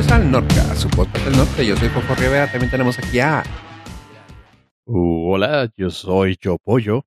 Bienvenidos 0.00 0.26
al 0.26 0.32
Norca, 0.32 0.74
su 0.76 0.88
podcast 0.88 1.26
del 1.26 1.36
norte. 1.36 1.66
Yo 1.66 1.76
soy 1.76 1.90
Fofo 1.90 2.14
Rivera. 2.14 2.50
También 2.50 2.70
tenemos 2.70 2.98
aquí 2.98 3.20
a. 3.20 3.42
Uh, 4.86 5.30
hola, 5.30 5.70
yo 5.76 5.90
soy 5.90 6.38
Yo 6.40 6.56
Pollo. 6.56 7.04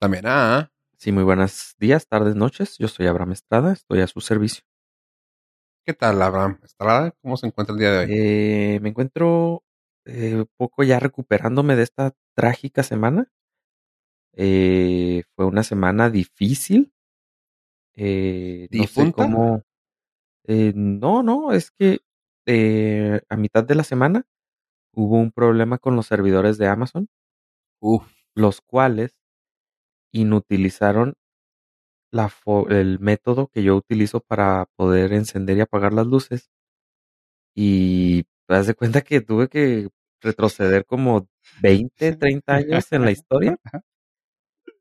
También 0.00 0.26
a. 0.26 0.72
Sí, 0.96 1.12
muy 1.12 1.22
buenos 1.22 1.76
días, 1.78 2.08
tardes, 2.08 2.34
noches. 2.34 2.76
Yo 2.76 2.88
soy 2.88 3.06
Abraham 3.06 3.32
Estrada, 3.32 3.72
estoy 3.72 4.00
a 4.00 4.08
su 4.08 4.20
servicio. 4.20 4.64
¿Qué 5.86 5.94
tal, 5.94 6.20
Abraham 6.20 6.58
Estrada? 6.64 7.14
¿Cómo 7.22 7.36
se 7.36 7.46
encuentra 7.46 7.72
el 7.72 7.78
día 7.78 7.92
de 7.92 7.98
hoy? 7.98 8.06
Eh, 8.10 8.80
me 8.82 8.88
encuentro 8.88 9.62
eh, 10.04 10.34
un 10.34 10.50
poco 10.56 10.82
ya 10.82 10.98
recuperándome 10.98 11.76
de 11.76 11.84
esta 11.84 12.16
trágica 12.34 12.82
semana. 12.82 13.30
Eh, 14.32 15.22
fue 15.36 15.46
una 15.46 15.62
semana 15.62 16.10
difícil. 16.10 16.92
Eh, 17.94 18.66
no 18.72 18.78
sé 18.78 19.02
¿Difunta? 19.02 19.22
cómo. 19.22 19.62
Eh, 20.48 20.72
no, 20.74 21.22
no, 21.22 21.52
es 21.52 21.70
que 21.70 22.00
eh, 22.48 23.20
a 23.28 23.36
mitad 23.36 23.62
de 23.62 23.74
la 23.74 23.84
semana 23.84 24.24
hubo 24.94 25.16
un 25.18 25.32
problema 25.32 25.78
con 25.78 25.96
los 25.96 26.06
servidores 26.06 26.58
de 26.58 26.66
Amazon, 26.66 27.08
Uf. 27.80 28.04
los 28.34 28.62
cuales 28.62 29.20
inutilizaron 30.12 31.14
la 32.10 32.32
el 32.70 32.98
método 33.00 33.48
que 33.48 33.62
yo 33.62 33.76
utilizo 33.76 34.20
para 34.20 34.66
poder 34.76 35.12
encender 35.12 35.58
y 35.58 35.60
apagar 35.60 35.92
las 35.92 36.06
luces. 36.06 36.50
Y 37.54 38.22
te 38.46 38.54
das 38.54 38.66
de 38.66 38.74
cuenta 38.74 39.02
que 39.02 39.20
tuve 39.20 39.48
que 39.48 39.88
retroceder 40.22 40.86
como 40.86 41.28
20, 41.60 42.16
30 42.16 42.54
años 42.54 42.90
en 42.92 43.04
la 43.04 43.10
historia 43.10 43.58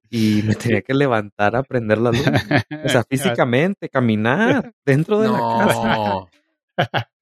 y 0.09 0.41
me 0.44 0.55
tenía 0.55 0.81
que 0.81 0.94
levantar 0.94 1.58
a 1.58 1.63
prender 1.63 1.97
la 1.97 2.11
luz. 2.11 2.25
O 2.86 2.89
sea, 2.89 3.03
físicamente, 3.09 3.89
caminar 3.89 4.73
dentro 4.86 5.20
de 5.20 5.27
la 5.27 5.39
casa. 5.39 7.16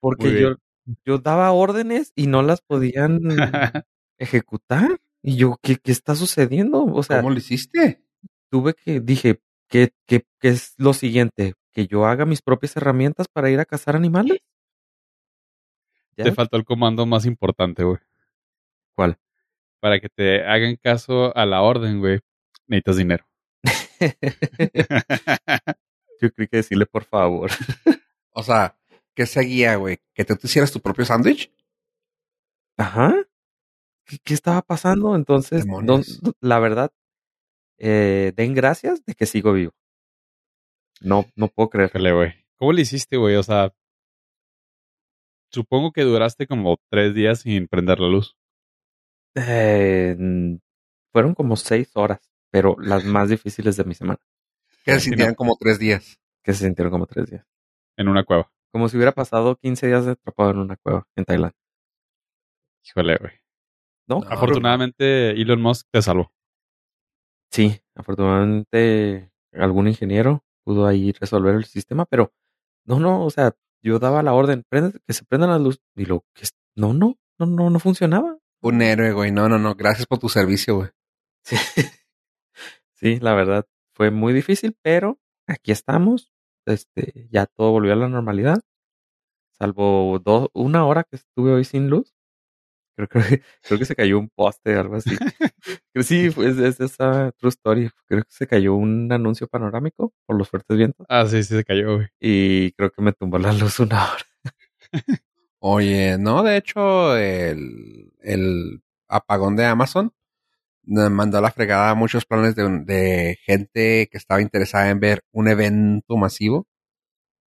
Porque 0.00 0.40
yo, 0.40 0.56
yo 1.04 1.18
daba 1.18 1.52
órdenes 1.52 2.12
y 2.14 2.26
no 2.26 2.42
las 2.42 2.60
podían 2.60 3.20
ejecutar. 4.18 5.00
Y 5.22 5.36
yo, 5.36 5.58
¿qué, 5.62 5.76
qué 5.76 5.92
está 5.92 6.14
sucediendo? 6.14 6.84
O 6.84 7.02
sea, 7.02 7.18
¿Cómo 7.18 7.30
lo 7.30 7.38
hiciste? 7.38 8.02
tuve 8.50 8.74
que, 8.74 9.00
dije, 9.00 9.40
¿qué, 9.68 9.92
qué, 10.06 10.24
qué 10.38 10.48
es 10.48 10.74
lo 10.78 10.92
siguiente? 10.92 11.54
¿Que 11.72 11.88
yo 11.88 12.06
haga 12.06 12.24
mis 12.24 12.40
propias 12.40 12.76
herramientas 12.76 13.26
para 13.26 13.50
ir 13.50 13.58
a 13.58 13.64
cazar 13.64 13.96
animales? 13.96 14.38
¿Ya? 16.16 16.24
Te 16.24 16.32
faltó 16.32 16.56
el 16.56 16.64
comando 16.64 17.04
más 17.06 17.26
importante, 17.26 17.82
güey. 17.82 17.98
¿Cuál? 18.94 19.18
Para 19.80 19.98
que 19.98 20.08
te 20.08 20.44
hagan 20.44 20.76
caso 20.76 21.36
a 21.36 21.44
la 21.46 21.62
orden, 21.62 21.98
güey, 21.98 22.20
necesitas 22.68 22.96
dinero. 22.96 23.26
yo 26.20 26.32
creí 26.32 26.46
que 26.46 26.58
decirle 26.58 26.86
por 26.86 27.04
favor. 27.04 27.50
O 28.34 28.42
sea, 28.42 28.76
¿qué 29.14 29.26
seguía, 29.26 29.76
güey? 29.76 29.98
¿Que 30.14 30.24
tú 30.24 30.36
te 30.36 30.46
hicieras 30.46 30.72
tu 30.72 30.80
propio 30.80 31.04
sándwich? 31.04 31.50
Ajá. 32.76 33.14
¿Qué, 34.04 34.18
qué 34.22 34.34
estaba 34.34 34.60
pasando? 34.62 35.14
Entonces, 35.14 35.64
no- 35.66 36.00
la 36.40 36.58
verdad, 36.58 36.92
eh, 37.78 38.32
den 38.36 38.54
gracias 38.54 39.04
de 39.04 39.14
que 39.14 39.26
sigo 39.26 39.52
vivo. 39.52 39.72
No, 41.00 41.26
no 41.36 41.48
puedo 41.48 41.70
creer. 41.70 41.90
Híjole, 41.90 42.12
güey. 42.12 42.34
¿Cómo 42.56 42.72
le 42.72 42.82
hiciste, 42.82 43.16
güey? 43.16 43.36
O 43.36 43.42
sea, 43.42 43.72
supongo 45.52 45.92
que 45.92 46.02
duraste 46.02 46.46
como 46.46 46.78
tres 46.90 47.14
días 47.14 47.40
sin 47.40 47.68
prender 47.68 48.00
la 48.00 48.08
luz. 48.08 48.36
Eh, 49.36 50.16
fueron 51.12 51.34
como 51.34 51.56
seis 51.56 51.90
horas, 51.94 52.20
pero 52.50 52.76
las 52.80 53.04
más 53.04 53.28
difíciles 53.28 53.76
de 53.76 53.84
mi 53.84 53.94
semana, 53.94 54.20
Que 54.84 54.98
se 55.00 55.10
no. 55.16 55.34
como 55.34 55.56
tres 55.58 55.78
días. 55.78 56.18
que 56.42 56.52
se 56.52 56.64
sintieron 56.64 56.90
como 56.92 57.06
tres 57.06 57.30
días. 57.30 57.44
En 57.96 58.08
una 58.08 58.24
cueva. 58.24 58.50
Como 58.72 58.88
si 58.88 58.96
hubiera 58.96 59.12
pasado 59.12 59.56
15 59.56 59.86
días 59.86 60.06
atrapado 60.06 60.50
en 60.50 60.58
una 60.58 60.76
cueva 60.76 61.06
en 61.16 61.24
Tailandia. 61.24 61.56
Híjole, 62.84 63.16
güey. 63.16 63.32
¿No? 64.08 64.20
No. 64.20 64.28
Afortunadamente, 64.28 65.30
Elon 65.40 65.62
Musk 65.62 65.86
te 65.90 66.02
salvó. 66.02 66.32
Sí, 67.50 67.80
afortunadamente 67.94 69.30
algún 69.52 69.86
ingeniero 69.88 70.44
pudo 70.64 70.86
ahí 70.86 71.12
resolver 71.12 71.54
el 71.54 71.64
sistema, 71.64 72.04
pero 72.04 72.32
no, 72.86 72.98
no, 72.98 73.24
o 73.24 73.30
sea, 73.30 73.52
yo 73.82 73.98
daba 73.98 74.22
la 74.22 74.32
orden, 74.34 74.64
"Prende- 74.68 75.00
que 75.06 75.12
se 75.12 75.24
prendan 75.24 75.50
las 75.50 75.60
luces, 75.60 75.80
y 75.94 76.04
lo 76.06 76.24
que 76.34 76.42
es- 76.42 76.54
no, 76.76 76.92
no, 76.92 77.16
no, 77.38 77.46
no, 77.46 77.70
no 77.70 77.78
funcionaba. 77.78 78.38
Un 78.60 78.82
héroe, 78.82 79.12
güey. 79.12 79.30
No, 79.30 79.48
no, 79.48 79.58
no. 79.58 79.74
Gracias 79.74 80.06
por 80.06 80.18
tu 80.18 80.28
servicio, 80.28 80.76
güey. 80.76 80.88
Sí. 81.44 81.56
sí, 82.94 83.20
la 83.20 83.34
verdad, 83.34 83.66
fue 83.94 84.10
muy 84.10 84.32
difícil, 84.32 84.76
pero 84.82 85.18
aquí 85.46 85.70
estamos, 85.70 86.32
este, 86.66 87.28
ya 87.30 87.46
todo 87.46 87.72
volvió 87.72 87.92
a 87.92 87.96
la 87.96 88.08
normalidad, 88.08 88.60
salvo 89.58 90.18
dos, 90.24 90.48
una 90.54 90.86
hora 90.86 91.04
que 91.04 91.16
estuve 91.16 91.52
hoy 91.52 91.64
sin 91.64 91.90
luz. 91.90 92.14
Creo, 92.96 93.08
creo, 93.08 93.24
que- 93.28 93.42
creo 93.62 93.78
que 93.80 93.84
se 93.86 93.96
cayó 93.96 94.18
un 94.20 94.30
poste, 94.30 94.74
algo 94.76 94.96
así. 94.96 95.10
Creo 95.94 96.04
sí, 96.04 96.30
fue- 96.30 96.48
es, 96.50 96.58
es 96.58 96.80
esa 96.80 97.32
true 97.38 97.50
story. 97.50 97.90
Creo 98.06 98.22
que 98.24 98.30
se 98.30 98.46
cayó 98.46 98.74
un 98.74 99.10
anuncio 99.12 99.48
panorámico 99.48 100.12
por 100.26 100.36
los 100.38 100.48
fuertes 100.50 100.76
vientos 100.76 101.06
Ah, 101.10 101.26
sí, 101.26 101.42
sí, 101.44 101.56
se 101.56 101.64
cayó, 101.64 101.96
güey. 101.96 102.08
y 102.20 102.72
creo 102.72 102.90
que 102.92 103.02
me 103.02 103.12
tumbó 103.12 103.38
la 103.38 103.52
luz 103.52 103.80
una 103.80 104.04
hora. 104.12 104.24
Oye, 105.60 106.18
no, 106.18 106.42
de 106.42 106.56
hecho, 106.58 107.16
el, 107.16 108.12
el 108.20 108.82
apagón 109.08 109.56
de 109.56 109.66
Amazon 109.66 110.12
mandó 110.86 111.38
a 111.38 111.40
la 111.40 111.50
fregada 111.50 111.94
muchos 111.94 112.24
planes 112.26 112.54
de, 112.54 112.68
de 112.84 113.38
gente 113.44 114.08
que 114.10 114.18
estaba 114.18 114.42
interesada 114.42 114.90
en 114.90 115.00
ver 115.00 115.24
un 115.32 115.48
evento 115.48 116.16
masivo 116.16 116.66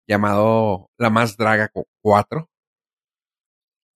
llamado 0.06 0.90
La 0.98 1.10
Más 1.10 1.36
Draga 1.36 1.70
4. 2.02 2.48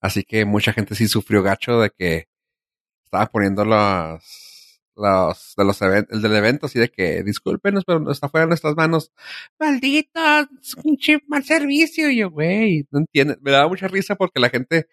Así 0.01 0.23
que 0.23 0.45
mucha 0.45 0.73
gente 0.73 0.95
sí 0.95 1.07
sufrió 1.07 1.43
gacho 1.43 1.79
de 1.79 1.91
que 1.91 2.27
estaban 3.05 3.27
poniendo 3.31 3.65
los, 3.65 4.81
los, 4.95 5.53
de 5.55 5.65
los 5.65 5.81
eventos, 5.81 6.15
el 6.15 6.21
del 6.21 6.35
evento, 6.35 6.65
así 6.65 6.79
de 6.79 6.89
que 6.89 7.23
discúlpenos, 7.23 7.83
pero 7.85 8.11
está 8.11 8.29
fuera 8.29 8.45
de 8.45 8.49
nuestras 8.49 8.75
manos. 8.75 9.11
Maldito, 9.59 10.19
es 10.61 10.75
un 10.83 10.97
chip 10.97 11.23
mal 11.27 11.43
servicio. 11.43 12.09
Yo, 12.09 12.31
güey, 12.31 12.87
no 12.91 12.99
entiendes. 12.99 13.37
Me 13.41 13.51
daba 13.51 13.67
mucha 13.67 13.87
risa 13.87 14.15
porque 14.15 14.39
la 14.39 14.49
gente 14.49 14.87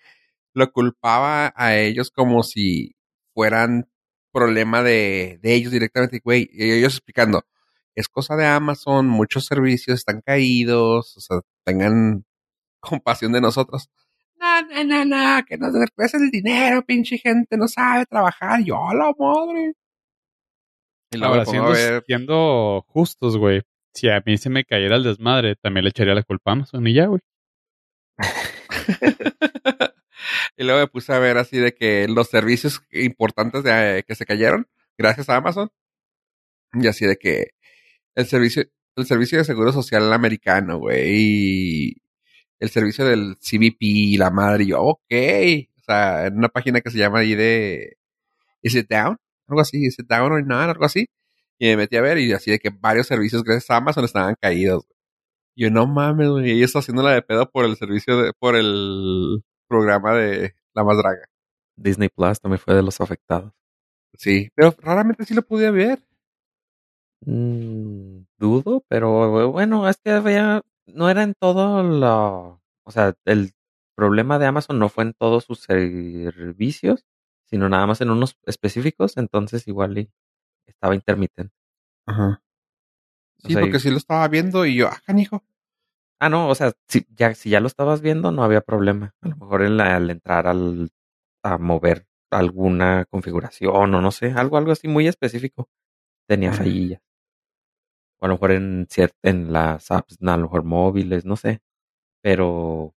lo 0.54 0.70
culpaba 0.72 1.52
a 1.56 1.76
ellos 1.76 2.10
como 2.10 2.42
si 2.42 2.96
fueran 3.34 3.88
problema 4.38 4.82
de, 4.82 5.38
de 5.42 5.54
ellos 5.54 5.72
directamente. 5.72 6.20
Güey, 6.22 6.48
ellos 6.52 6.94
explicando, 6.94 7.44
es 7.94 8.08
cosa 8.08 8.36
de 8.36 8.46
Amazon, 8.46 9.08
muchos 9.08 9.46
servicios 9.46 9.98
están 9.98 10.20
caídos, 10.20 11.16
o 11.16 11.20
sea, 11.20 11.40
tengan 11.64 12.24
compasión 12.80 13.32
de 13.32 13.40
nosotros. 13.40 13.90
No, 14.36 14.62
no, 14.62 14.84
no, 14.84 15.04
no, 15.04 15.44
que 15.44 15.58
nos 15.58 15.72
regresen 15.72 16.24
el 16.24 16.30
dinero, 16.30 16.84
pinche 16.84 17.18
gente, 17.18 17.56
no 17.56 17.66
sabe 17.66 18.06
trabajar. 18.06 18.62
Yo, 18.62 18.76
la 18.92 19.12
madre. 19.18 19.72
Y 21.10 21.16
luego 21.16 21.34
Ahora, 21.34 21.46
siendo, 21.46 21.70
ver, 21.70 22.04
siendo 22.06 22.84
justos, 22.86 23.36
güey. 23.36 23.62
Si 23.94 24.08
a 24.08 24.22
mí 24.24 24.38
se 24.38 24.48
me 24.48 24.64
cayera 24.64 24.94
el 24.96 25.02
desmadre, 25.02 25.56
también 25.56 25.82
le 25.82 25.90
echaría 25.90 26.14
la 26.14 26.22
culpa 26.22 26.52
a 26.52 26.54
Amazon 26.54 26.86
y 26.86 26.94
ya, 26.94 27.06
güey. 27.06 27.20
y 30.58 30.64
luego 30.64 30.80
me 30.80 30.88
puse 30.88 31.12
a 31.12 31.20
ver 31.20 31.38
así 31.38 31.58
de 31.58 31.72
que 31.72 32.08
los 32.08 32.28
servicios 32.28 32.82
importantes 32.90 33.62
de, 33.62 34.04
que 34.06 34.14
se 34.16 34.26
cayeron 34.26 34.66
gracias 34.98 35.28
a 35.28 35.36
Amazon. 35.36 35.70
Y 36.74 36.86
así 36.88 37.06
de 37.06 37.16
que 37.16 37.52
el 38.16 38.26
servicio, 38.26 38.64
el 38.96 39.06
servicio 39.06 39.38
de 39.38 39.44
seguro 39.44 39.72
social 39.72 40.12
americano, 40.12 40.78
güey, 40.78 41.04
y 41.90 42.02
el 42.60 42.70
servicio 42.70 43.04
del 43.06 43.36
CBP 43.38 43.78
y 43.80 44.16
la 44.18 44.30
madre, 44.30 44.64
y 44.64 44.68
yo, 44.68 44.82
ok. 44.82 45.12
O 45.78 45.82
sea, 45.84 46.26
en 46.26 46.38
una 46.38 46.48
página 46.48 46.80
que 46.80 46.90
se 46.90 46.98
llama 46.98 47.20
ahí 47.20 47.34
de 47.36 47.96
Is 48.62 48.74
it 48.74 48.88
down? 48.90 49.16
Algo 49.48 49.60
así, 49.62 49.86
Is 49.86 49.98
it 50.00 50.08
down 50.08 50.32
or 50.32 50.44
not? 50.46 50.70
Algo 50.70 50.84
así. 50.84 51.06
Y 51.58 51.66
me 51.68 51.78
metí 51.78 51.96
a 51.96 52.02
ver 52.02 52.18
y 52.18 52.32
así 52.32 52.50
de 52.50 52.58
que 52.58 52.70
varios 52.70 53.06
servicios 53.08 53.44
gracias 53.44 53.70
a 53.70 53.76
Amazon 53.76 54.04
estaban 54.04 54.36
caídos. 54.40 54.84
güey. 54.86 54.98
Yo, 55.56 55.70
no 55.70 55.86
mames, 55.86 56.28
güey. 56.30 56.52
Ella 56.52 56.64
está 56.66 56.80
haciéndola 56.80 57.12
de 57.12 57.22
pedo 57.22 57.50
por 57.50 57.64
el 57.64 57.76
servicio 57.76 58.22
de, 58.22 58.32
por 58.38 58.56
el 58.56 59.42
programa 59.68 60.14
de 60.14 60.54
La 60.74 60.84
Más 60.84 60.96
Draga. 60.98 61.28
Disney 61.76 62.10
Plus 62.10 62.40
también 62.40 62.58
fue 62.60 62.74
de 62.74 62.82
los 62.82 63.00
afectados. 63.00 63.52
Sí, 64.14 64.50
pero 64.54 64.74
raramente 64.80 65.24
sí 65.24 65.32
lo 65.34 65.40
pude 65.42 65.70
ver. 65.70 66.02
Mm, 67.20 68.22
dudo, 68.38 68.84
pero 68.88 69.50
bueno, 69.50 69.88
es 69.88 69.96
que 69.98 70.10
había, 70.10 70.62
no 70.86 71.10
era 71.10 71.22
en 71.24 71.34
todo 71.34 71.82
lo, 71.82 72.62
o 72.84 72.90
sea, 72.90 73.14
el 73.24 73.52
problema 73.96 74.38
de 74.38 74.46
Amazon 74.46 74.78
no 74.78 74.88
fue 74.88 75.04
en 75.04 75.14
todos 75.14 75.44
sus 75.44 75.60
servicios, 75.60 77.04
sino 77.46 77.68
nada 77.68 77.86
más 77.86 78.00
en 78.00 78.10
unos 78.10 78.36
específicos, 78.46 79.16
entonces 79.16 79.66
igual 79.66 79.98
y 79.98 80.10
estaba 80.66 80.94
intermitente. 80.94 81.54
Ajá. 82.06 82.42
O 83.42 83.48
Sí, 83.48 83.52
sea, 83.54 83.62
porque 83.62 83.80
sí 83.80 83.90
lo 83.90 83.96
estaba 83.96 84.26
viendo 84.28 84.64
y 84.66 84.76
yo, 84.76 84.88
ah, 84.88 85.00
canijo. 85.04 85.42
Ah, 86.20 86.28
no, 86.28 86.48
o 86.48 86.54
sea, 86.54 86.72
si 86.88 87.06
ya, 87.16 87.34
si 87.34 87.50
ya 87.50 87.60
lo 87.60 87.66
estabas 87.68 88.00
viendo, 88.00 88.32
no 88.32 88.42
había 88.42 88.60
problema. 88.60 89.14
A 89.20 89.28
lo 89.28 89.36
mejor 89.36 89.62
en 89.62 89.76
la- 89.76 89.96
al 89.96 90.10
entrar 90.10 90.46
al, 90.48 90.90
a 91.44 91.58
mover 91.58 92.06
alguna 92.30 93.04
configuración 93.06 93.94
o 93.94 94.00
no 94.02 94.10
sé, 94.10 94.32
algo, 94.32 94.56
algo 94.58 94.72
así 94.72 94.88
muy 94.88 95.06
específico, 95.08 95.68
tenía 96.28 96.50
Ujú. 96.50 96.58
fallillas. 96.58 97.00
O 98.20 98.24
a 98.26 98.28
lo 98.28 98.34
mejor 98.34 98.52
en 98.52 98.86
en 99.22 99.52
las 99.52 99.90
apps, 99.90 100.18
a 100.22 100.36
lo 100.36 100.44
mejor 100.44 100.62
móviles, 100.64 101.24
no 101.24 101.36
sé. 101.36 101.60
pero 102.22 102.94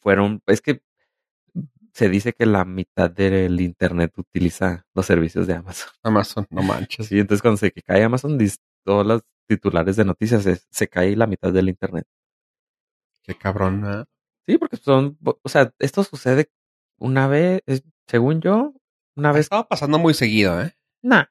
fueron, 0.00 0.40
es 0.46 0.60
que 0.60 0.80
se 1.92 2.08
dice 2.08 2.32
que 2.32 2.46
la 2.46 2.64
mitad 2.64 3.10
del 3.10 3.60
internet 3.60 4.12
utiliza 4.16 4.86
los 4.94 5.06
servicios 5.06 5.46
de 5.46 5.54
Amazon. 5.54 5.90
Amazon, 6.02 6.46
no 6.50 6.62
manches. 6.62 7.06
Sí, 7.06 7.18
entonces 7.18 7.42
cuando 7.42 7.56
se 7.58 7.72
que 7.72 7.82
cae 7.82 8.04
Amazon, 8.04 8.38
todos 8.84 9.06
los 9.06 9.22
titulares 9.48 9.96
de 9.96 10.04
noticias 10.04 10.44
se, 10.44 10.60
se 10.70 10.88
cae 10.88 11.16
la 11.16 11.26
mitad 11.26 11.52
del 11.52 11.68
internet. 11.68 12.06
Qué 13.22 13.34
cabrón. 13.36 13.84
¿eh? 13.86 14.04
Sí, 14.46 14.56
porque 14.56 14.76
son, 14.76 15.18
o 15.22 15.48
sea, 15.48 15.74
esto 15.78 16.04
sucede 16.04 16.50
una 16.98 17.28
vez, 17.28 17.62
según 18.06 18.40
yo, 18.40 18.74
una 19.16 19.32
vez. 19.32 19.40
estado 19.40 19.68
pasando 19.68 19.98
muy 19.98 20.14
seguido, 20.14 20.60
¿eh? 20.62 20.74
Nah, 21.02 21.24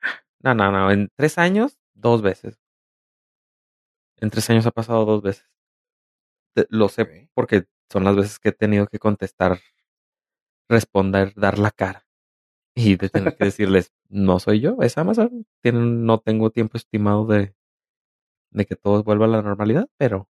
no, 0.44 0.54
no, 0.54 0.72
no, 0.72 0.92
en 0.92 1.10
tres 1.16 1.38
años, 1.40 1.80
dos 1.96 2.22
veces. 2.22 2.60
En 4.18 4.30
tres 4.30 4.50
años 4.50 4.68
ha 4.68 4.72
pasado 4.72 5.06
dos 5.06 5.22
veces. 5.24 5.50
Lo 6.69 6.90
sé 6.90 7.30
porque 7.34 7.66
son 7.92 8.04
las 8.04 8.16
veces 8.16 8.40
que 8.40 8.50
he 8.50 8.52
tenido 8.52 8.88
que 8.88 9.00
contestar, 9.00 9.60
responder, 10.69 11.34
dar 11.36 11.58
la 11.58 11.72
cara. 11.72 12.06
Y 12.75 12.96
de 12.96 13.10
tener 13.10 13.36
que 13.36 13.46
decirles, 13.46 13.94
no 14.10 14.40
soy 14.40 14.60
yo, 14.60 14.78
es 14.81 14.98
Amazon. 15.00 15.48
Tienen, 15.62 16.06
no 16.06 16.19
tengo 16.19 16.52
tiempo 16.52 16.78
estimado 16.78 17.25
de, 17.25 17.56
de 18.51 18.65
que 18.65 18.75
todo 18.75 19.03
vuelva 19.03 19.25
a 19.25 19.29
la 19.29 19.41
normalidad, 19.41 19.88
pero, 19.97 20.29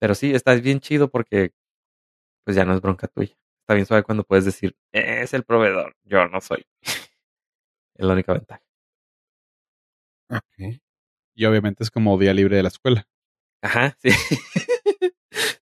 pero 0.00 0.14
sí, 0.14 0.34
está 0.34 0.54
bien 0.54 0.80
chido 0.80 1.10
porque 1.10 1.52
pues 2.44 2.56
ya 2.56 2.64
no 2.64 2.74
es 2.74 2.80
bronca 2.80 3.08
tuya. 3.08 3.36
Está 3.60 3.74
bien 3.74 3.86
suave 3.86 4.02
cuando 4.02 4.24
puedes 4.24 4.44
decir, 4.44 4.76
es 4.92 5.34
el 5.34 5.44
proveedor, 5.44 5.96
yo 6.04 6.26
no 6.28 6.40
soy. 6.40 6.66
es 7.94 8.06
la 8.06 8.12
única 8.12 8.32
ventaja. 8.32 8.62
Ok. 10.30 10.80
Y 11.34 11.44
obviamente 11.44 11.82
es 11.84 11.90
como 11.90 12.18
día 12.18 12.34
libre 12.34 12.56
de 12.56 12.62
la 12.62 12.68
escuela. 12.68 13.06
Ajá, 13.62 13.96
sí. 14.00 14.10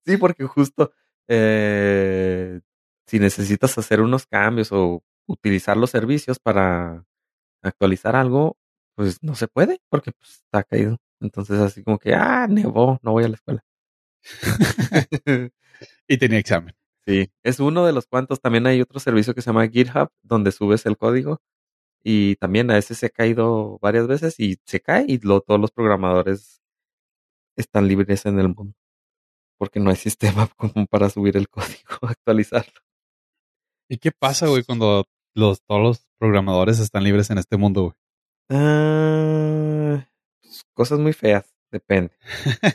sí, 0.07 0.17
porque 0.17 0.45
justo 0.45 0.93
eh, 1.29 2.61
si 3.07 3.19
necesitas 3.19 3.77
hacer 3.79 4.01
unos 4.01 4.27
cambios 4.27 4.73
o 4.73 5.05
utilizar 5.27 5.77
los 5.77 5.91
servicios 5.91 6.39
para 6.39 7.05
actualizar 7.63 8.17
algo, 8.17 8.57
pues 8.97 9.19
no 9.23 9.35
se 9.35 9.49
puede 9.49 9.81
porque 9.91 10.13
pues, 10.13 10.33
está 10.45 10.63
caído. 10.65 10.99
Entonces 11.21 11.61
así 11.61 11.83
como 11.85 11.99
que, 11.99 12.15
ah, 12.15 12.47
nevó, 12.49 12.99
no 13.03 13.13
voy 13.13 13.25
a 13.25 13.29
la 13.29 13.35
escuela. 13.37 13.63
Y 16.09 16.19
tenía 16.19 16.39
examen. 16.39 16.75
Sí, 17.07 17.31
es 17.43 17.61
uno 17.61 17.87
de 17.87 17.93
los 17.93 18.07
cuantos. 18.07 18.41
También 18.41 18.67
hay 18.67 18.81
otro 18.83 19.01
servicio 19.01 19.35
que 19.35 19.43
se 19.43 19.49
llama 19.51 19.69
GitHub, 19.69 20.11
donde 20.23 20.53
subes 20.53 20.87
el 20.87 20.97
código. 20.99 21.41
Y 22.05 22.37
también 22.37 22.71
a 22.71 22.79
ese 22.79 22.95
se 22.95 23.07
ha 23.07 23.11
caído 23.11 23.79
varias 23.83 24.07
veces 24.09 24.41
y 24.41 24.59
se 24.67 24.81
cae 24.81 25.07
y 25.09 25.19
lo- 25.21 25.41
todos 25.43 25.61
los 25.61 25.73
programadores 25.73 26.63
están 27.57 27.89
libres 27.89 28.27
en 28.27 28.39
el 28.41 28.49
mundo. 28.49 28.75
Porque 29.59 29.81
no 29.81 29.91
hay 29.91 29.97
sistema 29.99 30.49
como 30.57 30.87
para 30.87 31.11
subir 31.11 31.37
el 31.37 31.49
código, 31.49 31.99
actualizarlo. 32.03 32.81
¿Y 33.91 33.99
qué 33.99 34.11
pasa, 34.13 34.47
güey, 34.49 34.63
cuando 34.65 35.05
los, 35.35 35.63
todos 35.63 35.83
los 35.83 36.07
programadores 36.19 36.79
están 36.79 37.05
libres 37.05 37.29
en 37.31 37.39
este 37.39 37.57
mundo, 37.59 37.83
güey? 37.83 37.95
Ah, 38.51 40.07
pues, 40.43 40.65
cosas 40.75 40.99
muy 40.99 41.13
feas, 41.13 41.55
depende. 41.71 42.13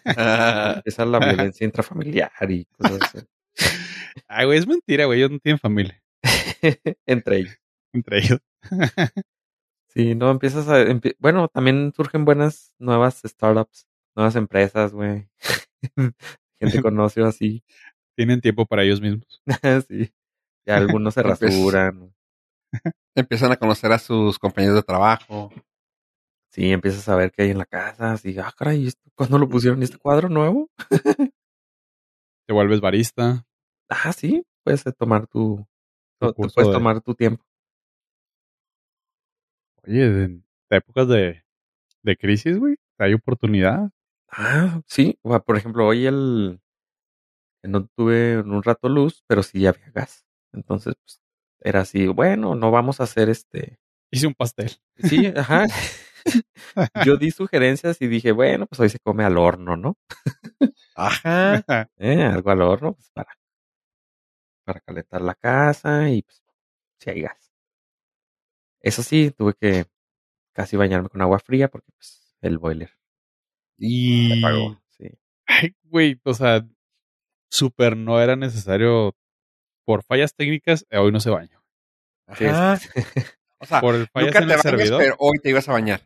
Ah, 0.05 0.75
Empieza 0.77 1.05
la 1.05 1.19
violencia 1.19 1.65
intrafamiliar 1.65 2.31
y 2.49 2.65
cosas 2.65 2.99
así. 3.01 3.25
Ay, 4.27 4.45
güey, 4.45 4.57
es 4.59 4.67
mentira, 4.67 5.05
güey. 5.05 5.19
Ellos 5.19 5.31
no 5.31 5.39
tienen 5.39 5.59
familia 5.59 6.01
Entre 7.05 7.37
ellos. 7.37 7.57
entre 7.93 8.17
ellos. 8.19 8.39
Sí, 9.89 10.13
no, 10.13 10.29
empiezas 10.29 10.67
a... 10.67 10.81
empie- 10.83 11.15
bueno, 11.19 11.47
también 11.47 11.93
surgen 11.95 12.25
buenas 12.25 12.73
nuevas 12.79 13.21
startups, 13.25 13.87
nuevas 14.15 14.35
empresas, 14.35 14.91
güey. 14.93 15.29
Gente 16.59 16.81
conoce 16.81 17.21
así. 17.23 17.63
tienen 18.17 18.41
tiempo 18.41 18.65
para 18.65 18.83
ellos 18.83 19.01
mismos. 19.01 19.41
sí. 19.89 20.11
Y 20.65 20.71
algunos 20.71 21.13
se 21.13 21.21
Empiezas- 21.21 21.41
rasuran. 21.49 22.14
Empiezan 23.15 23.51
a 23.51 23.57
conocer 23.57 23.91
a 23.91 23.99
sus 23.99 24.37
compañeros 24.39 24.75
de 24.75 24.83
trabajo. 24.83 25.51
Sí, 26.51 26.71
empiezas 26.71 27.07
a 27.09 27.15
ver 27.15 27.31
qué 27.31 27.43
hay 27.43 27.49
en 27.51 27.57
la 27.57 27.65
casa. 27.65 28.13
Así, 28.13 28.37
ah, 28.39 28.53
caray, 28.57 28.87
¿esto 28.87 29.01
¿cuándo 29.15 29.37
lo 29.37 29.47
pusieron? 29.49 29.81
¿Y 29.81 29.85
este 29.85 29.97
cuadro 29.97 30.29
nuevo? 30.29 30.69
Te 32.47 32.53
vuelves 32.53 32.79
barista. 32.79 33.45
Ah, 33.89 34.13
sí, 34.13 34.45
puedes 34.63 34.85
eh, 34.85 34.91
tomar 34.91 35.27
tu... 35.27 35.65
Te 36.19 36.31
puedes 36.33 36.55
de- 36.55 36.63
tomar 36.73 37.01
tu 37.01 37.13
tiempo. 37.15 37.43
Oye, 39.87 40.05
en 40.05 40.45
épocas 40.69 41.07
de, 41.07 41.43
de 42.03 42.17
crisis, 42.17 42.57
güey, 42.57 42.75
hay 42.97 43.13
oportunidad. 43.13 43.91
Ah, 44.29 44.81
sí. 44.87 45.17
O 45.21 45.29
sea, 45.29 45.39
por 45.39 45.57
ejemplo, 45.57 45.85
hoy 45.87 46.05
el... 46.05 46.59
No 47.63 47.87
tuve 47.95 48.33
en 48.33 48.51
un 48.51 48.61
rato 48.63 48.89
luz, 48.89 49.23
pero 49.27 49.41
sí 49.41 49.65
había 49.65 49.91
gas. 49.91 50.23
Entonces, 50.53 50.95
pues, 51.03 51.21
era 51.65 51.81
así, 51.81 52.05
bueno, 52.05 52.53
no 52.53 52.69
vamos 52.69 52.99
a 52.99 53.05
hacer 53.05 53.27
este... 53.27 53.79
Hice 54.11 54.27
un 54.27 54.35
pastel. 54.35 54.71
Sí, 54.97 55.25
ajá. 55.35 55.65
Yo 57.03 57.17
di 57.17 57.31
sugerencias 57.31 58.01
y 58.01 58.07
dije, 58.07 58.31
bueno, 58.31 58.67
pues 58.67 58.79
hoy 58.79 58.89
se 58.89 58.99
come 58.99 59.23
al 59.23 59.37
horno, 59.37 59.75
¿no? 59.75 59.97
Ajá. 60.95 61.63
Eh, 61.97 62.23
algo 62.23 62.51
al 62.51 62.61
horno, 62.61 62.93
pues 62.93 63.09
para, 63.11 63.29
para 64.63 64.79
calentar 64.81 65.21
la 65.21 65.33
casa 65.33 66.09
y 66.09 66.21
pues 66.21 66.43
si 66.99 67.09
hay 67.09 67.21
gas. 67.21 67.51
Eso 68.79 69.01
sí, 69.01 69.31
tuve 69.31 69.53
que 69.59 69.85
casi 70.53 70.77
bañarme 70.77 71.09
con 71.09 71.21
agua 71.21 71.39
fría 71.39 71.67
porque 71.67 71.91
pues 71.93 72.37
el 72.41 72.59
boiler 72.59 72.89
se 72.89 72.95
y... 73.79 74.39
apagó. 74.39 74.79
Sí. 74.89 75.09
Ay, 75.47 75.75
güey, 75.83 76.21
o 76.23 76.33
sea, 76.35 76.63
súper 77.49 77.97
no 77.97 78.21
era 78.21 78.35
necesario. 78.35 79.15
Por 79.85 80.03
fallas 80.03 80.33
técnicas, 80.35 80.85
eh, 80.89 80.97
hoy 80.97 81.11
no 81.11 81.19
se 81.19 81.29
baña. 81.29 81.61
Sí, 82.37 82.45
Ajá. 82.45 82.73
es, 82.73 82.89
O 83.59 83.65
sea, 83.65 83.81
Por 83.81 83.95
el 83.95 84.07
fallas 84.07 84.27
nunca 84.27 84.39
en 84.39 84.47
te 84.47 84.53
el 84.53 84.57
bañas, 84.57 84.61
servidor. 84.63 84.99
pero 85.01 85.15
hoy 85.19 85.37
te 85.39 85.49
ibas 85.49 85.69
a 85.69 85.73
bañar. 85.73 86.01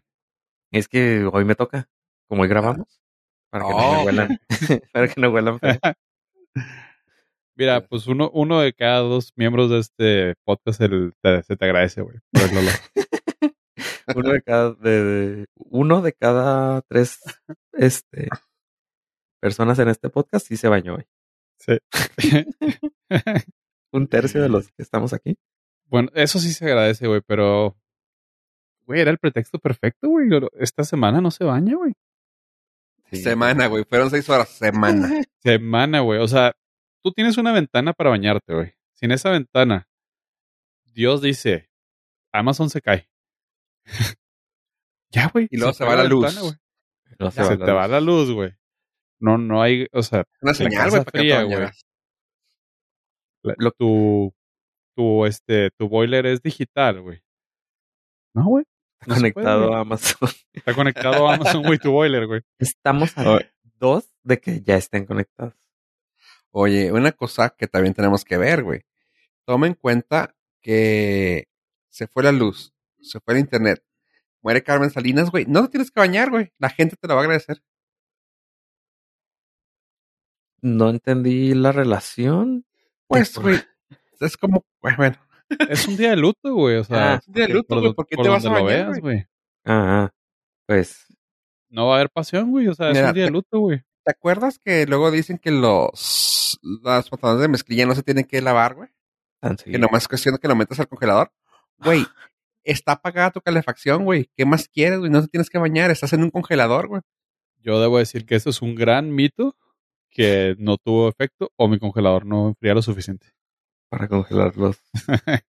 es 0.71 0.87
que 0.87 1.25
hoy 1.31 1.45
me 1.45 1.55
toca, 1.55 1.89
como 2.27 2.43
hoy 2.43 2.47
grabamos, 2.47 3.01
para 3.49 3.65
que 3.65 3.71
no 3.71 3.77
Oh. 3.77 4.03
huelan, 4.05 4.39
para 4.93 5.07
que 5.07 5.19
no 5.21 5.29
huelan. 5.31 5.59
Mira, 7.55 7.85
pues 7.87 8.07
uno, 8.07 8.29
uno 8.33 8.61
de 8.61 8.73
cada 8.73 8.99
dos 8.99 9.33
miembros 9.35 9.69
de 9.69 9.79
este 9.79 10.35
podcast 10.45 10.79
el- 10.81 11.13
te- 11.21 11.43
se 11.43 11.57
te 11.57 11.65
agradece, 11.65 12.01
güey. 12.01 12.17
Uno 14.15 14.29
de 14.31 14.41
cada, 14.41 14.71
de, 14.73 15.03
de- 15.03 15.45
uno 15.55 16.01
de 16.01 16.13
cada 16.13 16.81
tres 16.83 17.19
este, 17.73 18.29
personas 19.41 19.77
en 19.79 19.89
este 19.89 20.09
podcast 20.09 20.47
sí 20.47 20.55
se 20.57 20.67
bañó 20.67 20.95
hoy. 20.95 21.05
Sí. 21.59 21.77
Un 23.91 24.07
tercio 24.07 24.41
de 24.41 24.49
los 24.49 24.67
que 24.71 24.81
estamos 24.81 25.13
aquí. 25.13 25.37
bueno, 25.85 26.09
eso 26.13 26.39
sí 26.39 26.53
se 26.53 26.65
agradece, 26.65 27.07
güey, 27.07 27.21
pero. 27.25 27.77
Güey, 28.85 29.01
era 29.01 29.11
el 29.11 29.19
pretexto 29.19 29.59
perfecto, 29.59 30.09
güey. 30.09 30.29
Esta 30.59 30.83
semana 30.83 31.21
no 31.21 31.31
se 31.31 31.43
baña, 31.43 31.75
güey. 31.75 31.93
Sí. 33.11 33.17
Semana, 33.17 33.67
güey. 33.67 33.83
Fueron 33.83 34.09
seis 34.09 34.27
horas. 34.29 34.49
Semana. 34.49 35.09
Semana, 35.43 35.99
güey. 36.01 36.19
O 36.19 36.27
sea, 36.27 36.53
tú 37.03 37.11
tienes 37.11 37.37
una 37.37 37.51
ventana 37.51 37.93
para 37.93 38.09
bañarte, 38.11 38.53
güey. 38.53 38.73
Sin 38.93 39.11
esa 39.11 39.29
ventana, 39.31 39.87
Dios 40.85 41.21
dice, 41.21 41.69
Amazon 42.31 42.69
se 42.69 42.81
cae. 42.81 43.09
ya, 45.11 45.29
güey. 45.33 45.47
Y 45.49 45.57
luego 45.57 45.73
se 45.73 45.85
va 45.85 45.95
la 45.95 46.03
luz. 46.03 46.25
ventana, 46.25 46.41
güey. 46.41 46.55
No 47.19 47.31
Se, 47.31 47.57
te 47.57 47.71
va 47.71 47.87
la 47.87 47.99
luz, 47.99 48.31
güey. 48.31 48.53
No, 49.19 49.37
no 49.37 49.61
hay, 49.61 49.87
o 49.91 50.01
sea, 50.03 50.23
Una 50.41 50.53
señal, 50.53 50.89
güey, 50.89 51.03
fría, 51.03 51.43
güey. 51.43 51.67
La- 53.43 53.71
tu, 53.71 54.33
tu, 54.95 55.25
este, 55.25 55.71
tu 55.71 55.87
boiler 55.89 56.25
es 56.25 56.41
digital, 56.41 57.01
güey. 57.01 57.21
No, 58.33 58.45
güey. 58.45 58.65
No 59.05 59.15
puede, 59.15 59.33
conectado 59.33 59.73
a 59.73 59.79
Amazon. 59.79 60.29
Está 60.53 60.73
conectado 60.75 61.27
a 61.27 61.35
Amazon, 61.35 61.63
güey, 61.63 61.79
tu 61.79 61.91
boiler, 61.91 62.27
güey. 62.27 62.41
Estamos 62.57 63.17
a 63.17 63.39
dos 63.79 64.09
de 64.23 64.39
que 64.39 64.61
ya 64.61 64.75
estén 64.75 65.05
conectados. 65.05 65.55
Oye, 66.51 66.91
una 66.91 67.11
cosa 67.11 67.49
que 67.51 67.67
también 67.67 67.93
tenemos 67.93 68.25
que 68.25 68.37
ver, 68.37 68.63
güey. 68.63 68.81
Toma 69.45 69.67
en 69.67 69.73
cuenta 69.75 70.35
que 70.61 71.47
se 71.89 72.07
fue 72.07 72.23
la 72.23 72.31
luz, 72.31 72.73
se 72.99 73.19
fue 73.21 73.35
el 73.35 73.39
internet, 73.39 73.83
muere 74.41 74.63
Carmen 74.63 74.89
Salinas, 74.89 75.31
güey. 75.31 75.45
No 75.45 75.63
te 75.63 75.69
tienes 75.69 75.91
que 75.91 75.99
bañar, 75.99 76.29
güey. 76.29 76.51
La 76.57 76.69
gente 76.69 76.95
te 76.97 77.07
lo 77.07 77.15
va 77.15 77.21
a 77.21 77.23
agradecer. 77.23 77.61
No 80.61 80.89
entendí 80.89 81.53
la 81.53 81.71
relación. 81.71 82.65
Pues, 83.09 83.37
güey, 83.37 83.59
es 84.21 84.37
como, 84.37 84.63
güey, 84.81 84.95
bueno, 84.95 85.17
Es 85.69 85.87
un 85.87 85.97
día 85.97 86.11
de 86.11 86.15
luto, 86.17 86.53
güey. 86.53 86.77
O 86.77 86.83
sea, 86.83 87.13
Ah, 87.13 87.15
es 87.21 87.27
un 87.27 87.33
día 87.33 87.47
de 87.47 87.53
luto, 87.53 87.75
güey. 87.75 87.87
do- 87.87 87.95
¿Por 87.95 88.05
te 88.05 88.15
vas 88.29 88.45
a 88.45 88.49
bañar, 88.49 88.99
güey? 89.01 89.25
Ah, 89.65 90.05
ah, 90.05 90.13
pues 90.67 91.05
No 91.69 91.87
va 91.87 91.93
a 91.93 91.95
haber 91.97 92.09
pasión, 92.09 92.51
güey. 92.51 92.67
O 92.67 92.73
sea, 92.73 92.91
es 92.91 92.97
un 92.99 93.13
día 93.13 93.25
de 93.25 93.31
luto, 93.31 93.59
güey. 93.59 93.83
¿Te 94.05 94.11
acuerdas 94.11 94.59
que 94.59 94.85
luego 94.87 95.11
dicen 95.11 95.37
que 95.37 95.51
los 95.51 96.59
las 96.83 97.09
pantalones 97.09 97.41
de 97.41 97.47
mezclilla 97.47 97.85
no 97.85 97.95
se 97.95 98.03
tienen 98.03 98.23
que 98.25 98.41
lavar, 98.41 98.75
güey? 98.75 98.89
tan 99.41 99.55
Que 99.55 99.77
nomás 99.79 100.03
es 100.03 100.07
cuestión 100.07 100.35
de 100.35 100.39
que 100.39 100.47
lo 100.47 100.55
metas 100.55 100.79
al 100.79 100.87
congelador. 100.87 101.31
Güey, 101.77 102.05
está 102.63 102.93
apagada 102.93 103.31
tu 103.31 103.41
calefacción, 103.41 104.03
güey. 104.03 104.29
¿Qué 104.35 104.45
más 104.45 104.67
quieres, 104.67 104.99
güey? 104.99 105.09
No 105.11 105.21
te 105.21 105.27
tienes 105.29 105.49
que 105.49 105.57
bañar, 105.59 105.91
estás 105.91 106.13
en 106.13 106.23
un 106.23 106.29
congelador, 106.31 106.87
güey. 106.87 107.01
Yo 107.59 107.79
debo 107.81 107.97
decir 107.99 108.25
que 108.25 108.35
esto 108.35 108.49
es 108.49 108.61
un 108.61 108.75
gran 108.75 109.13
mito 109.13 109.55
que 110.09 110.55
no 110.59 110.77
tuvo 110.77 111.09
efecto 111.09 111.51
o 111.57 111.67
mi 111.67 111.79
congelador 111.79 112.25
no 112.25 112.49
enfría 112.49 112.73
lo 112.73 112.81
suficiente. 112.81 113.27
Para 113.89 114.07
congelarlos. 114.07 114.77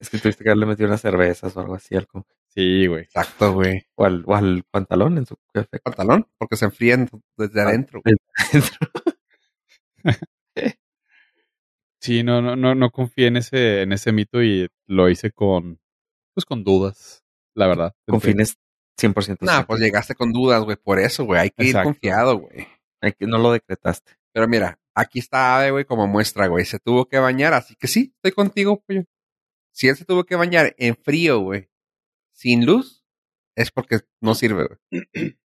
es 0.00 0.10
que 0.10 0.18
tuviste 0.18 0.44
que 0.44 0.50
haberle 0.50 0.66
metido 0.66 0.88
unas 0.88 1.00
cervezas 1.00 1.56
o 1.56 1.60
algo 1.60 1.74
así 1.74 1.94
al 1.96 2.06
conge- 2.08 2.26
Sí, 2.48 2.86
güey. 2.86 3.02
Exacto, 3.02 3.52
güey. 3.52 3.82
o 3.94 4.04
al, 4.04 4.24
o 4.26 4.34
al 4.34 4.64
pantalón 4.70 5.18
en 5.18 5.26
su 5.26 5.36
efecto. 5.54 5.78
Pantalón, 5.84 6.26
porque 6.38 6.56
se 6.56 6.64
enfrían 6.64 7.08
desde 7.36 7.60
adentro. 7.60 8.00
güey. 8.04 8.16
Sí, 12.00 12.22
no, 12.22 12.40
no, 12.40 12.54
no, 12.56 12.74
no 12.76 12.90
confié 12.90 13.26
en 13.26 13.36
ese, 13.38 13.82
en 13.82 13.92
ese 13.92 14.12
mito 14.12 14.40
y 14.42 14.68
lo 14.86 15.08
hice 15.10 15.32
con, 15.32 15.80
pues 16.32 16.44
con 16.44 16.62
dudas, 16.62 17.24
la 17.54 17.66
verdad. 17.66 17.92
Con 18.06 18.20
fines 18.20 18.56
100% 19.00 19.38
Nah, 19.40 19.64
pues 19.64 19.80
llegaste 19.80 20.14
con 20.14 20.32
dudas, 20.32 20.62
güey. 20.62 20.76
Por 20.76 21.00
eso, 21.00 21.24
güey. 21.24 21.40
Hay 21.40 21.50
que 21.50 21.64
Exacto. 21.64 21.88
ir 21.88 21.94
confiado, 21.94 22.38
güey. 22.38 22.66
No 23.20 23.38
lo 23.38 23.52
decretaste. 23.52 24.12
Pero 24.32 24.48
mira, 24.48 24.78
aquí 24.94 25.18
está 25.18 25.56
Ave, 25.58 25.70
güey, 25.70 25.84
como 25.84 26.06
muestra, 26.06 26.46
güey. 26.46 26.64
Se 26.64 26.78
tuvo 26.78 27.06
que 27.08 27.18
bañar, 27.18 27.54
así 27.54 27.74
que 27.76 27.86
sí, 27.86 28.12
estoy 28.16 28.32
contigo, 28.32 28.82
pollo. 28.86 29.04
Si 29.72 29.88
él 29.88 29.96
se 29.96 30.04
tuvo 30.04 30.24
que 30.24 30.36
bañar 30.36 30.74
en 30.78 30.96
frío, 30.96 31.38
güey, 31.40 31.68
sin 32.32 32.66
luz, 32.66 33.04
es 33.56 33.70
porque 33.70 34.00
no 34.20 34.34
sirve, 34.34 34.66
güey. 34.66 35.04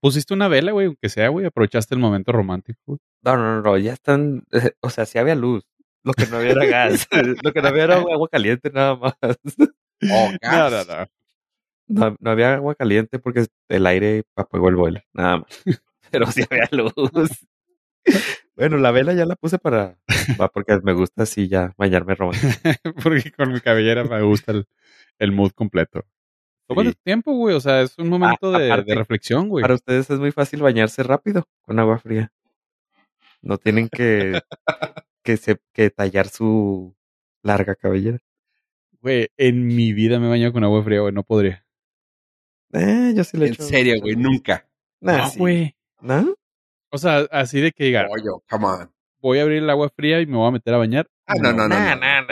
Pusiste 0.00 0.34
una 0.34 0.46
vela, 0.48 0.72
güey, 0.72 0.86
aunque 0.86 1.08
sea, 1.08 1.28
güey, 1.28 1.46
aprovechaste 1.46 1.94
el 1.94 2.00
momento 2.00 2.30
romántico. 2.32 2.78
güey. 2.86 2.98
No, 3.24 3.36
no, 3.36 3.56
no, 3.56 3.62
no, 3.62 3.78
ya 3.78 3.94
están, 3.94 4.44
eh, 4.52 4.72
o 4.80 4.90
sea, 4.90 5.06
sí 5.06 5.18
había 5.18 5.34
luz. 5.34 5.64
Lo 6.04 6.12
que 6.14 6.26
no 6.26 6.36
había 6.36 6.52
era 6.52 6.64
gas. 6.66 7.08
Lo 7.42 7.52
que 7.52 7.60
no 7.60 7.68
había 7.68 7.84
era 7.84 7.96
agua 7.96 8.28
caliente 8.28 8.70
nada 8.70 8.96
más. 8.96 9.14
Oh, 10.00 10.30
No, 10.30 10.38
gas. 10.40 10.86
no, 10.86 10.94
no. 10.96 11.06
No, 12.10 12.16
no 12.20 12.30
había 12.30 12.54
agua 12.54 12.76
caliente 12.76 13.18
porque 13.18 13.46
el 13.68 13.86
aire 13.86 14.22
apagó 14.36 14.68
el 14.68 14.76
boiler, 14.76 15.04
nada 15.12 15.38
más. 15.38 15.62
Pero 16.10 16.26
sí 16.30 16.44
había 16.48 16.68
luz. 16.72 16.92
Bueno, 18.56 18.76
la 18.78 18.90
vela 18.90 19.12
ya 19.12 19.26
la 19.26 19.36
puse 19.36 19.58
para, 19.58 19.98
va, 20.40 20.48
porque 20.48 20.78
me 20.82 20.92
gusta 20.92 21.24
así 21.24 21.48
ya 21.48 21.74
bañarme 21.76 22.14
romántico. 22.14 22.48
Porque 23.02 23.30
con 23.32 23.52
mi 23.52 23.60
cabellera 23.60 24.02
me 24.04 24.22
gusta 24.22 24.52
el, 24.52 24.66
el 25.18 25.32
mood 25.32 25.52
completo. 25.52 26.04
Tómate 26.66 26.90
Sí. 26.90 26.94
tu 26.96 27.02
tiempo, 27.02 27.32
güey. 27.34 27.54
O 27.54 27.60
sea, 27.60 27.82
es 27.82 27.96
un 27.98 28.08
momento 28.08 28.54
Ah, 28.54 28.58
de, 28.58 28.66
aparte, 28.72 28.90
de 28.92 28.96
reflexión, 28.98 29.48
güey. 29.48 29.62
Para 29.62 29.74
ustedes 29.74 30.10
es 30.10 30.18
muy 30.18 30.32
fácil 30.32 30.60
bañarse 30.62 31.02
rápido 31.02 31.44
con 31.62 31.78
agua 31.78 31.98
fría. 31.98 32.32
No 33.42 33.58
tienen 33.58 33.88
que, 33.88 34.40
que, 35.22 35.36
se, 35.36 35.58
que 35.72 35.90
tallar 35.90 36.28
su 36.28 36.96
larga 37.42 37.74
cabellera. 37.76 38.18
Güey, 39.00 39.28
en 39.36 39.66
mi 39.66 39.92
vida 39.92 40.18
me 40.18 40.26
he 40.26 40.30
bañado 40.30 40.52
con 40.52 40.64
agua 40.64 40.82
fría, 40.82 41.00
güey. 41.00 41.12
No 41.12 41.22
podría. 41.22 41.64
Eh, 42.72 43.12
yo 43.14 43.22
sí 43.24 43.36
le 43.36 43.46
En 43.46 43.52
echo- 43.52 43.62
serio, 43.62 44.00
güey, 44.00 44.16
nunca. 44.16 44.66
Nah, 45.00 45.18
no, 45.18 45.30
sí. 45.30 45.38
¿No? 46.00 46.34
O 46.90 46.98
sea, 46.98 47.26
así 47.30 47.60
de 47.60 47.72
que 47.72 47.84
diga, 47.84 48.06
Pollo, 48.08 48.42
come 48.48 48.66
on. 48.66 48.90
voy 49.20 49.38
a 49.38 49.42
abrir 49.42 49.58
el 49.62 49.70
agua 49.70 49.90
fría 49.90 50.20
y 50.20 50.26
me 50.26 50.36
voy 50.36 50.48
a 50.48 50.52
meter 50.52 50.72
a 50.74 50.78
bañar. 50.78 51.06
Ah, 51.26 51.34
no, 51.40 51.52
no, 51.52 51.68
no. 51.68 51.74
¿Se 51.74 51.80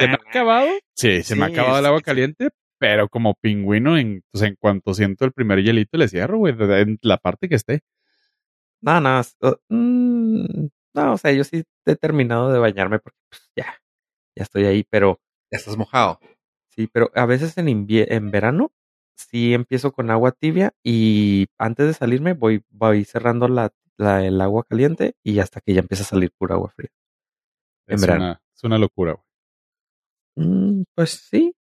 me 0.07 0.15
ha 0.15 0.15
acabado? 0.29 0.69
Sí, 0.95 1.23
se 1.23 1.37
me 1.37 1.45
ha 1.45 1.47
acabado 1.49 1.79
el 1.79 1.87
agua 1.87 2.01
caliente, 2.01 2.49
pero 2.79 3.09
como 3.09 3.35
pingüino, 3.35 3.99
en, 3.99 4.23
pues 4.31 4.43
en 4.45 4.57
cuanto 4.57 4.95
siento 4.95 5.25
el 5.25 5.33
primer 5.33 5.63
hielito, 5.63 5.99
le 5.99 6.09
cierro, 6.09 6.39
güey, 6.39 6.55
en 6.59 6.99
la 7.03 7.19
parte 7.19 7.49
que 7.49 7.57
esté. 7.57 7.81
No, 8.81 9.01
no. 9.01 9.21
mm, 9.69 10.67
no, 10.95 11.13
o 11.13 11.19
sea, 11.19 11.33
yo 11.33 11.45
sí 11.45 11.65
he 11.85 11.97
terminado 11.97 12.53
de 12.53 12.59
bañarme 12.59 12.99
porque 12.99 13.19
pues, 13.29 13.51
ya, 13.57 13.67
ya 14.35 14.43
estoy 14.45 14.65
ahí, 14.65 14.85
pero 14.89 15.21
Ya 15.51 15.59
estás 15.59 15.77
mojado. 15.77 16.19
sí, 16.71 16.87
pero 16.91 17.11
a 17.15 17.27
veces 17.27 17.57
en, 17.59 17.87
en 17.89 18.31
verano 18.31 18.73
sí 19.17 19.55
empiezo 19.55 19.93
con 19.93 20.11
agua 20.11 20.33
tibia 20.33 20.73
y 20.85 21.47
antes 21.59 21.87
de 21.87 21.95
salirme 21.95 22.35
voy, 22.35 22.65
voy 22.71 23.05
cerrando 23.05 23.49
la, 23.49 23.73
la- 23.97 24.25
el 24.25 24.41
agua 24.41 24.65
caliente 24.65 25.17
y 25.25 25.39
hasta 25.41 25.61
que 25.61 25.75
ya 25.75 25.81
empieza 25.81 26.05
a 26.05 26.07
salir 26.07 26.31
pura 26.39 26.55
agua 26.55 26.71
fría. 26.71 26.91
En 27.89 27.95
Es 27.97 28.01
verano. 28.03 28.25
una, 28.25 28.41
es 28.55 28.65
una 28.65 28.79
locura, 28.79 29.13
güey. 29.13 29.25
Mm, 30.49 30.83
pues 30.95 31.11
sí, 31.31 31.55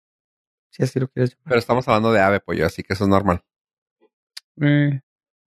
si 0.71 0.83
así 0.83 0.99
lo 0.99 1.07
quieres 1.07 1.31
llamar. 1.31 1.43
Pero 1.49 1.59
estamos 1.59 1.87
hablando 1.87 2.11
de 2.11 2.21
ave, 2.21 2.39
pollo, 2.39 2.65
así 2.65 2.81
que 2.83 2.93
eso 2.93 3.03
es 3.03 3.09
normal. 3.09 3.41
Eh, 4.61 5.01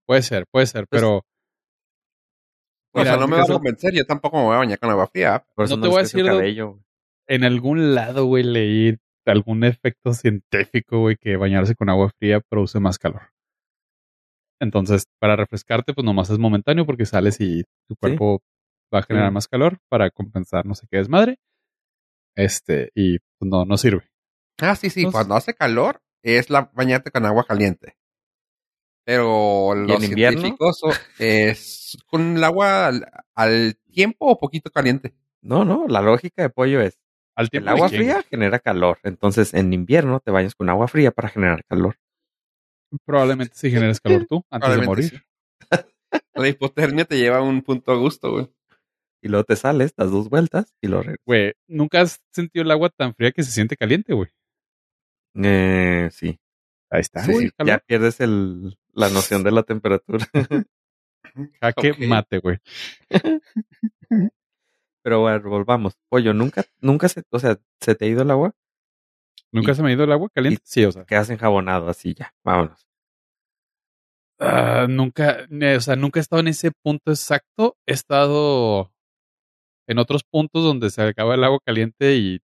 puede 0.06 0.22
ser, 0.22 0.46
puede 0.50 0.66
ser, 0.66 0.86
Pues, 0.88 1.00
pero 1.02 1.16
o 2.92 2.98
Mira, 3.00 3.10
sea, 3.10 3.16
no 3.18 3.28
me 3.28 3.36
va 3.36 3.42
a 3.42 3.46
convencer. 3.46 3.92
Yo 3.94 4.06
tampoco 4.06 4.38
me 4.38 4.44
voy 4.44 4.54
a 4.54 4.58
bañar 4.58 4.78
con 4.78 4.90
agua 4.90 5.06
fría. 5.06 5.44
Por 5.54 5.66
eso 5.66 5.76
no 5.76 5.80
no, 5.80 5.82
te 5.82 5.88
voy 5.88 5.98
a 5.98 6.02
decir 6.02 6.24
en 7.28 7.44
algún 7.44 7.94
lado, 7.94 8.24
güey, 8.26 8.44
leí 8.44 8.96
algún 9.32 9.64
efecto 9.64 10.12
científico, 10.12 11.00
güey, 11.00 11.16
que 11.16 11.36
bañarse 11.36 11.74
con 11.74 11.88
agua 11.88 12.10
fría 12.18 12.40
produce 12.40 12.80
más 12.80 12.98
calor. 12.98 13.22
Entonces, 14.60 15.04
para 15.20 15.36
refrescarte, 15.36 15.92
pues 15.92 16.04
nomás 16.04 16.30
es 16.30 16.38
momentáneo 16.38 16.86
porque 16.86 17.04
sales 17.04 17.40
y 17.40 17.62
tu 17.88 17.96
cuerpo 17.96 18.42
va 18.94 19.00
a 19.00 19.02
generar 19.02 19.28
Sí. 19.30 19.34
más 19.34 19.48
calor 19.48 19.78
para 19.90 20.10
compensar 20.10 20.64
no 20.64 20.74
sé 20.74 20.86
qué 20.90 20.98
desmadre. 20.98 21.36
Este, 22.34 22.90
y 22.94 23.18
pues 23.18 23.50
no, 23.50 23.64
no 23.64 23.76
sirve. 23.76 24.08
Ah, 24.60 24.74
sí, 24.76 24.88
sí. 24.90 25.00
Entonces- 25.00 25.16
Cuando 25.18 25.34
hace 25.36 25.54
calor, 25.54 26.00
es 26.22 26.48
la 26.50 26.70
bañarte 26.74 27.10
con 27.10 27.26
agua 27.26 27.44
caliente. 27.44 27.96
Pero 29.04 29.74
los 29.74 30.02
en 30.02 30.10
invierno? 30.10 30.40
científicos 30.40 30.80
es 31.18 31.96
con 32.06 32.36
el 32.36 32.44
agua 32.44 32.86
al, 32.88 33.06
al 33.34 33.76
tiempo 33.92 34.26
o 34.26 34.38
poquito 34.38 34.70
caliente. 34.70 35.14
No, 35.42 35.64
no, 35.64 35.86
la 35.86 36.00
lógica 36.00 36.42
de 36.42 36.50
pollo 36.50 36.80
es 36.80 36.98
Al 37.36 37.48
el 37.52 37.68
agua 37.68 37.88
fría 37.88 38.22
genera 38.22 38.58
calor. 38.58 38.98
Entonces 39.02 39.54
en 39.54 39.72
invierno 39.72 40.20
te 40.20 40.30
bañas 40.30 40.54
con 40.54 40.68
agua 40.70 40.88
fría 40.88 41.10
para 41.10 41.28
generar 41.28 41.64
calor. 41.64 41.96
Probablemente 43.04 43.54
si 43.54 43.70
generes 43.70 44.00
calor 44.00 44.26
tú 44.26 44.44
antes 44.50 44.80
de 44.80 44.86
morir. 44.86 45.24
La 46.34 46.48
hipotermia 46.48 47.04
te 47.04 47.18
lleva 47.18 47.38
a 47.38 47.42
un 47.42 47.62
punto 47.62 47.92
a 47.92 47.96
gusto, 47.96 48.32
güey. 48.32 48.48
Y 49.22 49.28
luego 49.28 49.44
te 49.44 49.56
sales, 49.56 49.94
das 49.96 50.10
dos 50.10 50.28
vueltas 50.28 50.74
y 50.80 50.88
lo 50.88 50.98
regresas. 50.98 51.24
Güey, 51.26 51.52
nunca 51.66 52.00
has 52.00 52.22
sentido 52.32 52.64
el 52.64 52.70
agua 52.70 52.90
tan 52.90 53.14
fría 53.14 53.32
que 53.32 53.42
se 53.42 53.50
siente 53.50 53.76
caliente, 53.76 54.12
güey. 54.14 54.30
Eh, 55.34 56.08
sí, 56.12 56.38
Ahí 56.90 57.00
está, 57.00 57.24
sí, 57.24 57.34
sí, 57.34 57.50
ya 57.64 57.78
pierdes 57.78 58.20
el, 58.20 58.78
la 58.92 59.08
noción 59.10 59.42
de 59.42 59.50
la 59.50 59.64
temperatura. 59.64 60.24
Jaque 61.60 61.90
Ok. 61.90 61.98
mate, 62.06 62.38
güey. 62.38 62.58
Pero 65.06 65.20
bueno, 65.20 65.48
volvamos. 65.48 65.96
Pollo, 66.08 66.34
nunca, 66.34 66.64
nunca 66.80 67.08
se, 67.08 67.22
o 67.30 67.38
sea, 67.38 67.60
se 67.80 67.94
te 67.94 68.06
ha 68.06 68.08
ido 68.08 68.22
el 68.22 68.30
agua, 68.32 68.52
¿Nunca 69.52 69.70
Y- 69.70 69.74
se 69.76 69.82
me 69.84 69.90
ha 69.90 69.92
ido 69.92 70.02
el 70.02 70.10
agua 70.10 70.28
caliente? 70.34 70.60
Sí, 70.64 70.84
o 70.84 70.90
sea. 70.90 71.04
quedas 71.04 71.30
enjabonado 71.30 71.88
así 71.88 72.12
ya, 72.12 72.34
vámonos. 72.44 72.88
Ah, 74.40 74.86
nunca, 74.88 75.46
o 75.76 75.80
sea, 75.80 75.94
nunca 75.94 76.18
he 76.18 76.22
estado 76.22 76.40
en 76.40 76.48
ese 76.48 76.72
punto 76.82 77.12
exacto. 77.12 77.76
He 77.86 77.92
estado 77.92 78.92
en 79.86 79.98
otros 79.98 80.24
puntos 80.24 80.64
donde 80.64 80.90
se 80.90 81.02
acaba 81.02 81.36
el 81.36 81.44
agua 81.44 81.60
caliente 81.64 82.16
y 82.16 82.40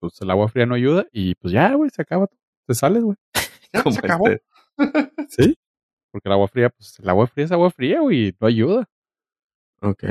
pues 0.00 0.20
el 0.22 0.30
agua 0.32 0.48
fría 0.48 0.66
no 0.66 0.74
ayuda 0.74 1.06
y 1.12 1.36
pues 1.36 1.52
ya, 1.52 1.72
güey, 1.74 1.88
se 1.90 2.02
acaba. 2.02 2.26
Te 2.66 2.74
sales, 2.74 3.04
güey. 3.04 3.16
Se 3.72 3.98
acabó. 4.00 4.28
este- 4.28 4.42
Sí. 5.28 5.56
Porque 6.10 6.28
el 6.28 6.32
agua 6.32 6.48
fría, 6.48 6.68
pues 6.70 6.98
el 6.98 7.08
agua 7.08 7.28
fría 7.28 7.44
es 7.44 7.52
agua 7.52 7.70
fría, 7.70 8.00
güey, 8.00 8.26
y 8.30 8.36
no 8.40 8.48
ayuda. 8.48 8.90
Ok. 9.82 10.02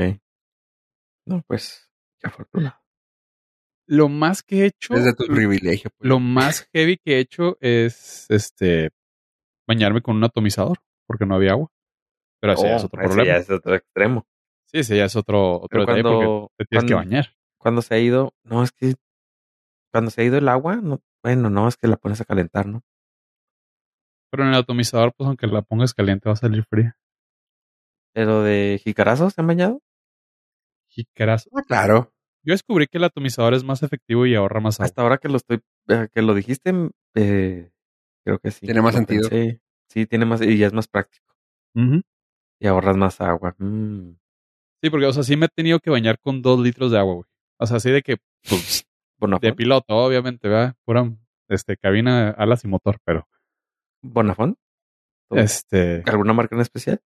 No, 1.26 1.42
pues, 1.46 1.88
qué 2.20 2.28
afortunado. 2.28 2.76
Lo 3.88 4.08
más 4.08 4.42
que 4.42 4.62
he 4.62 4.66
hecho, 4.66 4.94
Es 4.94 5.04
de 5.04 5.14
tu 5.14 5.26
privilegio. 5.26 5.90
pues. 5.96 6.08
lo 6.08 6.18
más 6.20 6.68
heavy 6.72 6.96
que 6.98 7.16
he 7.16 7.18
hecho 7.20 7.56
es 7.60 8.26
este 8.30 8.90
bañarme 9.68 10.02
con 10.02 10.16
un 10.16 10.24
atomizador, 10.24 10.78
porque 11.06 11.26
no 11.26 11.34
había 11.34 11.52
agua. 11.52 11.68
Pero 12.40 12.54
ya 12.62 12.76
es 12.76 12.82
Oh, 12.82 12.86
otro 12.86 13.00
problema. 13.02 13.24
ya 13.24 13.36
es 13.36 13.50
otro 13.50 13.74
extremo. 13.74 14.26
Sí, 14.66 14.78
ese 14.78 14.96
ya 14.96 15.04
es 15.04 15.16
otro, 15.16 15.56
otro 15.56 15.68
Pero 15.68 15.80
detalle 15.82 16.02
cuando- 16.02 16.40
porque 16.48 16.54
te 16.58 16.64
tienes 16.66 16.88
que 16.88 16.94
bañar. 16.94 17.36
Cuando 17.58 17.82
se 17.82 17.94
ha 17.94 17.98
ido, 17.98 18.34
no, 18.42 18.62
es 18.64 18.72
que 18.72 18.94
cuando 19.92 20.10
se 20.10 20.22
ha 20.22 20.24
ido 20.24 20.38
el 20.38 20.48
agua, 20.48 20.76
no, 20.76 21.00
bueno, 21.22 21.50
no, 21.50 21.68
es 21.68 21.76
que 21.76 21.86
la 21.86 21.96
pones 21.96 22.20
a 22.20 22.24
calentar, 22.24 22.66
¿no? 22.66 22.82
Pero 24.30 24.44
en 24.44 24.48
el 24.50 24.54
atomizador, 24.56 25.12
pues 25.14 25.28
aunque 25.28 25.46
la 25.46 25.62
pongas 25.62 25.92
caliente, 25.94 26.28
va 26.28 26.32
a 26.32 26.36
salir 26.36 26.64
fría. 26.64 26.96
Pero 28.14 28.42
de 28.42 28.80
jicarazo 28.82 29.28
se 29.30 29.40
han 29.40 29.46
bañado. 29.46 29.80
Jícaras. 30.92 31.48
Ah, 31.52 31.62
claro. 31.66 32.12
Yo 32.44 32.52
descubrí 32.52 32.86
que 32.86 32.98
el 32.98 33.04
atomizador 33.04 33.54
es 33.54 33.64
más 33.64 33.82
efectivo 33.82 34.26
y 34.26 34.34
ahorra 34.34 34.60
más 34.60 34.76
agua. 34.76 34.86
Hasta 34.86 35.02
ahora 35.02 35.18
que 35.18 35.28
lo 35.28 35.36
estoy, 35.36 35.62
eh, 35.88 36.08
que 36.12 36.22
lo 36.22 36.34
dijiste, 36.34 36.72
eh, 37.14 37.70
creo 38.24 38.38
que 38.38 38.50
sí. 38.50 38.66
Tiene 38.66 38.82
más 38.82 38.94
sentido. 38.94 39.28
pensé. 39.28 39.60
Sí, 39.88 40.06
tiene 40.06 40.24
más, 40.24 40.42
y 40.42 40.56
ya 40.56 40.66
es 40.66 40.72
más 40.72 40.88
práctico. 40.88 41.34
Y 41.74 42.66
ahorras 42.66 42.96
más 42.96 43.20
agua. 43.20 43.54
Mm. 43.58 44.16
Sí, 44.82 44.90
porque, 44.90 45.06
o 45.06 45.12
sea, 45.12 45.22
sí 45.22 45.36
me 45.36 45.46
he 45.46 45.48
tenido 45.48 45.78
que 45.78 45.90
bañar 45.90 46.18
con 46.18 46.42
dos 46.42 46.58
litros 46.60 46.90
de 46.90 46.98
agua, 46.98 47.14
güey. 47.14 47.26
O 47.58 47.66
sea, 47.66 47.76
así 47.76 47.90
de 47.90 48.02
que, 48.02 48.16
pues, 48.48 48.84
Bonafont. 49.18 49.44
de 49.44 49.52
piloto, 49.52 49.96
obviamente, 49.96 50.48
¿verdad? 50.48 50.74
Pura, 50.84 51.10
este, 51.48 51.76
cabina, 51.76 52.30
alas 52.30 52.64
y 52.64 52.68
motor, 52.68 52.98
pero, 53.04 53.28
Bonafont. 54.02 54.58
¿Todo? 55.28 55.38
este, 55.38 56.02
¿Alguna 56.06 56.32
marca 56.32 56.56
en 56.56 56.62
especial? 56.62 57.00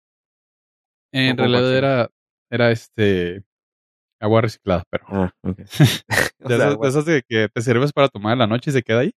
en 1.12 1.36
realidad 1.36 1.76
era, 1.76 2.10
era, 2.50 2.70
este, 2.70 3.42
agua 4.22 4.40
reciclada, 4.40 4.84
pero. 4.90 5.04
Ah, 5.08 5.32
ok. 5.42 5.58
O 6.44 6.48
De 6.48 6.56
sea, 6.56 6.68
esas, 6.70 6.80
de 6.80 6.88
esas 6.88 7.04
de 7.04 7.22
que 7.22 7.48
te 7.48 7.62
sirves 7.62 7.92
para 7.92 8.08
tomar 8.08 8.32
en 8.32 8.40
la 8.40 8.46
noche 8.48 8.70
y 8.70 8.72
se 8.72 8.82
queda 8.82 9.00
ahí. 9.00 9.12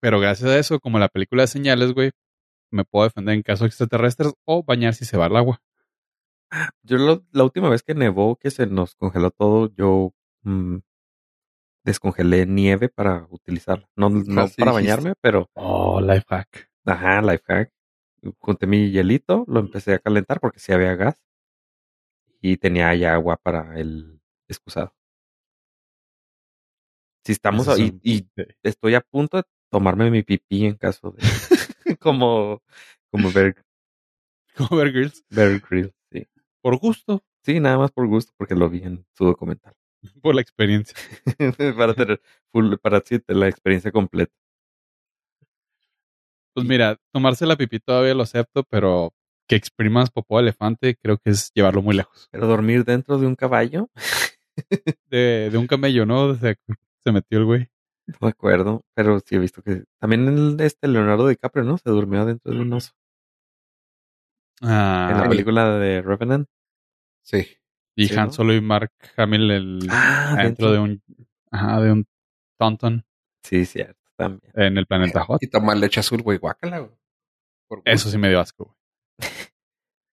Pero 0.00 0.20
gracias 0.20 0.50
a 0.50 0.58
eso, 0.58 0.78
como 0.80 0.98
la 0.98 1.08
película 1.08 1.42
de 1.42 1.48
señales, 1.48 1.92
güey, 1.92 2.10
me 2.70 2.84
puedo 2.84 3.04
defender 3.04 3.34
en 3.34 3.42
caso 3.42 3.64
de 3.64 3.68
extraterrestres 3.68 4.32
o 4.44 4.62
bañar 4.62 4.94
si 4.94 5.04
se 5.04 5.16
va 5.16 5.26
el 5.26 5.36
agua. 5.36 5.60
Yo 6.82 6.98
lo- 6.98 7.24
la 7.32 7.44
última 7.44 7.68
vez 7.68 7.82
que 7.82 7.94
nevó, 7.94 8.36
que 8.36 8.50
se 8.50 8.66
nos 8.66 8.94
congeló 8.94 9.30
todo, 9.30 9.72
yo 9.74 10.12
mm, 10.42 10.78
descongelé 11.84 12.46
nieve 12.46 12.88
para 12.88 13.26
utilizarla. 13.30 13.88
No, 13.96 14.10
no 14.10 14.42
Ah, 14.42 14.46
sí 14.48 14.54
para 14.62 14.72
dijiste. 14.72 14.72
bañarme, 14.72 15.14
pero 15.20 15.48
Oh, 15.54 16.00
life 16.00 16.24
hack. 16.28 16.68
ajá, 16.84 17.22
life 17.22 17.44
hack. 17.48 17.72
Junté 18.38 18.66
mi 18.66 18.90
hielito, 18.90 19.44
lo 19.48 19.60
empecé 19.60 19.94
a 19.94 19.98
calentar 19.98 20.40
porque 20.40 20.58
sí 20.58 20.72
había 20.72 20.94
gas. 20.94 21.20
Y 22.40 22.58
tenía 22.58 22.94
ya 22.94 23.14
agua 23.14 23.36
para 23.36 23.78
el 23.78 24.20
excusado. 24.48 24.94
Si 27.24 27.32
estamos 27.32 27.66
es 27.66 27.92
y 28.02 28.28
estoy 28.62 28.94
a 28.94 29.00
punto 29.00 29.38
de 29.38 29.42
tomarme 29.70 30.10
mi 30.10 30.22
pipí 30.22 30.64
en 30.66 30.76
caso 30.76 31.10
de 31.10 31.18
como 31.98 32.62
como 33.10 33.32
Bear, 33.32 33.56
Como 34.56 34.76
Bear 34.76 34.92
Grylls. 34.92 35.24
Bear 35.30 35.60
Grylls, 35.60 35.92
sí. 36.12 36.26
Por 36.62 36.78
gusto, 36.78 37.24
Sí, 37.46 37.60
nada 37.60 37.78
más 37.78 37.92
por 37.92 38.08
gusto 38.08 38.32
porque 38.36 38.56
lo 38.56 38.68
vi 38.68 38.82
en 38.82 39.06
su 39.16 39.24
documental. 39.24 39.72
por 40.20 40.34
la 40.34 40.40
experiencia. 40.40 40.96
para 41.76 41.94
tener 41.94 42.20
full, 42.50 42.74
para 42.82 43.00
sí, 43.04 43.20
la 43.28 43.46
experiencia 43.46 43.92
completa. 43.92 44.34
Pues 46.56 46.66
mira, 46.66 46.96
tomarse 47.12 47.44
la 47.46 47.54
pipí 47.56 47.78
todavía 47.80 48.14
lo 48.14 48.22
acepto, 48.22 48.64
pero 48.64 49.12
que 49.46 49.56
exprimas 49.56 50.10
popó 50.10 50.38
de 50.38 50.44
elefante 50.44 50.96
creo 50.96 51.18
que 51.18 51.30
es 51.30 51.52
llevarlo 51.54 51.82
muy 51.82 51.94
lejos. 51.94 52.28
Pero 52.32 52.46
dormir 52.46 52.84
dentro 52.84 53.18
de 53.18 53.26
un 53.26 53.34
caballo, 53.36 53.90
De, 55.10 55.50
de 55.52 55.58
un 55.58 55.66
camello, 55.66 56.06
¿no? 56.06 56.34
Se, 56.34 56.56
se 57.04 57.12
metió 57.12 57.38
el 57.38 57.44
güey. 57.44 57.68
no 58.06 58.16
me 58.22 58.28
acuerdo, 58.28 58.82
pero 58.94 59.20
sí 59.20 59.34
he 59.34 59.38
visto 59.38 59.62
que 59.62 59.84
también 60.00 60.26
el, 60.28 60.56
este 60.60 60.88
Leonardo 60.88 61.28
DiCaprio, 61.28 61.64
¿no? 61.64 61.76
Se 61.76 61.90
durmió 61.90 62.24
dentro 62.24 62.52
de 62.52 62.60
un 62.60 62.72
oso. 62.72 62.92
en 64.62 64.68
la 64.68 65.24
Ah, 65.24 65.28
película 65.28 65.78
de 65.78 66.00
Revenant. 66.00 66.48
Sí. 67.22 67.46
y 67.94 68.08
sí, 68.08 68.14
Han 68.16 68.28
¿no? 68.28 68.32
Solo 68.32 68.54
y 68.54 68.60
Mark 68.62 68.92
Hamill 69.18 69.50
el, 69.50 69.78
Ah, 69.90 70.36
dentro 70.42 70.72
de 70.72 70.78
un 70.78 71.02
ajá, 71.50 71.80
de 71.82 71.92
un 71.92 72.06
Taunton 72.58 73.04
Sí, 73.42 73.64
cierto, 73.66 74.05
también. 74.16 74.52
en 74.54 74.78
el 74.78 74.86
planeta 74.86 75.24
Hot. 75.24 75.42
Y 75.42 75.48
tomar 75.48 75.76
leche 75.76 76.00
azul, 76.00 76.22
güey, 76.22 76.38
guácala, 76.38 76.78
güey. 76.80 76.92
Eso 77.84 78.10
sí 78.10 78.18
me 78.18 78.28
dio 78.28 78.40
asco, 78.40 78.64
güey. 79.18 79.30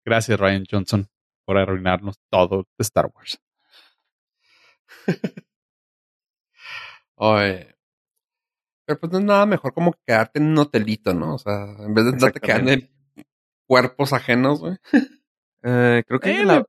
Gracias, 0.04 0.38
Ryan 0.40 0.64
Johnson, 0.70 1.08
por 1.44 1.58
arruinarnos 1.58 2.16
todo 2.30 2.62
de 2.78 2.82
Star 2.82 3.10
Wars. 3.14 3.40
Oye. 7.16 7.76
Pero 8.86 8.98
pues 9.00 9.12
no 9.12 9.18
es 9.18 9.24
nada 9.24 9.46
mejor 9.46 9.72
como 9.72 9.92
que 9.92 10.00
quedarte 10.06 10.38
en 10.40 10.46
un 10.46 10.58
hotelito, 10.58 11.14
¿no? 11.14 11.34
O 11.34 11.38
sea, 11.38 11.76
en 11.80 11.94
vez 11.94 12.04
de 12.06 12.10
estarte 12.12 12.40
quedando 12.40 12.72
en 12.72 12.90
cuerpos 13.66 14.12
ajenos, 14.12 14.60
güey. 14.60 14.76
Eh, 15.62 16.02
creo 16.06 16.18
que 16.20 16.40
Eh, 16.40 16.44
la, 16.46 16.64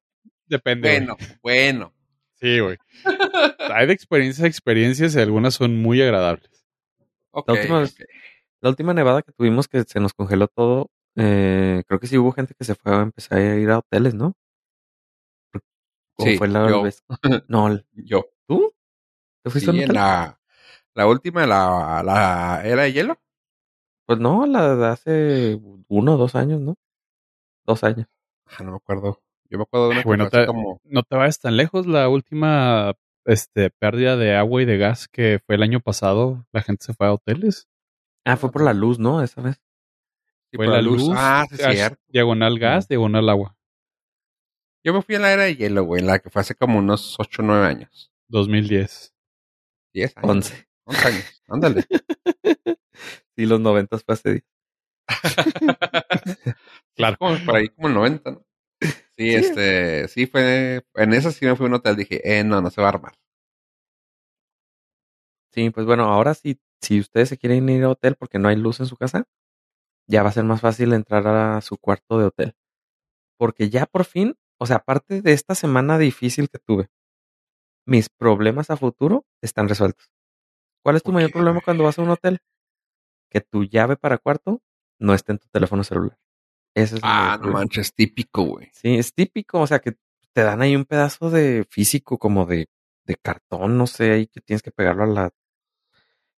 depende. 0.48 0.90
güey. 0.90 1.00
Bueno, 1.00 1.18
bueno. 1.42 1.94
Sí, 2.34 2.60
güey. 2.60 2.78
Hay 3.74 3.88
de 3.88 3.94
experiencias 3.94 4.44
a 4.44 4.48
experiencias 4.48 5.16
y 5.16 5.20
algunas 5.22 5.54
son 5.54 5.82
muy 5.82 6.02
agradables. 6.02 6.61
La 7.34 7.54
última 7.54 7.80
vez- 7.80 7.96
la 8.62 8.70
última 8.70 8.94
nevada 8.94 9.22
que 9.22 9.32
tuvimos 9.32 9.68
que 9.68 9.84
se 9.84 10.00
nos 10.00 10.14
congeló 10.14 10.48
todo, 10.48 10.90
eh, 11.16 11.84
creo 11.88 12.00
que 12.00 12.08
sí 12.08 12.18
hubo 12.18 12.32
gente 12.32 12.54
que 12.58 12.64
se 12.66 12.76
fue 12.76 12.94
a 12.96 13.02
empezar 13.02 13.38
a 13.40 13.56
ir 13.58 13.70
a 13.72 13.80
hoteles, 13.80 14.14
¿no? 14.14 14.34
¿Cómo 16.16 16.32
Sí, 16.32 16.38
fue 16.38 16.48
la 16.48 16.68
yo. 16.68 16.84
vez? 16.84 17.04
No, 17.48 17.70
Yo. 17.94 18.26
¿tú? 18.48 18.72
¿Te 19.44 19.50
Sí, 19.52 19.66
fuiste 19.66 19.72
a 19.72 19.74
en 19.74 19.80
hotel? 19.82 19.96
la, 19.96 20.40
la 20.96 21.08
última, 21.08 21.46
la, 21.48 22.04
la 22.04 22.62
era 22.66 22.84
de 22.84 22.94
hielo. 22.94 23.18
Pues 24.06 24.20
no, 24.20 24.46
la 24.46 24.76
de 24.76 24.88
hace 24.88 25.60
uno 25.88 26.16
o 26.16 26.18
dos 26.18 26.36
años, 26.36 26.62
¿no? 26.62 26.76
Dos 27.66 27.84
años. 27.84 28.08
Ah, 28.46 28.64
no 28.64 28.72
me 28.72 28.78
acuerdo. 28.78 29.22
Yo 29.50 29.58
me 29.58 29.64
acuerdo 29.64 29.88
de 29.88 29.92
una 29.94 30.04
Bueno, 30.04 30.30
te- 30.30 30.46
como. 30.46 30.82
No 30.84 31.04
te 31.04 31.16
vayas 31.16 31.40
tan 31.40 31.58
lejos. 31.58 31.88
La 31.88 32.10
última 32.10 32.94
este, 33.26 33.70
pérdida 33.70 34.18
de 34.18 34.36
agua 34.36 34.62
y 34.62 34.66
de 34.66 34.78
gas 34.78 35.08
que 35.08 35.40
fue 35.46 35.56
el 35.56 35.64
año 35.64 35.80
pasado, 35.80 36.46
la 36.52 36.62
gente 36.62 36.86
se 36.86 36.94
fue 36.94 37.08
a 37.08 37.14
hoteles. 37.14 37.68
Ah, 38.26 38.38
fue 38.38 38.52
por 38.52 38.64
la 38.64 38.74
luz, 38.74 39.00
¿no? 39.00 39.22
Esa 39.24 39.42
vez. 39.42 39.56
sí, 40.52 40.58
Fue 40.58 40.66
por 40.66 40.76
la 40.76 40.82
luz, 40.82 41.10
Ah, 41.16 41.46
sí, 41.50 41.58
gas, 41.58 41.74
cierto. 41.76 42.02
diagonal 42.08 42.60
gas, 42.60 42.88
diagonal 42.88 43.30
agua. 43.30 43.58
Yo 44.84 44.94
me 44.94 45.02
fui 45.04 45.16
en 45.16 45.22
la 45.22 45.32
era 45.32 45.44
de 45.44 45.56
hielo, 45.56 45.84
güey, 45.84 46.02
en 46.02 46.08
la 46.08 46.20
que 46.20 46.30
fue 46.30 46.42
hace 46.42 46.56
como 46.56 46.80
unos 46.80 47.16
8 47.20 47.42
o 47.42 47.46
9 47.46 47.68
años. 47.68 48.12
2010. 48.30 49.14
10 49.94 50.18
años. 50.18 50.30
Once. 50.30 50.68
11 50.86 51.08
años. 51.08 51.44
Ándale. 51.48 51.86
Sí, 53.38 53.46
los 53.46 53.60
noventas 53.62 54.04
fue 54.04 54.14
hace 54.14 54.30
días. 54.34 54.46
Claro. 56.96 57.18
Como 57.18 57.38
por 57.46 57.56
ahí 57.56 57.70
como 57.70 57.88
el 57.88 57.94
90, 57.94 58.32
¿no? 58.32 58.46
Sí, 59.18 59.36
este, 59.36 60.08
sí 60.08 60.26
fue, 60.26 60.84
en 60.96 61.14
esa 61.14 61.32
sí 61.32 61.46
me 61.46 61.56
fui 61.56 61.66
a 61.66 61.70
un 61.70 61.76
hotel, 61.76 61.96
dije, 61.96 62.40
eh, 62.40 62.44
no, 62.44 62.62
no 62.62 62.72
se 62.72 62.82
va 62.82 62.88
a 62.88 62.92
armar. 62.92 63.14
Sí, 65.54 65.70
pues 65.70 65.86
bueno, 65.86 66.06
ahora 66.06 66.34
sí, 66.34 66.60
si 66.82 67.00
ustedes 67.00 67.30
se 67.30 67.38
quieren 67.38 67.68
ir 67.70 67.84
a 67.84 67.90
hotel 67.90 68.16
porque 68.16 68.40
no 68.40 68.48
hay 68.48 68.56
luz 68.56 68.80
en 68.80 68.86
su 68.86 68.96
casa, 68.96 69.26
ya 70.08 70.24
va 70.24 70.30
a 70.30 70.34
ser 70.34 70.44
más 70.46 70.62
fácil 70.62 70.94
entrar 70.94 71.28
a 71.28 71.62
su 71.62 71.78
cuarto 71.78 72.20
de 72.20 72.26
hotel. 72.26 72.56
Porque 73.38 73.70
ya 73.70 73.86
por 73.86 74.06
fin, 74.06 74.36
o 74.60 74.66
sea, 74.66 74.78
aparte 74.78 75.22
de 75.22 75.34
esta 75.34 75.56
semana 75.56 75.98
difícil 75.98 76.50
que 76.50 76.60
tuve, 76.60 76.90
mis 77.86 78.10
problemas 78.10 78.70
a 78.70 78.78
futuro 78.78 79.26
están 79.42 79.70
resueltos. 79.70 80.12
¿Cuál 80.84 80.98
es 80.98 81.04
tu 81.04 81.08
¿Por 81.08 81.16
mayor 81.16 81.32
problema 81.32 81.62
cuando 81.64 81.84
vas 81.84 82.00
a 82.00 82.04
un 82.04 82.10
hotel? 82.10 82.40
Que 83.30 83.42
tu 83.42 83.64
llave 83.66 83.98
para 83.98 84.18
cuarto 84.18 84.62
no 85.00 85.14
esté 85.14 85.34
en 85.34 85.40
tu 85.40 85.48
teléfono 85.50 85.84
celular. 85.84 86.21
Ese 86.74 86.96
es 86.96 87.02
Ah, 87.04 87.38
no 87.42 87.52
manches, 87.52 87.94
típico, 87.94 88.44
güey. 88.44 88.70
Sí, 88.74 88.96
es 88.96 89.14
típico, 89.14 89.60
o 89.60 89.68
sea, 89.68 89.80
que 89.80 89.94
te 90.34 90.42
dan 90.44 90.62
ahí 90.62 90.76
un 90.76 90.86
pedazo 90.86 91.30
de 91.30 91.66
físico 91.70 92.18
como 92.18 92.46
de, 92.46 92.68
de 93.06 93.16
cartón, 93.16 93.78
no 93.78 93.88
sé, 93.88 94.12
ahí 94.12 94.28
que 94.28 94.42
tienes 94.42 94.62
que 94.64 94.72
pegarlo 94.72 95.04
a 95.04 95.08
la... 95.08 95.30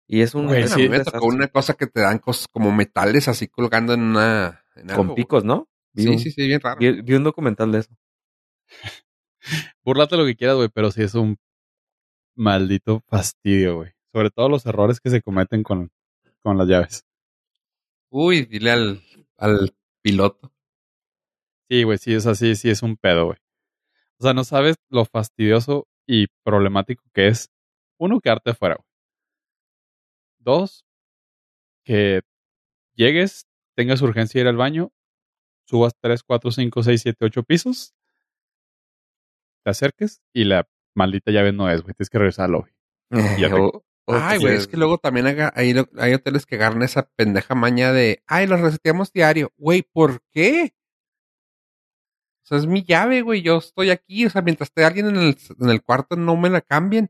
Y 0.07 0.21
es 0.21 0.33
un, 0.35 0.47
Güey, 0.47 0.67
sí, 0.67 0.89
me 0.89 0.99
tocó 0.99 1.25
una 1.27 1.47
cosa 1.47 1.75
que 1.75 1.87
te 1.87 2.01
dan 2.01 2.19
cosas 2.19 2.47
como 2.51 2.71
metales 2.71 3.27
así 3.27 3.47
colgando 3.47 3.93
en 3.93 4.01
una... 4.01 4.63
En 4.75 4.89
algo, 4.89 4.95
con 4.97 5.07
güey. 5.07 5.15
picos, 5.17 5.43
¿no? 5.45 5.69
Vi 5.93 6.03
Sí, 6.03 6.09
un- 6.09 6.19
sí, 6.19 6.31
sí, 6.31 6.47
bien 6.47 6.59
raro. 6.59 6.79
Vi, 6.79 7.01
vi 7.01 7.13
un 7.13 7.23
documental 7.23 7.71
de 7.71 7.79
eso. 7.79 7.91
Búrlate 9.83 10.17
lo 10.17 10.25
que 10.25 10.35
quieras, 10.35 10.55
güey, 10.57 10.69
pero 10.69 10.91
sí 10.91 11.03
es 11.03 11.13
un 11.15 11.37
maldito 12.35 13.01
fastidio, 13.07 13.75
güey. 13.77 13.91
Sobre 14.11 14.29
todo 14.31 14.49
los 14.49 14.65
errores 14.65 14.99
que 14.99 15.09
se 15.09 15.21
cometen 15.21 15.63
con, 15.63 15.91
con 16.41 16.57
las 16.57 16.67
llaves. 16.67 17.05
Uy, 18.09 18.45
dile 18.45 18.71
al, 18.71 19.03
al 19.37 19.73
piloto. 20.03 20.53
Sí, 21.69 21.83
güey, 21.83 21.97
sí 21.97 22.13
es 22.13 22.27
así, 22.27 22.55
sí 22.55 22.69
es 22.69 22.83
un 22.83 22.97
pedo, 22.97 23.25
güey. 23.25 23.37
O 24.19 24.23
sea, 24.23 24.33
no 24.33 24.43
sabes 24.43 24.75
lo 24.89 25.05
fastidioso 25.05 25.87
y 26.05 26.27
problemático 26.43 27.03
que 27.13 27.27
es, 27.29 27.49
uno, 27.97 28.19
quedarte 28.19 28.51
afuera, 28.51 28.75
güey. 28.75 28.87
Dos, 30.39 30.85
que 31.85 32.21
llegues, 32.95 33.47
tengas 33.75 34.01
urgencia 34.01 34.39
de 34.39 34.43
ir 34.43 34.47
al 34.49 34.57
baño, 34.57 34.91
subas 35.65 35.93
3, 36.01 36.21
4, 36.23 36.51
5, 36.51 36.83
6, 36.83 37.01
7, 37.01 37.25
8 37.25 37.43
pisos, 37.43 37.93
te 39.63 39.71
acerques 39.71 40.21
y 40.33 40.43
la 40.43 40.67
maldita 40.95 41.31
llave 41.31 41.53
no 41.53 41.69
es, 41.69 41.81
güey. 41.81 41.93
Tienes 41.95 42.09
que 42.09 42.17
regresar 42.19 42.45
al 42.45 42.51
lobby. 42.51 42.71
O- 43.53 43.67
o 43.77 43.83
Ay, 44.07 44.37
que 44.39 44.45
güey, 44.45 44.55
es 44.57 44.67
que 44.67 44.77
luego 44.77 44.97
también 44.97 45.27
haga- 45.27 45.53
hay, 45.55 45.73
hay 45.97 46.13
hoteles 46.13 46.45
que 46.45 46.55
agarran 46.55 46.81
esa 46.83 47.09
pendeja 47.15 47.55
maña 47.55 47.91
de, 47.93 48.21
ay, 48.27 48.47
los 48.47 48.59
reseteamos 48.59 49.11
diario. 49.13 49.51
Güey, 49.57 49.81
¿por 49.83 50.21
qué? 50.31 50.73
O 52.43 52.45
sea, 52.45 52.57
es 52.57 52.65
mi 52.67 52.83
llave, 52.83 53.21
güey. 53.21 53.41
Yo 53.41 53.57
estoy 53.57 53.89
aquí. 53.89 54.25
O 54.25 54.29
sea, 54.29 54.41
mientras 54.41 54.69
esté 54.69 54.83
alguien 54.83 55.07
en 55.07 55.15
el, 55.17 55.37
en 55.59 55.69
el 55.69 55.81
cuarto, 55.81 56.15
no 56.17 56.35
me 56.35 56.49
la 56.49 56.59
cambien. 56.61 57.09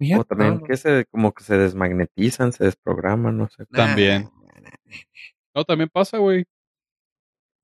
Mira, 0.00 0.20
o 0.20 0.24
también 0.24 0.54
no, 0.60 0.64
que 0.64 0.76
se 0.76 1.04
como 1.10 1.32
que 1.32 1.44
se 1.44 1.56
desmagnetizan, 1.58 2.52
se 2.52 2.64
desprograman, 2.64 3.36
no 3.36 3.48
sé. 3.50 3.64
Nah, 3.68 3.86
también. 3.86 4.30
nah, 4.54 4.60
nah. 4.62 4.70
No, 5.54 5.64
también 5.64 5.90
pasa, 5.92 6.16
güey. 6.18 6.44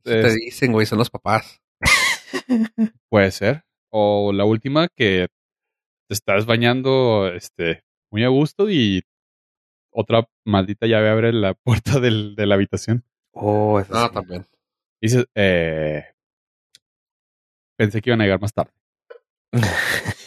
Te 0.04 0.20
Es- 0.26 0.34
dicen, 0.36 0.72
güey, 0.72 0.84
son 0.86 0.98
los 0.98 1.08
papás. 1.10 1.60
Puede 3.08 3.30
ser. 3.30 3.64
O 3.90 4.32
la 4.34 4.44
última 4.44 4.88
que 4.88 5.28
te 6.08 6.14
estás 6.14 6.44
bañando 6.46 7.28
este, 7.28 7.82
muy 8.10 8.24
a 8.24 8.28
gusto 8.28 8.70
y 8.70 9.02
otra 9.90 10.28
maldita 10.44 10.86
llave 10.86 11.08
abre 11.10 11.32
la 11.32 11.54
puerta 11.64 12.00
del- 12.00 12.34
de 12.36 12.46
la 12.46 12.54
habitación. 12.56 13.04
Oh, 13.32 13.78
eso 13.80 13.94
sí. 13.94 14.12
también. 14.14 14.46
Dices, 15.00 15.26
eh, 15.34 16.04
pensé 17.76 18.00
que 18.02 18.10
iban 18.10 18.20
a 18.20 18.24
llegar 18.24 18.40
más 18.40 18.52
tarde. 18.52 18.72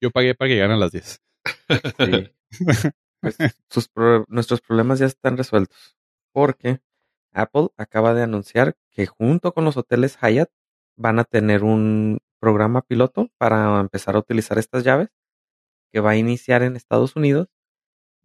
Yo 0.00 0.10
pagué 0.10 0.34
para 0.34 0.48
que 0.48 0.54
llegaran 0.54 0.76
a 0.76 0.80
las 0.80 0.92
10. 0.92 1.22
Sí. 1.98 2.32
Pues, 3.20 3.36
sus 3.68 3.88
pro- 3.88 4.24
nuestros 4.28 4.60
problemas 4.60 5.00
ya 5.00 5.06
están 5.06 5.36
resueltos. 5.36 5.96
Porque 6.32 6.78
Apple 7.32 7.70
acaba 7.76 8.14
de 8.14 8.22
anunciar 8.22 8.76
que 8.92 9.06
junto 9.06 9.52
con 9.52 9.64
los 9.64 9.76
hoteles 9.76 10.16
Hyatt 10.22 10.50
van 10.96 11.18
a 11.18 11.24
tener 11.24 11.64
un 11.64 12.20
programa 12.38 12.80
piloto 12.82 13.28
para 13.36 13.80
empezar 13.80 14.14
a 14.14 14.20
utilizar 14.20 14.56
estas 14.56 14.84
llaves 14.84 15.08
que 15.92 16.00
va 16.00 16.10
a 16.12 16.16
iniciar 16.16 16.62
en 16.62 16.76
Estados 16.76 17.16
Unidos 17.16 17.48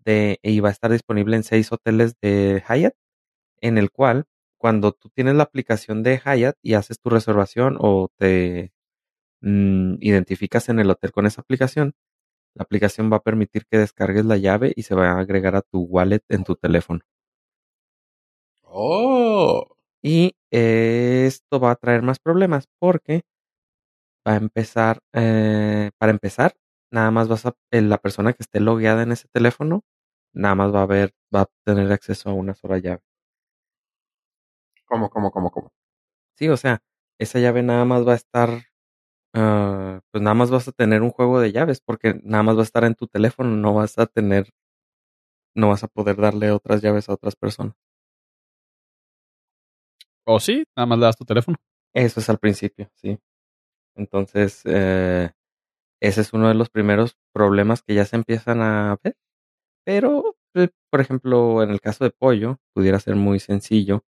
de, 0.06 0.40
y 0.44 0.60
va 0.60 0.70
a 0.70 0.72
estar 0.72 0.92
disponible 0.92 1.36
en 1.36 1.44
seis 1.44 1.72
hoteles 1.72 2.16
de 2.22 2.64
Hyatt 2.68 2.96
en 3.62 3.78
el 3.78 3.92
cual 3.92 4.26
cuando 4.58 4.94
tú 4.94 5.10
tienes 5.10 5.36
la 5.36 5.44
aplicación 5.44 6.04
de 6.04 6.20
Hyatt 6.20 6.58
y 6.62 6.76
haces 6.76 7.00
tu 7.00 7.10
reservación 7.10 7.78
o 7.80 8.10
te 8.18 8.74
mm, 9.42 9.96
identificas 10.02 10.70
en 10.70 10.80
el 10.80 10.90
hotel 10.90 11.12
con 11.12 11.26
esa 11.26 11.42
aplicación, 11.42 11.94
la 12.56 12.64
aplicación 12.64 13.12
va 13.12 13.18
a 13.18 13.24
permitir 13.24 13.66
que 13.66 13.78
descargues 13.78 14.26
la 14.26 14.38
llave 14.38 14.74
y 14.76 14.84
se 14.84 14.96
va 14.96 15.12
a 15.12 15.20
agregar 15.20 15.56
a 15.56 15.64
tu 15.64 15.82
wallet 15.82 16.24
en 16.30 16.44
tu 16.44 16.56
teléfono. 16.56 17.02
Oh. 18.64 19.76
Y 20.02 20.36
esto 20.52 21.60
va 21.60 21.72
a 21.72 21.76
traer 21.76 22.02
más 22.02 22.20
problemas 22.20 22.68
porque 22.80 23.24
va 24.28 24.34
a 24.34 24.38
empezar, 24.38 25.00
eh, 25.14 25.92
para 25.98 26.12
empezar, 26.12 26.56
nada 26.94 27.12
más 27.12 27.28
vas 27.30 27.46
a, 27.46 27.56
eh, 27.72 27.82
la 27.82 27.98
persona 28.00 28.34
que 28.34 28.44
esté 28.44 28.62
logueada 28.62 29.04
en 29.04 29.12
ese 29.14 29.28
teléfono, 29.30 29.84
nada 30.34 30.56
más 30.56 30.74
va 30.74 30.84
a 30.84 30.88
ver, 30.88 31.14
va 31.36 31.42
a 31.44 31.50
tener 31.66 31.92
acceso 31.92 32.30
a 32.30 32.34
una 32.34 32.56
sola 32.56 32.78
llave. 32.80 33.02
¿Cómo, 34.86 35.10
cómo, 35.10 35.32
cómo, 35.32 35.52
cómo? 35.52 35.72
Sí, 36.38 36.50
o 36.50 36.58
sea, 36.58 36.84
esa 37.20 37.40
llave 37.40 37.64
nada 37.64 37.86
más 37.86 38.08
va 38.08 38.14
a 38.14 38.18
estar, 38.18 38.50
ah, 39.34 40.02
pues 40.12 40.24
nada 40.24 40.36
más 40.36 40.52
vas 40.52 40.68
a 40.70 40.72
tener 40.74 41.04
un 41.04 41.12
juego 41.12 41.40
de 41.42 41.52
llaves 41.52 41.82
porque 41.82 42.20
nada 42.24 42.44
más 42.44 42.58
va 42.58 42.62
a 42.62 42.66
estar 42.66 42.84
en 42.86 42.96
tu 42.96 43.08
teléfono, 43.08 43.52
no 43.58 43.74
vas 43.76 43.98
a 44.00 44.08
tener, 44.08 44.50
no 45.56 45.70
vas 45.70 45.84
a 45.84 45.88
poder 45.88 46.18
darle 46.18 46.52
otras 46.52 46.84
llaves 46.84 47.10
a 47.10 47.14
otras 47.14 47.36
personas. 47.36 47.74
¿O 50.26 50.40
sí? 50.40 50.64
Nada 50.76 50.86
más 50.88 51.00
le 51.00 51.06
das 51.06 51.18
tu 51.18 51.26
teléfono. 51.26 51.58
Eso 51.94 52.20
es 52.20 52.30
al 52.30 52.40
principio, 52.40 52.90
sí. 52.96 53.18
Entonces, 53.96 54.62
eh, 54.66 55.32
ese 56.04 56.22
es 56.22 56.34
uno 56.34 56.50
de 56.50 56.54
los 56.54 56.70
primeros 56.70 57.18
problemas 57.34 57.82
que 57.82 57.96
ya 57.96 58.04
se 58.04 58.18
empiezan 58.18 58.62
a 58.62 58.98
ver. 59.02 59.16
Pero, 59.86 60.36
eh, 60.54 60.70
por 60.92 61.02
ejemplo, 61.02 61.64
en 61.64 61.70
el 61.70 61.80
caso 61.80 62.04
de 62.04 62.12
Pollo, 62.12 62.60
pudiera 62.74 63.00
ser 63.00 63.16
muy 63.16 63.40
sencillo 63.40 64.04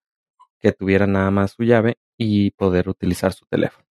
que 0.60 0.72
tuviera 0.72 1.06
nada 1.06 1.30
más 1.30 1.52
su 1.52 1.64
llave 1.64 1.98
y 2.18 2.52
poder 2.52 2.90
utilizar 2.90 3.34
su 3.34 3.46
teléfono. 3.46 3.86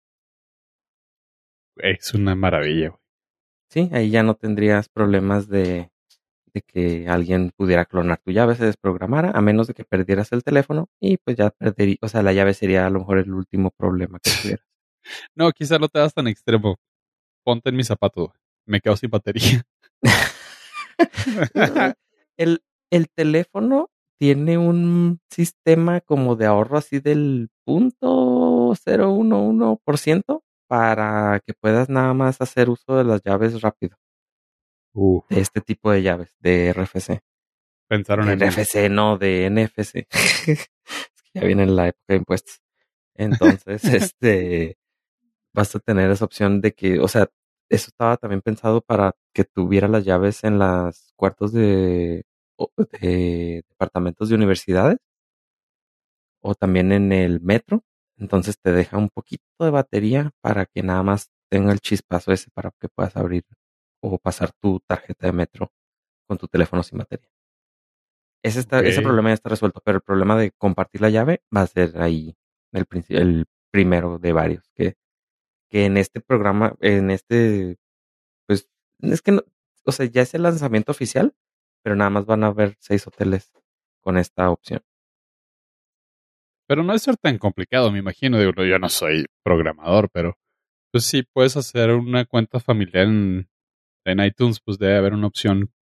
Es 1.76 2.12
una 2.14 2.34
maravilla, 2.34 2.88
güey. 2.88 3.00
Sí, 3.70 3.88
ahí 3.92 4.10
ya 4.10 4.22
no 4.22 4.34
tendrías 4.34 4.88
problemas 4.88 5.48
de, 5.48 5.90
de 6.52 6.62
que 6.62 7.08
alguien 7.08 7.52
pudiera 7.56 7.84
clonar 7.86 8.18
tu 8.18 8.32
llave, 8.32 8.56
se 8.56 8.66
desprogramara, 8.66 9.30
a 9.30 9.40
menos 9.40 9.68
de 9.68 9.74
que 9.74 9.84
perdieras 9.84 10.32
el 10.32 10.42
teléfono 10.42 10.88
y 11.00 11.18
pues 11.18 11.36
ya 11.36 11.50
perdería, 11.50 11.96
o 12.02 12.08
sea, 12.08 12.22
la 12.22 12.32
llave 12.32 12.52
sería 12.54 12.86
a 12.86 12.90
lo 12.90 12.98
mejor 12.98 13.18
el 13.18 13.32
último 13.32 13.70
problema 13.70 14.18
que 14.18 14.30
tuvieras. 14.42 14.66
No, 15.34 15.52
quizás 15.52 15.80
no 15.80 15.88
te 15.88 16.00
das 16.00 16.14
tan 16.14 16.28
extremo. 16.28 16.76
Ponte 17.44 17.70
en 17.70 17.76
mi 17.76 17.84
zapato, 17.84 18.26
güey. 18.26 18.38
Me 18.66 18.80
quedo 18.80 18.96
sin 18.96 19.10
batería. 19.10 19.62
el, 22.36 22.62
el 22.90 23.08
teléfono 23.10 23.90
tiene 24.18 24.56
un 24.58 25.20
sistema 25.30 26.00
como 26.00 26.36
de 26.36 26.46
ahorro 26.46 26.78
así 26.78 27.00
del 27.00 27.48
punto 27.64 28.72
011% 28.74 30.42
para 30.68 31.40
que 31.44 31.54
puedas 31.54 31.88
nada 31.88 32.14
más 32.14 32.40
hacer 32.40 32.70
uso 32.70 32.96
de 32.96 33.04
las 33.04 33.22
llaves 33.24 33.60
rápido. 33.60 33.96
Uf, 34.94 35.24
De 35.28 35.40
este 35.40 35.60
tipo 35.60 35.90
de 35.90 36.02
llaves, 36.02 36.34
de 36.40 36.72
RFC. 36.72 37.20
pensaron 37.88 38.26
De 38.26 38.32
en 38.34 38.38
mí. 38.38 38.46
RFC, 38.46 38.88
no, 38.90 39.18
de 39.18 39.50
NFC. 39.50 40.06
es 40.12 40.68
que 41.24 41.40
ya 41.40 41.44
viene 41.44 41.66
la 41.66 41.88
época 41.88 42.04
de 42.08 42.16
impuestos. 42.16 42.60
Entonces, 43.14 43.84
este, 44.14 44.76
vas 45.54 45.74
a 45.76 45.80
tener 45.80 46.10
esa 46.10 46.24
opción 46.24 46.60
de 46.60 46.72
que, 46.72 47.00
o 47.00 47.08
sea, 47.08 47.28
eso 47.68 47.88
estaba 47.88 48.16
también 48.16 48.42
pensado 48.42 48.80
para 48.82 49.14
que 49.32 49.44
tuviera 49.44 49.88
las 49.88 50.04
llaves 50.04 50.44
en 50.44 50.58
los 50.58 51.12
cuartos 51.16 51.52
de, 51.52 52.24
departamentos 53.68 54.28
de 54.28 54.34
universidades 54.34 54.98
o 56.40 56.54
también 56.54 56.92
en 56.92 57.12
el 57.12 57.40
metro. 57.40 57.84
Entonces 58.18 58.58
te 58.60 58.72
deja 58.72 58.98
un 58.98 59.08
poquito 59.08 59.44
de 59.60 59.70
batería 59.70 60.30
para 60.40 60.66
que 60.66 60.82
nada 60.82 61.02
más 61.02 61.30
tenga 61.50 61.72
el 61.72 61.80
chispazo 61.80 62.32
ese 62.32 62.50
para 62.52 62.72
que 62.78 62.88
puedas 62.88 63.16
abrir 63.16 63.44
o 64.00 64.18
pasar 64.18 64.52
tu 64.60 64.80
tarjeta 64.80 65.26
de 65.26 65.32
metro 65.32 65.72
con 66.28 66.38
tu 66.38 66.48
teléfono 66.48 66.82
sin 66.82 66.98
batería. 66.98 67.28
Ese, 68.44 68.60
está, 68.60 68.80
ese 68.80 69.02
problema 69.02 69.30
ya 69.30 69.34
está 69.34 69.50
resuelto, 69.50 69.80
pero 69.84 69.96
el 69.98 70.02
problema 70.02 70.36
de 70.36 70.50
compartir 70.50 71.00
la 71.00 71.10
llave 71.10 71.42
va 71.56 71.62
a 71.62 71.66
ser 71.66 72.00
ahí 72.02 72.36
el, 72.72 72.86
el 73.08 73.46
primero 73.70 74.18
de 74.18 74.32
varios. 74.32 74.68
Que, 74.74 74.96
que 75.72 75.86
en 75.86 75.96
este 75.96 76.20
programa, 76.20 76.76
en 76.80 77.10
este, 77.10 77.78
pues, 78.46 78.68
es 79.00 79.22
que 79.22 79.32
no, 79.32 79.42
o 79.86 79.90
sea, 79.90 80.04
ya 80.04 80.20
es 80.20 80.34
el 80.34 80.42
lanzamiento 80.42 80.92
oficial, 80.92 81.34
pero 81.82 81.96
nada 81.96 82.10
más 82.10 82.26
van 82.26 82.44
a 82.44 82.48
haber 82.48 82.76
seis 82.78 83.06
hoteles 83.06 83.54
con 84.02 84.18
esta 84.18 84.50
opción. 84.50 84.82
Pero 86.68 86.82
no 86.82 86.92
es 86.92 87.02
ser 87.02 87.16
tan 87.16 87.38
complicado, 87.38 87.90
me 87.90 88.00
imagino. 88.00 88.38
Digo, 88.38 88.52
yo 88.64 88.78
no 88.78 88.90
soy 88.90 89.24
programador, 89.42 90.10
pero 90.10 90.36
pues 90.92 91.04
sí 91.04 91.22
puedes 91.22 91.56
hacer 91.56 91.90
una 91.92 92.26
cuenta 92.26 92.60
familiar 92.60 93.06
en, 93.06 93.48
en 94.04 94.20
iTunes, 94.20 94.60
pues 94.60 94.78
debe 94.78 94.98
haber 94.98 95.14
una 95.14 95.28
opción 95.28 95.72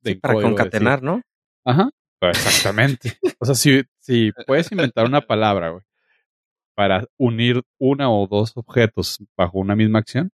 de 0.00 0.12
Sí, 0.12 0.14
para 0.14 0.40
concatenar, 0.40 1.02
¿no? 1.02 1.20
Ajá, 1.66 1.90
pues 2.18 2.38
exactamente. 2.38 3.18
o 3.38 3.44
sea, 3.44 3.54
si, 3.54 3.82
si 3.98 4.32
puedes 4.46 4.72
inventar 4.72 5.04
una 5.04 5.20
palabra, 5.20 5.68
güey, 5.68 5.84
para 6.80 7.04
unir 7.18 7.62
una 7.78 8.10
o 8.10 8.26
dos 8.26 8.56
objetos 8.56 9.22
bajo 9.36 9.58
una 9.58 9.76
misma 9.76 9.98
acción, 9.98 10.30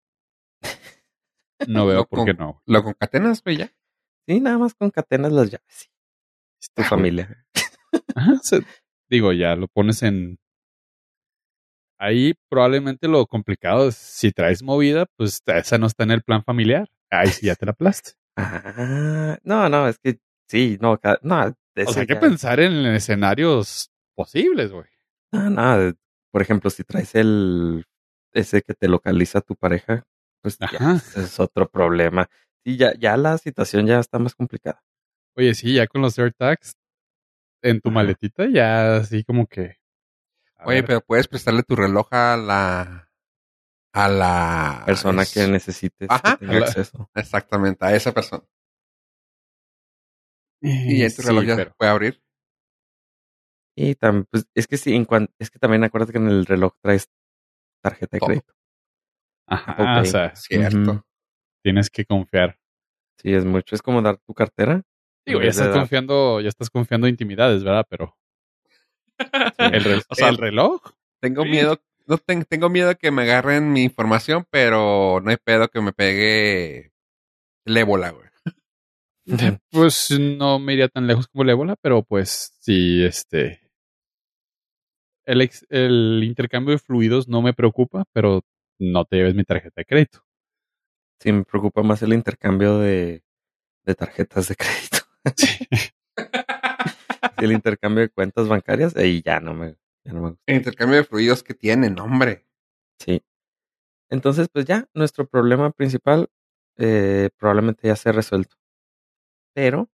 no 1.68 1.88
veo 1.88 2.06
por 2.06 2.24
qué 2.24 2.36
no. 2.36 2.62
¿Lo 2.68 2.84
concatenas, 2.84 3.42
güey, 3.44 3.58
ya? 3.58 3.72
Sí, 4.28 4.40
nada 4.40 4.60
más 4.60 4.76
concatenas 4.76 5.32
las 5.32 5.50
llaves. 5.50 5.90
sí, 6.60 6.70
Tu 6.76 6.84
güey. 6.84 6.88
familia. 6.88 7.48
Ajá, 8.16 8.34
se- 8.44 8.64
digo, 9.10 9.34
ya 9.34 9.56
lo 9.56 9.68
pones 9.68 10.04
en. 10.04 10.38
Ahí 12.00 12.36
probablemente 12.48 13.08
lo 13.08 13.26
complicado 13.26 13.88
es 13.88 13.96
si 13.96 14.32
traes 14.32 14.62
movida, 14.62 15.08
pues 15.18 15.42
esa 15.48 15.80
no 15.80 15.88
está 15.88 16.04
en 16.04 16.12
el 16.12 16.22
plan 16.22 16.44
familiar. 16.44 16.88
Ahí 17.10 17.30
sí 17.30 17.48
ya 17.48 17.56
te 17.56 17.66
la 17.66 17.72
aplaste. 17.72 18.12
Ah, 18.38 19.40
no, 19.44 19.68
no, 19.70 19.88
es 19.88 19.98
que 19.98 20.20
sí, 20.48 20.78
no, 20.80 21.00
no, 21.24 21.56
O 21.88 21.92
sea, 21.92 22.02
hay 22.02 22.08
que 22.08 22.14
ya- 22.14 22.20
pensar 22.20 22.60
en 22.60 22.86
escenarios 22.88 23.90
posibles, 24.16 24.72
güey. 24.72 24.86
No, 25.32 25.50
no, 25.50 25.78
de- 25.80 25.96
por 26.36 26.42
ejemplo, 26.42 26.70
si 26.70 26.84
traes 26.84 27.16
el 27.16 27.86
ese 28.34 28.62
que 28.62 28.74
te 28.74 28.90
localiza 28.90 29.40
tu 29.40 29.56
pareja, 29.56 30.04
pues 30.42 30.58
ya 30.58 30.66
Ajá. 30.68 30.96
es 31.16 31.40
otro 31.40 31.70
problema. 31.70 32.28
Sí, 32.66 32.76
ya, 32.76 32.94
ya 33.00 33.16
la 33.16 33.38
situación 33.38 33.88
ya 33.88 34.00
está 34.02 34.20
más 34.20 34.36
complicada. 34.36 34.84
Oye, 35.38 35.56
sí, 35.56 35.76
ya 35.76 35.88
con 35.88 36.02
los 36.02 36.20
AirTags 36.20 36.76
en 37.64 37.80
tu 37.80 37.88
Ajá. 37.88 37.94
maletita, 37.96 38.48
ya 38.52 38.98
así 38.98 39.24
como 39.24 39.48
que. 39.48 39.78
a 40.58 40.66
Oye, 40.66 40.82
ver, 40.82 40.86
pero 40.86 41.02
puedes 41.02 41.30
prestarle 41.30 41.64
tu 41.64 41.78
reloj 41.78 42.10
a 42.12 42.36
la... 42.36 43.10
A 43.94 44.10
la... 44.10 44.84
Persona 44.86 45.22
es- 45.22 45.34
que 45.34 45.48
necesites 45.48 46.10
Ajá. 46.12 46.36
que 46.36 46.46
tenga 46.48 46.60
La- 46.60 46.66
acceso. 46.66 47.10
Exactamente, 47.16 47.86
a 47.86 47.96
esa 47.96 48.12
persona. 48.14 48.44
Y 50.62 51.02
eh, 51.02 51.06
en 51.06 51.16
tu 51.16 51.22
reloj 51.22 51.46
ya 51.46 51.56
pero- 51.56 51.70
se 51.70 51.76
puede 51.78 51.92
abrir. 51.92 52.22
Y 53.78 53.96
también, 53.96 54.26
pues, 54.32 54.48
es 54.56 54.68
que 54.68 54.78
sí, 54.78 54.94
en 54.96 55.06
cuan- 55.06 55.30
es 55.40 55.50
que 55.50 55.60
también 55.60 55.84
acuérdate 55.84 56.14
que 56.14 56.20
en 56.20 56.28
el 56.30 56.46
reloj 56.46 56.74
traes 56.82 57.10
tarjeta 57.84 58.16
de 58.16 58.20
Todo. 58.20 58.28
crédito. 58.28 58.54
Ajá, 59.48 60.02
o 60.02 60.06
sea, 60.06 60.36
Cierto. 60.36 61.06
Tienes 61.64 61.90
que 61.90 62.06
confiar. 62.06 62.58
Sí, 63.22 63.34
es 63.34 63.44
mucho. 63.46 63.76
Es 63.76 63.82
como 63.82 64.02
dar 64.02 64.18
tu 64.18 64.34
cartera. 64.34 64.82
Digo, 65.26 65.42
ya 65.42 65.50
estás 65.50 65.70
confiando, 65.76 66.40
ya 66.42 66.50
estás 66.50 66.70
confiando 66.70 67.08
intimidades, 67.08 67.64
¿verdad? 67.64 67.86
Pero 67.90 68.16
el, 69.58 69.84
re- 69.84 70.02
o 70.08 70.16
sea, 70.16 70.30
el 70.30 70.36
El- 70.36 70.42
reloj, 70.42 70.82
Tengo 71.22 71.44
Sí. 71.44 71.50
miedo, 71.50 71.82
no 72.06 72.18
ten- 72.20 72.46
tengo 72.46 72.70
miedo 72.70 72.96
que 72.96 73.10
me 73.10 73.24
agarren 73.24 73.72
mi 73.72 73.82
información, 73.84 74.46
pero 74.52 75.20
no 75.22 75.32
hay 75.32 75.38
pedo 75.44 75.70
que 75.70 75.82
me 75.82 75.92
pegue 75.94 76.92
el 77.66 77.78
ébola, 77.78 78.12
güey. 78.12 78.30
pues 79.72 80.10
no 80.20 80.60
me 80.60 80.74
iría 80.74 80.88
tan 80.88 81.08
lejos 81.08 81.28
como 81.28 81.44
el 81.44 81.50
ébola, 81.50 81.76
pero 81.82 82.04
pues 82.04 82.56
sí, 82.60 83.04
este. 83.04 83.65
El, 85.26 85.42
ex- 85.42 85.66
el 85.70 86.22
intercambio 86.24 86.74
de 86.74 86.80
fluidos 86.80 87.28
no 87.28 87.42
me 87.42 87.54
preocupa, 87.54 88.06
pero 88.14 88.44
no 88.80 89.06
te 89.06 89.18
lleves 89.18 89.36
mi 89.36 89.44
tarjeta 89.44 89.82
de 89.82 89.86
crédito. 89.86 90.26
Sí, 91.20 91.32
me 91.32 91.44
preocupa 91.46 91.84
más 91.84 92.02
el 92.04 92.14
intercambio 92.14 92.80
de, 92.80 93.24
de 93.86 93.96
tarjetas 93.96 94.50
de 94.50 94.56
crédito. 94.58 95.00
Sí. 95.38 95.68
El 97.38 97.52
intercambio 97.52 98.02
de 98.02 98.10
cuentas 98.10 98.48
bancarias, 98.48 98.96
ahí 98.96 99.22
ya 99.24 99.40
no 99.40 99.54
me, 99.54 99.76
ya 100.04 100.14
no 100.14 100.22
me 100.22 100.30
gusta. 100.30 100.44
El 100.48 100.56
intercambio 100.58 100.98
de 100.98 101.04
fluidos 101.04 101.44
que 101.44 101.54
tienen, 101.54 102.00
hombre. 102.00 102.46
Sí. 103.00 103.22
Entonces, 104.10 104.50
pues 104.52 104.66
ya, 104.66 104.88
nuestro 104.94 105.28
problema 105.28 105.72
principal 105.72 106.30
eh, 106.78 107.30
probablemente 107.38 107.88
ya 107.88 107.96
se 107.96 108.10
ha 108.10 108.14
resuelto. 108.14 108.58
Pero, 109.54 109.90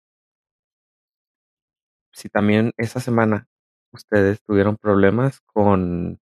si 2.13 2.29
también 2.29 2.73
esa 2.77 2.99
semana 2.99 3.47
ustedes 3.93 4.41
tuvieron 4.41 4.77
problemas 4.77 5.41
con 5.41 6.19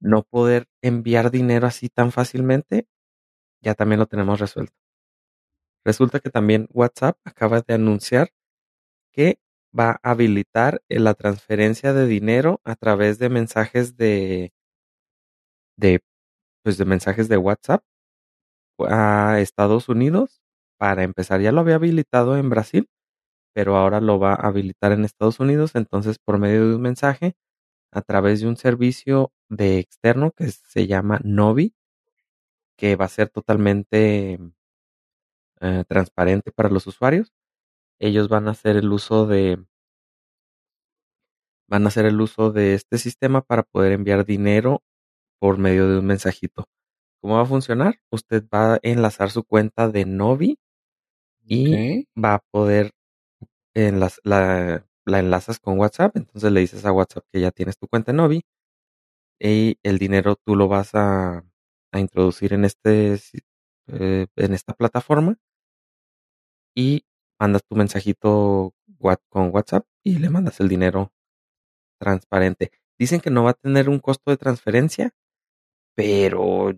no 0.00 0.22
poder 0.24 0.68
enviar 0.82 1.30
dinero 1.30 1.66
así 1.66 1.88
tan 1.88 2.12
fácilmente, 2.12 2.88
ya 3.62 3.74
también 3.74 4.00
lo 4.00 4.06
tenemos 4.06 4.40
resuelto. 4.40 4.74
Resulta 5.84 6.20
que 6.20 6.30
también 6.30 6.68
WhatsApp 6.72 7.18
acaba 7.24 7.60
de 7.62 7.74
anunciar 7.74 8.30
que 9.12 9.40
va 9.78 10.00
a 10.02 10.12
habilitar 10.12 10.82
eh, 10.88 11.00
la 11.00 11.14
transferencia 11.14 11.92
de 11.92 12.06
dinero 12.06 12.60
a 12.64 12.76
través 12.76 13.18
de 13.18 13.28
mensajes 13.30 13.96
de, 13.96 14.52
de, 15.76 16.00
pues 16.64 16.78
de 16.78 16.84
mensajes 16.84 17.28
de 17.28 17.36
WhatsApp 17.36 17.82
a 18.88 19.40
Estados 19.40 19.88
Unidos 19.88 20.42
para 20.78 21.02
empezar. 21.02 21.40
Ya 21.40 21.52
lo 21.52 21.60
había 21.60 21.76
habilitado 21.76 22.36
en 22.36 22.50
Brasil, 22.50 22.88
pero 23.58 23.76
ahora 23.76 24.00
lo 24.00 24.20
va 24.20 24.34
a 24.34 24.46
habilitar 24.46 24.92
en 24.92 25.04
Estados 25.04 25.40
Unidos. 25.40 25.74
Entonces, 25.74 26.20
por 26.20 26.38
medio 26.38 26.68
de 26.68 26.76
un 26.76 26.80
mensaje, 26.80 27.34
a 27.90 28.02
través 28.02 28.40
de 28.40 28.46
un 28.46 28.56
servicio 28.56 29.32
de 29.48 29.80
externo 29.80 30.30
que 30.30 30.48
se 30.52 30.86
llama 30.86 31.20
Novi, 31.24 31.74
que 32.76 32.94
va 32.94 33.06
a 33.06 33.08
ser 33.08 33.30
totalmente 33.30 34.38
eh, 35.60 35.84
transparente 35.88 36.52
para 36.52 36.68
los 36.68 36.86
usuarios. 36.86 37.32
Ellos 37.98 38.28
van 38.28 38.46
a 38.46 38.52
hacer 38.52 38.76
el 38.76 38.92
uso 38.92 39.26
de 39.26 39.58
van 41.68 41.84
a 41.84 41.88
hacer 41.88 42.06
el 42.06 42.20
uso 42.20 42.52
de 42.52 42.74
este 42.74 42.96
sistema 42.96 43.42
para 43.42 43.64
poder 43.64 43.90
enviar 43.90 44.24
dinero 44.24 44.84
por 45.40 45.58
medio 45.58 45.88
de 45.88 45.98
un 45.98 46.06
mensajito. 46.06 46.66
¿Cómo 47.20 47.34
va 47.34 47.42
a 47.42 47.46
funcionar? 47.46 47.98
Usted 48.12 48.44
va 48.54 48.74
a 48.74 48.80
enlazar 48.82 49.32
su 49.32 49.42
cuenta 49.42 49.88
de 49.88 50.04
Novi 50.04 50.60
y 51.44 52.06
va 52.16 52.34
a 52.34 52.44
poder 52.52 52.92
enlaz 53.86 54.20
la, 54.24 54.86
la 55.04 55.18
enlazas 55.20 55.58
con 55.60 55.78
WhatsApp. 55.78 56.16
Entonces 56.16 56.52
le 56.52 56.60
dices 56.60 56.84
a 56.84 56.92
WhatsApp 56.92 57.24
que 57.32 57.40
ya 57.40 57.50
tienes 57.50 57.78
tu 57.78 57.88
cuenta 57.88 58.10
en 58.12 58.18
Novi 58.18 58.42
y 59.40 59.78
el 59.82 59.98
dinero 59.98 60.36
tú 60.36 60.56
lo 60.56 60.68
vas 60.68 60.94
a, 60.94 61.44
a 61.92 62.00
introducir 62.00 62.52
en 62.52 62.64
este 62.64 63.18
eh, 63.88 64.26
en 64.36 64.54
esta 64.54 64.74
plataforma 64.74 65.38
y 66.74 67.04
mandas 67.38 67.62
tu 67.68 67.76
mensajito 67.76 68.74
con 69.28 69.54
WhatsApp 69.54 69.86
y 70.04 70.18
le 70.18 70.30
mandas 70.30 70.60
el 70.60 70.68
dinero 70.68 71.12
transparente. 72.00 72.72
Dicen 72.98 73.20
que 73.20 73.30
no 73.30 73.44
va 73.44 73.50
a 73.50 73.54
tener 73.54 73.88
un 73.88 74.00
costo 74.00 74.30
de 74.30 74.36
transferencia, 74.36 75.12
pero 75.94 76.72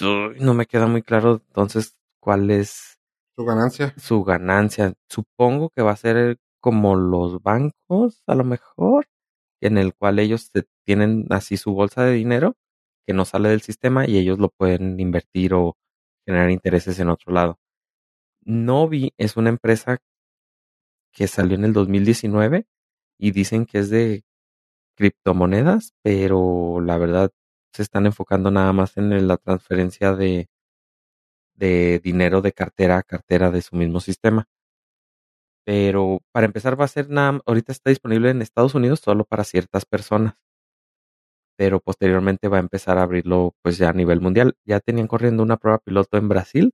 no 0.00 0.54
me 0.54 0.66
queda 0.66 0.86
muy 0.86 1.02
claro 1.02 1.42
entonces 1.46 1.96
cuál 2.20 2.50
es 2.50 2.99
su 3.40 3.46
ganancia. 3.46 3.94
Su 3.96 4.22
ganancia. 4.22 4.92
Supongo 5.08 5.70
que 5.70 5.80
va 5.80 5.92
a 5.92 5.96
ser 5.96 6.36
como 6.60 6.94
los 6.94 7.42
bancos, 7.42 8.22
a 8.26 8.34
lo 8.34 8.44
mejor, 8.44 9.06
en 9.62 9.78
el 9.78 9.94
cual 9.94 10.18
ellos 10.18 10.50
tienen 10.84 11.26
así 11.30 11.56
su 11.56 11.72
bolsa 11.72 12.04
de 12.04 12.12
dinero 12.12 12.56
que 13.06 13.14
no 13.14 13.24
sale 13.24 13.48
del 13.48 13.62
sistema 13.62 14.06
y 14.06 14.18
ellos 14.18 14.38
lo 14.38 14.50
pueden 14.50 15.00
invertir 15.00 15.54
o 15.54 15.78
generar 16.26 16.50
intereses 16.50 16.98
en 16.98 17.08
otro 17.08 17.32
lado. 17.32 17.58
Novi 18.42 19.14
es 19.16 19.38
una 19.38 19.48
empresa 19.48 19.96
que 21.10 21.26
salió 21.26 21.54
en 21.56 21.64
el 21.64 21.72
2019 21.72 22.66
y 23.18 23.30
dicen 23.30 23.64
que 23.64 23.78
es 23.78 23.88
de 23.88 24.22
criptomonedas, 24.96 25.94
pero 26.02 26.80
la 26.82 26.98
verdad 26.98 27.30
se 27.72 27.82
están 27.82 28.04
enfocando 28.04 28.50
nada 28.50 28.74
más 28.74 28.98
en 28.98 29.26
la 29.26 29.38
transferencia 29.38 30.14
de, 30.14 30.50
de 31.60 32.00
dinero 32.02 32.40
de 32.42 32.52
cartera 32.52 32.98
a 32.98 33.02
cartera 33.04 33.50
de 33.50 33.62
su 33.62 33.76
mismo 33.76 34.00
sistema. 34.00 34.48
Pero 35.66 36.20
para 36.32 36.46
empezar 36.46 36.80
va 36.80 36.84
a 36.86 36.88
ser 36.88 37.08
ahorita 37.46 37.72
está 37.72 37.90
disponible 37.90 38.30
en 38.30 38.42
Estados 38.42 38.74
Unidos 38.74 39.00
solo 39.00 39.24
para 39.24 39.44
ciertas 39.44 39.84
personas. 39.84 40.34
Pero 41.58 41.78
posteriormente 41.80 42.48
va 42.48 42.56
a 42.56 42.60
empezar 42.60 42.98
a 42.98 43.02
abrirlo 43.02 43.54
pues 43.62 43.76
ya 43.78 43.90
a 43.90 43.92
nivel 43.92 44.20
mundial. 44.20 44.56
Ya 44.64 44.80
tenían 44.80 45.06
corriendo 45.06 45.42
una 45.42 45.58
prueba 45.58 45.78
piloto 45.78 46.16
en 46.16 46.28
Brasil 46.28 46.72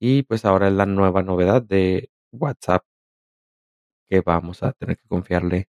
y 0.00 0.22
pues 0.24 0.44
ahora 0.44 0.68
es 0.68 0.74
la 0.74 0.86
nueva 0.86 1.22
novedad 1.22 1.62
de 1.62 2.10
WhatsApp 2.32 2.84
que 4.08 4.20
vamos 4.20 4.62
a 4.62 4.72
tener 4.72 4.96
que 4.98 5.08
confiarle 5.08 5.68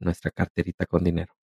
nuestra 0.00 0.30
carterita 0.30 0.86
con 0.86 1.02
dinero. 1.04 1.34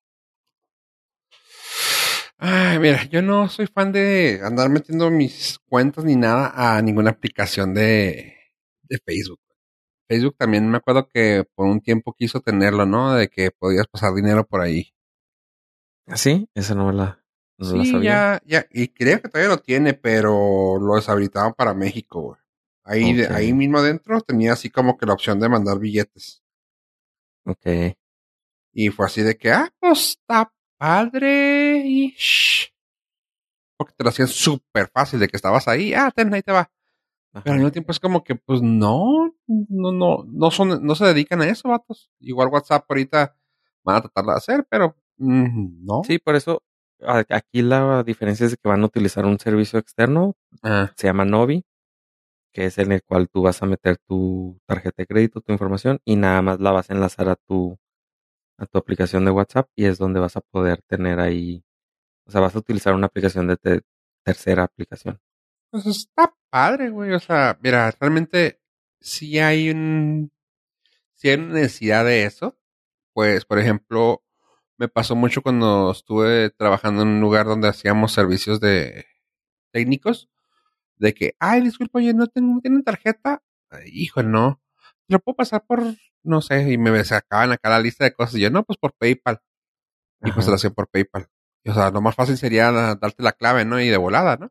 Ay, 2.44 2.80
mira, 2.80 3.04
yo 3.04 3.22
no 3.22 3.48
soy 3.50 3.68
fan 3.68 3.92
de 3.92 4.40
andar 4.44 4.68
metiendo 4.68 5.12
mis 5.12 5.60
cuentas 5.70 6.04
ni 6.04 6.16
nada 6.16 6.52
a 6.56 6.82
ninguna 6.82 7.12
aplicación 7.12 7.76
de, 7.76 8.36
de 8.82 8.98
Facebook. 9.06 9.40
Facebook 10.08 10.36
también 10.38 10.68
me 10.68 10.78
acuerdo 10.78 11.08
que 11.08 11.46
por 11.54 11.68
un 11.68 11.82
tiempo 11.82 12.16
quiso 12.18 12.40
tenerlo, 12.40 12.88
¿no? 12.88 13.14
De 13.14 13.28
que 13.28 13.52
podías 13.52 13.86
pasar 13.86 14.16
dinero 14.16 14.44
por 14.48 14.62
ahí. 14.62 14.92
¿Ah, 16.08 16.18
sí? 16.18 16.50
Esa 16.56 16.74
no 16.74 16.88
me 16.88 16.94
la, 16.94 17.24
no 17.60 17.68
sí, 17.70 18.02
ya, 18.02 18.42
ya, 18.44 18.66
y 18.72 18.88
creo 18.88 19.22
que 19.22 19.30
todavía 19.30 19.56
lo 19.56 19.62
tiene, 19.62 19.94
pero 19.94 20.80
lo 20.80 20.96
deshabilitaban 20.96 21.54
para 21.54 21.76
México, 21.76 22.22
güey. 22.22 22.40
Ahí, 22.84 23.14
de, 23.14 23.28
ahí 23.28 23.54
mismo 23.54 23.78
adentro 23.78 24.20
tenía 24.20 24.54
así 24.54 24.72
como 24.72 24.98
que 24.98 25.06
la 25.06 25.14
opción 25.14 25.40
de 25.40 25.48
mandar 25.48 25.78
billetes. 25.78 26.42
Ok. 27.46 27.96
Y 28.74 28.90
fue 28.90 29.06
así 29.06 29.22
de 29.22 29.38
que, 29.38 29.52
ah, 29.52 29.72
pues 29.80 30.18
está 30.20 30.52
padre. 30.82 31.84
Y 31.86 32.16
Porque 33.78 33.94
te 33.96 34.04
lo 34.04 34.10
hacían 34.10 34.28
súper 34.28 34.90
fácil 34.92 35.20
de 35.20 35.28
que 35.28 35.38
estabas 35.38 35.68
ahí. 35.68 35.94
Ah, 35.94 36.12
ten, 36.14 36.34
ahí 36.34 36.42
te 36.42 36.52
va. 36.52 36.72
Pero 37.32 37.54
al 37.54 37.60
mismo 37.60 37.72
tiempo 37.72 37.92
es 37.92 38.00
como 38.00 38.24
que, 38.24 38.36
pues 38.36 38.62
no, 38.62 39.34
no, 39.48 39.92
no, 39.92 40.26
no 40.28 40.52
son, 40.52 40.84
no 40.84 40.96
se 40.96 41.06
dedican 41.06 41.42
a 41.42 41.48
eso, 41.48 41.70
vatos. 41.70 42.10
Igual 42.20 42.50
WhatsApp 42.50 42.84
ahorita 42.90 43.38
van 43.84 43.98
a 43.98 44.02
tratar 44.02 44.26
de 44.26 44.34
hacer, 44.34 44.68
pero 44.70 44.96
mm, 45.18 45.86
no. 45.86 46.02
Sí, 46.04 46.18
por 46.18 46.36
eso 46.36 46.62
aquí 47.30 47.62
la 47.62 48.04
diferencia 48.04 48.46
es 48.46 48.58
que 48.58 48.68
van 48.68 48.82
a 48.82 48.88
utilizar 48.88 49.26
un 49.26 49.40
servicio 49.40 49.80
externo, 49.80 50.36
ah. 50.62 50.92
se 50.98 51.08
llama 51.08 51.26
Novi, 51.26 51.64
que 52.54 52.66
es 52.66 52.78
en 52.80 52.92
el 52.92 53.02
cual 53.04 53.30
tú 53.30 53.44
vas 53.44 53.62
a 53.64 53.66
meter 53.66 53.98
tu 53.98 54.60
tarjeta 54.66 54.96
de 54.98 55.08
crédito, 55.08 55.42
tu 55.42 55.54
información 55.54 56.00
y 56.04 56.18
nada 56.18 56.42
más 56.42 56.60
la 56.60 56.72
vas 56.72 56.90
a 56.90 56.94
enlazar 56.94 57.30
a 57.30 57.38
tu 57.38 57.80
a 58.58 58.66
tu 58.66 58.78
aplicación 58.78 59.26
de 59.26 59.32
WhatsApp 59.32 59.70
y 59.76 59.86
es 59.86 59.98
donde 59.98 60.20
vas 60.20 60.38
a 60.38 60.42
poder 60.42 60.82
tener 60.84 61.20
ahí, 61.20 61.64
o 62.26 62.32
sea, 62.32 62.42
vas 62.42 62.56
a 62.56 62.60
utilizar 62.60 62.94
una 62.94 63.08
aplicación 63.08 63.48
de 63.48 63.84
tercera 64.24 64.64
aplicación. 64.64 65.20
Pues 65.72 65.86
está 65.86 66.36
padre, 66.50 66.90
güey. 66.90 67.14
O 67.14 67.20
sea, 67.20 67.58
mira, 67.62 67.92
realmente 68.00 68.62
si 69.00 69.40
hay 69.40 69.70
un, 69.70 70.32
si 71.16 71.30
hay 71.30 71.38
necesidad 71.38 72.06
de 72.06 72.26
eso. 72.26 72.58
Pues, 73.14 73.46
por 73.46 73.60
ejemplo, 73.60 74.24
me 74.78 74.88
pasó 74.88 75.16
mucho 75.16 75.42
cuando 75.42 75.92
estuve 75.92 76.50
trabajando 76.50 77.04
en 77.04 77.10
un 77.10 77.22
lugar 77.22 77.46
donde 77.46 77.68
hacíamos 77.68 78.14
servicios 78.14 78.60
de 78.60 79.06
técnicos, 79.72 80.30
de 80.96 81.14
que, 81.14 81.36
ay, 81.40 81.62
disculpa, 81.62 82.00
oye, 82.00 82.14
no, 82.14 82.28
tengo, 82.28 82.56
¿no 82.56 82.62
tienen 82.62 82.84
tarjeta. 82.84 83.44
hijo, 83.86 84.24
no. 84.24 84.62
Lo 85.12 85.20
puedo 85.20 85.36
pasar 85.36 85.66
por, 85.66 85.84
no 86.24 86.42
sé, 86.42 86.72
y 86.72 86.78
me 86.78 87.04
sacaban 87.04 87.52
acá 87.52 87.70
la 87.70 87.82
lista 87.82 88.06
de 88.06 88.14
cosas. 88.14 88.36
Y 88.36 88.42
yo, 88.42 88.50
no, 88.50 88.64
pues 88.64 88.78
por 88.78 88.94
PayPal. 88.94 89.42
Y 90.24 90.32
pues 90.32 90.46
se 90.46 90.52
lo 90.52 90.56
hacía 90.56 90.70
por 90.70 90.88
PayPal. 90.88 91.28
o 91.68 91.74
sea, 91.74 91.92
lo 91.92 92.00
más 92.00 92.16
fácil 92.16 92.38
sería 92.38 92.72
darte 92.72 93.22
la 93.22 93.34
clave, 93.34 93.66
¿no? 93.66 93.82
Y 93.82 93.90
de 93.90 93.98
volada, 93.98 94.38
¿no? 94.38 94.50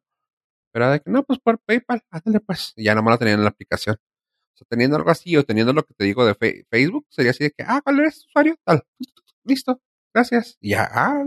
Pero 0.72 0.90
de 0.90 1.00
que, 1.00 1.10
no, 1.10 1.24
pues 1.24 1.38
por 1.38 1.58
PayPal, 1.60 2.02
ándale 2.10 2.40
pues. 2.40 2.74
Y 2.76 2.84
ya 2.84 2.94
nomás 2.94 3.14
lo 3.14 3.18
tenían 3.18 3.38
en 3.38 3.44
la 3.44 3.50
aplicación. 3.50 3.96
O 3.96 4.56
sea, 4.58 4.66
teniendo 4.68 4.96
algo 4.98 5.10
así 5.10 5.34
o 5.38 5.44
teniendo 5.44 5.72
lo 5.72 5.82
que 5.84 5.94
te 5.94 6.04
digo 6.04 6.26
de 6.26 6.34
Facebook, 6.70 7.06
sería 7.08 7.30
así 7.30 7.44
de 7.44 7.52
que, 7.52 7.64
ah, 7.66 7.80
¿cuál 7.82 8.00
es 8.00 8.26
usuario? 8.26 8.56
Tal. 8.62 8.82
Listo. 9.44 9.80
Gracias. 10.12 10.58
Y 10.60 10.70
ya, 10.72 10.90
ah, 10.92 11.24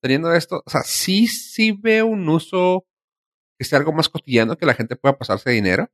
teniendo 0.00 0.32
esto, 0.32 0.62
o 0.64 0.70
sea, 0.70 0.82
sí, 0.82 1.26
sí 1.26 1.72
veo 1.72 2.06
un 2.06 2.26
uso 2.28 2.86
que 3.58 3.66
sea 3.66 3.78
algo 3.78 3.92
más 3.92 4.08
cotidiano, 4.08 4.56
que 4.56 4.66
la 4.66 4.74
gente 4.74 4.96
pueda 4.96 5.18
pasarse 5.18 5.50
dinero. 5.50 5.90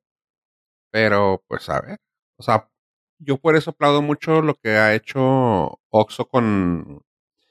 Pero, 0.92 1.44
pues, 1.48 1.68
a 1.68 1.80
ver. 1.80 1.98
O 2.40 2.42
sea, 2.42 2.70
yo 3.18 3.36
por 3.36 3.54
eso 3.54 3.70
aplaudo 3.70 4.00
mucho 4.00 4.40
lo 4.40 4.54
que 4.54 4.70
ha 4.70 4.94
hecho 4.94 5.78
Oxo 5.90 6.26
con 6.26 7.02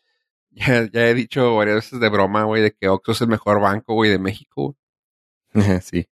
ya, 0.51 0.89
ya 0.91 1.07
he 1.07 1.13
dicho 1.13 1.55
varias 1.55 1.75
veces 1.75 1.99
de 1.99 2.09
broma, 2.09 2.43
güey, 2.43 2.63
de 2.63 2.71
que 2.71 2.89
Oxxo 2.89 3.11
es 3.11 3.21
el 3.21 3.27
mejor 3.27 3.61
banco, 3.61 3.93
güey, 3.93 4.09
de 4.09 4.19
México. 4.19 4.75
sí. 5.83 6.07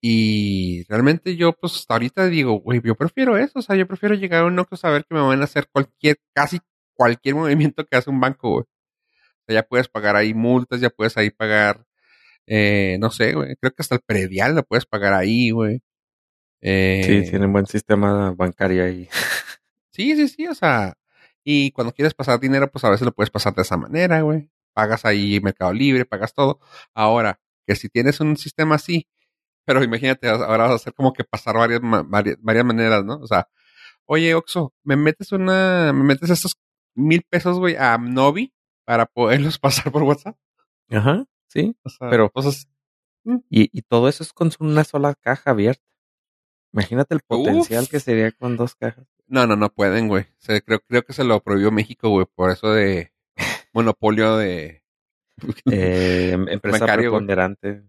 Y 0.00 0.84
realmente 0.88 1.36
yo, 1.36 1.52
pues, 1.52 1.74
hasta 1.76 1.94
ahorita 1.94 2.26
digo, 2.28 2.54
güey, 2.60 2.80
yo 2.82 2.94
prefiero 2.94 3.36
eso. 3.36 3.58
O 3.58 3.62
sea, 3.62 3.76
yo 3.76 3.86
prefiero 3.86 4.14
llegar 4.14 4.44
a 4.44 4.46
un 4.46 4.58
Oxxo 4.58 4.76
saber 4.76 5.04
que 5.04 5.14
me 5.14 5.20
van 5.20 5.42
a 5.42 5.44
hacer 5.44 5.68
cualquier, 5.70 6.18
casi 6.34 6.60
cualquier 6.94 7.34
movimiento 7.36 7.84
que 7.86 7.96
hace 7.96 8.10
un 8.10 8.20
banco, 8.20 8.50
güey. 8.50 8.64
O 8.64 9.44
sea, 9.46 9.56
ya 9.56 9.62
puedes 9.64 9.88
pagar 9.88 10.16
ahí 10.16 10.34
multas, 10.34 10.80
ya 10.80 10.90
puedes 10.90 11.16
ahí 11.18 11.30
pagar, 11.30 11.84
eh, 12.46 12.98
no 13.00 13.10
sé, 13.10 13.34
güey, 13.34 13.56
creo 13.56 13.72
que 13.72 13.82
hasta 13.82 13.96
el 13.96 14.02
predial 14.06 14.54
lo 14.56 14.64
puedes 14.64 14.86
pagar 14.86 15.14
ahí, 15.14 15.50
güey. 15.50 15.82
Eh, 16.60 17.02
sí, 17.04 17.30
tienen 17.30 17.52
buen 17.52 17.66
sistema 17.66 18.32
bancario 18.32 18.84
ahí. 18.84 19.08
sí, 19.90 20.16
sí, 20.16 20.28
sí, 20.28 20.46
o 20.46 20.54
sea, 20.54 20.96
y 21.44 21.70
cuando 21.70 21.92
quieres 21.92 22.14
pasar 22.14 22.40
dinero, 22.40 22.70
pues 22.70 22.84
a 22.84 22.90
veces 22.90 23.04
lo 23.04 23.12
puedes 23.12 23.30
pasar 23.30 23.54
de 23.54 23.62
esa 23.62 23.76
manera, 23.76 24.20
güey. 24.22 24.50
Pagas 24.72 25.04
ahí 25.04 25.40
Mercado 25.40 25.72
Libre, 25.72 26.04
pagas 26.04 26.34
todo. 26.34 26.58
Ahora, 26.92 27.40
que 27.66 27.76
si 27.76 27.88
tienes 27.88 28.20
un 28.20 28.36
sistema 28.36 28.74
así, 28.74 29.06
pero 29.64 29.82
imagínate, 29.82 30.28
ahora 30.28 30.64
vas 30.64 30.72
a 30.72 30.74
hacer 30.74 30.94
como 30.94 31.12
que 31.12 31.24
pasar 31.24 31.56
varias, 31.56 31.80
varias, 31.82 32.64
maneras, 32.64 33.04
¿no? 33.04 33.18
O 33.18 33.26
sea, 33.26 33.48
oye, 34.06 34.34
Oxo, 34.34 34.74
me 34.82 34.96
metes 34.96 35.32
una, 35.32 35.92
me 35.92 36.04
metes 36.04 36.30
estos 36.30 36.56
mil 36.94 37.22
pesos, 37.22 37.58
güey, 37.58 37.76
a 37.76 37.96
Novi 37.98 38.52
para 38.84 39.06
poderlos 39.06 39.58
pasar 39.60 39.92
por 39.92 40.02
WhatsApp. 40.02 40.36
Ajá, 40.90 41.26
sí. 41.48 41.76
pero, 41.98 42.30
cosas. 42.30 42.68
Mm. 43.24 43.38
Y, 43.50 43.78
y 43.78 43.82
todo 43.82 44.08
eso 44.08 44.22
es 44.22 44.32
con 44.32 44.50
una 44.60 44.84
sola 44.84 45.14
caja 45.14 45.50
abierta. 45.50 45.84
Imagínate 46.72 47.14
el 47.14 47.20
potencial 47.26 47.84
Uf. 47.84 47.90
que 47.90 48.00
sería 48.00 48.32
con 48.32 48.56
dos 48.56 48.74
cajas. 48.74 49.06
No, 49.26 49.46
no, 49.46 49.56
no 49.56 49.70
pueden, 49.70 50.08
güey. 50.08 50.26
Se- 50.38 50.62
creo, 50.62 50.80
creo 50.86 51.02
que 51.02 51.12
se 51.12 51.24
lo 51.24 51.40
prohibió 51.42 51.70
México, 51.70 52.10
güey, 52.10 52.26
por 52.34 52.50
eso 52.50 52.72
de 52.72 53.12
monopolio 53.72 54.36
de... 54.36 54.82
Eh, 55.70 56.30
em- 56.32 56.48
empresa 56.48 56.78
Bancario, 56.80 57.10
güey. 57.10 57.20
preponderante. 57.20 57.82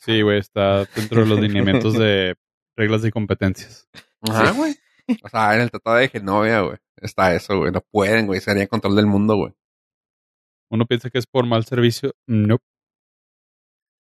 Sí, 0.00 0.20
güey, 0.22 0.38
está 0.38 0.84
dentro 0.84 1.22
de 1.22 1.26
los 1.28 1.40
lineamientos 1.40 1.94
de 1.94 2.36
reglas 2.76 3.04
y 3.04 3.10
competencias. 3.10 3.88
Ajá, 4.22 4.52
Sí. 4.52 4.56
güey. 4.58 4.74
O 5.22 5.28
sea, 5.28 5.54
en 5.54 5.60
el 5.60 5.70
Tratado 5.70 5.96
de 5.96 6.08
Genovia, 6.08 6.60
güey. 6.62 6.78
Está 6.96 7.34
eso, 7.34 7.56
güey. 7.58 7.70
No 7.72 7.80
pueden, 7.80 8.26
güey. 8.26 8.40
Sería 8.40 8.66
control 8.66 8.96
del 8.96 9.06
mundo, 9.06 9.36
güey. 9.36 9.52
Uno 10.70 10.84
piensa 10.86 11.08
que 11.10 11.18
es 11.18 11.26
por 11.26 11.46
mal 11.46 11.64
servicio. 11.64 12.12
No. 12.26 12.58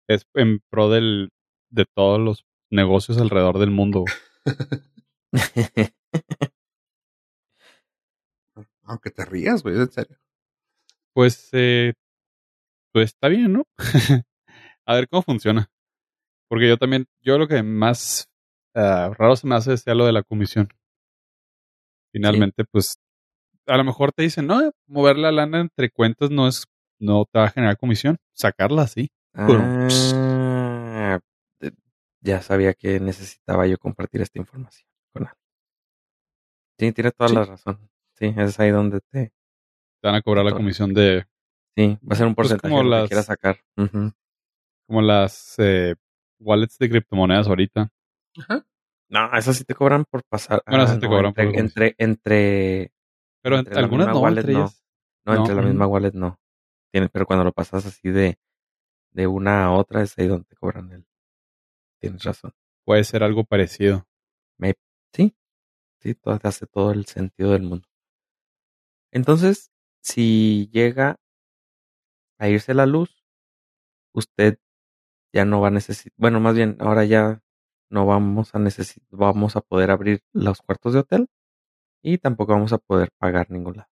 Es 0.08 0.26
en 0.36 0.62
pro 0.70 0.90
del, 0.90 1.30
de 1.70 1.86
todos 1.94 2.20
los 2.20 2.46
negocios 2.70 3.18
alrededor 3.18 3.60
del 3.60 3.72
mundo. 3.72 4.06
Aunque 8.84 9.12
te 9.12 9.26
rías, 9.26 9.64
güey, 9.64 9.76
en 9.76 9.92
serio. 9.92 10.18
Pues, 11.14 11.50
eh, 11.52 11.94
pues 12.94 13.12
está 13.14 13.28
bien, 13.28 13.54
¿no? 13.54 13.64
A 14.86 14.96
ver 14.96 15.10
cómo 15.10 15.22
funciona. 15.22 15.70
Porque 16.50 16.70
yo 16.70 16.78
también, 16.78 17.06
yo 17.22 17.38
lo 17.38 17.48
que 17.48 17.62
más 17.64 18.30
ah, 18.74 19.12
raro 19.18 19.36
se 19.36 19.48
me 19.48 19.56
hace 19.56 19.76
sea 19.78 19.96
lo 19.96 20.06
de 20.06 20.14
la 20.14 20.24
comisión. 20.24 20.70
Finalmente, 22.14 22.64
pues, 22.64 22.98
a 23.66 23.76
lo 23.78 23.84
mejor 23.84 24.14
te 24.14 24.24
dicen, 24.24 24.48
no, 24.48 24.72
mover 24.88 25.18
la 25.18 25.32
lana 25.32 25.60
entre 25.60 25.90
cuentas 25.90 26.32
no 26.32 26.48
es, 26.48 26.66
no 27.00 27.26
te 27.26 27.40
va 27.40 27.46
a 27.46 27.52
generar 27.52 27.78
comisión. 27.78 28.18
Sacarla, 28.34 28.88
sí. 28.88 29.10
Ah, 29.34 30.37
ya 32.28 32.42
sabía 32.42 32.74
que 32.74 33.00
necesitaba 33.00 33.66
yo 33.68 33.78
compartir 33.78 34.22
esta 34.22 34.38
información 34.40 34.88
con 35.14 35.24
alguien. 35.28 35.44
Sí, 36.80 36.92
tiene 36.92 37.12
toda 37.12 37.30
Sí. 37.30 37.36
la 37.36 37.46
razón. 37.46 37.90
Sí, 38.16 38.34
es 38.38 38.60
ahí 38.60 38.72
donde 38.72 39.00
te... 39.12 39.32
Te 40.02 40.08
van 40.08 40.16
a 40.16 40.22
cobrar 40.22 40.46
la 40.46 40.52
comisión 40.52 40.94
de, 40.94 41.26
Sí, 41.76 41.98
va 42.04 42.14
a 42.14 42.16
ser 42.16 42.28
un 42.28 42.36
Pues 42.36 42.50
porcentaje 42.50 42.70
como 42.72 42.84
de 42.84 42.84
lo 42.84 42.90
las- 42.92 43.04
que 43.04 43.08
quieras 43.10 43.26
sacar. 43.26 43.58
Como 44.88 45.02
las 45.02 45.56
eh, 45.58 45.96
wallets 46.40 46.78
de 46.78 46.90
criptomonedas 46.90 47.48
ahorita. 47.48 47.90
No, 49.10 49.34
eso 49.38 49.54
sí 49.54 49.64
te 49.64 49.74
cobran 49.74 50.06
por 50.06 50.24
pasar. 50.24 50.62
Bueno, 50.68 50.84
Ah, 50.84 50.86
eso 50.86 51.00
te 51.00 51.06
no, 51.08 51.12
cobran 51.12 51.34
por 51.34 51.44
entre, 51.46 51.58
comisión. 51.60 51.66
entre, 51.66 51.96
entre, 52.04 52.94
Pero 53.42 53.58
Entre 53.60 53.80
algunas 53.80 54.08
no, 54.10 54.20
wallet 54.20 54.40
entre 54.42 54.54
no. 54.54 54.60
ellas. 54.60 54.84
no, 55.26 55.36
entre 55.36 55.56
No. 55.56 55.62
la 55.62 55.68
misma 55.68 55.88
wallet 55.88 56.14
no. 56.14 56.40
Tiene, 56.92 57.10
pero 57.10 57.26
cuando 57.26 57.44
lo 57.46 57.52
pasas 57.54 57.86
así 57.86 58.10
de, 58.10 58.38
de 59.12 59.28
una 59.28 59.66
a 59.66 59.72
otra 59.72 60.02
es 60.04 60.18
ahí 60.20 60.28
donde 60.28 60.46
te 60.46 60.56
cobran 60.56 60.92
el. 60.92 61.07
Tienes 62.00 62.24
razón. 62.24 62.54
Puede 62.86 63.04
ser 63.04 63.24
algo 63.24 63.44
parecido. 63.44 64.08
Me- 64.58 64.76
sí, 65.14 65.36
sí, 66.00 66.16
todo, 66.16 66.40
hace 66.44 66.68
todo 66.68 66.92
el 66.92 67.06
sentido 67.06 67.52
del 67.52 67.64
mundo. 67.64 67.88
Entonces, 69.12 69.72
si 70.02 70.70
llega 70.72 71.18
a 72.40 72.50
irse 72.50 72.74
la 72.74 72.86
luz, 72.86 73.24
usted 74.14 74.60
ya 75.34 75.46
no 75.46 75.62
va 75.62 75.68
a 75.70 75.72
necesitar, 75.72 76.14
bueno, 76.18 76.40
más 76.40 76.56
bien, 76.56 76.78
ahora 76.80 77.06
ya 77.06 77.42
no 77.90 78.06
vamos 78.06 78.54
a 78.56 78.60
necesitar, 78.60 79.08
vamos 79.12 79.56
a 79.56 79.62
poder 79.62 79.92
abrir 79.92 80.22
los 80.34 80.62
cuartos 80.62 80.94
de 80.94 81.00
hotel 81.00 81.28
y 82.04 82.18
tampoco 82.20 82.54
vamos 82.54 82.74
a 82.74 82.78
poder 82.78 83.10
pagar 83.18 83.50
ningún 83.50 83.78
lado. 83.78 83.90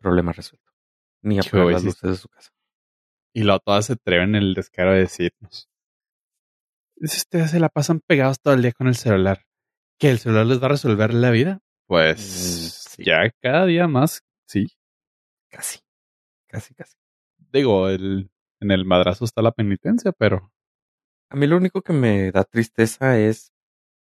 Problema 0.00 0.32
resuelto. 0.32 0.70
Ni 1.22 1.38
apagar 1.38 1.66
las 1.72 1.84
luces 1.84 2.10
de 2.10 2.16
su 2.16 2.28
casa. 2.28 2.50
Y 3.34 3.42
luego 3.44 3.60
todas 3.60 3.86
se 3.86 3.94
atreven 3.94 4.34
en 4.34 4.42
el 4.42 4.54
descaro 4.54 4.92
de 4.92 5.00
decirnos. 5.00 5.68
Ustedes 6.96 7.50
se 7.50 7.60
la 7.60 7.68
pasan 7.68 8.00
pegados 8.00 8.40
todo 8.40 8.54
el 8.54 8.62
día 8.62 8.72
con 8.72 8.86
el 8.88 8.94
celular. 8.96 9.42
¿Que 9.98 10.10
el 10.10 10.18
celular 10.18 10.46
les 10.46 10.60
va 10.62 10.66
a 10.66 10.70
resolver 10.70 11.14
la 11.14 11.30
vida? 11.30 11.60
Pues 11.86 12.18
Mm, 12.18 12.90
sí. 12.96 13.04
ya 13.04 13.30
cada 13.40 13.66
día 13.66 13.88
más, 13.88 14.22
sí. 14.46 14.66
Casi. 15.50 15.80
Casi, 16.48 16.74
casi. 16.74 16.94
Digo, 17.52 17.88
el, 17.88 18.30
en 18.60 18.70
el 18.70 18.84
madrazo 18.84 19.24
está 19.24 19.42
la 19.42 19.52
penitencia, 19.52 20.12
pero 20.12 20.50
A 21.30 21.36
mí 21.36 21.46
lo 21.46 21.56
único 21.56 21.80
que 21.82 21.94
me 21.94 22.30
da 22.30 22.44
tristeza 22.44 23.18
es 23.18 23.52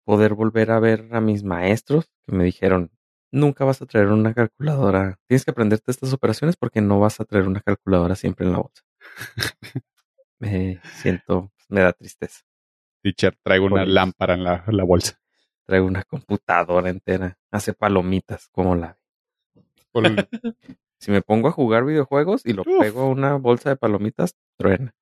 poder 0.04 0.34
volver 0.34 0.70
a 0.72 0.78
ver 0.80 1.08
a 1.12 1.20
mis 1.22 1.42
maestros 1.42 2.06
que 2.26 2.36
me 2.36 2.44
dijeron, 2.44 2.90
nunca 3.32 3.64
vas 3.64 3.80
a 3.82 3.86
traer 3.86 4.08
una 4.08 4.34
calculadora. 4.34 5.18
Tienes 5.26 5.44
que 5.46 5.52
aprenderte 5.52 5.90
estas 5.90 6.12
operaciones 6.12 6.56
porque 6.56 6.82
no 6.82 7.00
vas 7.00 7.20
a 7.20 7.24
traer 7.24 7.48
una 7.48 7.62
calculadora 7.62 8.14
siempre 8.14 8.46
en 8.46 8.52
la 8.52 8.58
bolsa. 8.58 8.82
me 10.38 10.80
siento, 10.94 11.52
me 11.68 11.80
da 11.80 11.92
tristeza. 11.92 12.42
teacher, 13.02 13.36
traigo 13.42 13.66
una 13.66 13.84
lámpara 13.84 14.34
en 14.34 14.44
la, 14.44 14.64
la 14.68 14.84
bolsa. 14.84 15.20
Traigo 15.66 15.86
una 15.86 16.02
computadora 16.04 16.90
entera. 16.90 17.38
Hace 17.50 17.72
palomitas, 17.72 18.48
como 18.48 18.74
la... 18.74 18.98
Si 21.00 21.10
me 21.10 21.20
pongo 21.20 21.48
a 21.48 21.52
jugar 21.52 21.84
videojuegos 21.84 22.46
y 22.46 22.54
lo 22.54 22.62
Uf. 22.62 22.80
pego 22.80 23.02
a 23.02 23.08
una 23.08 23.34
bolsa 23.34 23.68
de 23.68 23.76
palomitas, 23.76 24.36
truena. 24.56 24.94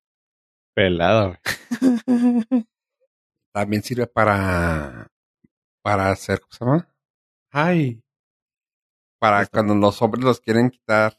pelada, 0.75 1.27
güey. 1.27 1.39
También 3.55 3.83
sirve 3.85 4.09
para... 4.09 5.09
Para 5.83 6.11
hacer... 6.11 6.41
¿Cómo 6.41 6.53
se 6.53 6.65
llama? 6.65 6.89
Ay. 7.53 8.03
Para 9.21 9.47
cuando 9.47 9.77
los 9.77 10.03
hombres 10.03 10.25
los 10.25 10.41
quieren 10.41 10.71
quitar... 10.71 11.17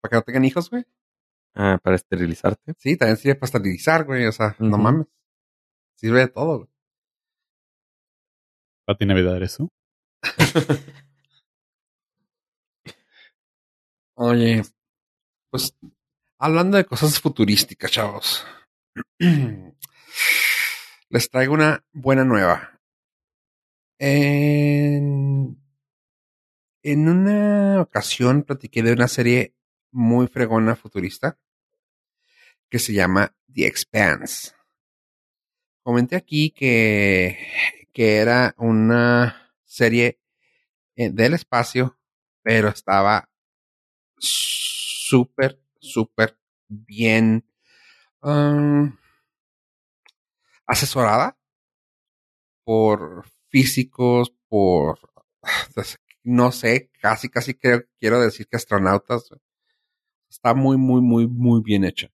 Para 0.00 0.10
que 0.10 0.16
no 0.16 0.22
tengan 0.22 0.44
hijos, 0.46 0.70
güey. 0.70 0.86
Ah, 1.54 1.78
para 1.82 1.96
esterilizarte. 1.96 2.74
Sí, 2.78 2.96
también 2.96 3.16
sirve 3.16 3.36
para 3.36 3.46
esterilizar, 3.46 4.04
güey. 4.04 4.26
O 4.26 4.32
sea, 4.32 4.56
no 4.58 4.76
mames. 4.78 5.06
Sirve 5.96 6.20
de 6.20 6.28
todo, 6.28 6.58
güey. 6.58 6.70
Pati 8.86 9.06
Navidad 9.06 9.42
eso. 9.42 9.68
Oye, 14.16 14.62
pues 15.50 15.76
hablando 16.38 16.76
de 16.76 16.84
cosas 16.84 17.18
futurísticas, 17.20 17.90
chavos. 17.90 18.46
Les 21.08 21.30
traigo 21.30 21.54
una 21.54 21.84
buena 21.92 22.24
nueva. 22.24 22.80
En, 23.98 25.56
en 26.82 27.08
una 27.08 27.80
ocasión 27.80 28.42
platiqué 28.42 28.82
de 28.82 28.92
una 28.92 29.08
serie 29.08 29.54
muy 29.92 30.26
fregona 30.26 30.76
futurista 30.76 31.38
que 32.74 32.80
se 32.80 32.92
llama 32.92 33.32
The 33.54 33.68
Expanse. 33.68 34.50
Comenté 35.84 36.16
aquí 36.16 36.50
que, 36.50 37.38
que 37.92 38.16
era 38.16 38.52
una 38.58 39.54
serie 39.62 40.18
eh, 40.96 41.08
del 41.10 41.34
espacio, 41.34 41.96
pero 42.42 42.70
estaba 42.70 43.30
súper, 44.18 45.62
súper 45.78 46.36
bien 46.66 47.48
um, 48.22 48.92
asesorada 50.66 51.38
por 52.64 53.24
físicos, 53.50 54.34
por, 54.48 54.98
no 56.24 56.50
sé, 56.50 56.90
casi, 57.00 57.28
casi 57.28 57.54
creo, 57.54 57.84
quiero 58.00 58.20
decir 58.20 58.48
que 58.48 58.56
astronautas. 58.56 59.30
Está 60.28 60.54
muy, 60.54 60.76
muy, 60.76 61.00
muy, 61.00 61.28
muy 61.28 61.62
bien 61.62 61.84
hecha. 61.84 62.10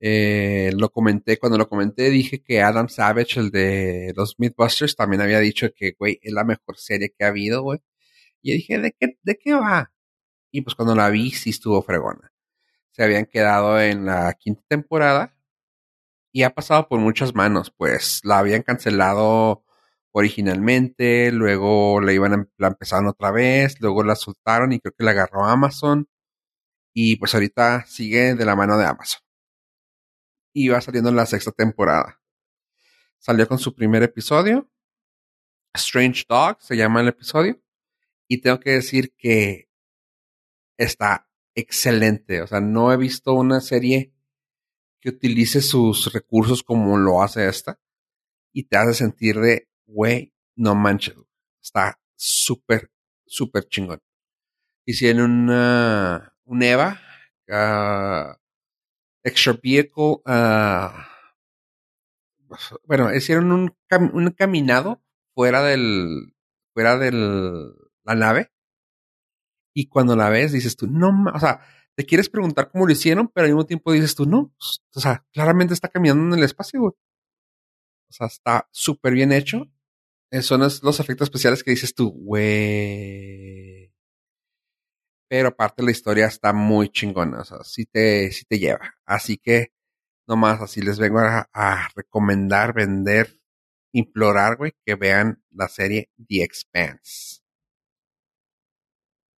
Eh, 0.00 0.72
lo 0.76 0.90
comenté, 0.90 1.38
cuando 1.38 1.58
lo 1.58 1.68
comenté 1.68 2.10
dije 2.10 2.42
que 2.42 2.60
Adam 2.62 2.88
Savage, 2.88 3.40
el 3.40 3.50
de 3.50 4.12
los 4.16 4.38
Mythbusters, 4.38 4.96
también 4.96 5.22
había 5.22 5.40
dicho 5.40 5.68
que, 5.74 5.94
güey, 5.98 6.18
es 6.22 6.32
la 6.32 6.44
mejor 6.44 6.76
serie 6.78 7.14
que 7.16 7.24
ha 7.24 7.28
habido, 7.28 7.62
güey. 7.62 7.80
Y 8.42 8.54
dije, 8.54 8.78
¿de 8.78 8.92
qué, 8.98 9.18
¿de 9.22 9.36
qué 9.38 9.54
va? 9.54 9.92
Y 10.52 10.62
pues 10.62 10.74
cuando 10.76 10.94
la 10.94 11.10
vi, 11.10 11.30
sí 11.32 11.50
estuvo 11.50 11.82
fregona. 11.82 12.32
Se 12.92 13.04
habían 13.04 13.26
quedado 13.26 13.80
en 13.80 14.06
la 14.06 14.34
quinta 14.34 14.62
temporada 14.68 15.36
y 16.32 16.42
ha 16.44 16.54
pasado 16.54 16.88
por 16.88 17.00
muchas 17.00 17.34
manos, 17.34 17.72
pues 17.76 18.20
la 18.24 18.38
habían 18.40 18.62
cancelado 18.62 19.64
originalmente, 20.12 21.32
luego 21.32 22.00
la 22.00 22.12
iban 22.12 22.34
a, 22.34 22.48
la 22.58 22.68
empezaron 22.68 23.08
otra 23.08 23.30
vez, 23.30 23.80
luego 23.80 24.02
la 24.04 24.16
soltaron 24.16 24.72
y 24.72 24.80
creo 24.80 24.94
que 24.96 25.04
la 25.04 25.12
agarró 25.12 25.44
Amazon 25.44 26.08
y 26.94 27.16
pues 27.16 27.34
ahorita 27.34 27.86
sigue 27.86 28.34
de 28.34 28.44
la 28.46 28.56
mano 28.56 28.78
de 28.78 28.86
Amazon. 28.86 29.25
Y 30.58 30.68
va 30.68 30.80
saliendo 30.80 31.10
en 31.10 31.16
la 31.16 31.26
sexta 31.26 31.52
temporada. 31.52 32.18
Salió 33.18 33.46
con 33.46 33.58
su 33.58 33.74
primer 33.74 34.02
episodio. 34.02 34.72
Strange 35.74 36.24
Dog 36.26 36.62
se 36.62 36.78
llama 36.78 37.02
el 37.02 37.08
episodio. 37.08 37.62
Y 38.26 38.40
tengo 38.40 38.58
que 38.58 38.70
decir 38.70 39.14
que 39.18 39.68
está 40.78 41.28
excelente. 41.54 42.40
O 42.40 42.46
sea, 42.46 42.62
no 42.62 42.90
he 42.90 42.96
visto 42.96 43.34
una 43.34 43.60
serie 43.60 44.14
que 44.98 45.10
utilice 45.10 45.60
sus 45.60 46.10
recursos 46.14 46.62
como 46.62 46.96
lo 46.96 47.22
hace 47.22 47.46
esta. 47.46 47.78
Y 48.50 48.62
te 48.62 48.78
hace 48.78 48.94
sentir 48.94 49.38
de, 49.38 49.68
güey, 49.84 50.32
no 50.54 50.74
manches. 50.74 51.16
Está 51.60 52.00
súper, 52.14 52.90
súper 53.26 53.68
chingón. 53.68 54.00
Hicieron 54.86 55.30
una, 55.30 56.34
un 56.46 56.62
EVA, 56.62 56.98
uh, 57.48 58.45
Extra 59.26 59.58
Vehicle 59.60 60.22
uh, 60.24 60.88
bueno, 62.84 63.14
hicieron 63.14 63.52
un, 63.52 63.76
un 64.12 64.30
caminado 64.30 65.02
fuera 65.34 65.62
del, 65.62 66.34
fuera 66.72 66.96
del, 66.98 67.72
la 68.04 68.14
nave. 68.14 68.52
Y 69.74 69.88
cuando 69.88 70.16
la 70.16 70.30
ves, 70.30 70.52
dices 70.52 70.76
tú, 70.76 70.86
no, 70.86 71.12
ma-", 71.12 71.32
o 71.34 71.40
sea, 71.40 71.60
te 71.94 72.06
quieres 72.06 72.28
preguntar 72.30 72.70
cómo 72.70 72.86
lo 72.86 72.92
hicieron, 72.92 73.28
pero 73.28 73.44
al 73.44 73.52
mismo 73.52 73.66
tiempo 73.66 73.92
dices 73.92 74.14
tú, 74.14 74.26
no, 74.26 74.54
pues, 74.58 74.82
o 74.94 75.00
sea, 75.00 75.24
claramente 75.32 75.74
está 75.74 75.88
caminando 75.88 76.34
en 76.34 76.40
el 76.40 76.44
espacio. 76.44 76.82
O 76.82 78.12
sea, 78.12 78.28
está 78.28 78.68
súper 78.70 79.12
bien 79.14 79.32
hecho. 79.32 79.66
Eh, 80.30 80.42
son 80.42 80.60
los 80.60 81.00
efectos 81.00 81.26
especiales 81.26 81.62
que 81.62 81.72
dices 81.72 81.94
tú, 81.94 82.10
güey. 82.10 83.75
Pero 85.28 85.48
aparte 85.48 85.82
la 85.82 85.90
historia 85.90 86.26
está 86.26 86.52
muy 86.52 86.88
chingona, 86.88 87.40
o 87.40 87.44
sea, 87.44 87.58
sí 87.64 87.84
te, 87.86 88.30
sí 88.30 88.44
te 88.44 88.58
lleva. 88.58 88.94
Así 89.04 89.38
que, 89.38 89.72
nomás 90.28 90.60
así 90.62 90.82
les 90.82 90.98
vengo 90.98 91.18
a, 91.20 91.48
a 91.52 91.88
recomendar, 91.96 92.72
vender, 92.74 93.40
implorar, 93.92 94.56
güey, 94.56 94.72
que 94.84 94.94
vean 94.94 95.42
la 95.50 95.68
serie 95.68 96.10
The 96.28 96.42
Expanse. 96.44 97.40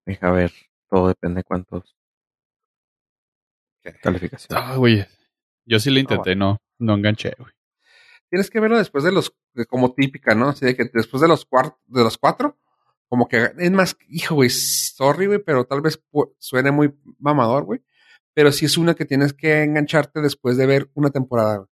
Deja 0.05 0.31
ver, 0.31 0.51
todo 0.89 1.09
depende 1.09 1.39
de 1.39 1.43
cuántos 1.43 1.95
Ok. 3.85 3.95
calificaciones. 4.01 4.63
Ah, 4.65 4.75
güey. 4.75 5.05
Yo 5.65 5.79
sí 5.79 5.89
lo 5.89 5.99
intenté, 5.99 6.35
no, 6.35 6.57
no 6.79 6.93
enganché, 6.95 7.33
güey. 7.37 7.51
Tienes 8.29 8.49
que 8.49 8.59
verlo 8.59 8.77
después 8.77 9.03
de 9.03 9.11
los, 9.11 9.33
de 9.53 9.65
como 9.65 9.93
típica, 9.93 10.35
¿no? 10.35 10.49
Así 10.49 10.65
de 10.65 10.75
que 10.75 10.85
después 10.93 11.21
de 11.21 11.27
los 11.29 11.49
cuart- 11.49 11.77
de 11.85 12.03
los 12.03 12.17
cuatro, 12.17 12.57
como 13.09 13.27
que 13.27 13.51
es 13.57 13.71
más, 13.71 13.97
hijo, 14.09 14.35
güey, 14.35 14.49
sorry, 14.49 15.27
güey, 15.27 15.39
pero 15.39 15.65
tal 15.65 15.81
vez 15.81 15.99
suene 16.39 16.71
muy 16.71 16.93
mamador, 17.19 17.65
güey. 17.65 17.81
Pero 18.33 18.51
sí 18.51 18.65
es 18.65 18.77
una 18.77 18.93
que 18.93 19.05
tienes 19.05 19.33
que 19.33 19.63
engancharte 19.63 20.21
después 20.21 20.57
de 20.57 20.65
ver 20.65 20.89
una 20.93 21.09
temporada. 21.09 21.65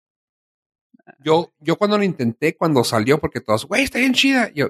Yo, 1.19 1.53
yo 1.59 1.77
cuando 1.77 1.99
lo 1.99 2.05
intenté, 2.05 2.57
cuando 2.57 2.85
salió, 2.85 3.19
porque 3.19 3.41
todos, 3.41 3.67
güey, 3.67 3.83
está 3.83 3.99
bien 3.99 4.15
chida. 4.15 4.51
Yo, 4.55 4.69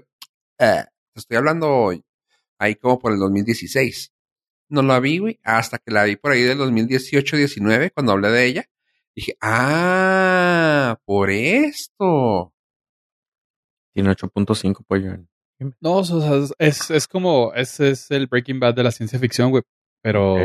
eh, 0.59 0.85
te 1.13 1.21
estoy 1.21 1.37
hablando 1.37 1.93
ahí 2.59 2.75
como 2.77 2.99
por 2.99 3.13
el 3.13 3.19
2016. 3.19 4.13
No 4.71 4.83
la 4.83 4.99
vi, 5.01 5.19
güey, 5.19 5.41
hasta 5.45 5.79
que 5.79 5.93
la 5.93 6.05
vi 6.05 6.17
por 6.17 6.33
ahí 6.33 6.43
del 6.43 6.59
2018-19, 6.59 7.93
cuando 7.95 8.13
hablé 8.13 8.31
de 8.31 8.47
ella. 8.47 8.65
Dije, 9.15 9.37
ah, 9.41 10.99
por 11.05 11.31
esto. 11.31 12.53
Tiene 13.93 14.11
8.5 14.11 14.85
pollo. 14.87 15.17
No, 15.81 15.97
o 15.99 16.05
sea, 16.05 16.57
es- 16.59 16.91
es, 16.91 17.07
como, 17.09 17.53
ese 17.55 17.91
es 17.91 18.11
el 18.11 18.27
Breaking 18.27 18.61
Bad 18.61 18.75
de 18.75 18.83
la 18.83 18.91
ciencia 18.91 19.19
ficción, 19.19 19.51
güey. 19.51 19.63
Pero 20.03 20.37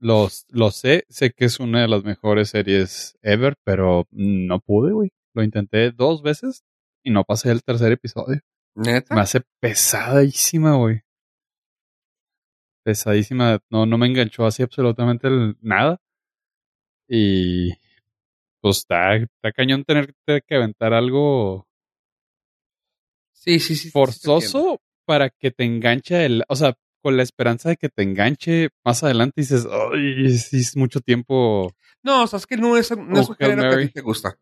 los, 0.00 0.44
lo 0.48 0.70
sé, 0.70 1.04
sé 1.08 1.30
que 1.32 1.44
es 1.44 1.60
una 1.60 1.82
de 1.82 1.88
las 1.88 2.02
mejores 2.04 2.50
series 2.50 3.16
ever, 3.22 3.54
pero 3.64 4.06
no 4.10 4.60
pude, 4.60 4.92
güey. 4.92 5.10
Lo 5.34 5.42
intenté 5.42 5.90
dos 5.92 6.22
veces 6.22 6.62
y 7.04 7.10
no 7.10 7.24
pasé 7.24 7.50
el 7.50 7.62
tercer 7.62 7.92
episodio. 7.92 8.40
¿Neta? 8.76 9.14
Me 9.14 9.20
hace 9.20 9.42
pesadísima, 9.60 10.76
güey. 10.76 11.02
Pesadísima. 12.84 13.60
No, 13.70 13.86
no 13.86 13.98
me 13.98 14.06
enganchó 14.06 14.46
así 14.46 14.62
absolutamente 14.62 15.28
el- 15.28 15.56
nada. 15.60 15.98
Y 17.08 17.72
pues 18.60 18.78
está, 18.78 19.16
está 19.16 19.52
cañón 19.54 19.84
tener 19.84 20.14
que 20.26 20.54
aventar 20.54 20.92
algo 20.94 21.66
Sí, 23.44 23.60
sí, 23.60 23.76
sí. 23.76 23.90
forzoso 23.90 24.80
para 25.04 25.28
que 25.30 25.50
te 25.50 25.64
enganche 25.64 26.24
el, 26.24 26.44
o 26.48 26.56
sea, 26.56 26.74
con 27.02 27.16
la 27.18 27.22
esperanza 27.22 27.68
de 27.68 27.76
que 27.76 27.90
te 27.90 28.02
enganche 28.02 28.70
más 28.82 29.02
adelante 29.04 29.40
y 29.40 29.42
dices, 29.42 29.66
ay, 29.70 30.38
sí 30.38 30.56
es 30.60 30.76
mucho 30.76 31.00
tiempo. 31.00 31.74
No, 32.02 32.22
o 32.24 32.26
sea, 32.26 32.38
es 32.38 32.46
que 32.46 32.56
no 32.56 32.76
es, 32.78 32.90
no 32.96 33.20
es 33.20 33.28
un 33.28 33.36
género 33.36 33.62
que 33.62 33.74
a 33.74 33.78
ti 33.88 33.92
te 33.92 34.00
gusta. 34.00 34.38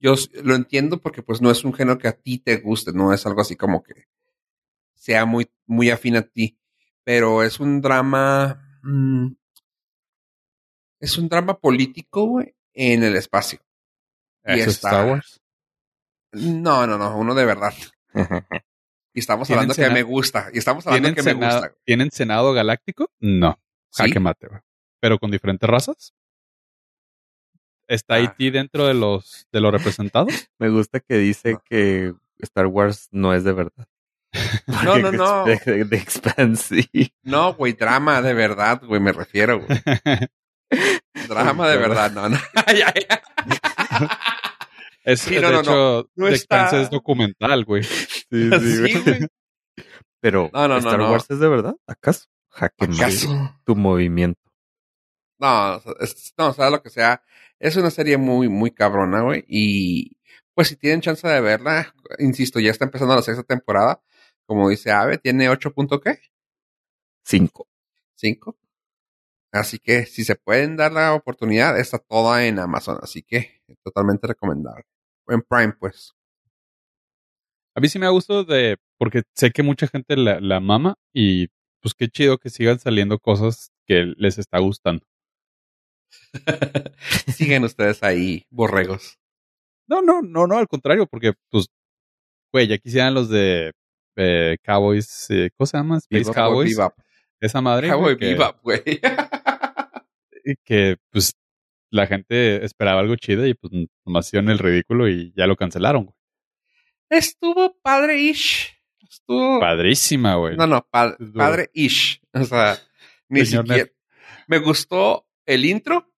Yo 0.00 0.14
lo 0.42 0.56
entiendo 0.56 1.00
porque 1.00 1.22
pues 1.22 1.40
no 1.40 1.50
es 1.50 1.64
un 1.64 1.72
género 1.72 1.98
que 1.98 2.08
a 2.08 2.12
ti 2.12 2.38
te 2.38 2.56
guste, 2.56 2.92
no 2.92 3.12
es 3.12 3.24
algo 3.26 3.40
así 3.40 3.54
como 3.56 3.82
que 3.82 4.06
sea 4.94 5.24
muy, 5.24 5.48
muy 5.66 5.90
afín 5.90 6.16
a 6.16 6.22
ti. 6.22 6.58
Pero 7.04 7.44
es 7.44 7.60
un 7.60 7.80
drama. 7.80 8.78
mm, 8.82 9.28
es 10.98 11.18
un 11.18 11.28
drama 11.28 11.58
político, 11.60 12.24
güey, 12.24 12.56
en 12.72 13.04
el 13.04 13.14
espacio. 13.16 13.60
Es 14.42 14.66
está- 14.66 14.88
Star 14.88 15.10
Wars. 15.10 15.40
No, 16.32 16.86
no, 16.86 16.98
no, 16.98 17.16
uno 17.16 17.34
de 17.34 17.44
verdad. 17.44 17.72
Y 19.14 19.20
estamos 19.20 19.46
¿Tienen 19.48 19.62
hablando 19.70 19.74
que 19.74 19.90
me 19.90 20.02
gusta. 20.02 20.50
Y 20.52 20.58
estamos 20.58 20.86
hablando 20.86 21.08
¿Tienen, 21.08 21.24
que 21.24 21.34
me 21.34 21.46
gusta. 21.46 21.72
¿Tienen 21.84 22.10
Senado 22.10 22.52
Galáctico? 22.52 23.10
No. 23.20 23.58
Sí. 23.90 24.02
Jaque 24.02 24.20
mate, 24.20 24.46
güey. 24.48 24.60
Pero 25.00 25.18
con 25.18 25.30
diferentes 25.30 25.68
razas. 25.68 26.12
¿Está 27.88 28.14
Ah. 28.14 28.18
Haití 28.18 28.50
dentro 28.50 28.86
de 28.86 28.94
los, 28.94 29.46
de 29.52 29.60
los 29.60 29.72
representados? 29.72 30.28
Me 30.58 30.68
gusta 30.68 31.00
que 31.00 31.14
dice 31.18 31.52
No. 31.52 31.62
que 31.64 32.14
Star 32.40 32.66
Wars 32.66 33.08
no 33.10 33.32
es 33.32 33.44
de 33.44 33.52
verdad. 33.52 33.86
No, 34.84 34.98
no, 34.98 35.12
no. 35.12 35.44
De, 35.44 35.84
de, 35.84 35.96
Expanse. 35.96 36.90
No, 37.22 37.54
güey, 37.54 37.72
drama 37.72 38.20
de 38.20 38.34
verdad, 38.34 38.82
güey, 38.84 39.00
me 39.00 39.12
refiero, 39.12 39.60
güey. 39.64 39.78
Drama 41.28 41.68
de 41.70 41.76
verdad, 41.78 42.10
no, 42.12 42.28
no. 42.28 42.38
Es, 45.06 45.20
Sí, 45.20 45.34
de 45.36 45.40
no, 45.40 45.48
no, 45.50 45.54
no. 45.54 45.60
hecho, 45.60 46.10
No 46.16 46.28
está- 46.28 46.82
es 46.82 46.90
documental, 46.90 47.64
güey. 47.64 47.82
Sí, 48.30 48.50
Sí, 48.60 49.02
güey. 49.02 49.28
Pero, 50.20 50.50
No, 50.52 50.62
no, 50.66 50.74
no, 50.74 50.78
¿Star 50.78 50.98
no. 50.98 51.12
Wars 51.12 51.26
es 51.30 51.38
de 51.38 51.48
verdad? 51.48 51.76
¿Acaso? 51.86 52.26
¿Acaso? 52.50 53.54
Tu 53.64 53.76
movimiento. 53.76 54.40
No, 55.38 55.76
o 55.76 55.80
sea, 55.80 55.92
es- 56.00 56.34
no, 56.36 56.52
sea 56.52 56.70
lo 56.70 56.82
que 56.82 56.90
sea. 56.90 57.22
Es 57.60 57.76
una 57.76 57.90
serie 57.90 58.16
muy, 58.16 58.48
muy 58.48 58.70
cabrona, 58.72 59.22
güey. 59.22 59.44
Y 59.48 60.16
pues 60.54 60.68
si 60.68 60.76
tienen 60.76 61.00
chance 61.02 61.26
de 61.28 61.40
verla, 61.40 61.94
insisto, 62.18 62.58
ya 62.58 62.70
está 62.70 62.84
empezando 62.86 63.14
la 63.14 63.22
sexta 63.22 63.44
temporada. 63.44 64.02
Como 64.46 64.68
dice 64.68 64.90
Ave, 64.90 65.18
tiene 65.18 65.48
8 65.48 65.72
punto 65.72 66.00
qué? 66.00 66.18
Cinco. 67.24 67.68
5. 68.16 68.56
Así 69.52 69.78
que 69.78 70.06
si 70.06 70.24
se 70.24 70.34
pueden 70.36 70.76
dar 70.76 70.92
la 70.92 71.14
oportunidad, 71.14 71.78
está 71.78 71.98
toda 71.98 72.44
en 72.46 72.58
Amazon. 72.58 72.98
Así 73.02 73.22
que 73.22 73.62
totalmente 73.84 74.26
recomendable. 74.26 74.84
En 75.28 75.42
Prime, 75.42 75.72
pues. 75.78 76.12
A 77.74 77.80
mí 77.80 77.88
sí 77.88 77.98
me 77.98 78.06
ha 78.06 78.10
gustado 78.10 78.44
de, 78.44 78.76
porque 78.98 79.22
sé 79.34 79.50
que 79.50 79.62
mucha 79.62 79.86
gente 79.86 80.16
la, 80.16 80.40
la 80.40 80.60
mama 80.60 80.94
y 81.12 81.48
pues 81.82 81.94
qué 81.94 82.08
chido 82.08 82.38
que 82.38 82.50
sigan 82.50 82.78
saliendo 82.78 83.18
cosas 83.18 83.70
que 83.86 84.14
les 84.16 84.38
está 84.38 84.58
gustando. 84.58 85.04
Siguen 87.36 87.64
ustedes 87.64 88.02
ahí, 88.02 88.46
borregos. 88.50 89.18
No, 89.88 90.02
no, 90.02 90.22
no, 90.22 90.46
no, 90.46 90.56
al 90.56 90.66
contrario, 90.68 91.06
porque 91.06 91.34
pues, 91.50 91.66
güey, 92.52 92.66
ya 92.66 92.78
quisieran 92.78 93.14
los 93.14 93.28
de 93.28 93.72
eh, 94.16 94.56
Cowboys, 94.62 95.26
eh, 95.30 95.50
¿cómo 95.56 95.66
se 95.66 95.76
llama? 95.76 95.98
Space 95.98 96.20
Bebop, 96.20 96.34
Cowboys. 96.34 96.76
Bebop. 96.76 96.94
Esa 97.40 97.60
madre, 97.60 97.88
Cowboy 97.88 98.16
güey, 98.62 98.82
que, 100.44 100.56
que 100.64 100.96
pues 101.10 101.34
la 101.90 102.06
gente 102.06 102.64
esperaba 102.64 103.00
algo 103.00 103.16
chido 103.16 103.46
y 103.46 103.54
pues 103.54 103.72
nomás 104.04 104.26
hicieron 104.26 104.50
el 104.50 104.58
ridículo 104.58 105.08
y 105.08 105.32
ya 105.36 105.46
lo 105.46 105.56
cancelaron, 105.56 106.04
güey. 106.06 106.16
Estuvo 107.10 107.78
padre-ish. 107.82 108.74
Estuvo. 109.08 109.60
Padrísima, 109.60 110.34
güey. 110.34 110.56
No, 110.56 110.66
no, 110.66 110.86
pa- 110.90 111.16
padre-ish. 111.34 112.20
O 112.32 112.44
sea, 112.44 112.76
ni 113.28 113.44
Señor 113.46 113.66
siquiera. 113.66 113.90
Me 114.48 114.58
gustó 114.58 115.28
el 115.46 115.64
intro, 115.64 116.12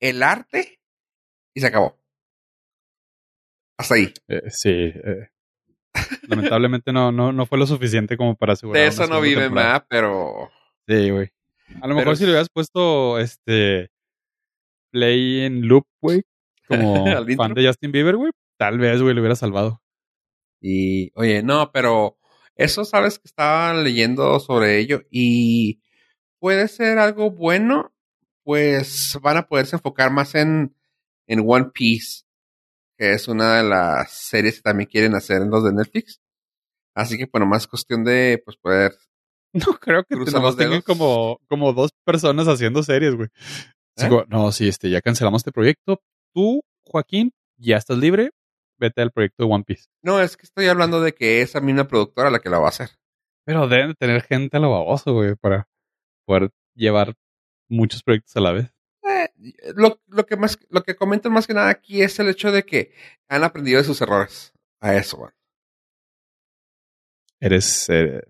el 0.00 0.22
arte 0.22 0.80
y 1.54 1.60
se 1.60 1.66
acabó. 1.66 1.98
Hasta 3.78 3.94
ahí. 3.94 4.12
Eh, 4.28 4.42
sí. 4.50 4.70
eh, 4.70 5.30
lamentablemente 6.28 6.92
no, 6.92 7.10
no, 7.12 7.32
no 7.32 7.46
fue 7.46 7.58
lo 7.58 7.66
suficiente 7.66 8.16
como 8.16 8.36
para 8.36 8.52
asegurar. 8.52 8.82
De 8.82 8.88
eso 8.88 9.06
no 9.06 9.20
vive 9.20 9.48
nada, 9.50 9.86
pero. 9.88 10.50
Sí, 10.86 11.10
güey. 11.10 11.30
A 11.80 11.86
lo 11.86 11.94
mejor 11.94 12.04
Pero 12.04 12.16
si 12.16 12.24
le 12.24 12.30
hubieras 12.30 12.48
puesto 12.52 13.18
este 13.18 13.90
play 14.90 15.40
en 15.40 15.66
loop, 15.66 15.86
güey, 16.00 16.22
como 16.68 17.06
intro. 17.06 17.36
fan 17.36 17.54
de 17.54 17.66
Justin 17.66 17.92
Bieber, 17.92 18.16
güey, 18.16 18.32
tal 18.58 18.78
vez, 18.78 19.00
güey, 19.02 19.14
lo 19.14 19.20
hubiera 19.20 19.36
salvado. 19.36 19.82
Y, 20.60 21.10
oye, 21.14 21.42
no, 21.42 21.70
pero 21.72 22.18
eso 22.56 22.84
sabes 22.84 23.18
que 23.18 23.28
estaba 23.28 23.74
leyendo 23.74 24.38
sobre 24.40 24.78
ello 24.78 25.02
y 25.10 25.82
puede 26.38 26.68
ser 26.68 26.98
algo 26.98 27.30
bueno, 27.30 27.92
pues 28.44 29.18
van 29.22 29.38
a 29.38 29.46
poderse 29.46 29.76
enfocar 29.76 30.10
más 30.10 30.34
en, 30.34 30.74
en 31.26 31.44
One 31.46 31.70
Piece, 31.74 32.24
que 32.96 33.12
es 33.12 33.28
una 33.28 33.56
de 33.56 33.64
las 33.64 34.12
series 34.12 34.56
que 34.56 34.62
también 34.62 34.88
quieren 34.88 35.14
hacer 35.14 35.42
en 35.42 35.50
los 35.50 35.64
de 35.64 35.72
Netflix. 35.72 36.20
Así 36.94 37.18
que, 37.18 37.26
bueno, 37.26 37.46
más 37.46 37.66
cuestión 37.66 38.04
de, 38.04 38.40
pues, 38.44 38.56
poder 38.56 38.94
No 39.54 39.78
creo 39.78 40.02
que 40.02 40.16
los 40.16 40.56
tengan 40.56 40.82
como, 40.82 41.38
como 41.48 41.72
dos 41.72 41.92
personas 42.04 42.48
haciendo 42.48 42.82
series, 42.82 43.14
güey. 43.14 43.28
¿Eh? 43.96 44.08
como, 44.08 44.24
no, 44.24 44.50
sí, 44.50 44.66
este, 44.66 44.90
ya 44.90 45.00
cancelamos 45.00 45.40
este 45.40 45.52
proyecto. 45.52 46.02
Tú, 46.34 46.62
Joaquín, 46.84 47.32
ya 47.56 47.76
estás 47.76 47.98
libre. 47.98 48.30
Vete 48.78 49.00
al 49.02 49.12
proyecto 49.12 49.44
de 49.44 49.52
One 49.54 49.62
Piece. 49.64 49.84
No, 50.02 50.20
es 50.20 50.36
que 50.36 50.42
estoy 50.42 50.66
hablando 50.66 51.00
de 51.00 51.14
que 51.14 51.40
es 51.40 51.54
a 51.54 51.60
mí 51.60 51.70
una 51.70 51.86
productora 51.86 52.30
la 52.30 52.40
que 52.40 52.50
la 52.50 52.58
va 52.58 52.66
a 52.66 52.70
hacer. 52.70 52.90
Pero 53.46 53.68
deben 53.68 53.88
de 53.88 53.94
tener 53.94 54.22
gente 54.22 54.56
a 54.56 54.60
lo 54.60 54.70
baboso, 54.70 55.12
güey, 55.12 55.36
para 55.36 55.68
poder 56.26 56.50
llevar 56.74 57.14
muchos 57.68 58.02
proyectos 58.02 58.36
a 58.36 58.40
la 58.40 58.50
vez. 58.50 58.74
Eh, 59.08 59.28
lo, 59.76 60.00
lo 60.08 60.26
que 60.26 60.36
más, 60.36 60.58
lo 60.70 60.82
que 60.82 60.96
comentan 60.96 61.32
más 61.32 61.46
que 61.46 61.54
nada 61.54 61.68
aquí 61.68 62.02
es 62.02 62.18
el 62.18 62.28
hecho 62.28 62.50
de 62.50 62.64
que 62.64 62.92
han 63.28 63.44
aprendido 63.44 63.78
de 63.78 63.84
sus 63.84 64.00
errores. 64.00 64.52
A 64.80 64.96
eso, 64.96 65.18
güey. 65.18 65.30
Eres, 67.40 67.88
eh, 67.90 68.22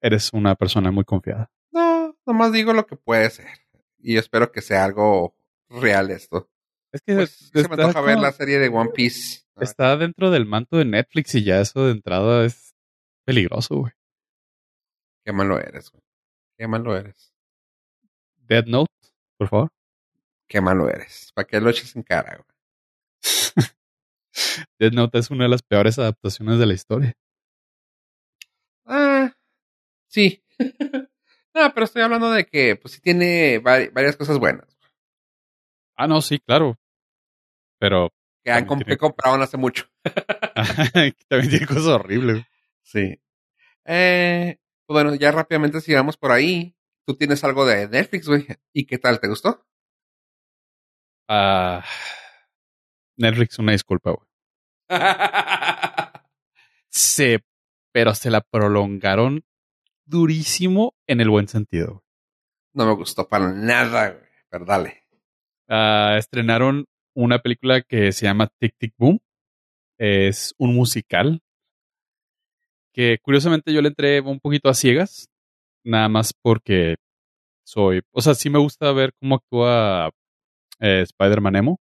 eres 0.00 0.32
una 0.32 0.54
persona 0.54 0.90
muy 0.90 1.04
confiada. 1.04 1.50
No, 1.72 2.16
nomás 2.26 2.52
digo 2.52 2.72
lo 2.72 2.86
que 2.86 2.96
puede 2.96 3.30
ser. 3.30 3.48
Y 3.98 4.16
espero 4.16 4.50
que 4.52 4.62
sea 4.62 4.84
algo 4.84 5.36
real 5.68 6.10
esto. 6.10 6.48
Es 6.92 7.02
que 7.02 7.14
Pues, 7.14 7.30
se 7.52 7.68
me 7.68 7.74
antoja 7.74 8.00
ver 8.00 8.18
la 8.18 8.32
serie 8.32 8.58
de 8.58 8.68
One 8.68 8.90
Piece. 8.94 9.42
está 9.60 9.96
dentro 9.96 10.30
del 10.30 10.46
manto 10.46 10.76
de 10.78 10.84
Netflix 10.84 11.34
y 11.34 11.44
ya 11.44 11.60
eso 11.60 11.86
de 11.86 11.92
entrada 11.92 12.44
es 12.44 12.74
peligroso, 13.24 13.76
güey. 13.76 13.92
Qué 15.24 15.32
malo 15.32 15.60
eres, 15.60 15.90
güey. 15.90 16.02
Qué 16.58 16.66
malo 16.66 16.96
eres. 16.96 17.32
Dead 18.38 18.64
Note, 18.66 18.92
por 19.38 19.48
favor. 19.48 19.68
Qué 20.48 20.60
malo 20.60 20.88
eres. 20.88 21.30
¿Para 21.34 21.46
qué 21.46 21.60
lo 21.60 21.70
eches 21.70 21.94
en 21.94 22.02
cara, 22.02 22.36
güey? 22.36 22.46
Dead 24.78 24.92
Note 24.92 25.18
es 25.18 25.30
una 25.30 25.44
de 25.44 25.50
las 25.50 25.62
peores 25.62 25.98
adaptaciones 25.98 26.58
de 26.58 26.66
la 26.66 26.74
historia. 26.74 27.12
Sí. 30.10 30.42
no, 31.54 31.72
pero 31.74 31.84
estoy 31.84 32.02
hablando 32.02 32.30
de 32.30 32.44
que, 32.46 32.76
pues 32.76 32.94
sí 32.94 33.00
tiene 33.00 33.60
vari- 33.62 33.92
varias 33.92 34.16
cosas 34.16 34.38
buenas. 34.38 34.76
Ah, 35.96 36.06
no, 36.06 36.20
sí, 36.20 36.38
claro. 36.40 36.78
Pero 37.78 38.10
Que 38.44 38.50
han 38.52 38.66
comp- 38.66 38.84
tiene- 38.84 39.44
hace 39.44 39.56
mucho. 39.56 39.86
también 41.28 41.50
tiene 41.50 41.66
cosas 41.66 41.86
horribles. 41.86 42.44
Sí. 42.82 43.20
Eh, 43.84 44.58
pues 44.86 44.94
bueno, 44.94 45.14
ya 45.14 45.30
rápidamente 45.30 45.80
sigamos 45.80 46.16
por 46.16 46.32
ahí. 46.32 46.76
Tú 47.06 47.16
tienes 47.16 47.42
algo 47.44 47.64
de 47.64 47.88
Netflix, 47.88 48.26
güey. 48.28 48.46
¿Y 48.72 48.86
qué 48.86 48.98
tal? 48.98 49.20
¿Te 49.20 49.28
gustó? 49.28 49.66
Ah, 51.28 51.84
Netflix, 53.16 53.58
una 53.58 53.72
disculpa, 53.72 54.10
güey. 54.12 54.26
Se, 56.88 57.44
pero 57.92 58.14
se 58.14 58.30
la 58.30 58.40
prolongaron 58.40 59.44
durísimo 60.10 60.94
en 61.06 61.20
el 61.20 61.30
buen 61.30 61.48
sentido. 61.48 62.02
no 62.74 62.86
me 62.86 62.94
gustó 62.94 63.26
para 63.28 63.50
nada, 63.52 64.10
güey. 64.10 64.24
Pero 64.50 64.64
dale. 64.64 65.04
Ah, 65.68 66.16
estrenaron 66.18 66.86
una 67.14 67.38
película 67.40 67.80
que 67.82 68.12
se 68.12 68.26
llama 68.26 68.48
Tic 68.58 68.74
Tic 68.78 68.94
Boom. 68.98 69.18
Es 69.98 70.54
un 70.58 70.74
musical 70.74 71.40
que 72.92 73.18
curiosamente 73.22 73.72
yo 73.72 73.80
le 73.82 73.88
entré 73.88 74.20
un 74.20 74.40
poquito 74.40 74.68
a 74.68 74.74
ciegas, 74.74 75.28
nada 75.84 76.08
más 76.08 76.32
porque 76.42 76.96
soy, 77.64 78.02
o 78.12 78.20
sea, 78.20 78.34
sí 78.34 78.50
me 78.50 78.58
gusta 78.58 78.90
ver 78.92 79.12
cómo 79.20 79.36
actúa 79.36 80.10
eh, 80.80 81.02
Spider-Man 81.02 81.56
Emo, 81.56 81.80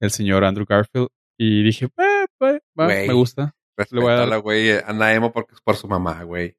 el 0.00 0.10
señor 0.10 0.44
Andrew 0.44 0.66
Garfield, 0.68 1.08
y 1.38 1.62
dije, 1.62 1.86
"Eh, 1.86 2.24
eh, 2.40 2.60
va, 2.78 2.86
Güey. 2.86 3.06
me 3.08 3.14
gusta. 3.14 3.54
Le 3.90 4.00
voy 4.00 4.10
a 4.10 4.14
dar- 4.14 4.18
Respétala, 4.20 4.36
güey. 4.38 4.70
Anda 4.84 5.14
emo 5.14 5.32
porque 5.32 5.54
es 5.54 5.60
por 5.60 5.76
su 5.76 5.86
mamá, 5.88 6.22
güey. 6.24 6.56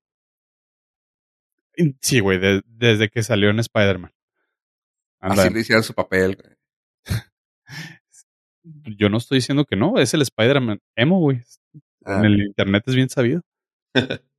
Sí, 2.01 2.19
güey, 2.19 2.39
de- 2.39 2.61
desde 2.65 3.09
que 3.09 3.23
salió 3.23 3.49
en 3.49 3.59
Spider-Man. 3.59 4.11
Así 5.19 5.53
le 5.53 5.59
hicieron 5.61 5.83
su 5.83 5.93
papel, 5.93 6.35
güey. 6.35 6.55
yo 8.97 9.09
no 9.09 9.17
estoy 9.17 9.37
diciendo 9.37 9.65
que 9.65 9.75
no, 9.75 9.97
es 9.99 10.13
el 10.13 10.21
Spider-Man 10.21 10.79
Emo, 10.95 11.19
güey. 11.19 11.41
Ah, 12.05 12.19
En 12.19 12.25
el 12.25 12.41
internet 12.43 12.83
es 12.87 12.95
bien 12.95 13.09
sabido. 13.09 13.41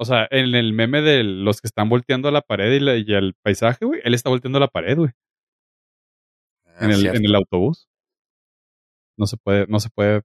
O 0.00 0.04
sea, 0.04 0.28
en 0.30 0.54
el 0.54 0.72
meme 0.74 1.02
de 1.02 1.24
los 1.24 1.60
que 1.60 1.66
están 1.66 1.88
volteando 1.88 2.28
a 2.28 2.30
la 2.30 2.40
pared 2.40 2.70
y, 2.72 2.78
la- 2.78 2.94
y 2.96 3.04
el 3.14 3.34
paisaje, 3.42 3.84
güey, 3.84 4.00
él 4.04 4.14
está 4.14 4.30
volteando 4.30 4.58
a 4.58 4.60
la 4.60 4.68
pared, 4.68 4.96
güey, 4.96 5.10
ah, 6.66 6.84
en, 6.84 6.90
el, 6.92 7.06
en 7.16 7.24
el 7.24 7.34
autobús. 7.34 7.88
No 9.18 9.26
se 9.26 9.36
puede, 9.38 9.66
no 9.66 9.80
se 9.80 9.90
puede, 9.90 10.22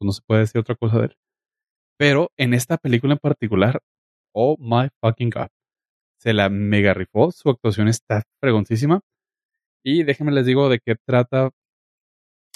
no 0.00 0.10
se 0.10 0.20
puede 0.26 0.40
decir 0.40 0.60
otra 0.60 0.74
cosa 0.74 0.98
de 0.98 1.04
él. 1.04 1.16
Pero 1.96 2.32
en 2.36 2.52
esta 2.52 2.76
película 2.76 3.12
en 3.12 3.20
particular, 3.20 3.80
oh 4.32 4.56
my 4.58 4.88
fucking 5.00 5.30
god, 5.30 5.48
se 6.18 6.32
la 6.32 6.48
mega 6.48 6.94
rifó, 6.94 7.30
su 7.32 7.50
actuación 7.50 7.88
está 7.88 8.22
fregoncísima. 8.40 9.00
Y 9.82 10.04
déjenme 10.04 10.32
les 10.32 10.46
digo 10.46 10.68
de 10.68 10.80
qué 10.80 10.96
trata. 10.96 11.50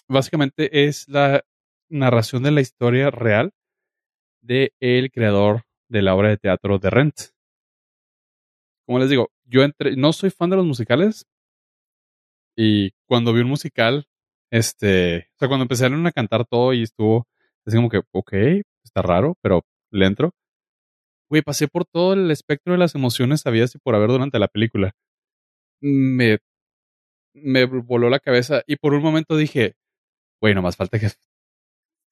Básicamente 0.09 0.87
es 0.87 1.09
la 1.09 1.43
narración 1.89 2.43
de 2.43 2.51
la 2.51 2.61
historia 2.61 3.11
real 3.11 3.53
de 4.43 4.75
el 4.81 5.11
creador 5.11 5.63
de 5.89 6.03
la 6.03 6.15
obra 6.15 6.29
de 6.29 6.37
teatro 6.37 6.79
de 6.79 6.91
Rent. 6.91 7.15
Como 8.87 8.99
les 8.99 9.09
digo, 9.09 9.31
yo 9.45 9.63
entre, 9.63 9.97
no 9.97 10.13
soy 10.13 10.31
fan 10.31 10.51
de 10.51 10.57
los 10.57 10.67
musicales 10.67 11.27
y 12.57 12.93
cuando 13.07 13.33
vi 13.33 13.41
un 13.41 13.49
musical, 13.49 14.07
este, 14.51 15.31
o 15.35 15.39
sea, 15.39 15.49
cuando 15.49 15.63
empezaron 15.63 16.07
a 16.07 16.13
cantar 16.13 16.45
todo 16.47 16.73
y 16.75 16.83
estuvo 16.83 17.27
así 17.67 17.77
como 17.77 17.89
que, 17.89 18.03
ok, 18.13 18.33
está 18.85 19.03
raro, 19.03 19.37
pero 19.41 19.63
le 19.91 20.07
entro. 20.07 20.33
Güey, 21.29 21.43
pasé 21.43 21.69
por 21.69 21.85
todo 21.85 22.13
el 22.13 22.31
espectro 22.31 22.73
de 22.73 22.79
las 22.79 22.95
emociones 22.95 23.47
habidas 23.47 23.75
y 23.75 23.79
por 23.79 23.95
haber 23.95 24.09
durante 24.09 24.39
la 24.39 24.49
película. 24.49 24.93
Me, 25.81 26.39
me 27.35 27.65
voló 27.65 28.11
la 28.11 28.21
cabeza 28.21 28.63
y 28.67 28.77
por 28.77 28.95
un 28.95 29.03
momento 29.03 29.37
dije, 29.37 29.75
güey, 30.41 30.55
nomás 30.55 30.77
falta 30.77 30.99
que 30.99 31.09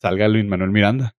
salga 0.00 0.28
Luis 0.28 0.44
Manuel 0.44 0.70
Miranda. 0.70 1.14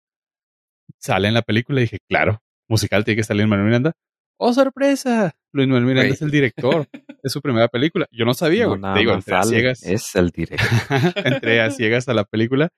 Sale 0.98 1.28
en 1.28 1.34
la 1.34 1.42
película 1.42 1.80
y 1.80 1.84
dije, 1.84 1.98
claro, 2.08 2.42
musical 2.68 3.04
tiene 3.04 3.16
que 3.16 3.24
salir 3.24 3.42
Luis 3.42 3.50
Manuel 3.50 3.66
Miranda. 3.66 3.92
¡Oh, 4.38 4.52
sorpresa! 4.52 5.36
Luis 5.52 5.68
Manuel 5.68 5.84
Miranda 5.84 6.12
es 6.12 6.22
el 6.22 6.30
director 6.30 6.88
de 6.90 7.30
su 7.30 7.40
primera 7.40 7.68
película. 7.68 8.06
Yo 8.10 8.24
no 8.24 8.34
sabía, 8.34 8.66
güey. 8.66 8.80
Te 8.80 8.98
digo, 8.98 9.12
entre 9.12 9.36
a 9.36 9.42
ciegas. 9.44 9.82
Es 9.84 10.16
el 10.16 10.30
director. 10.30 10.68
entré 11.24 11.60
a 11.60 11.70
ciegas 11.70 12.08
a 12.08 12.14
la 12.14 12.24
película. 12.24 12.70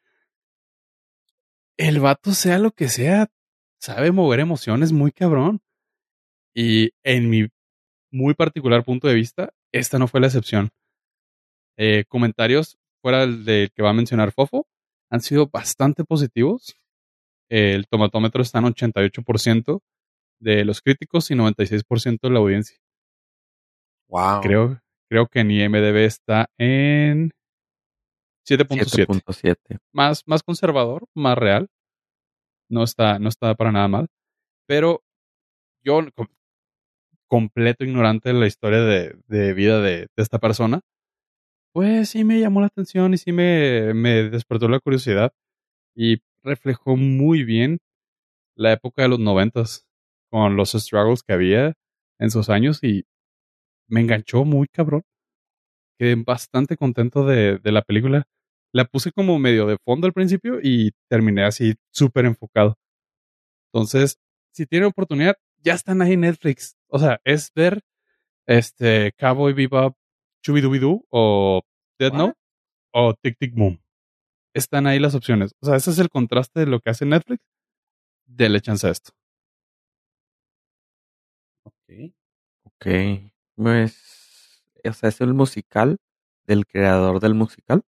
El 1.76 2.00
vato, 2.00 2.32
sea 2.32 2.58
lo 2.58 2.70
que 2.72 2.88
sea, 2.88 3.28
sabe 3.84 4.12
mover 4.12 4.40
emociones 4.40 4.92
muy 4.92 5.12
cabrón. 5.12 5.60
Y 6.56 6.92
en 7.02 7.28
mi 7.28 7.48
muy 8.10 8.34
particular 8.34 8.84
punto 8.84 9.08
de 9.08 9.14
vista, 9.14 9.52
esta 9.72 9.98
no 9.98 10.08
fue 10.08 10.20
la 10.20 10.28
excepción. 10.28 10.70
Eh, 11.76 12.04
comentarios 12.08 12.78
fuera 13.02 13.20
del, 13.20 13.44
del 13.44 13.70
que 13.72 13.82
va 13.82 13.90
a 13.90 13.94
mencionar 13.94 14.32
Fofo 14.32 14.66
han 15.10 15.20
sido 15.20 15.48
bastante 15.48 16.04
positivos. 16.04 16.76
El 17.50 17.86
tomatómetro 17.88 18.40
está 18.40 18.60
en 18.60 18.66
88% 18.66 19.80
de 20.40 20.64
los 20.64 20.80
críticos 20.80 21.30
y 21.30 21.34
96% 21.34 22.18
de 22.22 22.30
la 22.30 22.38
audiencia. 22.38 22.78
Wow. 24.08 24.40
Creo, 24.40 24.80
creo 25.10 25.26
que 25.26 25.40
en 25.40 25.50
IMDB 25.50 25.96
está 26.06 26.48
en 26.58 27.32
7.7 28.48 29.06
7.7. 29.06 29.78
más, 29.92 30.22
más 30.26 30.42
conservador, 30.42 31.06
más 31.14 31.36
real. 31.36 31.68
No 32.74 32.82
está, 32.84 33.18
no 33.20 33.28
está 33.30 33.54
para 33.56 33.72
nada 33.72 33.88
mal. 33.88 34.06
Pero 34.68 35.02
yo, 35.84 36.00
com- 36.16 36.28
completo 37.28 37.84
ignorante 37.84 38.30
de 38.30 38.34
la 38.38 38.46
historia 38.46 38.80
de, 38.80 39.16
de 39.26 39.52
vida 39.54 39.80
de, 39.80 40.00
de 40.00 40.08
esta 40.16 40.38
persona, 40.38 40.80
pues 41.72 42.10
sí 42.10 42.24
me 42.24 42.40
llamó 42.40 42.60
la 42.60 42.68
atención 42.68 43.14
y 43.14 43.18
sí 43.18 43.32
me, 43.32 43.94
me 43.94 44.24
despertó 44.30 44.68
la 44.68 44.80
curiosidad 44.80 45.32
y 45.96 46.18
reflejó 46.44 46.96
muy 46.96 47.44
bien 47.44 47.78
la 48.56 48.72
época 48.72 49.02
de 49.02 49.08
los 49.10 49.20
noventas 49.20 49.86
con 50.30 50.56
los 50.56 50.72
struggles 50.72 51.22
que 51.22 51.34
había 51.34 51.74
en 52.20 52.30
sus 52.30 52.50
años 52.50 52.82
y 52.84 53.04
me 53.88 54.00
enganchó 54.02 54.44
muy 54.44 54.68
cabrón. 54.68 55.02
Quedé 55.98 56.14
bastante 56.16 56.76
contento 56.76 57.26
de, 57.26 57.58
de 57.58 57.72
la 57.72 57.82
película. 57.82 58.26
La 58.74 58.84
puse 58.84 59.12
como 59.12 59.38
medio 59.38 59.66
de 59.66 59.78
fondo 59.84 60.08
al 60.08 60.12
principio 60.12 60.58
y 60.60 60.90
terminé 61.08 61.44
así 61.44 61.74
súper 61.92 62.24
enfocado. 62.24 62.76
Entonces, 63.72 64.18
si 64.50 64.66
tienen 64.66 64.88
oportunidad, 64.88 65.36
ya 65.58 65.74
están 65.74 66.02
ahí 66.02 66.14
en 66.14 66.22
Netflix. 66.22 66.76
O 66.88 66.98
sea, 66.98 67.20
es 67.22 67.52
ver 67.54 67.82
este 68.46 69.12
Cowboy 69.16 69.52
Bebop, 69.52 69.96
Chubidubidoo 70.42 71.06
o 71.10 71.62
Dead? 72.00 72.12
Note 72.12 72.36
o 72.92 73.14
Tic 73.14 73.38
Tic 73.38 73.54
Boom. 73.54 73.80
Están 74.54 74.88
ahí 74.88 74.98
las 74.98 75.14
opciones. 75.14 75.54
O 75.60 75.66
sea, 75.66 75.76
ese 75.76 75.92
es 75.92 76.00
el 76.00 76.08
contraste 76.08 76.58
de 76.58 76.66
lo 76.66 76.80
que 76.80 76.90
hace 76.90 77.06
Netflix. 77.06 77.44
Dele 78.26 78.60
chance 78.60 78.88
a 78.88 78.90
esto. 78.90 79.12
Ok. 81.62 82.12
Ok. 82.64 82.86
Pues. 83.54 84.62
O 84.84 84.92
sea, 84.92 85.10
es 85.10 85.20
el 85.20 85.32
musical 85.32 85.98
del 86.44 86.66
creador 86.66 87.20
del 87.20 87.34
musical. 87.34 87.84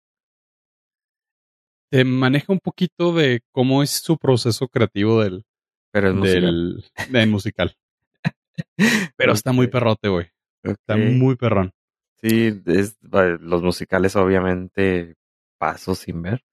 Te 1.92 2.06
maneja 2.06 2.54
un 2.54 2.60
poquito 2.60 3.14
de 3.14 3.42
cómo 3.52 3.84
es 3.84 3.89
su 3.89 4.18
proceso 4.18 4.70
creativo 4.70 5.22
del, 5.22 5.44
Pero 5.92 6.10
es 6.10 6.16
musical. 6.16 6.42
del, 6.42 6.86
del 7.10 7.30
musical. 7.30 7.76
Pero 9.18 9.34
está 9.34 9.52
muy 9.52 9.68
perrote, 9.68 10.08
güey. 10.08 10.28
Está 10.64 10.96
muy 10.96 11.36
perrón. 11.36 11.74
Sí, 12.22 12.62
es, 12.66 12.98
los 13.02 13.62
musicales 13.62 14.16
obviamente 14.16 15.16
paso 15.58 15.94
sin 15.94 16.22
ver. 16.22 16.46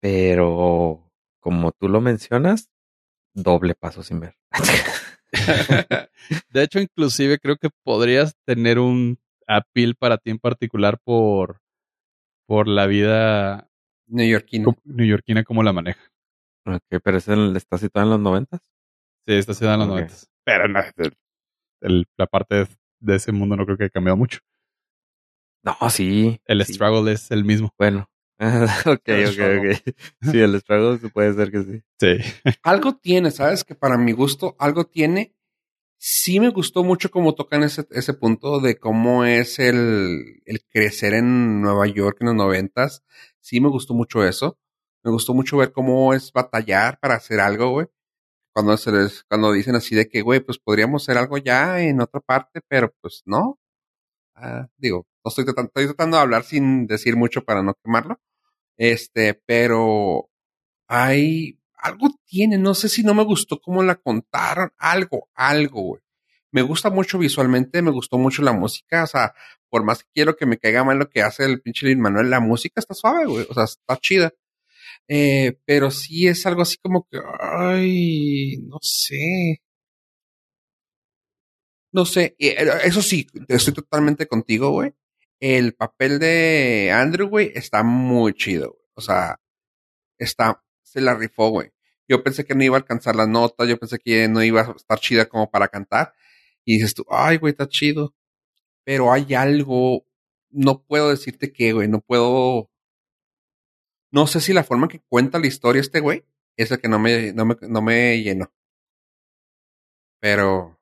Pero 0.00 1.12
como 1.40 1.72
tú 1.72 1.88
lo 1.88 2.00
mencionas, 2.00 2.70
doble 3.34 3.74
paso 3.74 4.02
sin 4.02 4.20
ver. 4.20 4.36
De 6.50 6.62
hecho, 6.62 6.80
inclusive 6.80 7.38
creo 7.38 7.56
que 7.56 7.68
podrías 7.84 8.34
tener 8.46 8.78
un 8.78 9.18
appeal 9.46 9.96
para 9.96 10.16
ti 10.16 10.30
en 10.30 10.38
particular 10.38 10.98
por, 11.04 11.60
por 12.50 12.66
la 12.66 12.88
vida 12.88 13.70
Neoyorquino. 14.08 14.72
co- 14.74 14.82
neoyorquina 14.84 15.44
como 15.44 15.62
la 15.62 15.72
maneja. 15.72 16.00
Ok, 16.66 17.00
pero 17.04 17.18
ese 17.18 17.32
está 17.56 17.78
situado 17.78 18.08
en 18.08 18.10
los 18.10 18.18
noventas. 18.20 18.60
Sí, 19.24 19.34
esta 19.34 19.54
ciudad 19.54 19.74
en 19.74 19.80
los. 19.80 19.88
90. 19.88 20.14
Pero 20.44 20.66
no, 20.66 20.80
el- 21.80 22.06
la 22.18 22.26
parte 22.26 22.56
de, 22.56 22.68
de 22.98 23.14
ese 23.14 23.30
mundo 23.30 23.54
no 23.54 23.64
creo 23.64 23.76
que 23.76 23.84
haya 23.84 23.90
cambiado 23.90 24.16
mucho. 24.16 24.40
No, 25.64 25.76
sí. 25.90 26.40
El 26.44 26.64
sí. 26.64 26.74
struggle 26.74 27.12
es 27.12 27.30
el 27.30 27.44
mismo. 27.44 27.72
Bueno. 27.78 28.10
ok, 28.40 29.08
ok, 29.28 29.40
ok. 29.60 29.94
Sí, 30.32 30.40
el 30.40 30.60
struggle 30.60 31.08
puede 31.10 31.34
ser 31.34 31.52
que 31.52 31.62
sí. 31.62 31.82
Sí. 32.00 32.52
Algo 32.64 32.96
tiene, 32.96 33.30
¿sabes? 33.30 33.62
Que 33.62 33.76
para 33.76 33.96
mi 33.96 34.10
gusto, 34.10 34.56
algo 34.58 34.86
tiene. 34.86 35.36
Sí 36.02 36.40
me 36.40 36.48
gustó 36.48 36.82
mucho 36.82 37.10
cómo 37.10 37.34
tocan 37.34 37.62
ese, 37.62 37.86
ese 37.90 38.14
punto 38.14 38.58
de 38.60 38.78
cómo 38.78 39.26
es 39.26 39.58
el, 39.58 40.40
el 40.46 40.64
crecer 40.70 41.12
en 41.12 41.60
Nueva 41.60 41.86
York 41.88 42.16
en 42.20 42.28
los 42.28 42.36
noventas. 42.36 43.04
Sí 43.40 43.60
me 43.60 43.68
gustó 43.68 43.92
mucho 43.92 44.24
eso. 44.24 44.58
Me 45.04 45.10
gustó 45.10 45.34
mucho 45.34 45.58
ver 45.58 45.72
cómo 45.72 46.14
es 46.14 46.32
batallar 46.32 46.98
para 47.00 47.16
hacer 47.16 47.38
algo, 47.40 47.70
güey. 47.72 47.86
Cuando 48.54 48.76
se 48.78 48.92
les, 48.92 49.24
cuando 49.24 49.52
dicen 49.52 49.76
así 49.76 49.94
de 49.96 50.08
que, 50.08 50.22
güey, 50.22 50.40
pues 50.40 50.58
podríamos 50.58 51.02
hacer 51.04 51.18
algo 51.18 51.38
ya 51.38 51.80
en 51.82 52.00
otra 52.00 52.20
parte, 52.20 52.60
pero 52.68 52.94
pues 53.02 53.22
no. 53.26 53.58
Ah, 54.36 54.68
digo, 54.78 55.06
no 55.24 55.28
estoy 55.30 55.44
tratando, 55.46 55.68
estoy 55.70 55.86
tratando 55.86 56.16
de 56.18 56.22
hablar 56.22 56.44
sin 56.44 56.86
decir 56.86 57.16
mucho 57.16 57.44
para 57.44 57.62
no 57.62 57.74
quemarlo. 57.84 58.20
Este, 58.78 59.34
pero 59.34 60.30
hay 60.88 61.59
algo 61.82 62.08
tiene, 62.26 62.58
no 62.58 62.74
sé 62.74 62.88
si 62.88 63.02
no 63.02 63.14
me 63.14 63.24
gustó 63.24 63.60
cómo 63.60 63.82
la 63.82 63.96
contaron, 63.96 64.72
algo, 64.78 65.28
algo, 65.34 65.82
güey. 65.82 66.02
Me 66.52 66.62
gusta 66.62 66.90
mucho 66.90 67.18
visualmente, 67.18 67.82
me 67.82 67.92
gustó 67.92 68.18
mucho 68.18 68.42
la 68.42 68.52
música, 68.52 69.04
o 69.04 69.06
sea, 69.06 69.34
por 69.68 69.84
más 69.84 70.02
que 70.02 70.10
quiero 70.12 70.36
que 70.36 70.46
me 70.46 70.58
caiga 70.58 70.84
mal 70.84 70.98
lo 70.98 71.08
que 71.08 71.22
hace 71.22 71.44
el 71.44 71.60
pinche 71.62 71.86
Lin 71.86 72.00
Manuel, 72.00 72.30
la 72.30 72.40
música 72.40 72.80
está 72.80 72.94
suave, 72.94 73.26
güey, 73.26 73.46
o 73.48 73.54
sea, 73.54 73.64
está 73.64 73.96
chida. 73.98 74.32
Eh, 75.08 75.58
pero 75.64 75.90
sí 75.90 76.28
es 76.28 76.46
algo 76.46 76.62
así 76.62 76.76
como 76.78 77.06
que, 77.10 77.18
ay, 77.40 78.58
no 78.62 78.78
sé. 78.82 79.60
No 81.92 82.04
sé, 82.04 82.36
eh, 82.38 82.56
eso 82.84 83.02
sí, 83.02 83.26
estoy 83.48 83.74
totalmente 83.74 84.26
contigo, 84.26 84.70
güey. 84.70 84.92
El 85.40 85.74
papel 85.74 86.18
de 86.20 86.92
Andrew, 86.92 87.28
güey, 87.28 87.50
está 87.54 87.82
muy 87.82 88.34
chido. 88.34 88.78
O 88.94 89.00
sea, 89.00 89.40
está, 90.18 90.62
se 90.90 91.00
la 91.00 91.14
rifó, 91.14 91.50
güey. 91.50 91.70
Yo 92.08 92.24
pensé 92.24 92.44
que 92.44 92.54
no 92.56 92.64
iba 92.64 92.76
a 92.76 92.80
alcanzar 92.80 93.14
las 93.14 93.28
notas, 93.28 93.68
yo 93.68 93.78
pensé 93.78 93.98
que 94.00 94.26
no 94.28 94.42
iba 94.42 94.62
a 94.62 94.72
estar 94.72 94.98
chida 94.98 95.26
como 95.26 95.48
para 95.50 95.68
cantar. 95.68 96.12
Y 96.64 96.74
dices 96.74 96.94
tú, 96.94 97.06
ay, 97.08 97.36
güey, 97.36 97.52
está 97.52 97.68
chido. 97.68 98.14
Pero 98.84 99.12
hay 99.12 99.34
algo, 99.34 100.04
no 100.50 100.82
puedo 100.82 101.10
decirte 101.10 101.52
qué, 101.52 101.72
güey, 101.72 101.88
no 101.88 102.00
puedo. 102.00 102.70
No 104.10 104.26
sé 104.26 104.40
si 104.40 104.52
la 104.52 104.64
forma 104.64 104.88
que 104.88 105.00
cuenta 105.08 105.38
la 105.38 105.46
historia 105.46 105.80
este 105.80 106.00
güey 106.00 106.24
es 106.56 106.72
el 106.72 106.80
que 106.80 106.88
no 106.88 106.98
me, 106.98 107.32
no 107.32 107.44
me, 107.44 107.56
no 107.62 107.82
me 107.82 108.20
llenó. 108.20 108.52
Pero, 110.20 110.80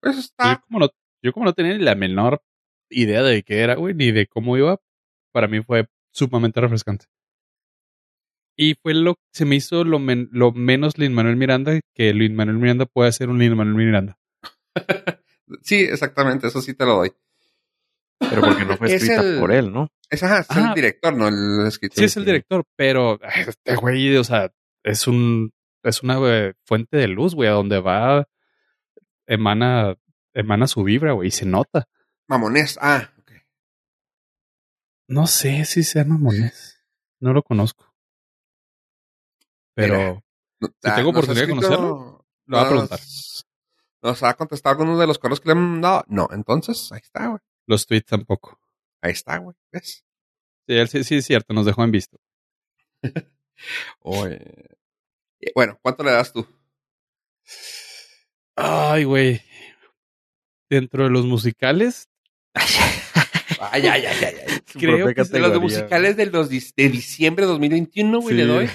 pues 0.00 0.16
Yo 0.16 0.20
está. 0.20 0.60
como, 0.66 0.80
no, 0.80 0.88
yo 1.22 1.32
como 1.32 1.46
no 1.46 1.54
tenía 1.54 1.74
ni 1.74 1.84
la 1.84 1.94
menor 1.94 2.42
idea 2.90 3.22
de 3.22 3.44
qué 3.44 3.60
era, 3.60 3.76
güey, 3.76 3.94
ni 3.94 4.10
de 4.10 4.26
cómo 4.26 4.56
iba, 4.56 4.80
para 5.32 5.46
mí 5.46 5.62
fue 5.62 5.88
sumamente 6.10 6.60
refrescante. 6.60 7.06
Y 8.56 8.74
fue 8.82 8.94
lo 8.94 9.16
se 9.32 9.44
me 9.44 9.56
hizo 9.56 9.84
lo, 9.84 9.98
men- 9.98 10.28
lo 10.32 10.52
menos 10.52 10.96
Lin 10.98 11.12
Manuel 11.12 11.36
Miranda 11.36 11.78
que 11.94 12.12
Lin 12.14 12.34
Manuel 12.34 12.56
Miranda 12.58 12.86
puede 12.86 13.12
ser 13.12 13.28
un 13.28 13.38
Lin 13.38 13.54
Manuel 13.56 13.76
Miranda. 13.86 14.18
Sí, 15.62 15.76
exactamente, 15.76 16.48
eso 16.48 16.60
sí 16.60 16.74
te 16.74 16.84
lo 16.84 16.96
doy. 16.96 17.12
Pero 18.18 18.40
porque 18.40 18.64
no 18.64 18.76
fue 18.76 18.88
Es 18.92 19.02
escrita 19.02 19.22
el- 19.22 19.38
por 19.38 19.52
él, 19.52 19.72
¿no? 19.72 19.88
Es, 20.10 20.20
ajá, 20.24 20.40
es 20.40 20.50
Ajá. 20.50 20.68
el 20.70 20.74
director, 20.74 21.14
no 21.16 21.28
el 21.28 21.66
escritor. 21.68 21.98
Sí, 21.98 22.04
es 22.04 22.16
el 22.16 22.24
director, 22.24 22.64
pero 22.74 23.20
este 23.22 23.76
güey, 23.76 24.16
o 24.16 24.24
sea, 24.24 24.52
es 24.82 25.06
un 25.06 25.52
es 25.84 26.02
una 26.02 26.18
eh, 26.24 26.54
fuente 26.64 26.96
de 26.96 27.06
luz, 27.06 27.36
güey, 27.36 27.48
a 27.48 27.52
donde 27.52 27.78
va 27.80 28.26
emana 29.26 29.94
emana 30.34 30.66
su 30.66 30.82
vibra, 30.82 31.12
güey, 31.12 31.28
y 31.28 31.30
se 31.30 31.46
nota. 31.46 31.86
Mamonés. 32.28 32.76
Ah, 32.82 33.08
ok. 33.20 33.32
No 35.08 35.26
sé 35.28 35.64
si 35.64 35.84
sea 35.84 36.04
mamones. 36.04 36.84
No 37.20 37.32
lo 37.32 37.42
conozco. 37.42 37.94
Pero 39.76 39.96
Mira, 39.96 40.22
No- 40.60 40.68
Si 40.68 40.74
tengo 40.82 40.96
¿nos 40.96 41.06
ha 41.06 41.08
oportunidad 41.10 41.42
de 41.46 41.48
conocerlo, 41.50 42.26
lo 42.46 42.56
voy 42.56 42.66
a 42.66 42.68
preguntar. 42.68 43.00
¿Nos 44.02 44.22
ha 44.22 44.34
contestado 44.34 44.72
alguno 44.72 44.98
de 44.98 45.06
los 45.06 45.18
correos 45.18 45.40
que 45.40 45.48
le 45.48 45.52
han 45.52 45.80
dado? 45.82 46.04
No, 46.08 46.28
entonces, 46.32 46.90
ahí 46.92 47.00
está, 47.02 47.26
güey. 47.28 47.40
los 47.66 47.86
tweets 47.86 48.06
tampoco. 48.06 48.58
Ahí 49.02 49.12
está, 49.12 49.36
güey. 49.38 49.54
¿Ves? 49.72 50.04
Sí, 50.66 50.74
él 50.74 50.88
sí, 50.88 51.04
sí 51.04 51.16
es 51.16 51.26
cierto, 51.26 51.52
nos 51.54 51.66
dejó 51.66 51.84
en 51.84 51.90
visto. 51.92 52.18
Oye. 54.00 54.40
Bueno, 55.54 55.78
¿cuánto 55.82 56.02
le 56.04 56.10
das 56.12 56.32
tú? 56.32 56.46
Ay, 58.56 59.04
güey. 59.04 59.42
Dentro 60.70 61.04
de 61.04 61.10
los 61.10 61.24
musicales, 61.26 62.08
Ay, 62.54 63.86
ay, 63.86 64.06
ay, 64.06 64.06
ay. 64.06 64.36
ay. 64.48 64.60
Creo 64.72 65.14
que 65.14 65.22
De 65.24 65.38
los 65.38 65.60
musicales 65.60 66.16
de 66.16 66.26
los 66.26 66.48
de 66.48 66.88
diciembre 66.88 67.44
de 67.44 67.52
2021, 67.52 68.20
güey, 68.20 68.34
Sí. 68.34 68.42
le 68.42 68.46
doy. 68.46 68.70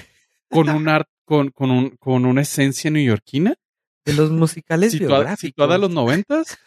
Con 0.52 0.68
un 0.68 0.88
art, 0.88 1.08
con, 1.24 1.50
con 1.50 1.70
un, 1.70 1.90
con 1.96 2.24
una 2.26 2.42
esencia 2.42 2.90
neoyorquina, 2.90 3.54
De 4.04 4.12
los 4.14 4.30
musicales 4.30 4.92
situada, 4.92 5.14
biográficos. 5.18 5.40
situada 5.48 5.74
a 5.76 5.78
los 5.78 5.90
noventas, 5.90 6.58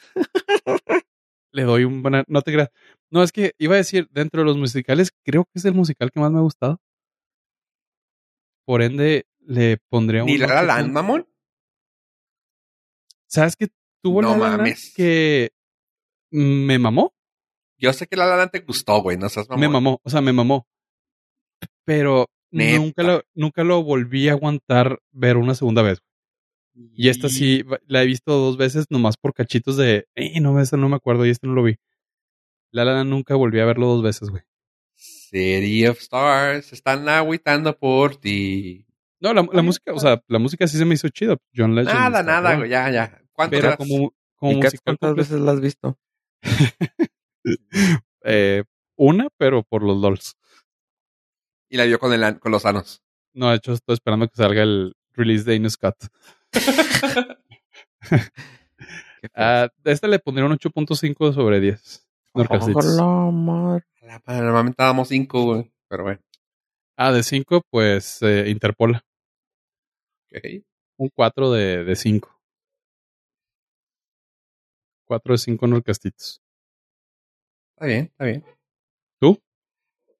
le 1.51 1.63
doy 1.63 1.83
un 1.85 2.01
buen, 2.01 2.23
no 2.27 2.41
te 2.41 2.51
creas. 2.51 2.69
No, 3.11 3.23
es 3.23 3.31
que 3.31 3.53
iba 3.57 3.75
a 3.75 3.77
decir, 3.77 4.07
dentro 4.11 4.41
de 4.41 4.45
los 4.45 4.57
musicales, 4.57 5.11
creo 5.23 5.45
que 5.45 5.51
es 5.59 5.65
el 5.65 5.73
musical 5.73 6.11
que 6.11 6.19
más 6.19 6.31
me 6.31 6.39
ha 6.39 6.41
gustado. 6.41 6.81
Por 8.65 8.81
ende, 8.81 9.27
le 9.39 9.77
pondría 9.89 10.23
un 10.23 10.27
Ni 10.27 10.37
La 10.37 10.63
Land, 10.63 10.91
mamón. 10.91 11.27
¿Sabes 13.27 13.55
qué 13.55 13.67
tuvo 14.01 14.21
No 14.21 14.31
La 14.37 14.57
mames. 14.57 14.93
que 14.95 15.51
me 16.31 16.79
mamó? 16.79 17.13
Yo 17.77 17.93
sé 17.93 18.07
que 18.07 18.15
La 18.15 18.25
La 18.25 18.37
Land 18.37 18.51
te 18.51 18.59
gustó, 18.61 19.01
güey, 19.01 19.17
no 19.17 19.29
seas 19.29 19.47
mamón. 19.49 19.61
Me 19.61 19.69
mamó, 19.69 19.99
o 20.03 20.09
sea, 20.09 20.21
me 20.21 20.33
mamó. 20.33 20.67
Pero 21.85 22.27
Neta. 22.57 22.79
nunca 22.79 23.03
lo, 23.03 23.23
nunca 23.33 23.63
lo 23.63 23.83
volví 23.83 24.29
a 24.29 24.33
aguantar 24.33 24.99
ver 25.11 25.37
una 25.37 25.55
segunda 25.55 25.81
vez. 25.81 26.01
Y 26.73 27.07
esta 27.09 27.29
sí, 27.29 27.63
la 27.87 28.03
he 28.03 28.05
visto 28.05 28.33
dos 28.33 28.57
veces 28.57 28.85
nomás 28.89 29.15
por 29.15 29.33
cachitos 29.33 29.77
de, 29.77 30.07
eh, 30.15 30.39
no, 30.41 30.59
esta 30.59 30.75
no 30.75 30.89
me 30.89 30.97
acuerdo 30.97 31.25
y 31.25 31.29
este 31.29 31.47
no 31.47 31.53
lo 31.53 31.63
vi. 31.63 31.77
La 32.71 32.83
La 32.83 32.93
Land 32.93 33.09
nunca 33.09 33.35
volví 33.35 33.61
a 33.61 33.65
verlo 33.65 33.87
dos 33.87 34.03
veces, 34.03 34.29
güey. 34.29 34.43
City 34.95 35.87
of 35.87 35.99
Stars, 35.99 36.73
están 36.73 37.07
agüitando 37.07 37.77
por 37.77 38.17
ti. 38.17 38.85
No, 39.19 39.33
la, 39.33 39.47
la 39.53 39.61
música, 39.61 39.93
o 39.93 39.99
sea, 39.99 40.21
la 40.27 40.39
música 40.39 40.67
sí 40.67 40.77
se 40.77 40.85
me 40.85 40.95
hizo 40.95 41.07
chida. 41.09 41.37
John 41.55 41.75
Legend. 41.75 41.97
Nada, 41.97 42.23
nada, 42.23 42.55
güey, 42.57 42.69
ya, 42.69 42.89
ya. 42.91 43.21
¿Cuánto 43.31 43.55
le 43.55 43.61
Pero 43.61 43.69
das? 43.69 43.77
como, 43.77 44.13
como 44.35 44.51
¿Y 44.51 44.59
Cats 44.59 44.73
musical 44.73 44.97
cuántas 44.97 45.15
veces 45.15 45.41
la 45.41 45.51
has 45.53 45.61
visto? 45.61 45.97
eh, 48.23 48.63
una, 48.97 49.27
pero 49.37 49.63
por 49.63 49.83
los 49.83 49.97
LOLs. 49.97 50.35
Y 51.69 51.77
la 51.77 51.85
vio 51.85 51.99
con, 51.99 52.13
el, 52.13 52.39
con 52.39 52.51
los 52.51 52.61
sanos. 52.61 53.01
No, 53.33 53.49
de 53.49 53.55
hecho, 53.57 53.73
estoy 53.73 53.93
esperando 53.95 54.27
que 54.27 54.35
salga 54.35 54.63
el 54.63 54.95
release 55.13 55.43
de. 55.43 55.59
Qué 56.51 56.59
feo. 56.99 57.37
A 59.35 59.69
este 59.85 60.07
le 60.07 60.19
pondría 60.19 60.45
un 60.45 60.51
8.5 60.53 61.33
sobre 61.33 61.59
10. 61.59 62.07
Snorkelcits. 62.31 62.75
Hola, 62.75 63.31
mar. 63.31 63.85
La- 64.01 64.21
Normalmente 64.41 64.75
dábamos 64.77 65.07
cinco, 65.07 65.43
güey. 65.43 65.71
Pero 65.87 66.03
bueno. 66.03 66.19
Ah, 66.97 67.11
de 67.11 67.23
5, 67.23 67.61
pues 67.69 68.21
eh, 68.21 68.45
Interpola. 68.49 69.03
ok. 70.31 70.63
Un 70.97 71.09
4 71.13 71.51
de, 71.51 71.83
de 71.83 71.95
5. 71.95 72.39
4 75.05 75.33
de 75.33 75.37
5 75.37 75.67
Norcastitos. 75.67 76.41
Está 77.75 77.85
bien, 77.87 78.05
está 78.05 78.25
bien. 78.25 78.45
¿Tú? 79.19 79.41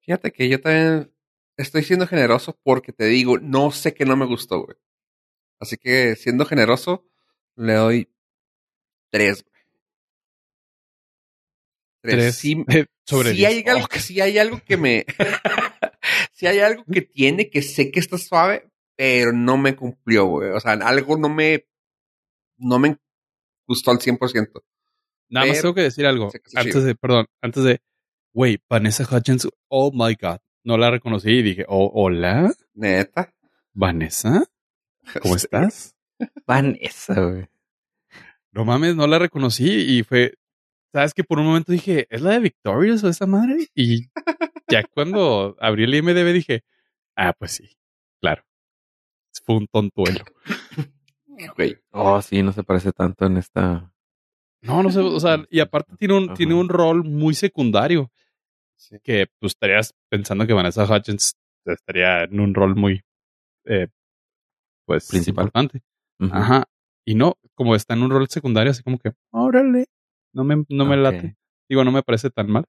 Fíjate 0.00 0.30
que 0.32 0.48
yo 0.48 0.60
también 0.60 1.10
estoy 1.56 1.82
siendo 1.82 2.06
generoso 2.06 2.58
porque 2.62 2.92
te 2.92 3.06
digo, 3.06 3.38
no 3.38 3.70
sé 3.70 3.94
que 3.94 4.04
no 4.04 4.16
me 4.16 4.26
gustó, 4.26 4.64
güey. 4.64 4.76
Así 5.58 5.76
que 5.76 6.16
siendo 6.16 6.44
generoso, 6.44 7.06
le 7.56 7.74
doy 7.74 8.12
tres, 9.10 9.42
güey. 9.42 9.62
Tres. 12.02 12.16
3 12.16 12.36
Sí, 12.36 12.64
sobre 13.06 13.30
sí 13.30 13.36
10. 13.38 13.48
hay 13.48 13.64
algo 13.66 13.88
que 13.88 14.00
sí 14.00 14.20
hay 14.20 14.38
algo 14.38 14.60
que 14.64 14.76
me 14.76 15.04
sí 16.32 16.46
hay 16.46 16.60
algo 16.60 16.84
que 16.84 17.02
tiene 17.02 17.50
que 17.50 17.62
sé 17.62 17.90
que 17.90 18.00
está 18.00 18.18
suave, 18.18 18.70
pero 18.96 19.32
no 19.32 19.56
me 19.56 19.74
cumplió, 19.74 20.26
güey. 20.26 20.50
O 20.50 20.60
sea, 20.60 20.72
algo 20.72 21.16
no 21.16 21.28
me 21.28 21.66
no 22.58 22.78
me 22.78 22.96
gustó 23.66 23.90
al 23.90 23.98
100%. 23.98 24.62
Nada 25.28 25.46
más 25.46 25.60
tengo 25.60 25.74
que 25.74 25.82
decir 25.82 26.06
algo. 26.06 26.30
Antes 26.54 26.74
chido. 26.74 26.82
de, 26.82 26.94
perdón, 26.94 27.26
antes 27.42 27.64
de, 27.64 27.80
güey, 28.32 28.62
Vanessa 28.68 29.04
Hutchins, 29.10 29.48
oh 29.68 29.90
my 29.92 30.14
god. 30.20 30.38
No 30.66 30.76
la 30.76 30.90
reconocí 30.90 31.30
y 31.30 31.42
dije, 31.42 31.64
oh, 31.68 31.92
hola, 31.94 32.52
Neta. 32.74 33.32
Vanessa, 33.72 34.42
¿cómo 35.22 35.36
estás? 35.36 35.94
Vanessa, 36.44 37.14
güey. 37.22 37.46
no 38.50 38.64
mames, 38.64 38.96
no 38.96 39.06
la 39.06 39.20
reconocí 39.20 39.70
y 39.70 40.02
fue, 40.02 40.34
sabes 40.92 41.14
que 41.14 41.22
por 41.22 41.38
un 41.38 41.46
momento 41.46 41.70
dije, 41.70 42.08
¿es 42.10 42.20
la 42.20 42.32
de 42.32 42.40
Victorious 42.40 43.04
o 43.04 43.08
esa 43.08 43.26
madre? 43.26 43.68
Y 43.76 44.08
ya 44.68 44.82
cuando 44.82 45.56
abrí 45.60 45.84
el 45.84 45.94
IMDB 45.94 46.32
dije, 46.32 46.64
ah, 47.14 47.32
pues 47.38 47.52
sí, 47.52 47.70
claro. 48.20 48.42
Fue 49.44 49.54
un 49.54 49.68
tontuelo. 49.68 50.24
Güey. 51.56 51.76
Oh, 51.90 52.20
sí, 52.22 52.42
no 52.42 52.50
se 52.50 52.64
parece 52.64 52.90
tanto 52.90 53.26
en 53.26 53.36
esta. 53.36 53.92
No, 54.62 54.82
no 54.82 54.90
sé, 54.90 54.98
o 54.98 55.20
sea, 55.20 55.44
y 55.48 55.60
aparte 55.60 55.94
tiene 55.96 56.14
un, 56.14 56.34
tiene 56.34 56.54
un 56.54 56.68
rol 56.68 57.04
muy 57.04 57.34
secundario 57.34 58.10
Sí. 58.76 58.98
que 59.02 59.26
pues 59.40 59.52
estarías 59.52 59.94
pensando 60.08 60.46
que 60.46 60.52
Vanessa 60.52 60.84
Hudgens 60.84 61.34
estaría 61.64 62.24
en 62.24 62.40
un 62.40 62.54
rol 62.54 62.76
muy, 62.76 63.02
eh, 63.64 63.88
pues, 64.86 65.08
Principal. 65.08 65.46
importante. 65.46 65.82
Ajá. 66.30 66.64
Y 67.04 67.14
no, 67.14 67.36
como 67.54 67.74
está 67.74 67.94
en 67.94 68.02
un 68.02 68.10
rol 68.10 68.28
secundario, 68.28 68.70
así 68.70 68.82
como 68.82 68.98
que, 68.98 69.12
órale, 69.30 69.86
no 70.32 70.44
me, 70.44 70.64
no 70.68 70.84
me 70.84 70.96
late. 70.96 71.36
Digo, 71.68 71.84
no 71.84 71.92
me 71.92 72.02
parece 72.02 72.30
tan 72.30 72.50
mal. 72.50 72.64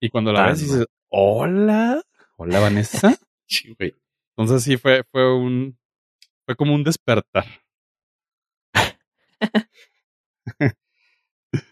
Y 0.00 0.10
cuando 0.10 0.32
la 0.32 0.46
ves 0.48 0.60
dices, 0.60 0.86
hola, 1.08 2.02
hola 2.36 2.60
Vanessa. 2.60 3.16
Sí, 3.48 3.72
güey. 3.78 3.94
Entonces 4.36 4.64
sí 4.64 4.76
fue, 4.76 5.04
fue 5.12 5.32
un, 5.32 5.78
fue 6.44 6.56
como 6.56 6.74
un 6.74 6.82
despertar. 6.82 7.44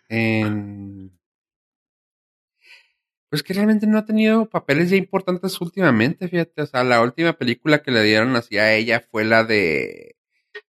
En... 0.09 1.18
Pues 3.35 3.43
que 3.43 3.53
realmente 3.53 3.89
no 3.89 3.99
ha 3.99 4.05
tenido 4.05 4.49
papeles 4.49 4.91
ya 4.91 4.97
importantes 4.97 5.61
últimamente, 5.61 6.28
fíjate. 6.28 6.62
O 6.62 6.66
sea, 6.66 6.85
la 6.85 7.03
última 7.03 7.32
película 7.32 7.82
que 7.82 7.91
le 7.91 8.05
dieron 8.05 8.37
así 8.37 8.59
a 8.59 8.72
ella 8.76 9.05
fue 9.11 9.24
la 9.24 9.43
de 9.43 10.14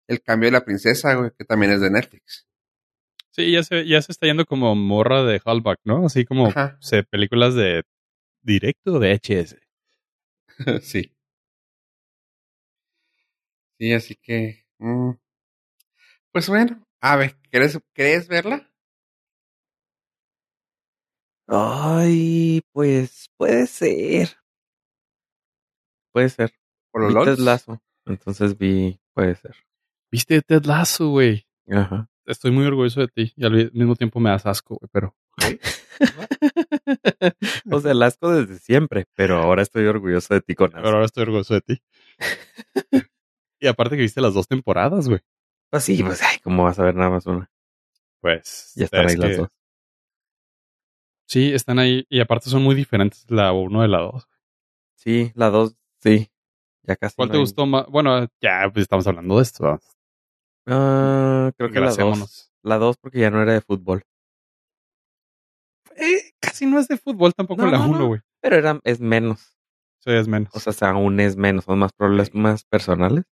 El 0.06 0.20
cambio 0.20 0.48
de 0.48 0.52
la 0.52 0.64
princesa, 0.66 1.14
güey, 1.14 1.30
que 1.38 1.46
también 1.46 1.72
es 1.72 1.80
de 1.80 1.90
Netflix. 1.90 2.46
Sí, 3.30 3.50
ya 3.50 3.62
se, 3.62 3.88
ya 3.88 4.02
se 4.02 4.12
está 4.12 4.26
yendo 4.26 4.44
como 4.44 4.74
morra 4.74 5.24
de 5.24 5.40
Hallback, 5.42 5.78
¿no? 5.84 6.04
Así 6.04 6.26
como 6.26 6.48
Ajá. 6.48 6.76
se, 6.82 7.02
películas 7.02 7.54
de 7.54 7.82
directo 8.42 8.98
de 8.98 9.18
HS. 9.18 9.56
sí. 10.82 11.16
Sí, 13.78 13.92
así 13.94 14.16
que. 14.16 14.66
mm. 14.80 15.12
Pues 16.30 16.46
bueno, 16.50 16.86
a 17.00 17.16
ver, 17.16 17.36
¿quieres, 17.50 17.78
¿querés 17.94 18.28
verla? 18.28 18.70
Ay, 21.53 22.62
pues 22.72 23.28
puede 23.36 23.66
ser. 23.66 24.28
Puede 26.12 26.28
ser. 26.28 26.53
Por 26.92 27.03
los 27.03 27.14
Vi? 27.14 27.24
Ted 27.24 27.38
Lasso, 27.38 27.82
entonces 28.07 28.57
vi, 28.57 29.01
puede 29.14 29.34
ser. 29.34 29.57
¿Viste 30.12 30.42
Ted 30.42 30.64
Lasso, 30.64 31.09
güey? 31.09 31.46
Ajá. 31.68 32.09
Estoy 32.24 32.53
muy 32.53 32.66
orgulloso 32.66 33.01
de 33.01 33.09
ti 33.09 33.32
y 33.36 33.44
al 33.44 33.72
mismo 33.72 33.96
tiempo 33.96 34.20
me 34.20 34.30
das 34.30 34.46
asco, 34.46 34.76
güey, 34.76 34.88
pero 34.92 35.16
o 37.72 37.80
sea, 37.80 37.92
el 37.92 38.03
asco 38.03 38.30
desde 38.30 38.59
siempre, 38.61 39.07
pero 39.14 39.38
ahora 39.38 39.62
estoy 39.62 39.86
orgulloso 39.86 40.34
de 40.34 40.42
ti 40.42 40.55
con 40.55 40.70
pero 40.70 40.82
asco. 40.82 40.94
ahora 40.94 41.07
estoy 41.07 41.22
orgulloso 41.22 41.55
de 41.55 41.61
ti. 41.62 41.82
y 43.59 43.66
aparte 43.66 43.96
que 43.96 44.03
viste 44.03 44.20
las 44.20 44.34
dos 44.34 44.46
temporadas, 44.46 45.09
güey. 45.09 45.20
Pues 45.70 45.82
sí, 45.82 46.01
pues 46.03 46.22
ay, 46.22 46.38
¿cómo 46.44 46.62
vas 46.64 46.78
a 46.78 46.84
ver 46.84 46.94
nada 46.94 47.11
más 47.11 47.26
una? 47.26 47.51
Pues 48.20 48.72
Ya 48.76 48.84
están 48.84 49.07
es 49.07 49.12
ahí 49.12 49.18
las 49.18 49.36
dos. 49.36 49.48
Sí, 51.31 51.53
están 51.55 51.78
ahí 51.78 52.05
y 52.09 52.18
aparte 52.18 52.51
son 52.51 52.62
muy 52.64 52.74
diferentes 52.74 53.24
la 53.31 53.53
uno 53.53 53.83
de 53.83 53.89
la 53.89 53.99
dos. 54.01 54.26
Sí, 54.97 55.31
la 55.37 55.49
dos, 55.49 55.76
sí. 56.01 56.28
Ya 56.83 56.97
casi. 56.97 57.14
¿Cuál 57.14 57.28
no 57.28 57.33
te 57.33 57.37
hay- 57.39 57.43
gustó 57.45 57.66
más? 57.66 57.87
Bueno, 57.87 58.26
ya 58.41 58.68
pues 58.72 58.83
estamos 58.83 59.07
hablando 59.07 59.37
de 59.37 59.43
esto. 59.45 59.78
Ah, 60.66 61.53
creo 61.57 61.70
que 61.70 61.78
la 61.78 61.87
dos. 61.87 61.99
Engracémonos. 61.99 62.53
La 62.62 62.78
dos 62.78 62.97
porque 62.99 63.20
ya 63.20 63.31
no 63.31 63.41
era 63.41 63.53
de 63.53 63.61
fútbol. 63.61 64.03
Eh, 65.97 66.33
casi 66.41 66.66
no 66.66 66.81
es 66.81 66.89
de 66.89 66.97
fútbol 66.99 67.33
tampoco 67.33 67.62
No, 67.62 67.70
la 67.70 67.78
no, 67.78 67.85
no. 67.87 67.91
uno, 67.93 68.07
güey. 68.09 68.20
Pero 68.43 68.57
era, 68.57 68.81
es 68.83 68.99
menos. 69.01 69.57
Sí, 70.01 70.11
es 70.11 70.26
menos. 70.26 70.51
O 70.55 70.72
sea, 70.72 70.91
aún 70.91 71.20
es 71.20 71.37
menos. 71.37 71.64
Son 71.64 71.78
más 71.78 71.93
problemas 71.93 72.64
personales. 72.64 73.24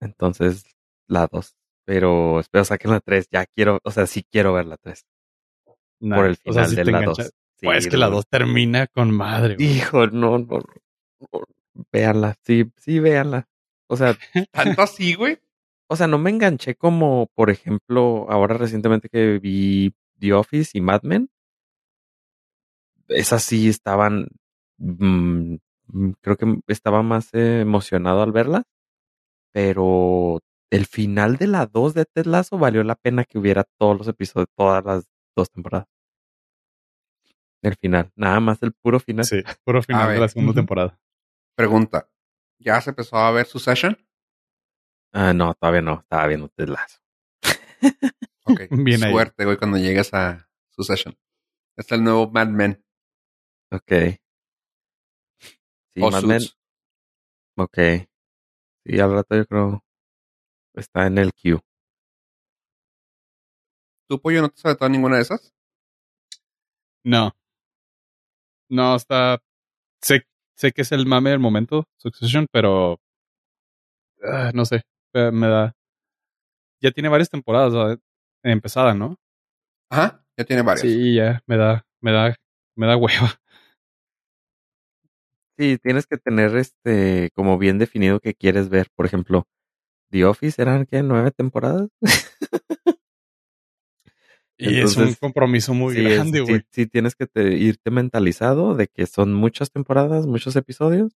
Entonces, 0.00 0.64
la 1.08 1.26
dos. 1.26 1.56
Pero 1.84 2.40
espero 2.40 2.64
saquen 2.64 2.90
la 2.92 3.00
tres. 3.00 3.28
Ya 3.30 3.46
quiero, 3.46 3.80
o 3.84 3.90
sea, 3.90 4.06
sí 4.06 4.24
quiero 4.30 4.52
ver 4.54 4.66
la 4.66 4.76
tres. 4.76 5.04
Nah, 6.00 6.16
por 6.16 6.26
el 6.26 6.36
o 6.44 6.52
sea, 6.52 6.64
final 6.64 6.84
de 6.84 6.92
la 6.92 6.98
engancha. 6.98 7.22
dos. 7.24 7.32
Pues 7.60 7.82
Sí, 7.82 7.88
es 7.88 7.88
que 7.88 7.96
la 7.96 8.06
no. 8.06 8.16
dos 8.16 8.26
termina 8.28 8.86
con 8.86 9.10
madre, 9.10 9.56
güey. 9.56 9.78
Hijo, 9.78 10.06
no, 10.08 10.38
no, 10.38 10.58
no. 11.32 11.40
Véanla, 11.92 12.36
sí, 12.44 12.70
sí, 12.76 13.00
véanla. 13.00 13.48
O 13.88 13.96
sea, 13.96 14.16
¿Tanto 14.52 14.82
así, 14.82 15.14
güey? 15.14 15.38
o 15.90 15.96
sea, 15.96 16.06
no 16.06 16.18
me 16.18 16.30
enganché 16.30 16.74
como, 16.76 17.28
por 17.34 17.50
ejemplo, 17.50 18.26
ahora 18.30 18.56
recientemente 18.58 19.08
que 19.08 19.38
vi 19.38 19.94
The 20.18 20.34
Office 20.34 20.76
y 20.76 20.80
Mad 20.82 21.02
Men. 21.02 21.30
Esas 23.08 23.42
sí 23.42 23.68
estaban, 23.68 24.28
mm, 24.78 25.56
mm, 25.86 26.10
creo 26.20 26.36
que 26.36 26.60
estaba 26.68 27.02
más 27.02 27.30
eh, 27.32 27.60
emocionado 27.62 28.22
al 28.22 28.32
verlas, 28.32 28.64
pero 29.52 30.40
el 30.70 30.86
final 30.86 31.36
de 31.38 31.46
la 31.46 31.66
2 31.66 31.94
de 31.94 32.04
Ted 32.04 32.26
Lasso 32.26 32.58
valió 32.58 32.84
la 32.84 32.96
pena 32.96 33.24
que 33.24 33.38
hubiera 33.38 33.64
todos 33.78 33.96
los 33.96 34.08
episodios, 34.08 34.48
todas 34.56 34.84
las 34.84 35.04
dos 35.38 35.50
temporadas. 35.50 35.88
El 37.62 37.76
final, 37.76 38.12
nada 38.14 38.40
más 38.40 38.62
el 38.62 38.72
puro 38.72 39.00
final. 39.00 39.24
Sí, 39.24 39.42
puro 39.64 39.82
final 39.82 40.12
de 40.12 40.20
la 40.20 40.28
segunda 40.28 40.54
temporada. 40.54 40.98
Pregunta. 41.56 42.08
¿Ya 42.58 42.80
se 42.80 42.90
empezó 42.90 43.16
a 43.16 43.30
ver 43.30 43.46
su 43.46 43.58
session? 43.58 43.96
Ah, 45.12 45.32
no, 45.32 45.54
todavía 45.54 45.82
no, 45.82 46.00
estaba 46.00 46.26
viendo 46.26 46.48
Ted 46.48 46.68
Lasso. 46.68 46.98
Ok. 48.44 48.60
Bien. 48.70 49.00
Suerte, 49.00 49.44
güey, 49.44 49.56
cuando 49.56 49.78
llegues 49.78 50.12
a 50.12 50.48
su 50.70 50.82
session. 50.82 51.16
Está 51.76 51.94
el 51.94 52.04
nuevo 52.04 52.30
Mad 52.30 52.48
Men. 52.48 52.84
Ok. 53.70 53.92
Sí, 55.94 56.02
o 56.02 56.10
Mad 56.10 56.24
Men, 56.24 56.42
ok. 57.56 57.78
Sí, 58.84 59.00
al 59.00 59.12
rato 59.12 59.36
yo 59.36 59.46
creo 59.46 59.84
está 60.74 61.06
en 61.06 61.18
el 61.18 61.32
queue. 61.32 61.60
¿Tu 64.08 64.20
pollo 64.20 64.42
no 64.42 64.48
te 64.48 64.58
sabe 64.60 64.74
toda 64.76 64.88
ninguna 64.88 65.16
de 65.16 65.22
esas? 65.22 65.52
No. 67.04 67.32
No, 68.70 68.96
está. 68.96 69.38
Sé, 70.02 70.22
sé 70.56 70.72
que 70.72 70.82
es 70.82 70.92
el 70.92 71.06
mame 71.06 71.30
del 71.30 71.38
momento, 71.38 71.84
Succession, 71.96 72.46
pero. 72.52 73.00
ah, 74.22 74.50
no 74.54 74.64
sé. 74.64 74.82
eh, 75.14 75.30
Me 75.32 75.48
da. 75.48 75.74
Ya 76.80 76.90
tiene 76.92 77.08
varias 77.08 77.28
temporadas 77.30 77.72
¿verdad? 77.72 77.98
empezada, 78.44 78.94
¿no? 78.94 79.16
Ajá, 79.90 80.24
ya 80.36 80.44
tiene 80.44 80.62
varias. 80.62 80.82
Sí, 80.82 81.14
ya. 81.14 81.42
Me 81.46 81.56
da. 81.56 81.84
Me 82.00 82.12
da. 82.12 82.36
Me 82.76 82.86
da 82.86 82.96
hueva. 82.96 83.40
Sí, 85.58 85.76
tienes 85.78 86.06
que 86.06 86.18
tener 86.18 86.56
este 86.56 87.30
como 87.34 87.58
bien 87.58 87.78
definido 87.78 88.20
que 88.20 88.34
quieres 88.34 88.68
ver. 88.68 88.88
Por 88.94 89.06
ejemplo, 89.06 89.48
The 90.10 90.24
Office 90.26 90.60
eran 90.62 90.86
¿qué? 90.86 91.02
nueve 91.02 91.32
temporadas. 91.32 91.88
Y 94.60 94.80
es 94.80 94.96
un 94.96 95.14
compromiso 95.14 95.72
muy 95.72 95.94
sí, 95.94 96.02
grande, 96.02 96.40
güey. 96.40 96.62
sí 96.72 96.86
tienes 96.86 97.14
que 97.14 97.26
te- 97.26 97.54
irte 97.56 97.90
mentalizado 97.92 98.74
de 98.74 98.88
que 98.88 99.06
son 99.06 99.32
muchas 99.32 99.70
temporadas, 99.70 100.26
muchos 100.26 100.56
episodios. 100.56 101.12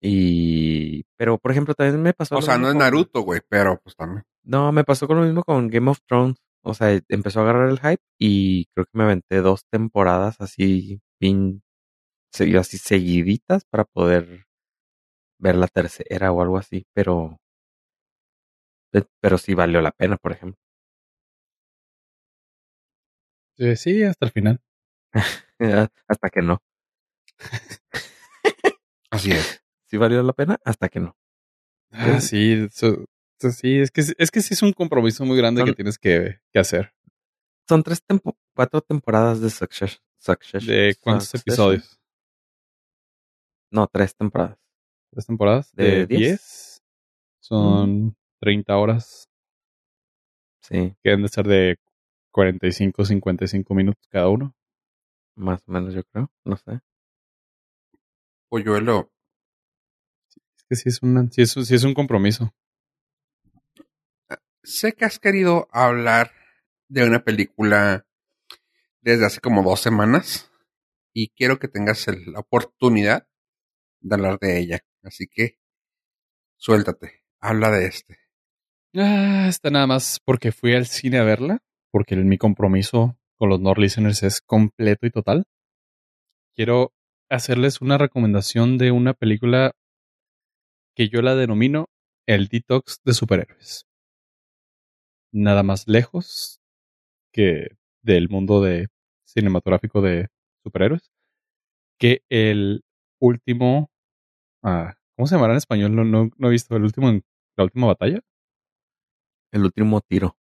Y 0.00 1.04
pero 1.16 1.38
por 1.38 1.52
ejemplo 1.52 1.74
también 1.74 2.02
me 2.02 2.12
pasó 2.12 2.34
o 2.34 2.40
lo 2.40 2.42
sea, 2.46 2.58
no 2.58 2.68
es 2.68 2.74
Naruto, 2.74 3.20
güey, 3.20 3.40
pero 3.48 3.80
pues 3.82 3.94
también. 3.94 4.24
No, 4.42 4.72
me 4.72 4.82
pasó 4.82 5.06
con 5.06 5.18
lo 5.18 5.22
mismo 5.24 5.44
con 5.44 5.68
Game 5.68 5.88
of 5.88 6.00
Thrones. 6.06 6.36
O 6.64 6.74
sea, 6.74 7.00
empezó 7.08 7.40
a 7.40 7.42
agarrar 7.44 7.68
el 7.70 7.78
hype 7.78 8.02
y 8.18 8.66
creo 8.74 8.84
que 8.86 8.98
me 8.98 9.04
aventé 9.04 9.40
dos 9.40 9.64
temporadas 9.70 10.40
así, 10.40 11.00
bien, 11.20 11.62
se- 12.32 12.56
así 12.58 12.78
seguiditas 12.78 13.64
para 13.64 13.84
poder 13.84 14.44
ver 15.40 15.56
la 15.56 15.66
tercera 15.68 16.32
o 16.32 16.40
algo 16.42 16.58
así, 16.58 16.84
pero, 16.94 17.38
pe- 18.92 19.06
pero 19.20 19.38
sí 19.38 19.54
valió 19.54 19.80
la 19.80 19.90
pena, 19.92 20.16
por 20.16 20.32
ejemplo. 20.32 20.58
Sí, 23.56 23.76
sí, 23.76 24.02
hasta 24.02 24.26
el 24.26 24.32
final. 24.32 24.60
Hasta 26.08 26.30
que 26.30 26.42
no. 26.42 26.60
Así 29.10 29.30
es. 29.30 29.62
Sí 29.86 29.96
valió 29.96 30.22
la 30.22 30.32
pena, 30.32 30.58
hasta 30.64 30.88
que 30.88 31.00
no. 31.00 31.16
Ah, 31.90 32.20
sí, 32.20 32.66
sí, 32.70 33.78
es 33.80 33.90
que, 33.90 34.00
es 34.16 34.30
que 34.30 34.40
sí 34.40 34.54
es 34.54 34.62
un 34.62 34.72
compromiso 34.72 35.24
muy 35.26 35.36
grande 35.36 35.60
Son- 35.60 35.68
que 35.68 35.74
tienes 35.74 35.98
que, 35.98 36.40
que 36.52 36.58
hacer. 36.58 36.94
Son 37.68 37.82
tres 37.82 38.02
tempo, 38.02 38.36
cuatro 38.54 38.80
temporadas 38.80 39.40
de 39.40 39.50
Succession. 39.50 40.00
Succession- 40.18 40.66
¿De 40.66 40.96
cuántos 41.00 41.28
Succession. 41.28 41.72
episodios? 41.74 42.00
No, 43.70 43.86
tres 43.86 44.16
temporadas. 44.16 44.58
¿Tres 45.12 45.26
temporadas? 45.26 45.72
De 45.74 45.84
¿De 45.84 46.06
diez. 46.06 46.20
10? 46.20 46.82
Son 47.40 48.16
30 48.40 48.76
horas 48.76 49.28
Sí, 50.62 50.94
que 51.02 51.10
deben 51.10 51.22
de 51.22 51.28
ser 51.28 51.46
de 51.46 51.76
45, 52.32 53.04
55 53.04 53.74
minutos 53.74 54.04
cada 54.10 54.28
uno. 54.28 54.54
más 55.36 55.62
o 55.66 55.72
menos 55.72 55.94
yo 55.94 56.02
creo. 56.04 56.30
No 56.44 56.56
sé. 56.56 56.80
Polluelo. 58.48 59.10
Es 60.56 60.64
que 60.68 60.76
sí 60.76 60.88
es, 60.88 61.02
una, 61.02 61.28
sí 61.30 61.42
es, 61.42 61.52
sí 61.52 61.74
es 61.74 61.84
un 61.84 61.94
compromiso. 61.94 62.52
sé 64.62 64.92
que 64.92 65.04
has 65.04 65.18
querido 65.18 65.68
hablar 65.72 66.30
de 66.88 67.04
una 67.04 67.24
película 67.24 68.06
desde 69.00 69.26
hace 69.26 69.40
como 69.40 69.62
dos 69.62 69.80
semanas 69.80 70.50
y 71.12 71.28
quiero 71.30 71.58
que 71.58 71.68
tengas 71.68 72.06
el- 72.08 72.32
la 72.32 72.40
oportunidad 72.40 73.26
de 74.00 74.14
hablar 74.14 74.38
de 74.38 74.58
ella. 74.60 74.80
Así 75.02 75.26
que 75.26 75.58
suéltate, 76.56 77.24
habla 77.40 77.70
de 77.70 77.86
este. 77.86 78.18
Ah, 78.94 79.46
está 79.48 79.70
nada 79.70 79.86
más 79.86 80.20
porque 80.24 80.52
fui 80.52 80.74
al 80.74 80.86
cine 80.86 81.18
a 81.18 81.24
verla, 81.24 81.58
porque 81.92 82.16
mi 82.16 82.38
compromiso 82.38 83.16
con 83.38 83.50
los 83.50 83.60
Nord 83.60 83.78
Listeners 83.78 84.24
es 84.24 84.40
completo 84.40 85.06
y 85.06 85.10
total. 85.10 85.44
Quiero 86.56 86.92
hacerles 87.30 87.82
una 87.82 87.98
recomendación 87.98 88.78
de 88.78 88.90
una 88.90 89.12
película 89.12 89.72
que 90.96 91.08
yo 91.08 91.20
la 91.22 91.34
denomino 91.34 91.86
el 92.26 92.48
detox 92.48 93.00
de 93.04 93.12
superhéroes. 93.12 93.86
Nada 95.32 95.62
más 95.62 95.88
lejos 95.88 96.60
que 97.32 97.76
del 98.02 98.28
mundo 98.28 98.62
de 98.62 98.88
cinematográfico 99.26 100.02
de 100.02 100.28
superhéroes 100.64 101.10
que 101.98 102.22
el 102.30 102.82
último 103.20 103.90
ah, 104.64 104.94
¿cómo 105.16 105.26
se 105.26 105.36
llamará 105.36 105.54
en 105.54 105.58
español? 105.58 105.96
No, 105.96 106.04
no, 106.04 106.30
no 106.36 106.48
he 106.48 106.50
visto 106.52 106.76
el 106.76 106.84
último 106.84 107.10
en- 107.10 107.24
la 107.56 107.64
última 107.64 107.88
batalla, 107.88 108.20
El 109.50 109.64
último 109.64 110.02
tiro. 110.02 110.36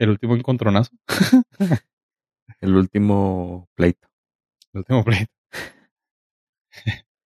El 0.00 0.10
último 0.10 0.34
encontronazo, 0.34 0.90
El 2.60 2.74
último 2.74 3.68
pleito. 3.76 4.08
el 4.72 4.78
último 4.80 5.04
play. 5.04 5.26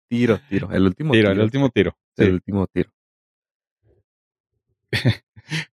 Tiro, 0.10 0.40
tiro. 0.50 0.70
El 0.72 0.84
último 0.86 1.14
Tiro, 1.14 1.30
tiro. 1.30 1.32
el 1.32 1.40
último 1.46 1.70
tiro. 1.70 1.98
El 2.18 2.26
Sí, 2.28 2.32
último 2.34 2.68
tiro. 2.68 2.92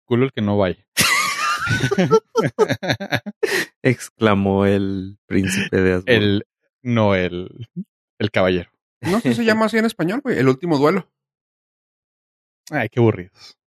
culo 0.05 0.25
el 0.27 0.33
que 0.33 0.41
no 0.41 0.57
vaya. 0.59 0.85
Exclamó 3.83 4.67
el 4.67 5.19
príncipe 5.27 5.81
de 5.81 5.93
Asgore. 5.95 6.17
el 6.17 6.47
no 6.83 7.15
el 7.15 7.69
el 8.19 8.31
caballero. 8.31 8.71
No 9.03 9.21
sé 9.21 9.31
si 9.31 9.35
se 9.37 9.45
llama 9.45 9.67
así 9.67 9.79
en 9.79 9.85
español, 9.85 10.21
güey. 10.23 10.39
El 10.39 10.49
último 10.49 10.79
duelo. 10.79 11.09
Ay, 12.71 12.89
qué 12.89 13.01
aburridos. 13.01 13.59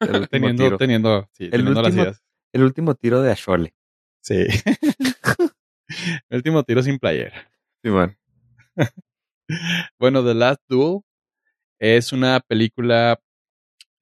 El 0.00 0.28
Teniendo 0.28 0.64
tiro. 0.64 0.78
teniendo 0.78 1.28
sí, 1.32 1.50
teniendo 1.50 1.82
las 1.82 1.90
último- 1.92 2.02
ideas. 2.04 2.22
El 2.56 2.62
último 2.62 2.94
tiro 2.94 3.20
de 3.20 3.32
Ashole. 3.32 3.74
Sí. 4.22 4.46
el 6.30 6.36
último 6.38 6.62
tiro 6.62 6.82
sin 6.82 6.98
playera. 6.98 7.50
Simón. 7.84 8.16
Bueno, 10.00 10.24
The 10.24 10.34
Last 10.34 10.62
Duel 10.66 11.02
es 11.78 12.12
una 12.12 12.40
película 12.40 13.20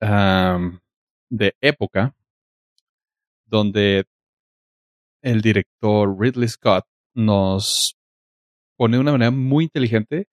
de 0.00 1.56
época 1.60 2.14
donde 3.44 4.04
el 5.20 5.42
director 5.42 6.16
Ridley 6.18 6.48
Scott 6.48 6.86
nos 7.14 7.96
pone 8.78 8.96
de 8.96 9.00
una 9.00 9.12
manera 9.12 9.32
muy 9.32 9.64
inteligente 9.64 10.28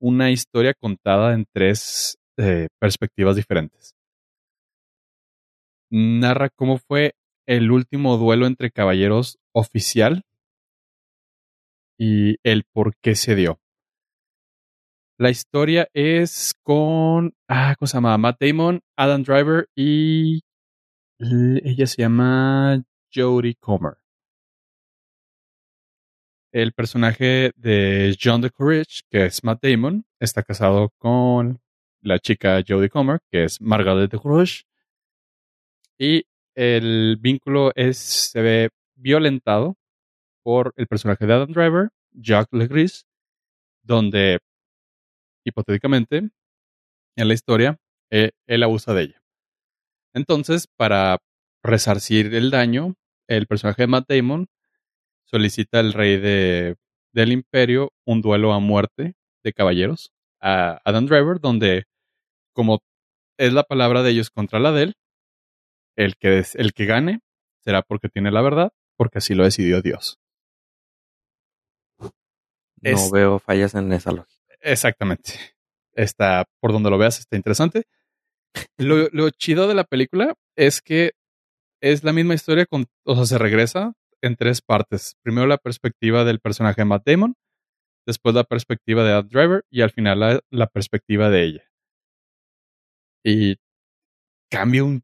una 0.00 0.30
historia 0.30 0.72
contada 0.72 1.34
en 1.34 1.44
tres 1.52 2.16
eh, 2.38 2.68
perspectivas 2.78 3.34
diferentes. 3.34 3.94
Narra 5.90 6.48
cómo 6.48 6.78
fue 6.78 7.14
el 7.50 7.72
último 7.72 8.16
duelo 8.16 8.46
entre 8.46 8.70
caballeros 8.70 9.40
oficial 9.52 10.22
y 11.98 12.36
el 12.44 12.62
por 12.62 12.94
qué 13.02 13.16
se 13.16 13.34
dio. 13.34 13.60
La 15.18 15.30
historia 15.30 15.88
es 15.92 16.54
con. 16.62 17.34
Ah, 17.48 17.74
¿cómo 17.76 17.88
se? 17.88 18.00
Matt 18.00 18.40
Damon, 18.40 18.80
Adam 18.96 19.24
Driver 19.24 19.68
y. 19.74 20.42
Ella 21.18 21.86
se 21.88 22.02
llama 22.02 22.84
Jodie 23.12 23.56
Comer. 23.56 23.94
El 26.52 26.72
personaje 26.72 27.50
de 27.56 28.16
John 28.22 28.42
de 28.42 28.50
Courage, 28.50 29.02
que 29.10 29.26
es 29.26 29.42
Matt 29.42 29.60
Damon, 29.60 30.04
está 30.20 30.44
casado 30.44 30.90
con 30.98 31.60
la 32.00 32.20
chica 32.20 32.62
Jodie 32.66 32.90
Comer, 32.90 33.18
que 33.28 33.42
es 33.42 33.60
Margaret 33.60 34.08
de 34.08 34.18
Courage. 34.18 34.62
Y 35.98 36.24
el 36.54 37.16
vínculo 37.20 37.72
es, 37.74 37.98
se 37.98 38.42
ve 38.42 38.68
violentado 38.94 39.76
por 40.42 40.72
el 40.76 40.86
personaje 40.86 41.26
de 41.26 41.32
Adam 41.32 41.52
Driver, 41.52 41.90
Jacques 42.12 42.58
Legris, 42.58 43.06
donde 43.82 44.38
hipotéticamente, 45.44 46.30
en 47.16 47.28
la 47.28 47.34
historia, 47.34 47.78
eh, 48.10 48.30
él 48.46 48.62
abusa 48.62 48.94
de 48.94 49.02
ella. 49.02 49.22
Entonces, 50.14 50.66
para 50.76 51.18
resarcir 51.62 52.34
el 52.34 52.50
daño, 52.50 52.94
el 53.28 53.46
personaje 53.46 53.82
de 53.82 53.86
Matt 53.86 54.08
Damon 54.08 54.46
solicita 55.24 55.78
al 55.78 55.92
rey 55.92 56.16
de, 56.16 56.76
del 57.12 57.32
imperio 57.32 57.92
un 58.04 58.20
duelo 58.20 58.52
a 58.52 58.58
muerte 58.58 59.14
de 59.44 59.52
caballeros 59.52 60.12
a 60.40 60.80
Adam 60.84 61.06
Driver, 61.06 61.40
donde, 61.40 61.84
como 62.52 62.80
es 63.38 63.52
la 63.52 63.62
palabra 63.62 64.02
de 64.02 64.10
ellos 64.10 64.30
contra 64.30 64.58
la 64.58 64.72
de 64.72 64.84
él, 64.84 64.94
el 65.96 66.16
que, 66.16 66.38
es, 66.38 66.54
el 66.56 66.72
que 66.72 66.86
gane 66.86 67.20
será 67.64 67.82
porque 67.82 68.08
tiene 68.08 68.30
la 68.30 68.42
verdad, 68.42 68.72
porque 68.96 69.18
así 69.18 69.34
lo 69.34 69.44
decidió 69.44 69.82
Dios. 69.82 70.18
No 71.98 72.08
Es- 72.82 73.10
veo 73.10 73.38
fallas 73.38 73.74
en 73.74 73.92
esa 73.92 74.12
lógica. 74.12 74.40
Exactamente. 74.60 75.34
Está, 75.94 76.44
por 76.60 76.72
donde 76.72 76.90
lo 76.90 76.98
veas, 76.98 77.18
está 77.18 77.36
interesante. 77.36 77.84
Lo, 78.78 79.08
lo 79.12 79.30
chido 79.30 79.68
de 79.68 79.74
la 79.74 79.84
película 79.84 80.34
es 80.56 80.80
que 80.80 81.12
es 81.82 82.04
la 82.04 82.12
misma 82.12 82.34
historia, 82.34 82.66
con, 82.66 82.86
o 83.04 83.14
sea, 83.16 83.24
se 83.26 83.38
regresa 83.38 83.92
en 84.22 84.36
tres 84.36 84.60
partes. 84.62 85.16
Primero 85.22 85.46
la 85.46 85.58
perspectiva 85.58 86.24
del 86.24 86.40
personaje 86.40 86.80
de 86.82 86.84
Matt 86.86 87.06
Damon, 87.06 87.34
después 88.06 88.34
la 88.34 88.44
perspectiva 88.44 89.02
de 89.04 89.10
Adam 89.12 89.28
Driver 89.28 89.64
y 89.70 89.82
al 89.82 89.90
final 89.90 90.20
la, 90.20 90.40
la 90.50 90.66
perspectiva 90.66 91.30
de 91.30 91.42
ella. 91.44 91.64
Y 93.24 93.56
cambia 94.50 94.84
un 94.84 95.02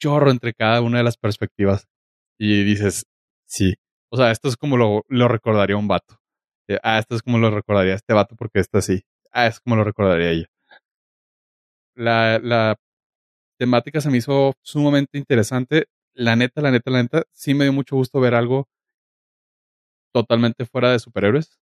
chorro 0.00 0.30
entre 0.30 0.54
cada 0.54 0.80
una 0.80 0.98
de 0.98 1.04
las 1.04 1.16
perspectivas. 1.16 1.86
Y 2.38 2.64
dices, 2.64 3.06
sí. 3.46 3.74
O 4.10 4.16
sea, 4.16 4.30
esto 4.30 4.48
es 4.48 4.56
como 4.56 4.76
lo, 4.76 5.04
lo 5.08 5.28
recordaría 5.28 5.76
un 5.76 5.88
vato. 5.88 6.18
Eh, 6.68 6.78
Ah, 6.82 6.98
esto 6.98 7.14
es 7.16 7.22
como 7.22 7.38
lo 7.38 7.50
recordaría 7.50 7.94
este 7.94 8.14
vato 8.14 8.36
porque 8.36 8.60
está 8.60 8.78
así. 8.78 9.02
Ah, 9.32 9.46
es 9.46 9.60
como 9.60 9.76
lo 9.76 9.84
recordaría 9.84 10.30
ella. 10.30 10.46
La, 11.96 12.38
la 12.42 12.76
temática 13.58 14.00
se 14.00 14.10
me 14.10 14.18
hizo 14.18 14.54
sumamente 14.62 15.18
interesante. 15.18 15.86
La 16.14 16.36
neta, 16.36 16.62
la 16.62 16.70
neta, 16.70 16.90
la 16.90 17.02
neta, 17.02 17.24
sí 17.32 17.54
me 17.54 17.64
dio 17.64 17.72
mucho 17.72 17.96
gusto 17.96 18.20
ver 18.20 18.34
algo 18.34 18.68
totalmente 20.12 20.64
fuera 20.66 20.90
de 20.92 20.98
superhéroes. 20.98 21.58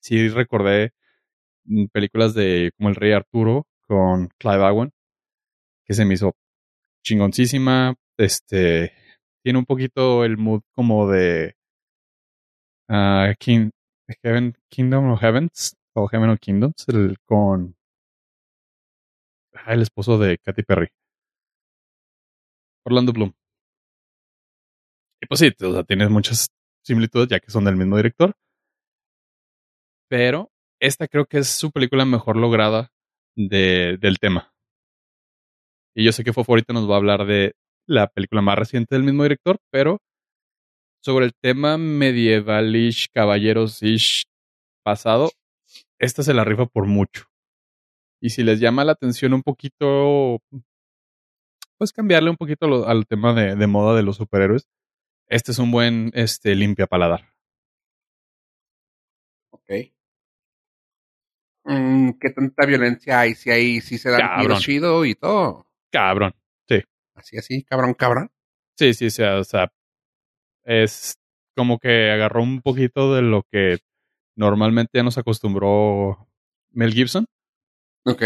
Sí 0.00 0.28
recordé 0.28 0.92
mm, 1.64 1.86
películas 1.92 2.34
de 2.34 2.72
como 2.76 2.90
El 2.90 2.96
Rey 2.96 3.12
Arturo 3.12 3.66
con 3.86 4.28
Clive 4.38 4.62
Owen, 4.64 4.92
que 5.86 5.94
se 5.94 6.04
me 6.04 6.14
hizo 6.14 6.34
chingoncísima. 7.02 7.94
Este 8.18 8.92
tiene 9.42 9.58
un 9.58 9.66
poquito 9.66 10.24
el 10.24 10.36
mood 10.36 10.62
como 10.72 11.08
de 11.10 11.56
ah, 12.88 13.34
Heaven, 13.38 14.54
Kingdom 14.68 15.10
of 15.10 15.20
Heavens 15.20 15.76
o 15.94 16.08
Heaven 16.08 16.30
of 16.30 16.38
Kingdoms, 16.40 16.88
el, 16.88 17.16
con 17.26 17.76
ah, 19.54 19.72
el 19.74 19.82
esposo 19.82 20.18
de 20.18 20.38
Katy 20.38 20.62
Perry. 20.62 20.88
Orlando 22.84 23.12
Bloom. 23.12 23.32
Y 25.20 25.26
pues 25.26 25.40
sí, 25.40 25.52
o 25.64 25.72
sea, 25.72 25.84
tienes 25.84 26.10
muchas 26.10 26.48
similitudes 26.84 27.28
ya 27.28 27.38
que 27.40 27.50
son 27.50 27.64
del 27.64 27.76
mismo 27.76 27.96
director. 27.96 28.34
Pero 30.08 30.50
esta 30.80 31.06
creo 31.08 31.26
que 31.26 31.38
es 31.38 31.48
su 31.48 31.70
película 31.70 32.04
mejor 32.04 32.36
lograda 32.36 32.90
de, 33.36 33.98
del 34.00 34.18
tema. 34.18 34.51
Y 35.94 36.04
yo 36.04 36.12
sé 36.12 36.24
que 36.24 36.32
Fofo 36.32 36.52
ahorita 36.52 36.72
nos 36.72 36.88
va 36.88 36.94
a 36.94 36.98
hablar 36.98 37.26
de 37.26 37.54
la 37.86 38.06
película 38.08 38.40
más 38.42 38.58
reciente 38.58 38.94
del 38.94 39.04
mismo 39.04 39.22
director, 39.24 39.58
pero 39.70 39.98
sobre 41.04 41.26
el 41.26 41.32
tema 41.34 41.76
medievalish, 41.78 43.08
caballeros-ish 43.12 44.24
pasado, 44.84 45.30
esta 45.98 46.22
se 46.22 46.32
la 46.34 46.44
rifa 46.44 46.66
por 46.66 46.86
mucho. 46.86 47.24
Y 48.20 48.30
si 48.30 48.42
les 48.44 48.60
llama 48.60 48.84
la 48.84 48.92
atención 48.92 49.34
un 49.34 49.42
poquito, 49.42 50.38
pues 51.76 51.92
cambiarle 51.92 52.30
un 52.30 52.36
poquito 52.36 52.68
lo- 52.68 52.86
al 52.86 53.06
tema 53.06 53.34
de, 53.34 53.56
de 53.56 53.66
moda 53.66 53.96
de 53.96 54.02
los 54.04 54.16
superhéroes, 54.16 54.68
este 55.28 55.50
es 55.52 55.58
un 55.58 55.72
buen 55.72 56.10
este, 56.14 56.54
limpia 56.54 56.86
paladar. 56.86 57.32
Ok. 59.50 59.70
Mm, 61.64 62.10
¿Qué 62.20 62.30
tanta 62.30 62.66
violencia 62.66 63.20
hay? 63.20 63.34
Si 63.34 63.50
hay, 63.50 63.80
si 63.80 63.98
se 63.98 64.10
dan 64.10 64.20
Cabrón. 64.20 64.40
tiros 64.46 64.60
chido 64.62 65.04
y 65.04 65.14
todo. 65.14 65.66
Cabrón. 65.92 66.32
Así, 67.14 67.36
así, 67.36 67.62
cabrón, 67.64 67.92
cabrón. 67.92 68.30
Sí, 68.78 68.94
sí, 68.94 69.06
o 69.06 69.10
sea, 69.10 69.38
o 69.38 69.44
sea, 69.44 69.70
es 70.64 71.14
como 71.54 71.78
que 71.78 72.10
agarró 72.10 72.42
un 72.42 72.62
poquito 72.62 73.14
de 73.14 73.20
lo 73.20 73.42
que 73.52 73.80
normalmente 74.34 74.92
ya 74.94 75.02
nos 75.02 75.18
acostumbró 75.18 76.26
Mel 76.70 76.94
Gibson 76.94 77.26
Ok. 78.06 78.22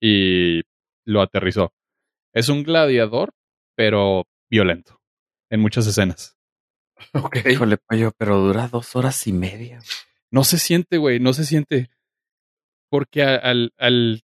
y 0.00 0.62
lo 1.04 1.20
aterrizó. 1.20 1.74
Es 2.32 2.48
un 2.48 2.62
gladiador, 2.62 3.34
pero 3.76 4.24
violento 4.50 4.98
en 5.50 5.60
muchas 5.60 5.86
escenas. 5.86 6.38
Ok. 7.12 7.36
Híjole, 7.50 7.76
pollo, 7.76 8.12
pero 8.16 8.38
dura 8.38 8.66
dos 8.68 8.96
horas 8.96 9.26
y 9.26 9.32
media. 9.34 9.80
No 10.30 10.42
se 10.42 10.58
siente, 10.58 10.96
güey, 10.96 11.20
no 11.20 11.34
se 11.34 11.44
siente. 11.44 11.90
Porque 12.88 13.22
al, 13.22 13.74
al, 13.76 14.23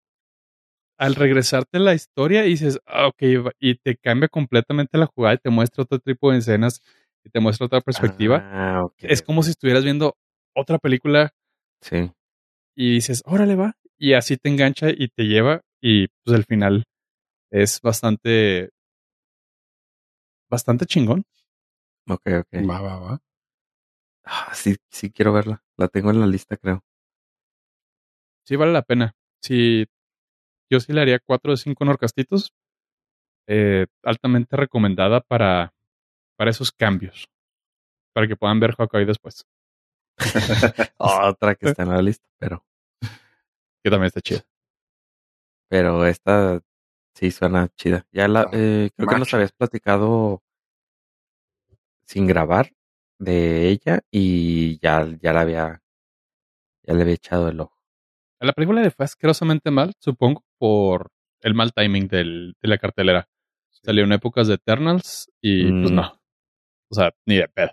al 1.02 1.16
regresarte 1.16 1.78
a 1.78 1.82
la 1.82 1.96
historia 1.96 2.44
dices, 2.44 2.80
ah, 2.86 3.08
ok, 3.08 3.24
y 3.60 3.74
te 3.76 3.98
cambia 3.98 4.30
completamente 4.30 5.00
la 5.00 5.08
jugada 5.08 5.34
y 5.34 5.38
te 5.40 5.50
muestra 5.50 5.82
otro 5.82 5.98
tipo 5.98 6.32
de 6.32 6.38
escenas 6.38 6.80
y 7.24 7.30
te 7.32 7.40
muestra 7.40 7.66
otra 7.66 7.82
perspectiva. 7.82 8.38
Ah, 8.44 8.84
ok. 8.84 8.94
es 9.00 9.24
como 9.24 9.42
si 9.42 9.50
estuvieras 9.50 9.84
viendo 9.84 10.16
otra 10.56 10.78
película 10.78 11.34
Sí. 11.82 12.12
y 12.76 12.94
dices, 12.94 13.24
órale 13.26 13.56
va, 13.56 13.74
y 13.98 14.14
así 14.14 14.38
te 14.38 14.50
engancha 14.50 14.92
y 14.92 15.08
te 15.08 15.24
lleva 15.24 15.62
y 15.82 16.08
pues 16.24 16.38
el 16.38 16.46
final 16.46 16.84
es 17.50 17.82
bastante, 17.82 18.70
bastante 20.52 20.86
chingón. 20.86 21.24
Ok, 22.08 22.28
ok. 22.42 22.70
Va, 22.70 22.80
va, 22.80 23.00
va. 23.00 23.22
Ah, 24.24 24.52
sí, 24.54 24.76
sí 24.92 25.10
quiero 25.12 25.34
verla. 25.34 25.64
La 25.78 25.88
tengo 25.88 26.12
en 26.12 26.20
la 26.20 26.28
lista, 26.28 26.58
creo. 26.58 26.84
Sí 28.46 28.56
vale 28.56 28.72
la 28.72 28.84
pena. 28.84 29.16
Sí, 29.42 29.88
yo 30.72 30.80
sí 30.80 30.94
le 30.94 31.02
haría 31.02 31.20
cuatro 31.20 31.52
de 31.52 31.58
cinco 31.58 31.84
norcastitos. 31.84 32.54
Eh, 33.48 33.88
altamente 34.04 34.56
recomendada 34.56 35.20
para, 35.20 35.74
para 36.38 36.52
esos 36.52 36.72
cambios. 36.72 37.28
Para 38.14 38.28
que 38.28 38.38
puedan 38.38 38.60
ver 38.60 38.74
Hawkeye 38.76 39.06
después. 39.06 39.46
Otra 40.98 41.56
que 41.56 41.70
está 41.70 41.84
en 41.84 41.90
la 41.90 42.02
lista, 42.02 42.26
pero, 42.40 42.66
Que 43.84 43.90
también 43.90 44.08
está 44.08 44.22
chida. 44.22 44.44
pero 45.68 46.06
esta 46.06 46.62
sí 47.14 47.32
suena 47.32 47.68
chida. 47.76 48.06
Ya 48.12 48.28
la, 48.28 48.50
eh, 48.54 48.92
creo 48.96 49.10
que 49.10 49.20
nos 49.20 49.34
habías 49.34 49.52
platicado 49.52 50.42
sin 52.06 52.28
grabar 52.28 52.74
de 53.20 53.70
ella 53.70 54.02
y 54.12 54.80
ya, 54.80 55.06
ya 55.22 55.34
la 55.34 55.42
había, 55.42 55.82
ya 56.84 56.94
le 56.94 57.02
había 57.02 57.16
echado 57.16 57.50
el 57.50 57.60
ojo. 57.60 57.82
La 58.40 58.54
película 58.54 58.82
le 58.82 58.92
fue 58.92 59.06
asquerosamente 59.06 59.70
mal, 59.70 59.94
supongo, 60.00 60.44
por 60.62 61.10
el 61.42 61.56
mal 61.56 61.74
timing 61.74 62.08
del, 62.08 62.56
de 62.62 62.68
la 62.70 62.78
cartelera. 62.78 63.28
Salió 63.72 64.04
en 64.04 64.12
épocas 64.12 64.48
de 64.48 64.54
Eternals 64.54 65.32
y 65.42 65.64
pues 65.72 65.92
Mm. 65.92 65.96
no. 65.96 66.22
O 66.92 66.94
sea, 66.96 67.12
ni 67.26 67.38
de 67.38 67.48
pedo. 67.48 67.72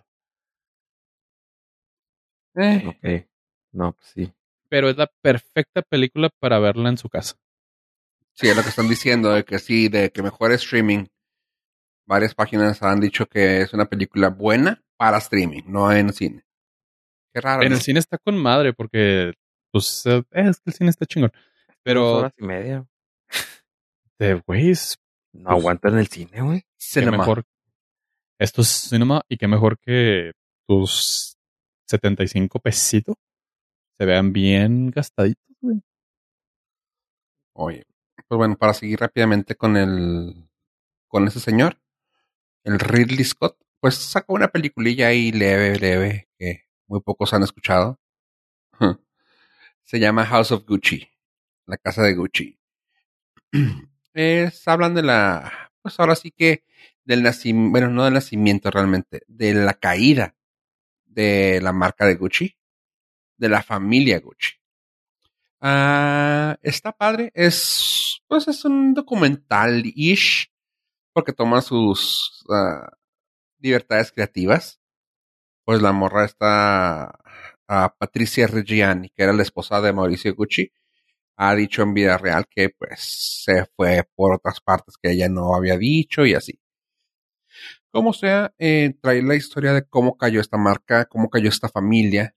Eh, 2.56 2.84
Ok. 2.86 3.26
No, 3.72 3.92
pues 3.92 4.06
sí. 4.08 4.32
Pero 4.70 4.88
es 4.88 4.96
la 4.96 5.06
perfecta 5.22 5.82
película 5.82 6.30
para 6.40 6.58
verla 6.58 6.88
en 6.88 6.96
su 6.96 7.08
casa. 7.10 7.36
Sí, 8.32 8.48
es 8.48 8.56
lo 8.56 8.62
que 8.62 8.70
están 8.70 8.88
diciendo, 8.88 9.30
de 9.32 9.44
que 9.44 9.58
sí, 9.58 9.88
de 9.88 10.10
que 10.10 10.22
mejor 10.22 10.52
streaming. 10.52 11.04
Varias 12.06 12.34
páginas 12.34 12.82
han 12.82 13.00
dicho 13.00 13.26
que 13.26 13.60
es 13.60 13.74
una 13.74 13.84
película 13.84 14.30
buena 14.30 14.82
para 14.96 15.18
streaming, 15.18 15.62
no 15.66 15.92
en 15.92 16.12
cine. 16.14 16.44
Qué 17.34 17.40
raro. 17.42 17.62
En 17.62 17.68
¿no? 17.70 17.74
el 17.76 17.82
cine 17.82 17.98
está 18.00 18.16
con 18.16 18.38
madre 18.38 18.72
porque, 18.72 19.34
pues, 19.70 20.06
eh, 20.06 20.22
es 20.30 20.60
que 20.60 20.70
el 20.70 20.74
cine 20.74 20.90
está 20.90 21.04
chingón. 21.04 21.32
Dos 21.78 21.82
Pero, 21.84 22.12
horas 22.18 22.32
y 22.38 22.44
media. 22.44 22.86
de 24.18 24.42
güey, 24.46 24.70
es 24.70 24.96
No 25.32 25.50
Pues, 25.50 25.58
aguanta 25.60 25.88
en 25.88 25.98
el 25.98 26.06
cine, 26.08 26.42
güey. 26.42 26.60
qué 26.60 26.66
Cinema. 26.78 27.18
mejor. 27.18 27.44
Esto 28.40 28.62
es 28.62 28.68
cinema 28.68 29.22
y 29.28 29.36
qué 29.36 29.48
mejor 29.48 29.78
que 29.78 30.32
tus 30.68 31.36
75 31.88 32.60
pesitos 32.60 33.16
se 33.98 34.04
vean 34.06 34.32
bien 34.32 34.90
gastaditos, 34.90 35.56
güey. 35.60 35.80
Oye, 37.54 37.84
pues 38.28 38.36
bueno, 38.38 38.56
para 38.56 38.74
seguir 38.74 39.00
rápidamente 39.00 39.56
con 39.56 39.76
el 39.76 40.48
con 41.08 41.26
ese 41.26 41.40
señor, 41.40 41.80
el 42.64 42.78
Ridley 42.78 43.24
Scott, 43.24 43.56
pues 43.80 43.94
sacó 43.96 44.34
una 44.34 44.48
peliculilla 44.48 45.08
ahí 45.08 45.32
leve, 45.32 45.78
leve, 45.78 46.28
que 46.38 46.64
muy 46.86 47.00
pocos 47.00 47.32
han 47.32 47.42
escuchado. 47.42 47.98
Se 49.84 49.98
llama 49.98 50.26
House 50.26 50.52
of 50.52 50.64
Gucci, 50.66 51.08
la 51.68 51.76
casa 51.76 52.02
de 52.02 52.14
Gucci. 52.14 52.58
Es, 54.14 54.66
hablan 54.66 54.94
de 54.94 55.02
la, 55.02 55.70
pues 55.80 56.00
ahora 56.00 56.16
sí 56.16 56.32
que 56.32 56.64
del 57.04 57.22
nacimiento, 57.22 57.70
bueno, 57.70 57.88
no 57.90 58.04
del 58.04 58.14
nacimiento 58.14 58.68
realmente, 58.68 59.22
de 59.28 59.54
la 59.54 59.74
caída 59.74 60.34
de 61.06 61.60
la 61.62 61.72
marca 61.72 62.04
de 62.04 62.16
Gucci, 62.16 62.56
de 63.36 63.48
la 63.48 63.62
familia 63.62 64.18
Gucci. 64.18 64.54
Ah, 65.60 66.58
está 66.62 66.90
padre, 66.90 67.30
es, 67.34 68.22
pues 68.26 68.48
es 68.48 68.64
un 68.64 68.94
documental-ish, 68.94 70.50
porque 71.12 71.32
toma 71.32 71.60
sus 71.60 72.44
ah, 72.50 72.90
libertades 73.58 74.10
creativas. 74.10 74.80
Pues 75.64 75.80
la 75.82 75.92
morra 75.92 76.24
está 76.24 77.18
a 77.68 77.94
Patricia 77.96 78.46
Reggiani, 78.46 79.10
que 79.10 79.22
era 79.22 79.32
la 79.32 79.42
esposa 79.42 79.80
de 79.80 79.92
Mauricio 79.92 80.34
Gucci, 80.34 80.72
ha 81.38 81.54
dicho 81.54 81.82
en 81.82 81.94
vida 81.94 82.18
real 82.18 82.46
que 82.50 82.70
pues 82.70 83.44
se 83.44 83.64
fue 83.76 84.02
por 84.16 84.34
otras 84.34 84.60
partes 84.60 84.96
que 85.00 85.12
ella 85.12 85.28
no 85.28 85.54
había 85.54 85.78
dicho 85.78 86.26
y 86.26 86.34
así. 86.34 86.60
Como 87.90 88.12
sea, 88.12 88.54
eh, 88.58 88.94
trae 89.00 89.22
la 89.22 89.36
historia 89.36 89.72
de 89.72 89.86
cómo 89.86 90.16
cayó 90.16 90.40
esta 90.40 90.58
marca, 90.58 91.06
cómo 91.06 91.30
cayó 91.30 91.48
esta 91.48 91.68
familia, 91.68 92.34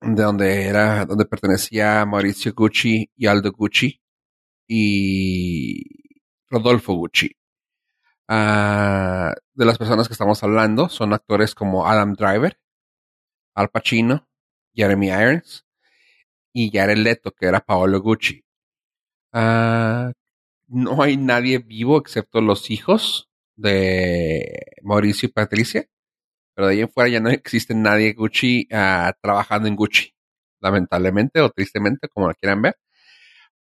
de 0.00 0.22
donde 0.22 0.66
era, 0.66 1.06
donde 1.06 1.24
pertenecía 1.24 2.04
Mauricio 2.04 2.52
Gucci 2.54 3.10
y 3.16 3.26
Aldo 3.26 3.52
Gucci 3.52 4.00
y 4.68 5.82
Rodolfo 6.50 6.94
Gucci. 6.94 7.30
Ah, 8.28 9.34
de 9.54 9.64
las 9.64 9.78
personas 9.78 10.08
que 10.08 10.14
estamos 10.14 10.42
hablando 10.42 10.88
son 10.88 11.12
actores 11.12 11.54
como 11.54 11.86
Adam 11.86 12.14
Driver, 12.14 12.58
Al 13.54 13.70
Pacino, 13.70 14.28
Jeremy 14.74 15.08
Irons 15.08 15.63
y 16.54 16.70
Jared 16.72 16.98
Leto, 16.98 17.32
que 17.32 17.46
era 17.46 17.60
Paolo 17.60 18.00
Gucci. 18.00 18.44
Ah, 19.32 20.12
no 20.68 21.02
hay 21.02 21.16
nadie 21.18 21.58
vivo 21.58 21.98
excepto 21.98 22.40
los 22.40 22.70
hijos 22.70 23.30
de 23.56 24.66
Mauricio 24.82 25.28
y 25.28 25.32
Patricia, 25.32 25.86
pero 26.54 26.68
de 26.68 26.74
ahí 26.74 26.80
en 26.82 26.90
fuera 26.90 27.10
ya 27.10 27.20
no 27.20 27.30
existe 27.30 27.74
nadie 27.74 28.14
Gucci 28.14 28.68
ah, 28.72 29.14
trabajando 29.22 29.68
en 29.68 29.76
Gucci, 29.76 30.14
lamentablemente 30.60 31.40
o 31.40 31.50
tristemente, 31.50 32.08
como 32.08 32.28
lo 32.28 32.34
quieran 32.34 32.62
ver. 32.62 32.76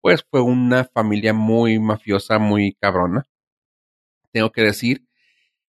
Pues 0.01 0.25
fue 0.29 0.41
una 0.41 0.85
familia 0.85 1.33
muy 1.33 1.79
mafiosa, 1.79 2.39
muy 2.39 2.75
cabrona. 2.81 3.25
Tengo 4.31 4.51
que 4.51 4.61
decir, 4.63 5.05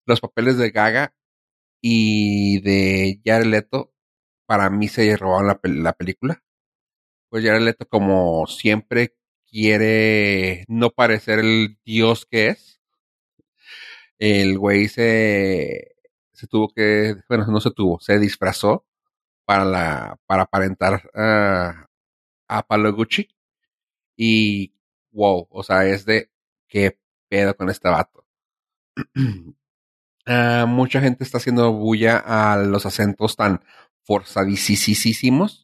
los 0.06 0.22
papeles 0.22 0.58
de 0.58 0.72
Gaga 0.72 1.14
y 1.82 2.62
de 2.62 3.22
Jared 3.26 3.48
Leto 3.48 3.94
para 4.48 4.70
mí 4.72 4.90
se 4.90 5.18
robaron 5.18 5.48
la, 5.48 5.60
la 5.64 5.94
película. 5.94 6.43
Pues 7.34 7.44
Jared 7.44 7.64
Leto 7.64 7.88
como 7.88 8.46
siempre 8.46 9.16
quiere 9.50 10.66
no 10.68 10.92
parecer 10.92 11.40
el 11.40 11.80
dios 11.84 12.28
que 12.28 12.50
es. 12.50 12.80
El 14.20 14.60
güey 14.60 14.88
se, 14.88 15.96
se 16.32 16.46
tuvo 16.46 16.70
que, 16.70 17.16
bueno, 17.28 17.48
no 17.48 17.60
se 17.60 17.72
tuvo, 17.72 18.00
se 18.00 18.20
disfrazó 18.20 18.86
para 19.46 19.66
la, 19.66 20.20
para 20.28 20.44
aparentar 20.44 21.10
ah, 21.16 21.88
a 22.48 22.68
Palo 22.68 22.94
Gucci. 22.94 23.28
Y 24.16 24.76
wow, 25.12 25.48
o 25.50 25.64
sea, 25.64 25.88
es 25.88 26.06
de 26.06 26.30
qué 26.68 27.00
pedo 27.30 27.58
con 27.58 27.72
este 27.72 27.90
vato. 27.90 28.26
Ah, 30.26 30.66
mucha 30.68 31.02
gente 31.02 31.26
está 31.26 31.38
haciendo 31.38 31.74
bulla 31.74 32.18
a 32.18 32.56
los 32.56 32.86
acentos 32.86 33.36
tan 33.36 33.62
forzadísimos 34.06 35.64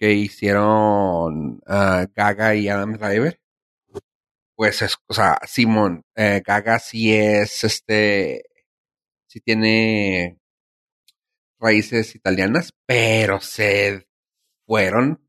que 0.00 0.14
hicieron 0.14 1.60
ah, 1.66 2.06
Gaga 2.16 2.54
y 2.54 2.68
Adam 2.68 2.94
Driver. 2.94 3.38
Pues 4.56 4.82
es, 4.82 4.96
o 5.06 5.14
sea, 5.14 5.38
Simón, 5.46 6.04
eh, 6.16 6.42
Gaga 6.44 6.78
sí 6.78 7.14
es 7.14 7.64
este, 7.64 8.44
sí 9.26 9.40
tiene 9.40 10.38
raíces 11.58 12.14
italianas, 12.14 12.72
pero 12.86 13.40
se 13.40 14.06
fueron 14.66 15.22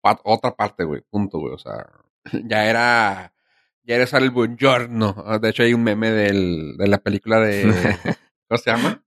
pa 0.00 0.20
otra 0.24 0.54
parte, 0.56 0.84
güey, 0.84 1.02
punto, 1.02 1.38
güey, 1.38 1.54
o 1.54 1.58
sea, 1.58 1.86
ya 2.48 2.66
era, 2.68 3.34
ya 3.82 3.96
era 3.96 4.04
usar 4.04 4.22
el 4.22 4.30
buongiorno. 4.30 5.14
Ah, 5.26 5.38
De 5.38 5.50
hecho, 5.50 5.62
hay 5.62 5.74
un 5.74 5.82
meme 5.84 6.10
del, 6.10 6.76
de 6.78 6.88
la 6.88 6.98
película 6.98 7.40
de, 7.40 7.62
¿cómo 8.48 8.58
se 8.58 8.70
llama? 8.70 9.04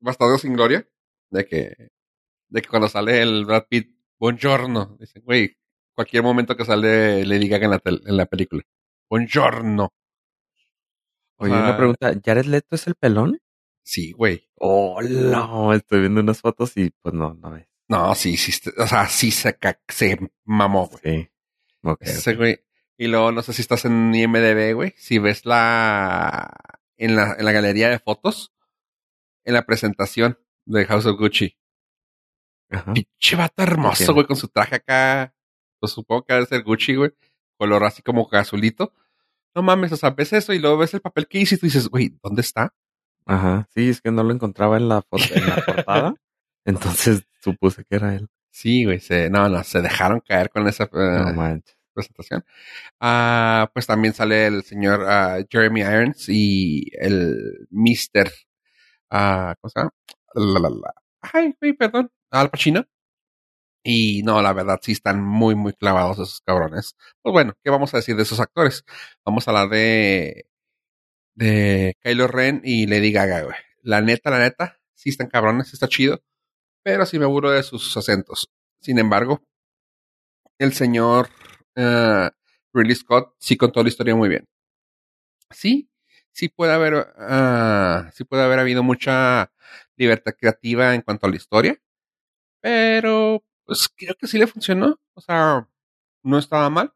Bastardo 0.00 0.38
sin 0.38 0.54
Gloria, 0.54 0.86
de 1.30 1.46
que, 1.46 1.90
de 2.48 2.62
que 2.62 2.68
cuando 2.68 2.88
sale 2.88 3.20
el 3.22 3.44
Brad 3.44 3.64
Pitt, 3.68 3.96
buongiorno, 4.18 4.96
dicen, 5.00 5.22
güey, 5.24 5.56
cualquier 5.94 6.22
momento 6.22 6.56
que 6.56 6.64
sale 6.64 7.24
le 7.24 7.38
diga 7.38 7.56
en 7.58 7.70
la, 7.70 7.78
tel- 7.78 8.02
en 8.06 8.16
la 8.16 8.26
película, 8.26 8.62
buongiorno. 9.08 9.92
Oye, 11.38 11.52
Ah. 11.54 11.58
una 11.64 11.76
pregunta. 11.76 12.12
¿Jared 12.24 12.46
Leto 12.46 12.76
es 12.76 12.86
el 12.86 12.94
pelón? 12.94 13.40
Sí, 13.82 14.12
güey. 14.12 14.48
Oh, 14.56 15.00
no. 15.02 15.72
Estoy 15.74 16.00
viendo 16.00 16.20
unas 16.20 16.40
fotos 16.40 16.76
y 16.76 16.90
pues 17.02 17.14
no, 17.14 17.34
no 17.34 17.56
es. 17.56 17.66
No, 17.88 18.14
sí, 18.16 18.36
sí, 18.36 18.52
o 18.78 18.86
sea, 18.86 19.06
sí 19.08 19.30
se, 19.30 19.56
se 19.88 20.18
mamó, 20.44 20.88
güey. 20.88 21.02
Sí. 21.24 21.28
Ok, 21.82 21.98
Ese 22.02 22.34
güey. 22.34 22.58
Y 22.98 23.06
luego, 23.08 23.30
no 23.30 23.42
sé 23.42 23.52
si 23.52 23.60
estás 23.62 23.84
en 23.84 24.12
IMDB, 24.14 24.74
güey. 24.74 24.94
Si 24.96 25.18
ves 25.18 25.44
la 25.46 26.50
en, 26.96 27.14
la. 27.14 27.36
en 27.38 27.44
la 27.44 27.52
galería 27.52 27.88
de 27.90 27.98
fotos, 27.98 28.52
en 29.44 29.54
la 29.54 29.66
presentación 29.66 30.38
de 30.64 30.84
House 30.86 31.06
of 31.06 31.18
Gucci. 31.18 31.56
Ajá. 32.70 32.92
Pinche 32.92 33.36
vato 33.36 33.62
hermoso, 33.62 34.12
güey, 34.14 34.26
con 34.26 34.36
su 34.36 34.48
traje 34.48 34.76
acá. 34.76 35.34
Pues 35.78 35.92
supongo 35.92 36.24
que 36.24 36.34
debe 36.34 36.46
ser 36.46 36.62
Gucci, 36.62 36.94
güey. 36.94 37.12
Color 37.58 37.84
así 37.84 38.02
como 38.02 38.28
azulito. 38.32 38.92
No 39.54 39.62
mames, 39.62 39.92
o 39.92 39.96
sea, 39.96 40.10
ves 40.10 40.32
eso 40.32 40.52
y 40.52 40.58
luego 40.58 40.78
ves 40.78 40.92
el 40.94 41.00
papel 41.00 41.26
que 41.28 41.38
hice 41.38 41.54
y 41.54 41.58
tú 41.58 41.66
dices, 41.66 41.88
güey, 41.88 42.18
¿dónde 42.22 42.42
está? 42.42 42.74
Ajá. 43.24 43.66
Sí, 43.74 43.88
es 43.88 44.00
que 44.00 44.10
no 44.10 44.22
lo 44.22 44.32
encontraba 44.32 44.76
en 44.76 44.88
la 44.88 45.02
foto, 45.02 45.24
en 45.34 45.46
la 45.46 45.56
portada. 45.66 46.14
Entonces 46.64 47.26
supuse 47.40 47.84
que 47.84 47.96
era 47.96 48.14
él. 48.14 48.28
Sí, 48.50 48.84
güey, 48.84 49.00
se, 49.00 49.30
no, 49.30 49.48
no, 49.48 49.62
se 49.64 49.80
dejaron 49.80 50.20
caer 50.20 50.50
con 50.50 50.66
esa 50.66 50.84
eh, 50.84 50.88
No 50.92 51.60
presentación. 51.92 52.44
Ah, 53.00 53.70
pues 53.72 53.86
también 53.86 54.14
sale 54.14 54.46
el 54.46 54.62
señor 54.62 55.04
ah, 55.06 55.38
Jeremy 55.50 55.80
Irons 55.80 56.28
y 56.28 56.90
el 56.92 57.66
Mr. 57.70 58.30
ah, 59.10 59.54
¿cómo 59.60 59.70
se 59.70 59.80
llama? 59.80 59.90
La, 60.34 60.60
la, 60.60 60.70
la. 60.70 60.94
Ay, 61.20 61.54
güey, 61.60 61.72
perdón. 61.72 62.10
Al 62.40 62.50
Pacino. 62.50 62.84
Y 63.84 64.22
no, 64.24 64.42
la 64.42 64.52
verdad, 64.52 64.80
sí 64.82 64.92
están 64.92 65.22
muy, 65.22 65.54
muy 65.54 65.72
clavados 65.72 66.18
esos 66.18 66.40
cabrones. 66.40 66.96
Pues 67.22 67.32
bueno, 67.32 67.54
¿qué 67.62 67.70
vamos 67.70 67.94
a 67.94 67.98
decir 67.98 68.16
de 68.16 68.22
esos 68.24 68.40
actores? 68.40 68.84
Vamos 69.24 69.46
a 69.46 69.52
hablar 69.52 69.68
de, 69.68 70.46
de 71.34 71.96
Kylo 72.02 72.26
Ren 72.28 72.62
y 72.64 72.86
Lady 72.86 73.12
Gaga, 73.12 73.42
güey. 73.42 73.56
La 73.82 74.00
neta, 74.00 74.30
la 74.30 74.40
neta, 74.40 74.80
sí 74.94 75.10
están 75.10 75.28
cabrones, 75.28 75.72
está 75.72 75.88
chido. 75.88 76.20
Pero 76.82 77.06
sí 77.06 77.18
me 77.18 77.26
aburro 77.26 77.50
de 77.50 77.62
sus 77.62 77.96
acentos. 77.96 78.48
Sin 78.80 78.98
embargo, 78.98 79.42
el 80.58 80.72
señor 80.72 81.28
eh, 81.76 82.30
Ridley 82.72 82.94
Scott 82.96 83.34
sí 83.38 83.56
contó 83.56 83.82
la 83.82 83.88
historia 83.88 84.16
muy 84.16 84.28
bien. 84.28 84.44
Sí, 85.50 85.88
sí 86.32 86.48
puede 86.48 86.72
haber, 86.72 87.14
ah, 87.18 88.10
sí 88.14 88.24
puede 88.24 88.42
haber 88.44 88.58
habido 88.58 88.82
mucha 88.82 89.52
libertad 89.96 90.34
creativa 90.38 90.94
en 90.94 91.02
cuanto 91.02 91.26
a 91.26 91.30
la 91.30 91.36
historia, 91.36 91.78
pero 92.66 93.44
pues 93.64 93.88
creo 93.96 94.16
que 94.16 94.26
sí 94.26 94.38
le 94.38 94.48
funcionó. 94.48 94.98
O 95.14 95.20
sea, 95.20 95.68
no 96.24 96.36
estaba 96.36 96.68
mal. 96.68 96.92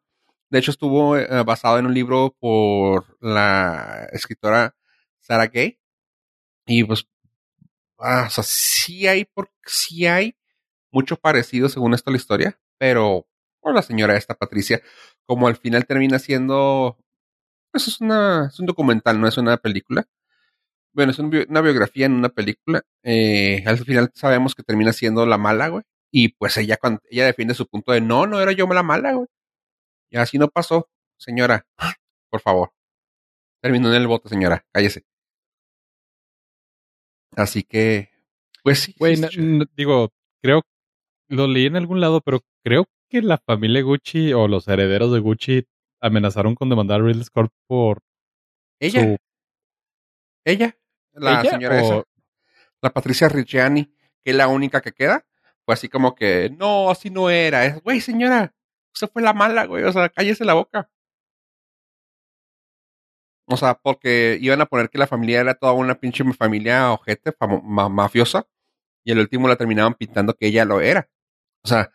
De 0.48 0.58
hecho, 0.58 0.72
estuvo 0.72 1.16
eh, 1.16 1.44
basado 1.44 1.78
en 1.78 1.86
un 1.86 1.94
libro 1.94 2.34
por 2.40 3.16
la 3.20 4.08
escritora 4.10 4.74
Sarah 5.20 5.46
Gay. 5.46 5.78
Y 6.66 6.82
pues, 6.82 7.06
ah, 7.98 8.24
o 8.26 8.30
sea, 8.30 8.42
sí 8.42 9.06
hay, 9.06 9.26
por, 9.26 9.52
sí 9.64 10.06
hay 10.06 10.36
mucho 10.90 11.14
parecido 11.14 11.68
según 11.68 11.94
esto 11.94 12.10
la 12.10 12.16
historia, 12.16 12.60
pero 12.76 13.28
por 13.60 13.72
la 13.72 13.82
señora 13.82 14.16
esta 14.16 14.34
Patricia, 14.34 14.82
como 15.24 15.46
al 15.46 15.56
final 15.56 15.86
termina 15.86 16.18
siendo, 16.18 16.98
pues 17.70 17.86
es 17.86 18.00
una, 18.00 18.48
es 18.48 18.58
un 18.58 18.66
documental, 18.66 19.20
no 19.20 19.28
es 19.28 19.38
una 19.38 19.56
película. 19.56 20.08
Bueno, 20.92 21.12
es 21.12 21.18
una 21.18 21.60
biografía 21.60 22.06
en 22.06 22.12
una 22.12 22.28
película. 22.28 22.82
Eh, 23.02 23.62
al 23.66 23.78
final 23.78 24.10
sabemos 24.14 24.54
que 24.54 24.62
termina 24.62 24.92
siendo 24.92 25.24
la 25.26 25.38
mala, 25.38 25.68
güey. 25.68 25.84
Y 26.12 26.30
pues 26.30 26.56
ella, 26.56 26.76
cuando, 26.76 27.00
ella 27.08 27.26
defiende 27.26 27.54
su 27.54 27.66
punto 27.66 27.92
de 27.92 28.00
no, 28.00 28.26
no 28.26 28.40
era 28.40 28.52
yo 28.52 28.66
la 28.66 28.82
mala, 28.82 29.12
güey. 29.12 29.28
Y 30.10 30.16
así 30.16 30.38
no 30.38 30.48
pasó, 30.48 30.88
señora. 31.18 31.66
Por 32.30 32.40
favor. 32.40 32.72
Terminó 33.62 33.88
en 33.88 34.00
el 34.00 34.06
bote, 34.08 34.28
señora. 34.28 34.64
Cállese. 34.72 35.04
Así 37.36 37.62
que, 37.62 38.10
pues 38.62 38.80
sí. 38.80 38.94
Güey, 38.98 39.16
digo, 39.76 40.10
creo, 40.42 40.62
lo 41.28 41.46
leí 41.46 41.66
en 41.66 41.76
algún 41.76 42.00
lado, 42.00 42.20
pero 42.20 42.40
creo 42.64 42.88
que 43.08 43.22
la 43.22 43.38
familia 43.38 43.82
Gucci 43.82 44.32
o 44.32 44.48
los 44.48 44.66
herederos 44.68 45.12
de 45.12 45.20
Gucci 45.20 45.66
amenazaron 46.00 46.54
con 46.54 46.68
demandar 46.70 47.00
a 47.00 47.04
Ridley 47.04 47.24
Scott 47.24 47.52
por 47.68 48.02
ella, 48.80 49.02
su... 49.02 49.16
ella, 50.44 50.76
la 51.12 51.40
¿Ella 51.40 51.50
señora 51.50 51.80
esa, 51.82 52.02
la 52.82 52.90
Patricia 52.92 53.28
Ricciani, 53.28 53.84
que 54.22 54.30
es 54.30 54.36
la 54.36 54.48
única 54.48 54.80
que 54.80 54.92
queda, 54.92 55.26
fue 55.64 55.74
así 55.74 55.88
como 55.88 56.14
que, 56.14 56.50
no, 56.56 56.90
así 56.90 57.10
no 57.10 57.30
era. 57.30 57.64
Es, 57.66 57.82
güey, 57.82 58.00
señora, 58.00 58.54
usted 58.94 59.08
fue 59.12 59.22
la 59.22 59.32
mala, 59.32 59.66
güey. 59.66 59.84
O 59.84 59.92
sea, 59.92 60.08
cállese 60.08 60.44
la 60.44 60.54
boca. 60.54 60.90
O 63.46 63.56
sea, 63.56 63.74
porque 63.74 64.38
iban 64.40 64.60
a 64.60 64.66
poner 64.66 64.90
que 64.90 64.98
la 64.98 65.06
familia 65.08 65.40
era 65.40 65.54
toda 65.54 65.72
una 65.72 65.96
pinche 65.96 66.22
familia 66.34 66.92
ojete, 66.92 67.32
famo- 67.32 67.62
ma- 67.62 67.88
mafiosa, 67.88 68.46
y 69.04 69.10
el 69.12 69.18
último 69.18 69.48
la 69.48 69.56
terminaban 69.56 69.94
pintando 69.94 70.34
que 70.34 70.46
ella 70.46 70.64
lo 70.64 70.80
era. 70.80 71.10
O 71.64 71.68
sea, 71.68 71.90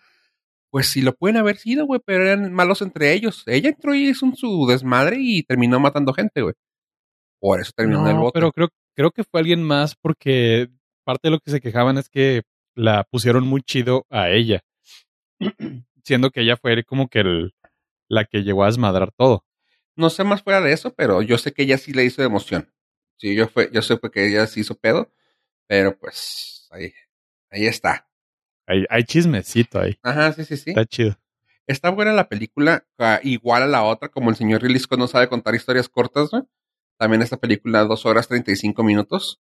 pues 0.70 0.88
sí 0.89 1.01
lo 1.01 1.16
pueden 1.16 1.38
haber 1.38 1.55
sido, 1.57 1.86
güey, 1.86 2.01
pero 2.05 2.26
eran 2.26 2.51
malos 2.53 2.82
entre 2.82 3.13
ellos. 3.13 3.43
Ella 3.45 3.70
entró 3.70 3.95
y 3.95 4.09
hizo 4.09 4.26
un- 4.26 4.36
su 4.36 4.68
desmadre 4.68 5.16
y 5.20 5.43
terminó 5.43 5.80
matando 5.80 6.13
gente, 6.13 6.41
güey. 6.41 6.55
Por 7.39 7.61
eso 7.61 7.72
terminó 7.76 8.01
en 8.01 8.16
el 8.16 8.18
bote. 8.22 8.34
pero 8.34 8.51
creo, 8.51 8.70
creo 8.96 9.12
que 9.12 9.24
fue 9.24 9.41
alguien 9.41 9.62
más 9.62 9.96
porque 9.96 10.70
parte 11.04 11.28
de 11.28 11.32
lo 11.32 11.39
que 11.39 11.52
se 11.52 11.62
quejaban 11.62 11.98
es 11.98 12.10
que 12.10 12.43
la 12.74 13.04
pusieron 13.04 13.46
muy 13.46 13.62
chido 13.62 14.06
a 14.10 14.30
ella. 14.30 14.64
Siendo 16.04 16.32
que 16.32 16.41
ella 16.41 16.58
fue 16.58 16.84
como 16.84 17.08
que 17.08 17.20
el, 17.20 17.54
la 18.08 18.26
que 18.26 18.43
llegó 18.43 18.64
a 18.64 18.68
desmadrar 18.68 19.12
todo. 19.12 19.46
No 19.96 20.10
sé 20.10 20.24
más 20.24 20.43
fuera 20.43 20.62
de 20.62 20.74
eso, 20.74 20.93
pero 20.93 21.22
yo 21.22 21.38
sé 21.38 21.54
que 21.54 21.64
ella 21.64 21.78
sí 21.78 21.93
le 21.93 22.04
hizo 22.04 22.22
de 22.22 22.28
emoción. 22.28 22.72
Sí, 23.18 23.36
yo 23.36 23.48
fue, 23.48 23.70
yo 23.72 23.82
sé 23.82 23.98
que 24.12 24.28
ella 24.28 24.46
sí 24.48 24.62
hizo 24.62 24.76
pedo, 24.76 25.14
pero 25.68 25.98
pues 25.98 26.68
ahí, 26.72 26.93
ahí 27.50 27.66
está. 27.66 28.10
Hay, 28.68 28.86
hay 28.89 29.04
chismecito 29.04 29.80
ahí. 29.80 29.98
Ajá, 30.02 30.34
sí, 30.34 30.43
sí, 30.43 30.58
sí. 30.58 30.72
Está 30.72 30.86
chido. 30.86 31.18
Está 31.68 31.89
buena 31.89 32.14
la 32.14 32.28
película, 32.28 32.86
ah, 33.00 33.20
igual 33.24 33.64
a 33.64 33.68
la 33.68 33.84
otra, 33.84 34.10
como 34.10 34.30
el 34.30 34.36
señor 34.36 34.62
Ridley 34.62 34.80
Scott 34.80 35.00
no 35.00 35.08
sabe 35.08 35.30
contar 35.30 35.56
historias 35.56 35.89
cortas, 35.89 36.30
güey. 36.30 36.43
También 36.98 37.22
esta 37.22 37.38
película, 37.38 37.84
dos 37.84 38.06
horas 38.06 38.28
treinta 38.28 38.52
y 38.52 38.56
cinco 38.56 38.84
minutos. 38.84 39.41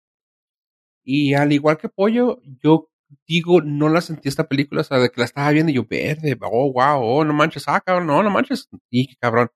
Y 1.03 1.33
al 1.33 1.51
igual 1.51 1.77
que 1.77 1.89
Pollo, 1.89 2.41
yo 2.63 2.89
digo, 3.27 3.61
no 3.61 3.89
la 3.89 4.01
sentí 4.01 4.29
esta 4.29 4.47
película, 4.47 4.81
o 4.81 4.83
sea, 4.83 4.99
de 4.99 5.09
que 5.09 5.21
la 5.21 5.25
estaba 5.25 5.49
viendo 5.51 5.71
y 5.71 5.75
yo, 5.75 5.85
verde, 5.85 6.37
oh, 6.41 6.71
wow, 6.73 7.01
oh, 7.01 7.25
no 7.25 7.33
manches, 7.33 7.63
ah, 7.67 7.81
cabrón, 7.81 8.07
no, 8.07 8.21
no 8.23 8.29
manches. 8.29 8.69
Y 8.89 9.07
qué 9.07 9.15
cabrón. 9.19 9.49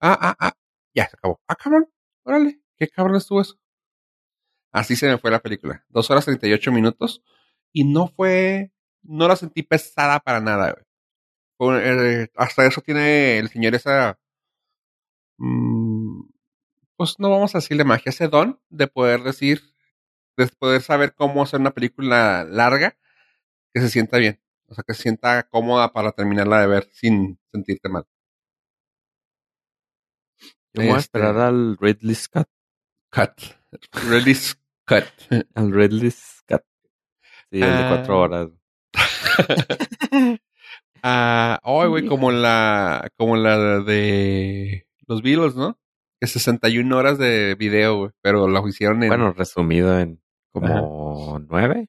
Ah, 0.00 0.18
ah, 0.20 0.36
ah, 0.40 0.52
ya 0.94 1.08
se 1.08 1.16
acabó. 1.16 1.40
Ah, 1.48 1.56
cabrón, 1.56 1.88
órale, 2.24 2.60
qué 2.76 2.88
cabrón 2.88 3.16
estuvo 3.16 3.40
eso. 3.40 3.56
Así 4.72 4.96
se 4.96 5.08
me 5.08 5.18
fue 5.18 5.30
la 5.30 5.40
película. 5.40 5.84
Dos 5.88 6.10
horas 6.10 6.24
treinta 6.24 6.46
y 6.46 6.52
ocho 6.52 6.72
minutos. 6.72 7.22
Y 7.72 7.84
no 7.84 8.08
fue, 8.08 8.72
no 9.02 9.28
la 9.28 9.36
sentí 9.36 9.62
pesada 9.62 10.20
para 10.20 10.40
nada, 10.40 10.76
eh, 11.60 12.28
hasta 12.36 12.66
eso 12.66 12.80
tiene 12.80 13.38
el 13.38 13.48
señor 13.48 13.74
esa, 13.74 14.18
pues 17.02 17.18
no 17.18 17.30
vamos 17.30 17.52
a 17.54 17.58
decirle 17.58 17.82
magia, 17.82 18.10
ese 18.10 18.28
don 18.28 18.60
de 18.70 18.86
poder 18.86 19.24
decir, 19.24 19.60
de 20.36 20.46
poder 20.46 20.82
saber 20.82 21.14
cómo 21.16 21.42
hacer 21.42 21.58
una 21.58 21.72
película 21.72 22.44
larga 22.44 22.96
que 23.74 23.80
se 23.80 23.88
sienta 23.88 24.18
bien. 24.18 24.40
O 24.68 24.74
sea, 24.74 24.84
que 24.86 24.94
se 24.94 25.02
sienta 25.02 25.42
cómoda 25.48 25.92
para 25.92 26.12
terminarla 26.12 26.60
de 26.60 26.68
ver 26.68 26.88
sin 26.92 27.40
sentirte 27.50 27.88
mal. 27.88 28.04
Yo 30.74 30.82
voy 30.82 30.86
a 30.86 30.90
Este- 30.90 31.00
esperar 31.00 31.36
al 31.38 31.76
Ridley 31.80 32.14
Scott. 32.14 32.48
Cut. 33.10 33.32
Release 34.08 34.54
cut. 34.86 35.04
Al 35.56 35.72
Ridley 35.72 36.10
Scott. 36.12 36.64
Sí, 37.50 37.60
el 37.60 37.60
de 37.60 37.66
Ah. 37.66 37.88
cuatro 37.88 38.20
horas. 38.20 38.48
Ah, 41.04 41.58
oh, 41.64 41.88
güey, 41.88 42.06
como 42.06 42.30
la, 42.30 43.10
como 43.18 43.34
la 43.36 43.80
de 43.80 44.86
los 45.08 45.20
Beatles, 45.20 45.56
¿no? 45.56 45.76
Que 46.22 46.28
61 46.28 46.96
horas 46.96 47.18
de 47.18 47.56
video, 47.56 47.96
güey, 47.96 48.10
pero 48.20 48.46
lo 48.46 48.68
hicieron 48.68 49.02
en 49.02 49.08
Bueno, 49.08 49.32
resumido 49.32 49.98
en 49.98 50.22
como 50.52 51.40
nueve. 51.48 51.88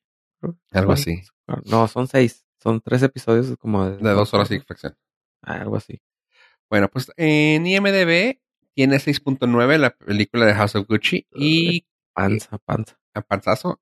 algo 0.71 0.95
Sí. 0.95 1.21
así, 1.21 1.61
No, 1.69 1.87
son 1.87 2.07
seis. 2.07 2.43
Son 2.57 2.81
tres 2.81 3.03
episodios 3.03 3.55
como 3.59 3.87
de, 3.87 3.97
de 3.97 4.09
dos 4.09 4.33
horas 4.33 4.49
y 4.49 4.59
fracción. 4.59 4.97
Ah, 5.43 5.57
algo 5.61 5.75
así. 5.75 6.01
Bueno, 6.67 6.87
pues 6.87 7.11
en 7.15 7.67
IMDB 7.67 8.39
tiene 8.73 8.95
6.9 8.95 9.77
la 9.77 9.91
película 9.91 10.47
de 10.47 10.55
House 10.55 10.77
of 10.77 10.87
Gucci 10.87 11.27
y 11.35 11.85
Panza, 12.15 12.57
panza. 12.57 12.97
a 13.13 13.21
panzazo. 13.21 13.81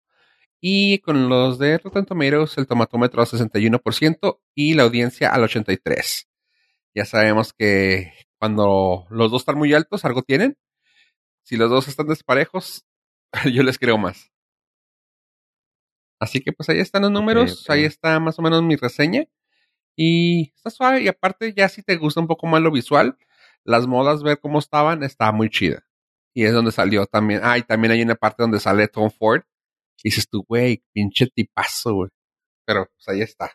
Y 0.60 1.00
con 1.00 1.30
los 1.30 1.60
de 1.60 1.78
Rotten 1.78 2.06
Tomatoes, 2.06 2.58
el 2.58 2.68
tomatómetro 2.68 3.22
a 3.22 3.26
61% 3.26 4.42
y 4.54 4.74
la 4.74 4.84
audiencia 4.84 5.30
al 5.34 5.44
83%. 5.44 6.26
Ya 6.94 7.06
sabemos 7.06 7.54
que 7.54 8.12
cuando 8.42 9.06
los 9.12 9.30
dos 9.30 9.44
están 9.44 9.60
muy 9.60 9.72
altos, 9.72 10.04
algo 10.04 10.24
tienen. 10.24 10.58
Si 11.44 11.58
los 11.58 11.70
dos 11.70 11.88
están 11.88 12.08
desparejos, 12.08 12.88
yo 13.54 13.62
les 13.62 13.78
creo 13.78 14.00
más. 14.00 14.32
Así 16.20 16.42
que 16.42 16.52
pues 16.52 16.68
ahí 16.70 16.80
están 16.80 17.04
los 17.04 17.12
números, 17.12 17.70
ahí 17.70 17.86
está 17.86 18.20
más 18.20 18.40
o 18.40 18.42
menos 18.42 18.64
mi 18.64 18.78
reseña. 18.78 19.26
Y 19.96 20.54
está 20.56 20.72
suave. 20.72 21.04
Y 21.04 21.08
aparte, 21.08 21.54
ya 21.54 21.70
si 21.70 21.84
te 21.84 21.98
gusta 21.98 22.20
un 22.20 22.26
poco 22.26 22.48
más 22.48 22.64
lo 22.64 22.72
visual, 22.72 23.16
las 23.64 23.86
modas, 23.86 24.24
ver 24.24 24.40
cómo 24.40 24.58
estaban, 24.58 25.04
está 25.04 25.32
muy 25.32 25.52
chida. 25.52 25.86
Y 26.34 26.46
es 26.46 26.54
donde 26.54 26.72
salió 26.72 27.06
también. 27.06 27.42
Ah, 27.44 27.60
y 27.60 27.62
también 27.62 27.92
hay 27.92 28.02
una 28.02 28.16
parte 28.16 28.42
donde 28.42 28.60
sale 28.60 28.88
Tom 28.88 29.12
Ford. 29.12 29.44
Y 29.98 30.10
dices 30.10 30.28
tú, 30.28 30.44
güey, 30.48 30.84
pinche 30.94 31.28
tipazo, 31.28 31.94
güey. 31.94 32.10
Pero 32.66 32.88
pues 32.88 33.08
ahí 33.08 33.22
está. 33.22 33.52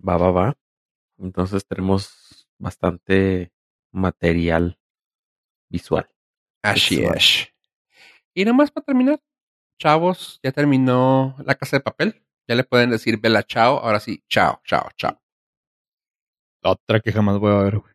Va, 0.00 0.16
va, 0.16 0.32
va. 0.32 0.54
Entonces 1.18 1.64
tenemos 1.64 2.27
bastante 2.58 3.52
material 3.92 4.78
visual. 5.70 6.08
Así 6.62 6.96
Visual. 6.98 7.16
es. 7.16 7.48
Y 8.34 8.44
nomás 8.44 8.70
para 8.70 8.84
terminar, 8.84 9.20
chavos, 9.78 10.40
ya 10.42 10.52
terminó 10.52 11.36
la 11.44 11.54
casa 11.54 11.76
de 11.76 11.82
papel. 11.82 12.24
Ya 12.46 12.54
le 12.54 12.64
pueden 12.64 12.90
decir 12.90 13.18
Bella 13.20 13.42
Chao. 13.42 13.78
Ahora 13.78 14.00
sí, 14.00 14.22
chao, 14.28 14.60
chao, 14.64 14.88
chao. 14.96 15.20
Otra 16.62 17.00
que 17.00 17.12
jamás 17.12 17.38
voy 17.38 17.52
a 17.52 17.62
ver, 17.62 17.78
güey. 17.78 17.92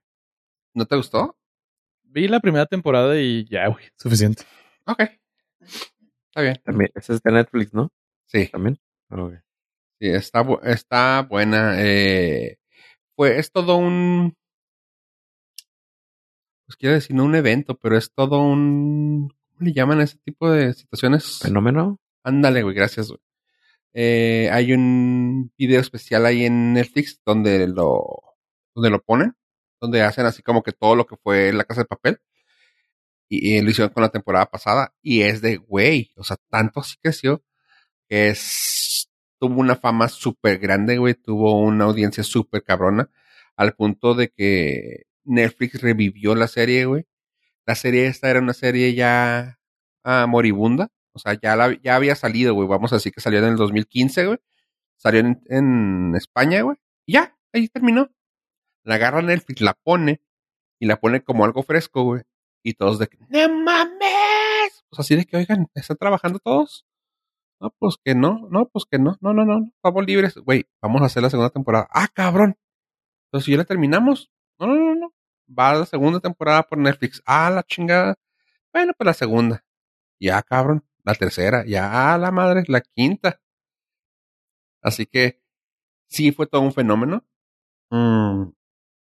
¿No 0.74 0.86
te 0.86 0.96
gustó? 0.96 1.38
Vi 2.04 2.28
la 2.28 2.40
primera 2.40 2.66
temporada 2.66 3.20
y 3.20 3.46
ya, 3.50 3.68
güey, 3.68 3.86
suficiente. 3.98 4.44
Ok. 4.86 5.00
Está 5.60 6.42
bien. 6.42 6.62
También, 6.64 6.92
ese 6.96 7.14
es 7.14 7.22
de 7.22 7.32
Netflix, 7.32 7.74
¿no? 7.74 7.90
Sí, 8.28 8.48
También. 8.48 8.80
Ok. 9.10 9.34
sí, 10.00 10.08
está, 10.10 10.44
bu- 10.44 10.62
está 10.64 11.22
buena. 11.24 11.76
Eh, 11.84 12.58
fue, 13.16 13.38
es 13.38 13.52
todo 13.52 13.78
un. 13.78 14.36
Pues 16.74 16.80
quiero 16.80 16.96
decir, 16.96 17.16
no 17.16 17.26
un 17.26 17.36
evento, 17.36 17.78
pero 17.78 17.96
es 17.96 18.12
todo 18.16 18.42
un. 18.42 19.30
¿Cómo 19.30 19.60
le 19.60 19.74
llaman 19.74 20.00
a 20.00 20.06
ese 20.06 20.18
tipo 20.18 20.50
de 20.50 20.74
situaciones? 20.74 21.38
Fenómeno. 21.40 22.00
Ándale, 22.24 22.64
güey, 22.64 22.74
gracias, 22.74 23.10
güey. 23.10 23.20
Eh, 23.94 24.50
hay 24.52 24.74
un 24.74 25.54
video 25.56 25.80
especial 25.80 26.26
ahí 26.26 26.46
en 26.46 26.74
Netflix 26.74 27.22
donde 27.24 27.68
lo, 27.68 28.04
donde 28.74 28.90
lo 28.90 29.04
ponen, 29.04 29.36
donde 29.80 30.02
hacen 30.02 30.26
así 30.26 30.42
como 30.42 30.64
que 30.64 30.72
todo 30.72 30.96
lo 30.96 31.06
que 31.06 31.16
fue 31.16 31.54
la 31.54 31.64
casa 31.64 31.82
de 31.82 31.86
papel. 31.86 32.22
Y, 33.30 33.58
y 33.58 33.62
lo 33.62 33.70
hicieron 33.70 33.94
con 33.94 34.02
la 34.02 34.10
temporada 34.10 34.48
pasada. 34.48 34.96
Y 35.04 35.22
es 35.22 35.44
de, 35.44 35.58
güey, 35.58 36.12
o 36.16 36.24
sea, 36.24 36.38
tanto 36.50 36.80
así 36.80 36.96
creció 37.00 37.44
que 38.10 38.30
es, 38.30 39.12
tuvo 39.38 39.60
una 39.60 39.76
fama 39.76 40.10
súper 40.10 40.58
grande, 40.58 40.98
güey, 40.98 41.14
tuvo 41.14 41.60
una 41.60 41.84
audiencia 41.86 42.24
súper 42.24 42.64
cabrona, 42.64 43.12
al 43.58 43.76
punto 43.76 44.16
de 44.16 44.30
que 44.30 45.04
Netflix 45.26 45.82
revivió 45.82 46.36
la 46.36 46.48
serie, 46.48 46.86
güey. 46.86 47.06
La 47.66 47.76
serie 47.76 48.08
esta 48.08 48.30
era 48.30 48.40
una 48.40 48.54
serie 48.54 48.94
ya 48.94 49.60
ah, 50.04 50.26
moribunda. 50.28 50.90
O 51.14 51.20
sea, 51.20 51.38
ya, 51.42 51.56
la, 51.56 51.80
ya 51.82 51.96
había 51.96 52.16
salido, 52.16 52.54
güey. 52.54 52.68
Vamos 52.68 52.92
a 52.92 52.98
decir 52.98 53.12
que 53.14 53.22
salió 53.22 53.40
en 53.40 53.46
el 53.46 53.56
2015, 53.56 54.26
güey. 54.26 54.40
Salió 54.98 55.22
en, 55.22 55.42
en 55.48 56.16
España, 56.16 56.62
güey. 56.62 56.78
Y 57.06 57.14
ya, 57.14 57.38
ahí 57.54 57.68
terminó. 57.70 58.10
La 58.84 58.96
agarra 58.96 59.22
Netflix, 59.22 59.62
la 59.62 59.74
pone 59.74 60.22
y 60.80 60.86
la 60.88 61.00
pone 61.00 61.24
como 61.24 61.46
algo 61.46 61.64
fresco, 61.64 62.04
güey. 62.04 62.24
Y 62.64 62.74
todos 62.74 63.00
de 63.00 63.08
que, 63.08 63.18
¡No 63.30 63.64
mames! 63.64 64.84
Pues 64.90 65.00
así 65.00 65.16
de 65.16 65.26
que, 65.26 65.38
oigan, 65.38 65.68
¿están 65.76 65.98
trabajando 65.98 66.40
todos? 66.40 66.86
No, 67.60 67.74
pues 67.80 67.96
que 68.04 68.16
no, 68.16 68.48
no, 68.52 68.68
pues 68.70 68.86
que 68.90 69.00
no, 69.00 69.18
no, 69.22 69.34
no, 69.34 69.46
no, 69.46 69.70
estamos 69.76 70.06
libres. 70.06 70.36
Güey, 70.36 70.66
vamos 70.82 71.02
a 71.02 71.06
hacer 71.06 71.24
la 71.24 71.30
segunda 71.30 71.50
temporada. 71.50 71.88
¡Ah, 71.92 72.08
cabrón! 72.14 72.58
Entonces, 73.28 73.52
¿ya 73.52 73.58
la 73.58 73.66
terminamos? 73.66 74.32
No, 74.60 74.68
no, 74.68 74.76
no, 74.76 74.96
no. 74.96 75.13
Va 75.48 75.74
la 75.74 75.86
segunda 75.86 76.20
temporada 76.20 76.64
por 76.64 76.78
Netflix. 76.78 77.22
¡Ah, 77.26 77.50
la 77.50 77.64
chingada! 77.64 78.16
Bueno, 78.74 78.94
pues 78.98 79.06
la 79.06 79.14
segunda. 79.14 79.64
Ya, 80.20 80.42
cabrón. 80.42 80.86
La 81.04 81.16
tercera. 81.16 81.64
Ya, 81.66 82.18
la 82.18 82.32
madre. 82.32 82.64
La 82.68 82.82
quinta. 82.82 83.42
Así 84.82 85.06
que 85.06 85.42
sí 86.08 86.32
fue 86.32 86.48
todo 86.48 86.62
un 86.62 86.74
fenómeno. 86.74 87.26
Mm, 87.90 88.52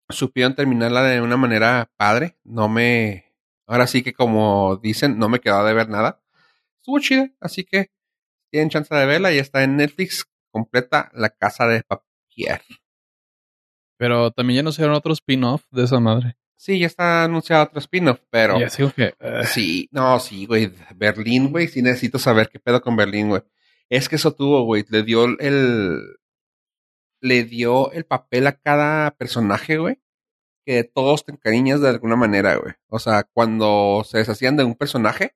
supieron 0.09 0.55
terminarla 0.55 1.03
de 1.05 1.21
una 1.21 1.37
manera 1.37 1.91
padre. 1.97 2.39
No 2.45 2.69
me. 2.69 3.35
Ahora 3.67 3.87
sí 3.87 4.03
que, 4.03 4.13
como 4.13 4.77
dicen, 4.77 5.19
no 5.19 5.29
me 5.29 5.41
quedó 5.41 5.65
de 5.65 5.75
ver 5.75 5.89
nada. 5.89 6.23
Estuvo 6.79 6.99
chida. 7.01 7.31
Así 7.41 7.65
que 7.65 7.91
tienen 8.51 8.71
chance 8.71 8.95
de 8.95 9.07
verla 9.07 9.33
y 9.33 9.39
está 9.39 9.63
en 9.63 9.77
Netflix 9.77 10.27
completa 10.51 11.11
La 11.15 11.31
Casa 11.31 11.67
de 11.67 11.83
Papier. 11.83 12.63
Pero 14.01 14.31
también 14.31 14.57
ya 14.57 14.63
no 14.63 14.71
hicieron 14.71 14.95
otro 14.95 15.13
spin-off 15.13 15.63
de 15.71 15.85
esa 15.85 16.01
madre. 16.01 16.35
Sí, 16.57 16.79
ya 16.79 16.87
está 16.87 17.25
anunciado 17.25 17.65
otro 17.65 17.81
spin-off, 17.81 18.19
pero. 18.31 18.59
Y 18.59 18.63
así 18.63 18.81
como 18.83 18.95
que. 18.95 19.15
eh, 19.21 19.43
Sí, 19.45 19.89
no, 19.93 20.19
sí, 20.19 20.47
güey. 20.47 20.73
Berlín, 20.97 21.51
güey, 21.51 21.69
sí 21.69 21.83
necesito 21.83 22.19
saber 22.19 22.49
qué 22.49 22.59
pedo 22.59 22.81
con 22.81 22.97
Berlín, 22.97 23.29
güey. 23.29 23.43
Es 23.91 24.09
que 24.09 24.17
eso 24.17 24.33
tuvo, 24.35 24.65
güey. 24.65 24.87
Le 24.89 25.03
dio 25.03 25.27
el. 25.39 26.01
Le 27.21 27.45
dio 27.45 27.93
el 27.93 28.07
papel 28.07 28.47
a 28.47 28.53
cada 28.59 29.11
personaje, 29.11 29.77
güey. 29.77 29.99
Que 30.65 30.83
todos 30.85 31.27
te 31.27 31.33
encariñas 31.33 31.83
de 31.83 31.91
alguna 31.91 32.17
manera, 32.17 32.55
güey. 32.57 32.73
O 32.89 32.99
sea, 32.99 33.25
cuando 33.25 34.03
se 34.09 34.17
deshacían 34.17 34.57
de 34.57 34.65
un 34.65 34.77
personaje, 34.77 35.35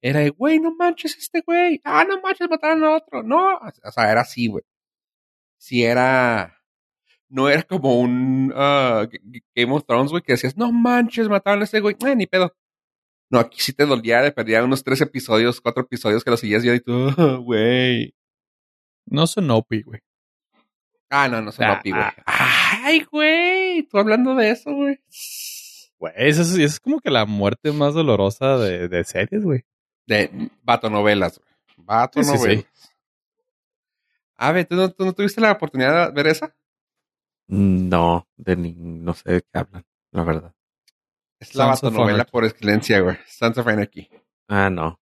era 0.00 0.20
de, 0.20 0.30
güey, 0.30 0.60
no 0.60 0.72
manches 0.76 1.16
este 1.18 1.40
güey. 1.40 1.80
Ah, 1.82 2.04
no 2.08 2.20
manches, 2.20 2.48
mataron 2.48 2.84
a 2.84 2.94
otro. 2.96 3.24
No. 3.24 3.56
O 3.56 3.90
sea, 3.90 4.12
era 4.12 4.20
así, 4.20 4.46
güey. 4.46 4.62
Sí, 5.58 5.82
era. 5.82 6.60
No 7.28 7.48
era 7.48 7.62
como 7.62 7.98
un 7.98 8.52
ah, 8.54 9.06
Game 9.54 9.72
of 9.72 9.84
Thrones, 9.86 10.10
güey, 10.10 10.22
que 10.22 10.32
decías, 10.32 10.56
no 10.56 10.70
manches, 10.72 11.28
mataron 11.28 11.62
a 11.62 11.64
este 11.64 11.80
güey. 11.80 11.96
Eh, 12.06 12.14
ni 12.16 12.26
pedo. 12.26 12.54
No, 13.30 13.40
aquí 13.40 13.60
sí 13.60 13.72
te 13.72 13.86
dolía 13.86 14.20
de 14.20 14.30
perder 14.30 14.62
unos 14.62 14.84
tres 14.84 15.00
episodios, 15.00 15.60
cuatro 15.60 15.82
episodios 15.82 16.22
que 16.22 16.30
lo 16.30 16.36
seguías 16.36 16.62
yo 16.62 16.74
y 16.74 16.80
tú, 16.80 17.08
"Ah, 17.16 17.38
güey. 17.42 18.14
No 19.06 19.26
son 19.26 19.50
OP, 19.50 19.82
güey. 19.84 20.00
Ah, 21.10 21.28
no, 21.28 21.40
no 21.42 21.52
son 21.52 21.64
Ah, 21.66 21.72
OP, 21.80 21.90
güey. 21.90 22.04
Ay, 22.26 23.04
güey. 23.10 23.82
Tú 23.84 23.98
hablando 23.98 24.34
de 24.34 24.50
eso, 24.50 24.72
güey. 24.72 25.00
Güey, 25.98 26.12
esa 26.16 26.42
es, 26.62 26.80
como 26.80 27.00
que 27.00 27.10
la 27.10 27.24
muerte 27.26 27.72
más 27.72 27.94
dolorosa 27.94 28.58
de, 28.58 28.88
de 28.88 29.04
series, 29.04 29.42
güey. 29.42 29.64
De 30.06 30.50
batonovelas, 30.62 31.38
güey. 31.38 31.86
Batonovelas. 31.86 32.64
Sí, 32.64 32.66
sí, 32.72 32.90
A 34.36 34.52
ver, 34.52 34.66
¿tú 34.66 34.76
no, 34.76 34.90
¿tú 34.90 35.04
no 35.04 35.12
tuviste 35.12 35.40
la 35.40 35.52
oportunidad 35.52 36.08
de 36.08 36.14
ver 36.14 36.26
esa? 36.32 36.54
No, 37.46 38.28
de 38.36 38.56
ni, 38.56 38.72
no 38.74 39.14
sé 39.14 39.32
de 39.32 39.42
qué 39.42 39.58
hablan, 39.58 39.84
la 40.12 40.24
verdad. 40.24 40.54
Es 41.40 41.54
la 41.54 41.66
batonovela 41.66 42.24
por 42.24 42.44
excelencia, 42.44 43.00
güey. 43.00 43.16
Sons 43.26 43.58
of 43.58 43.66
Anarchy. 43.66 44.08
Ah, 44.48 44.70
no. 44.70 45.00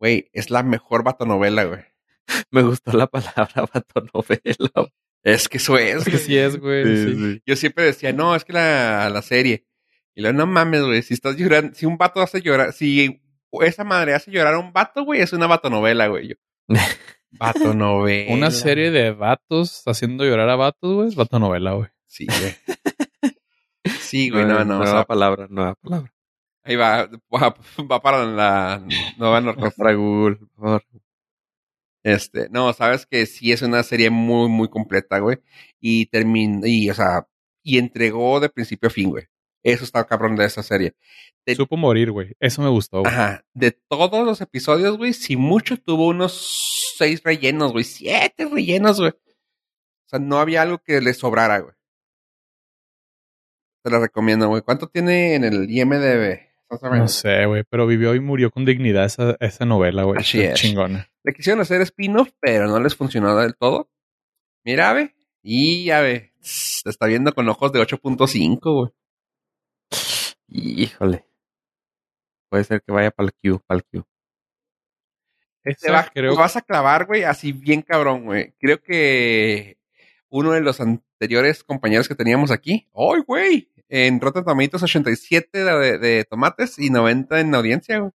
Güey, 0.00 0.30
es 0.32 0.50
la 0.50 0.62
mejor 0.62 1.02
batonovela, 1.02 1.64
güey. 1.64 1.84
Me 2.50 2.62
gustó 2.62 2.92
la 2.92 3.06
palabra 3.06 3.66
batonovela. 3.74 4.90
Es 5.22 5.48
que 5.48 5.56
eso 5.58 5.78
es, 5.78 5.96
Es 5.96 6.04
que 6.04 6.18
sí 6.18 6.36
es, 6.36 6.58
güey. 6.58 6.84
sí. 7.14 7.42
Yo 7.46 7.56
siempre 7.56 7.84
decía, 7.84 8.12
no, 8.12 8.34
es 8.34 8.44
que 8.44 8.52
la, 8.52 9.08
la 9.10 9.22
serie. 9.22 9.66
Y 10.14 10.22
luego, 10.22 10.36
no 10.38 10.46
mames, 10.46 10.82
güey, 10.82 11.02
si 11.02 11.14
estás 11.14 11.36
llorando, 11.36 11.74
si 11.74 11.86
un 11.86 11.98
vato 11.98 12.20
hace 12.20 12.40
llorar, 12.40 12.72
si 12.72 13.20
esa 13.62 13.84
madre 13.84 14.14
hace 14.14 14.30
llorar 14.30 14.54
a 14.54 14.58
un 14.58 14.72
vato, 14.72 15.04
güey, 15.04 15.20
es 15.20 15.32
una 15.32 15.46
batonovela, 15.46 16.06
güey. 16.08 16.28
Yo, 16.28 16.34
Batonovela. 17.38 18.32
Una 18.34 18.50
serie 18.50 18.90
de 18.90 19.12
vatos 19.12 19.82
haciendo 19.86 20.24
llorar 20.24 20.48
a 20.50 20.56
vatos, 20.56 20.94
güey. 20.94 21.08
Es 21.08 21.14
vato-novela, 21.16 21.72
güey. 21.72 21.88
Sí, 22.06 22.26
güey. 22.26 22.54
Sí, 24.00 24.30
güey, 24.30 24.46
no, 24.46 24.64
no. 24.64 24.76
o 24.76 24.78
Nueva 24.78 24.86
sea, 24.86 25.04
palabra, 25.04 25.46
nueva 25.50 25.74
palabra. 25.74 26.14
ahí 26.62 26.76
va, 26.76 27.06
va, 27.34 27.54
va 27.90 28.00
para 28.00 28.24
la 28.24 28.82
nueva 29.18 29.40
Norcos. 29.40 29.74
Para 29.74 29.92
Google, 29.92 30.36
por 30.36 30.48
favor. 30.56 30.84
Este, 32.02 32.48
no, 32.50 32.72
sabes 32.72 33.06
que 33.06 33.26
sí 33.26 33.50
es 33.52 33.60
una 33.62 33.82
serie 33.82 34.10
muy, 34.10 34.48
muy 34.48 34.68
completa, 34.68 35.18
güey. 35.18 35.38
Y 35.80 36.06
terminó, 36.06 36.66
y, 36.66 36.88
o 36.90 36.94
sea, 36.94 37.26
y 37.62 37.78
entregó 37.78 38.40
de 38.40 38.48
principio 38.48 38.86
a 38.86 38.90
fin, 38.90 39.10
güey. 39.10 39.24
Eso 39.64 39.82
está 39.84 40.04
cabrón 40.06 40.36
de 40.36 40.44
esa 40.44 40.62
serie. 40.62 40.94
De- 41.46 41.56
Supo 41.56 41.76
morir, 41.76 42.10
güey. 42.12 42.36
Eso 42.38 42.62
me 42.62 42.68
gustó, 42.68 43.00
güey. 43.00 43.12
Ajá. 43.12 43.44
De 43.54 43.72
todos 43.72 44.24
los 44.24 44.40
episodios, 44.40 44.96
güey, 44.96 45.12
si 45.14 45.36
mucho 45.36 45.76
tuvo 45.78 46.06
unos 46.08 46.92
seis 46.96 47.22
rellenos, 47.24 47.72
güey. 47.72 47.82
Siete 47.84 48.46
rellenos, 48.46 49.00
güey. 49.00 49.10
O 49.10 50.08
sea, 50.08 50.18
no 50.20 50.38
había 50.38 50.62
algo 50.62 50.78
que 50.78 51.00
le 51.00 51.12
sobrara, 51.14 51.58
güey. 51.60 51.74
Te 53.82 53.90
la 53.90 53.98
recomiendo, 54.00 54.48
güey. 54.48 54.62
¿Cuánto 54.62 54.88
tiene 54.88 55.34
en 55.34 55.44
el 55.44 55.70
IMDB? 55.70 56.40
No 56.98 57.08
sé, 57.08 57.46
güey. 57.46 57.64
Pero 57.68 57.86
vivió 57.86 58.14
y 58.14 58.20
murió 58.20 58.50
con 58.50 58.64
dignidad 58.64 59.04
esa, 59.04 59.36
esa 59.40 59.64
novela, 59.66 60.04
güey. 60.04 60.20
Así 60.20 60.40
es. 60.40 60.54
Chingona. 60.54 61.08
Le 61.22 61.32
quisieron 61.32 61.60
hacer 61.60 61.80
spin-off, 61.82 62.30
pero 62.40 62.66
no 62.66 62.80
les 62.80 62.94
funcionó 62.96 63.36
del 63.36 63.54
todo. 63.56 63.90
Mira, 64.64 64.92
ve. 64.92 65.14
Y 65.42 65.84
ya 65.84 66.00
ve. 66.00 66.32
Tss, 66.40 66.82
Te 66.84 66.90
está 66.90 67.06
viendo 67.06 67.34
con 67.34 67.48
ojos 67.48 67.72
de 67.72 67.80
8.5, 67.80 68.60
güey. 68.74 68.90
Híjole. 70.56 71.26
Puede 72.48 72.64
ser 72.64 72.80
que 72.82 72.92
vaya 72.92 73.10
para 73.10 73.26
el 73.28 73.32
Q, 73.34 73.60
para 73.66 73.78
el 73.78 73.84
Q. 73.84 74.06
Te 75.64 75.72
Esa 75.72 75.92
va- 75.92 76.10
creo 76.12 76.30
lo 76.32 76.36
vas 76.38 76.56
a 76.56 76.62
clavar, 76.62 77.06
güey, 77.06 77.24
así 77.24 77.52
bien 77.52 77.82
cabrón, 77.82 78.24
güey. 78.24 78.52
Creo 78.60 78.80
que 78.80 79.78
uno 80.28 80.52
de 80.52 80.60
los 80.60 80.80
anteriores 80.80 81.64
compañeros 81.64 82.06
que 82.06 82.14
teníamos 82.14 82.50
aquí, 82.50 82.88
¡ay, 82.94 83.22
güey! 83.26 83.70
En 83.88 84.20
Rotten 84.20 84.44
Tomatoes 84.44 84.82
87 84.84 85.64
de, 85.64 85.98
de 85.98 86.24
tomates 86.24 86.78
y 86.78 86.90
90 86.90 87.40
en 87.40 87.54
audiencia, 87.54 87.98
güey. 87.98 88.12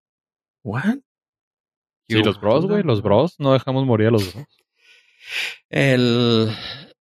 ¿What? 0.62 0.98
Sí, 2.08 2.22
los 2.22 2.40
bros, 2.40 2.66
güey. 2.66 2.82
Los 2.82 3.02
bros. 3.02 3.34
No 3.38 3.52
dejamos 3.52 3.84
morir 3.84 4.08
a 4.08 4.10
los 4.12 4.32
bros. 4.32 4.46
El, 5.68 6.50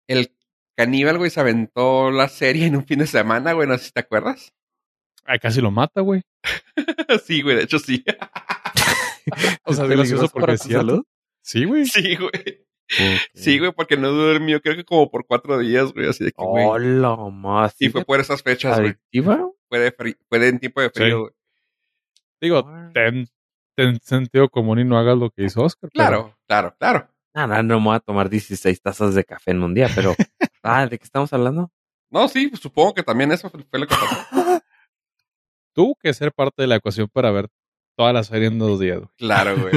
el 0.08 0.36
caníbal, 0.76 1.18
güey, 1.18 1.30
se 1.30 1.40
aventó 1.40 2.10
la 2.12 2.28
serie 2.28 2.66
en 2.66 2.76
un 2.76 2.86
fin 2.86 3.00
de 3.00 3.08
semana, 3.08 3.54
güey, 3.54 3.68
no 3.68 3.78
sé 3.78 3.86
si 3.86 3.92
te 3.92 4.00
acuerdas. 4.02 4.54
Ay, 5.28 5.40
casi 5.40 5.62
lo 5.62 5.70
mata, 5.72 6.02
güey. 6.02 6.22
sí, 7.26 7.42
güey, 7.42 7.58
de 7.58 7.64
hecho 7.64 7.80
sí. 7.80 8.04
O 9.66 9.74
sea, 9.74 9.84
¿Es 9.84 9.90
gracioso 9.92 10.30
peligroso 10.30 10.30
porque 10.34 10.54
es 10.54 10.62
tu 10.62 10.68
cierto. 10.70 10.88
salud? 10.88 11.04
Sí, 11.42 11.66
güey. 11.66 11.86
sí, 11.86 12.16
güey. 12.16 12.66
Sí, 13.34 13.60
güey, 13.60 13.74
porque 13.74 13.98
no 13.98 14.10
durmió, 14.10 14.62
creo 14.62 14.78
que 14.78 14.86
como 14.86 15.12
por 15.12 15.26
cuatro 15.28 15.60
días, 15.60 15.92
güey, 15.94 16.08
así 16.08 16.24
de 16.24 16.32
que, 16.32 16.42
güey. 16.42 16.66
Hola, 16.66 17.16
más. 17.32 17.76
y 17.80 17.90
fue 17.90 18.06
por 18.06 18.22
esas 18.22 18.42
fechas, 18.42 18.78
güey. 18.78 18.92
adictiva. 18.92 19.50
Fue, 19.68 19.94
fue 20.30 20.48
en 20.48 20.60
tiempo 20.60 20.80
de 20.80 20.90
frío, 20.90 21.08
Sí. 21.08 21.22
güey. 21.22 21.32
Digo, 22.40 22.70
ten, 22.94 23.28
ten 23.76 24.00
sentido 24.02 24.48
común 24.48 24.80
y 24.80 24.86
no 24.86 24.98
hagas 24.98 25.18
lo 25.18 25.30
que 25.30 25.44
hizo 25.44 25.62
Oscar. 25.64 25.90
pero- 25.94 26.06
Claro, 26.08 26.38
claro, 26.48 26.76
claro. 26.80 27.10
No, 27.36 27.48
no, 27.48 27.62
no 27.64 27.80
me 27.80 27.86
voy 27.88 27.96
a 27.96 28.00
tomar 28.00 28.30
16 28.30 28.82
tazas 28.82 29.14
de 29.14 29.26
café 29.26 29.52
en 29.52 29.62
un 29.62 29.74
día, 29.74 29.90
pero. 29.94 30.16
ah, 30.64 30.88
¿de 30.88 30.98
qué 30.98 31.04
estamos 31.04 31.34
hablando? 31.34 31.70
No, 32.10 32.28
sí, 32.30 32.48
pues, 32.48 32.62
supongo 32.62 32.94
que 32.94 33.04
también 33.04 33.32
eso 33.34 33.50
fue 33.50 33.60
lo 33.80 33.86
que 33.88 33.94
pasó. 33.96 34.16
Tuvo 35.78 35.96
que 36.02 36.12
ser 36.14 36.34
parte 36.34 36.64
de 36.64 36.68
la 36.68 36.78
ecuación 36.78 37.08
para 37.08 37.30
ver 37.30 37.50
toda 37.96 38.12
la 38.12 38.24
serie 38.24 38.48
en 38.48 38.58
dos 38.58 38.80
días. 38.80 38.98
güey. 38.98 39.10
Claro, 39.18 39.56
güey. 39.58 39.72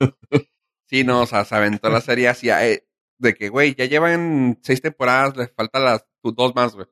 Sí, 0.90 1.04
no, 1.04 1.22
o 1.22 1.26
sea, 1.26 1.44
se 1.44 1.54
aventó 1.54 1.90
la 1.90 2.00
serie 2.00 2.28
así 2.28 2.48
eh, 2.48 2.86
de 3.18 3.34
que, 3.34 3.48
güey, 3.50 3.74
ya 3.74 3.84
llevan 3.84 4.58
seis 4.62 4.80
temporadas, 4.80 5.36
les 5.36 5.52
faltan 5.52 5.84
las 5.84 6.06
dos 6.22 6.54
más, 6.54 6.74
güey. 6.74 6.86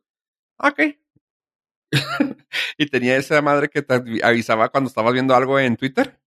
Ok. 0.59 0.80
y 2.78 2.86
tenía 2.86 3.16
esa 3.16 3.40
madre 3.43 3.68
que 3.68 3.80
te 3.82 3.94
avi- 3.94 4.22
avisaba 4.22 4.68
cuando 4.68 4.88
estabas 4.88 5.12
viendo 5.14 5.34
algo 5.34 5.59
en 5.59 5.76
Twitter. 5.76 6.20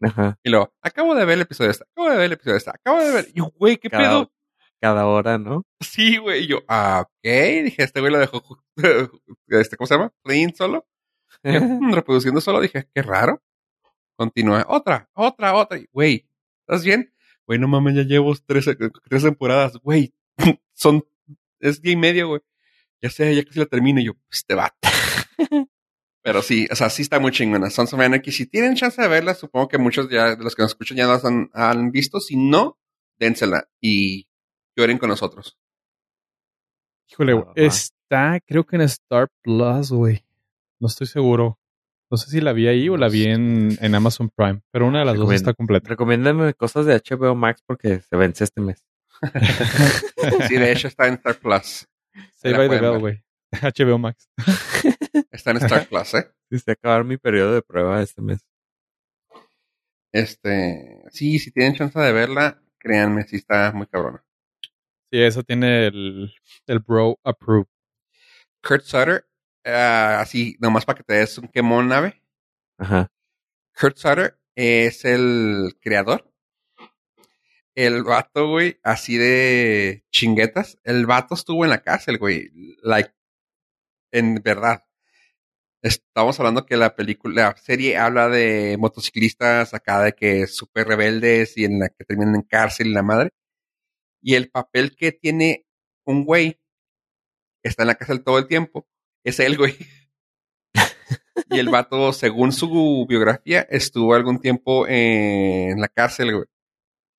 Ajá. 0.00 0.38
Y 0.42 0.50
luego, 0.50 0.72
acabo 0.82 1.14
de 1.14 1.24
ver 1.24 1.34
el 1.34 1.42
episodio 1.42 1.68
de 1.68 1.72
esta, 1.72 1.84
acabo 1.92 2.10
de 2.10 2.16
ver 2.16 2.24
el 2.26 2.32
episodio 2.32 2.54
de 2.54 2.58
esta, 2.58 2.70
acabo 2.72 2.98
de 3.00 3.12
ver. 3.12 3.26
Y, 3.28 3.32
yo, 3.38 3.52
güey, 3.56 3.76
¿qué 3.76 3.90
Cada- 3.90 4.02
pedo? 4.02 4.32
Cada 4.80 5.06
hora, 5.06 5.38
¿no? 5.38 5.64
Sí, 5.80 6.18
güey. 6.18 6.44
Y 6.44 6.46
yo, 6.48 6.58
ah, 6.68 7.02
ok. 7.04 7.22
Dije, 7.64 7.82
este 7.82 8.00
güey 8.00 8.12
lo 8.12 8.18
dejó, 8.18 8.42
este, 9.48 9.76
¿cómo 9.76 9.86
se 9.86 9.94
llama? 9.94 10.12
Playing 10.22 10.54
solo. 10.54 10.86
Yo, 11.42 11.60
"Mm, 11.62 11.92
reproduciendo 11.92 12.40
solo. 12.40 12.60
Dije, 12.60 12.88
qué 12.94 13.02
raro. 13.02 13.42
Continúa. 14.16 14.64
Otra, 14.68 15.08
otra, 15.14 15.54
otra. 15.54 15.78
Y, 15.78 15.86
Güey, 15.92 16.28
¿estás 16.60 16.84
bien? 16.84 17.14
Güey, 17.46 17.58
no 17.58 17.68
mames, 17.68 17.94
ya 17.94 18.02
llevo 18.02 18.34
tres, 18.46 18.66
tres 19.08 19.22
temporadas. 19.22 19.76
Güey, 19.82 20.14
son, 20.74 21.04
es 21.60 21.80
día 21.80 21.92
y 21.92 21.96
medio, 21.96 22.28
güey. 22.28 22.40
Ya 23.00 23.10
sé, 23.10 23.34
ya 23.34 23.44
casi 23.44 23.58
la 23.60 23.66
termino. 23.66 24.00
Y 24.00 24.06
yo, 24.06 24.14
pues 24.28 24.44
te 24.44 24.54
va. 24.54 24.74
Pero 26.22 26.42
sí, 26.42 26.66
o 26.70 26.74
sea, 26.74 26.90
sí 26.90 27.02
está 27.02 27.20
muy 27.20 27.30
chingona. 27.30 27.70
Sons 27.70 27.94
of 27.94 28.00
Anarchy, 28.00 28.32
si 28.32 28.46
tienen 28.46 28.74
chance 28.74 29.00
de 29.00 29.08
verla, 29.08 29.34
supongo 29.34 29.68
que 29.68 29.78
muchos 29.78 30.10
ya 30.10 30.36
de 30.36 30.42
los 30.42 30.54
que 30.54 30.62
nos 30.62 30.72
escuchan 30.72 30.96
ya 30.98 31.06
las 31.06 31.24
han, 31.24 31.48
han 31.54 31.90
visto. 31.90 32.20
Si 32.20 32.36
no, 32.36 32.78
dénsela 33.18 33.68
y 33.80 34.28
lloren 34.76 34.98
con 34.98 35.08
nosotros. 35.08 35.56
Híjole, 37.10 37.32
güey. 37.32 37.46
Está, 37.54 38.40
creo 38.44 38.66
que 38.66 38.76
en 38.76 38.82
Star 38.82 39.28
Plus, 39.42 39.90
güey. 39.90 40.24
No 40.80 40.88
estoy 40.88 41.06
seguro. 41.06 41.58
No 42.10 42.16
sé 42.16 42.30
si 42.30 42.40
la 42.40 42.52
vi 42.52 42.68
ahí 42.68 42.88
o 42.88 42.96
la 42.96 43.08
vi 43.08 43.26
en, 43.26 43.76
en 43.80 43.94
Amazon 43.94 44.30
Prime, 44.34 44.62
pero 44.70 44.86
una 44.86 45.00
de 45.00 45.04
las 45.04 45.16
dos 45.16 45.32
está 45.32 45.52
completa. 45.52 45.90
Recomiéndame 45.90 46.54
cosas 46.54 46.86
de 46.86 46.94
HBO 46.94 47.34
Max 47.34 47.62
porque 47.66 48.00
se 48.00 48.16
vence 48.16 48.44
este 48.44 48.60
mes. 48.60 48.84
Sí, 50.48 50.56
de 50.56 50.72
hecho 50.72 50.88
está 50.88 51.06
en 51.06 51.14
Star 51.14 51.36
Plus. 51.38 51.86
Save 52.36 52.56
by 52.56 52.68
the 52.68 52.80
Bell, 52.80 52.98
güey. 52.98 53.24
HBO 53.52 53.98
Max. 53.98 54.28
Está 55.30 55.50
en 55.52 55.56
Star 55.58 55.88
Plus, 55.88 56.14
¿eh? 56.14 56.30
Sí, 56.50 56.58
se 56.58 56.72
acabar 56.72 57.04
mi 57.04 57.16
periodo 57.16 57.54
de 57.54 57.62
prueba 57.62 58.02
este 58.02 58.22
mes. 58.22 58.46
Este, 60.12 61.02
sí, 61.10 61.38
si 61.38 61.50
tienen 61.50 61.74
chance 61.74 61.98
de 61.98 62.12
verla, 62.12 62.62
créanme, 62.78 63.24
sí 63.24 63.36
está 63.36 63.72
muy 63.72 63.86
cabrona. 63.86 64.24
Sí, 65.10 65.22
esa 65.22 65.42
tiene 65.42 65.86
el, 65.86 66.32
el 66.66 66.78
Bro 66.80 67.18
Approved. 67.24 67.68
Kurt 68.62 68.82
Sutter, 68.82 69.27
ah, 69.68 70.20
así, 70.20 70.56
nomás 70.60 70.84
para 70.84 70.98
que 70.98 71.04
te 71.04 71.14
des 71.14 71.38
un 71.38 71.48
quemón 71.48 71.88
nave. 71.88 72.22
Ajá. 72.78 73.08
Kurt 73.78 73.96
Sutter 73.96 74.38
es 74.56 75.04
el 75.04 75.76
creador. 75.80 76.32
El 77.74 78.02
vato, 78.02 78.48
güey, 78.48 78.80
así 78.82 79.16
de 79.18 80.04
chinguetas. 80.10 80.78
El 80.82 81.06
vato 81.06 81.34
estuvo 81.34 81.64
en 81.64 81.70
la 81.70 81.82
cárcel, 81.82 82.18
güey. 82.18 82.50
Like, 82.82 83.12
en 84.12 84.36
verdad. 84.42 84.84
Estamos 85.82 86.38
hablando 86.40 86.66
que 86.66 86.76
la 86.76 86.96
película, 86.96 87.50
la 87.50 87.56
serie 87.56 87.96
habla 87.96 88.28
de 88.28 88.76
motociclistas 88.78 89.74
acá 89.74 90.02
de 90.02 90.12
que 90.12 90.48
súper 90.48 90.88
rebeldes 90.88 91.56
y 91.56 91.64
en 91.64 91.78
la 91.78 91.88
que 91.88 92.04
terminan 92.04 92.34
en 92.34 92.42
cárcel 92.42 92.88
y 92.88 92.92
la 92.92 93.02
madre. 93.04 93.30
Y 94.20 94.34
el 94.34 94.50
papel 94.50 94.96
que 94.96 95.12
tiene 95.12 95.66
un 96.04 96.24
güey 96.24 96.60
está 97.62 97.84
en 97.84 97.88
la 97.88 97.94
cárcel 97.94 98.24
todo 98.24 98.38
el 98.38 98.48
tiempo 98.48 98.88
es 99.28 99.40
él, 99.40 99.56
güey. 99.56 99.76
y 101.50 101.58
el 101.58 101.68
vato, 101.68 102.12
según 102.12 102.52
su 102.52 103.06
biografía, 103.08 103.62
estuvo 103.70 104.14
algún 104.14 104.40
tiempo 104.40 104.86
en 104.88 105.80
la 105.80 105.88
cárcel, 105.88 106.34
güey. 106.34 106.46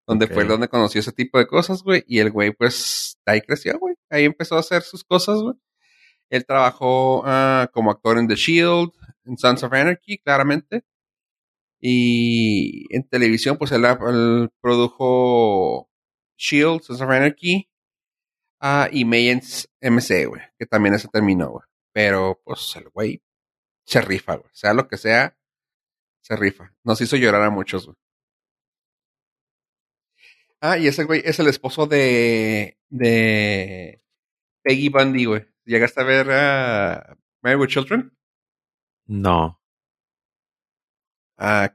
Donde 0.07 0.27
fue 0.27 0.43
donde 0.45 0.67
conoció 0.67 1.01
ese 1.01 1.11
tipo 1.11 1.37
de 1.37 1.45
cosas, 1.45 1.83
güey. 1.83 2.03
Y 2.07 2.19
el 2.19 2.31
güey, 2.31 2.51
pues, 2.51 3.19
ahí 3.25 3.41
creció, 3.41 3.77
güey. 3.79 3.95
Ahí 4.09 4.25
empezó 4.25 4.55
a 4.55 4.61
hacer 4.61 4.81
sus 4.81 5.03
cosas, 5.03 5.39
güey. 5.39 5.55
Él 6.29 6.45
trabajó 6.45 7.23
ah, 7.25 7.69
como 7.73 7.91
actor 7.91 8.17
en 8.17 8.27
The 8.27 8.35
Shield, 8.35 8.91
en 9.25 9.37
Sons 9.37 9.63
of 9.63 9.73
Anarchy, 9.73 10.17
claramente. 10.19 10.83
Y 11.81 12.85
en 12.95 13.07
televisión, 13.07 13.57
pues 13.57 13.71
él, 13.71 13.85
él 13.85 14.49
produjo 14.61 15.89
Shield, 16.37 16.81
Sons 16.81 17.01
of 17.01 17.09
Anarchy, 17.09 17.69
ah, 18.59 18.89
y 18.91 19.05
Mayans 19.05 19.69
MC, 19.81 20.25
güey, 20.27 20.41
que 20.57 20.65
también 20.65 20.97
se 20.99 21.07
terminó, 21.07 21.51
güey. 21.51 21.68
Pero, 21.93 22.41
pues, 22.43 22.75
el 22.75 22.89
güey 22.89 23.21
se 23.85 24.01
rifa, 24.01 24.35
güey. 24.35 24.49
Sea 24.53 24.73
lo 24.73 24.87
que 24.87 24.97
sea, 24.97 25.37
se 26.21 26.35
rifa. 26.35 26.73
Nos 26.83 27.01
hizo 27.01 27.17
llorar 27.17 27.43
a 27.43 27.49
muchos, 27.49 27.85
güey. 27.87 27.97
Ah, 30.61 30.77
y 30.77 30.87
ese 30.87 31.05
güey 31.05 31.21
es 31.23 31.39
el 31.39 31.47
esposo 31.47 31.87
de, 31.87 32.77
de 32.89 34.01
Peggy 34.61 34.89
Bundy, 34.89 35.25
güey. 35.25 35.47
¿Llegaste 35.65 36.01
a 36.01 36.03
ver 36.03 36.31
a 36.31 37.17
Married 37.41 37.61
with 37.61 37.69
Children? 37.69 38.15
No. 39.07 39.61
Ah, 41.37 41.73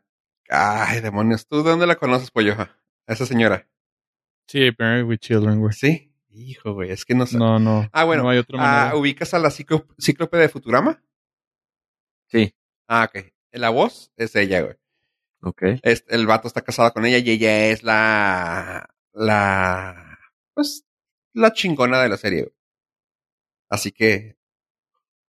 ay, 0.51 1.01
demonios. 1.01 1.47
¿Tú 1.47 1.63
de 1.63 1.71
dónde 1.71 1.87
la 1.87 1.97
conoces, 1.97 2.31
pollo? 2.31 2.55
A 2.61 3.13
esa 3.13 3.25
señora. 3.27 3.67
Sí, 4.47 4.71
Married 4.79 5.05
with 5.05 5.19
Children, 5.19 5.61
güey. 5.61 5.73
¿Sí? 5.73 6.14
Hijo, 6.37 6.75
güey, 6.75 6.91
es 6.91 7.05
que 7.05 7.15
no 7.15 7.27
sé. 7.27 7.39
No, 7.39 7.59
no. 7.59 7.89
Ah, 7.93 8.05
bueno. 8.05 8.25
No 8.25 8.29
hay 8.31 8.39
otra 8.39 8.59
Ah, 8.59 8.63
manera. 8.81 8.97
¿Ubicas 8.97 9.33
a 9.35 9.39
la 9.39 9.51
ciclo- 9.51 9.87
cíclope 10.01 10.37
de 10.37 10.49
Futurama? 10.49 11.03
Sí. 12.29 12.53
Ah, 12.89 13.09
ok. 13.09 13.25
La 13.53 13.71
voz 13.71 14.13
es 14.17 14.35
ella, 14.35 14.63
güey. 14.63 14.75
Ok. 15.43 15.63
Es- 15.83 16.05
el 16.09 16.27
vato 16.27 16.49
está 16.49 16.63
casado 16.63 16.93
con 16.93 17.05
ella 17.07 17.19
y 17.19 17.31
ella 17.31 17.67
es 17.69 17.83
la. 17.85 18.89
La. 19.13 20.19
Pues. 20.55 20.85
La 21.35 21.53
chingona 21.53 22.01
de 22.03 22.09
la 22.09 22.17
serie, 22.17 22.43
güey. 22.43 22.55
Así 23.71 23.93
que. 23.93 24.37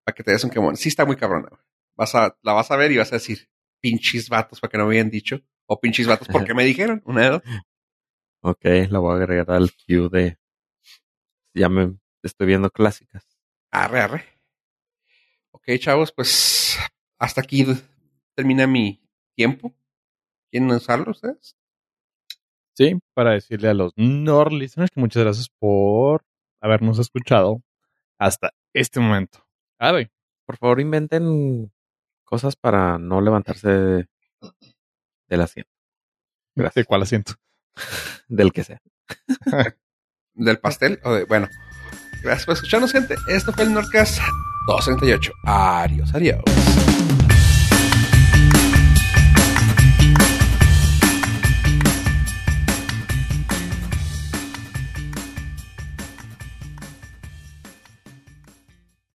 Para 0.03 0.15
que 0.15 0.23
te 0.23 0.31
des 0.31 0.43
un 0.43 0.49
quemón. 0.49 0.75
Sí 0.75 0.89
está 0.89 1.05
muy 1.05 1.15
cabrona, 1.17 1.49
güey. 1.49 1.61
Vas 1.97 2.13
a, 2.15 2.35
la 2.41 2.53
vas 2.53 2.69
a 2.71 2.75
ver 2.77 2.91
y 2.91 2.97
vas 2.97 3.11
a 3.11 3.15
decir, 3.15 3.49
pinches 3.81 4.27
vatos, 4.29 4.59
para 4.59 4.69
que 4.71 4.77
no 4.77 4.85
me 4.85 4.91
habían 4.95 5.09
dicho. 5.09 5.39
O 5.67 5.79
pinches 5.79 6.07
vatos, 6.07 6.27
porque 6.31 6.53
me 6.55 6.63
dijeron. 6.65 7.01
Una 7.05 7.21
de 7.21 7.29
dos. 7.29 7.41
Ok, 8.41 8.65
la 8.89 8.99
voy 8.99 9.13
a 9.13 9.15
agregar 9.23 9.51
al 9.51 9.71
queue 9.71 10.09
de. 10.09 10.37
Ya 11.55 11.69
me 11.69 11.97
estoy 12.21 12.47
viendo 12.47 12.69
clásicas. 12.69 13.25
Arre, 13.71 13.99
arre. 14.01 14.25
Ok, 15.51 15.63
chavos, 15.79 16.11
pues. 16.11 16.77
Hasta 17.17 17.41
aquí 17.41 17.65
termina 18.35 18.67
mi 18.67 19.01
tiempo. 19.35 19.73
¿Quieren 20.51 20.69
usarlo 20.69 21.11
ustedes? 21.11 21.55
Sí, 22.73 22.99
para 23.13 23.31
decirle 23.31 23.69
a 23.69 23.73
los 23.73 23.93
Nord 23.95 24.51
listeners 24.51 24.91
que 24.91 24.99
muchas 24.99 25.23
gracias 25.23 25.49
por 25.49 26.25
habernos 26.59 26.99
escuchado 26.99 27.63
hasta 28.19 28.51
este 28.73 28.99
momento. 28.99 29.45
Ade, 29.79 30.11
Por 30.45 30.57
favor, 30.57 30.81
inventen 30.81 31.71
cosas 32.25 32.55
para 32.57 32.97
no 32.99 33.21
levantarse 33.21 33.69
de- 33.69 34.09
del 35.29 35.41
asiento. 35.41 35.71
¿de 36.55 36.63
Gracias. 36.63 36.85
cuál 36.85 37.01
asiento? 37.03 37.33
Del 38.27 38.51
que 38.51 38.63
sea. 38.63 38.81
del 40.35 40.57
pastel. 40.59 40.99
o 41.03 41.13
de- 41.13 41.25
bueno, 41.25 41.47
gracias 42.23 42.45
por 42.45 42.55
escucharnos, 42.55 42.91
gente. 42.91 43.15
Esto 43.27 43.51
fue 43.53 43.63
el 43.65 43.73
Nordcast 43.73 44.19
238. 44.67 45.33
Adiós, 45.45 46.13
adiós. 46.13 46.39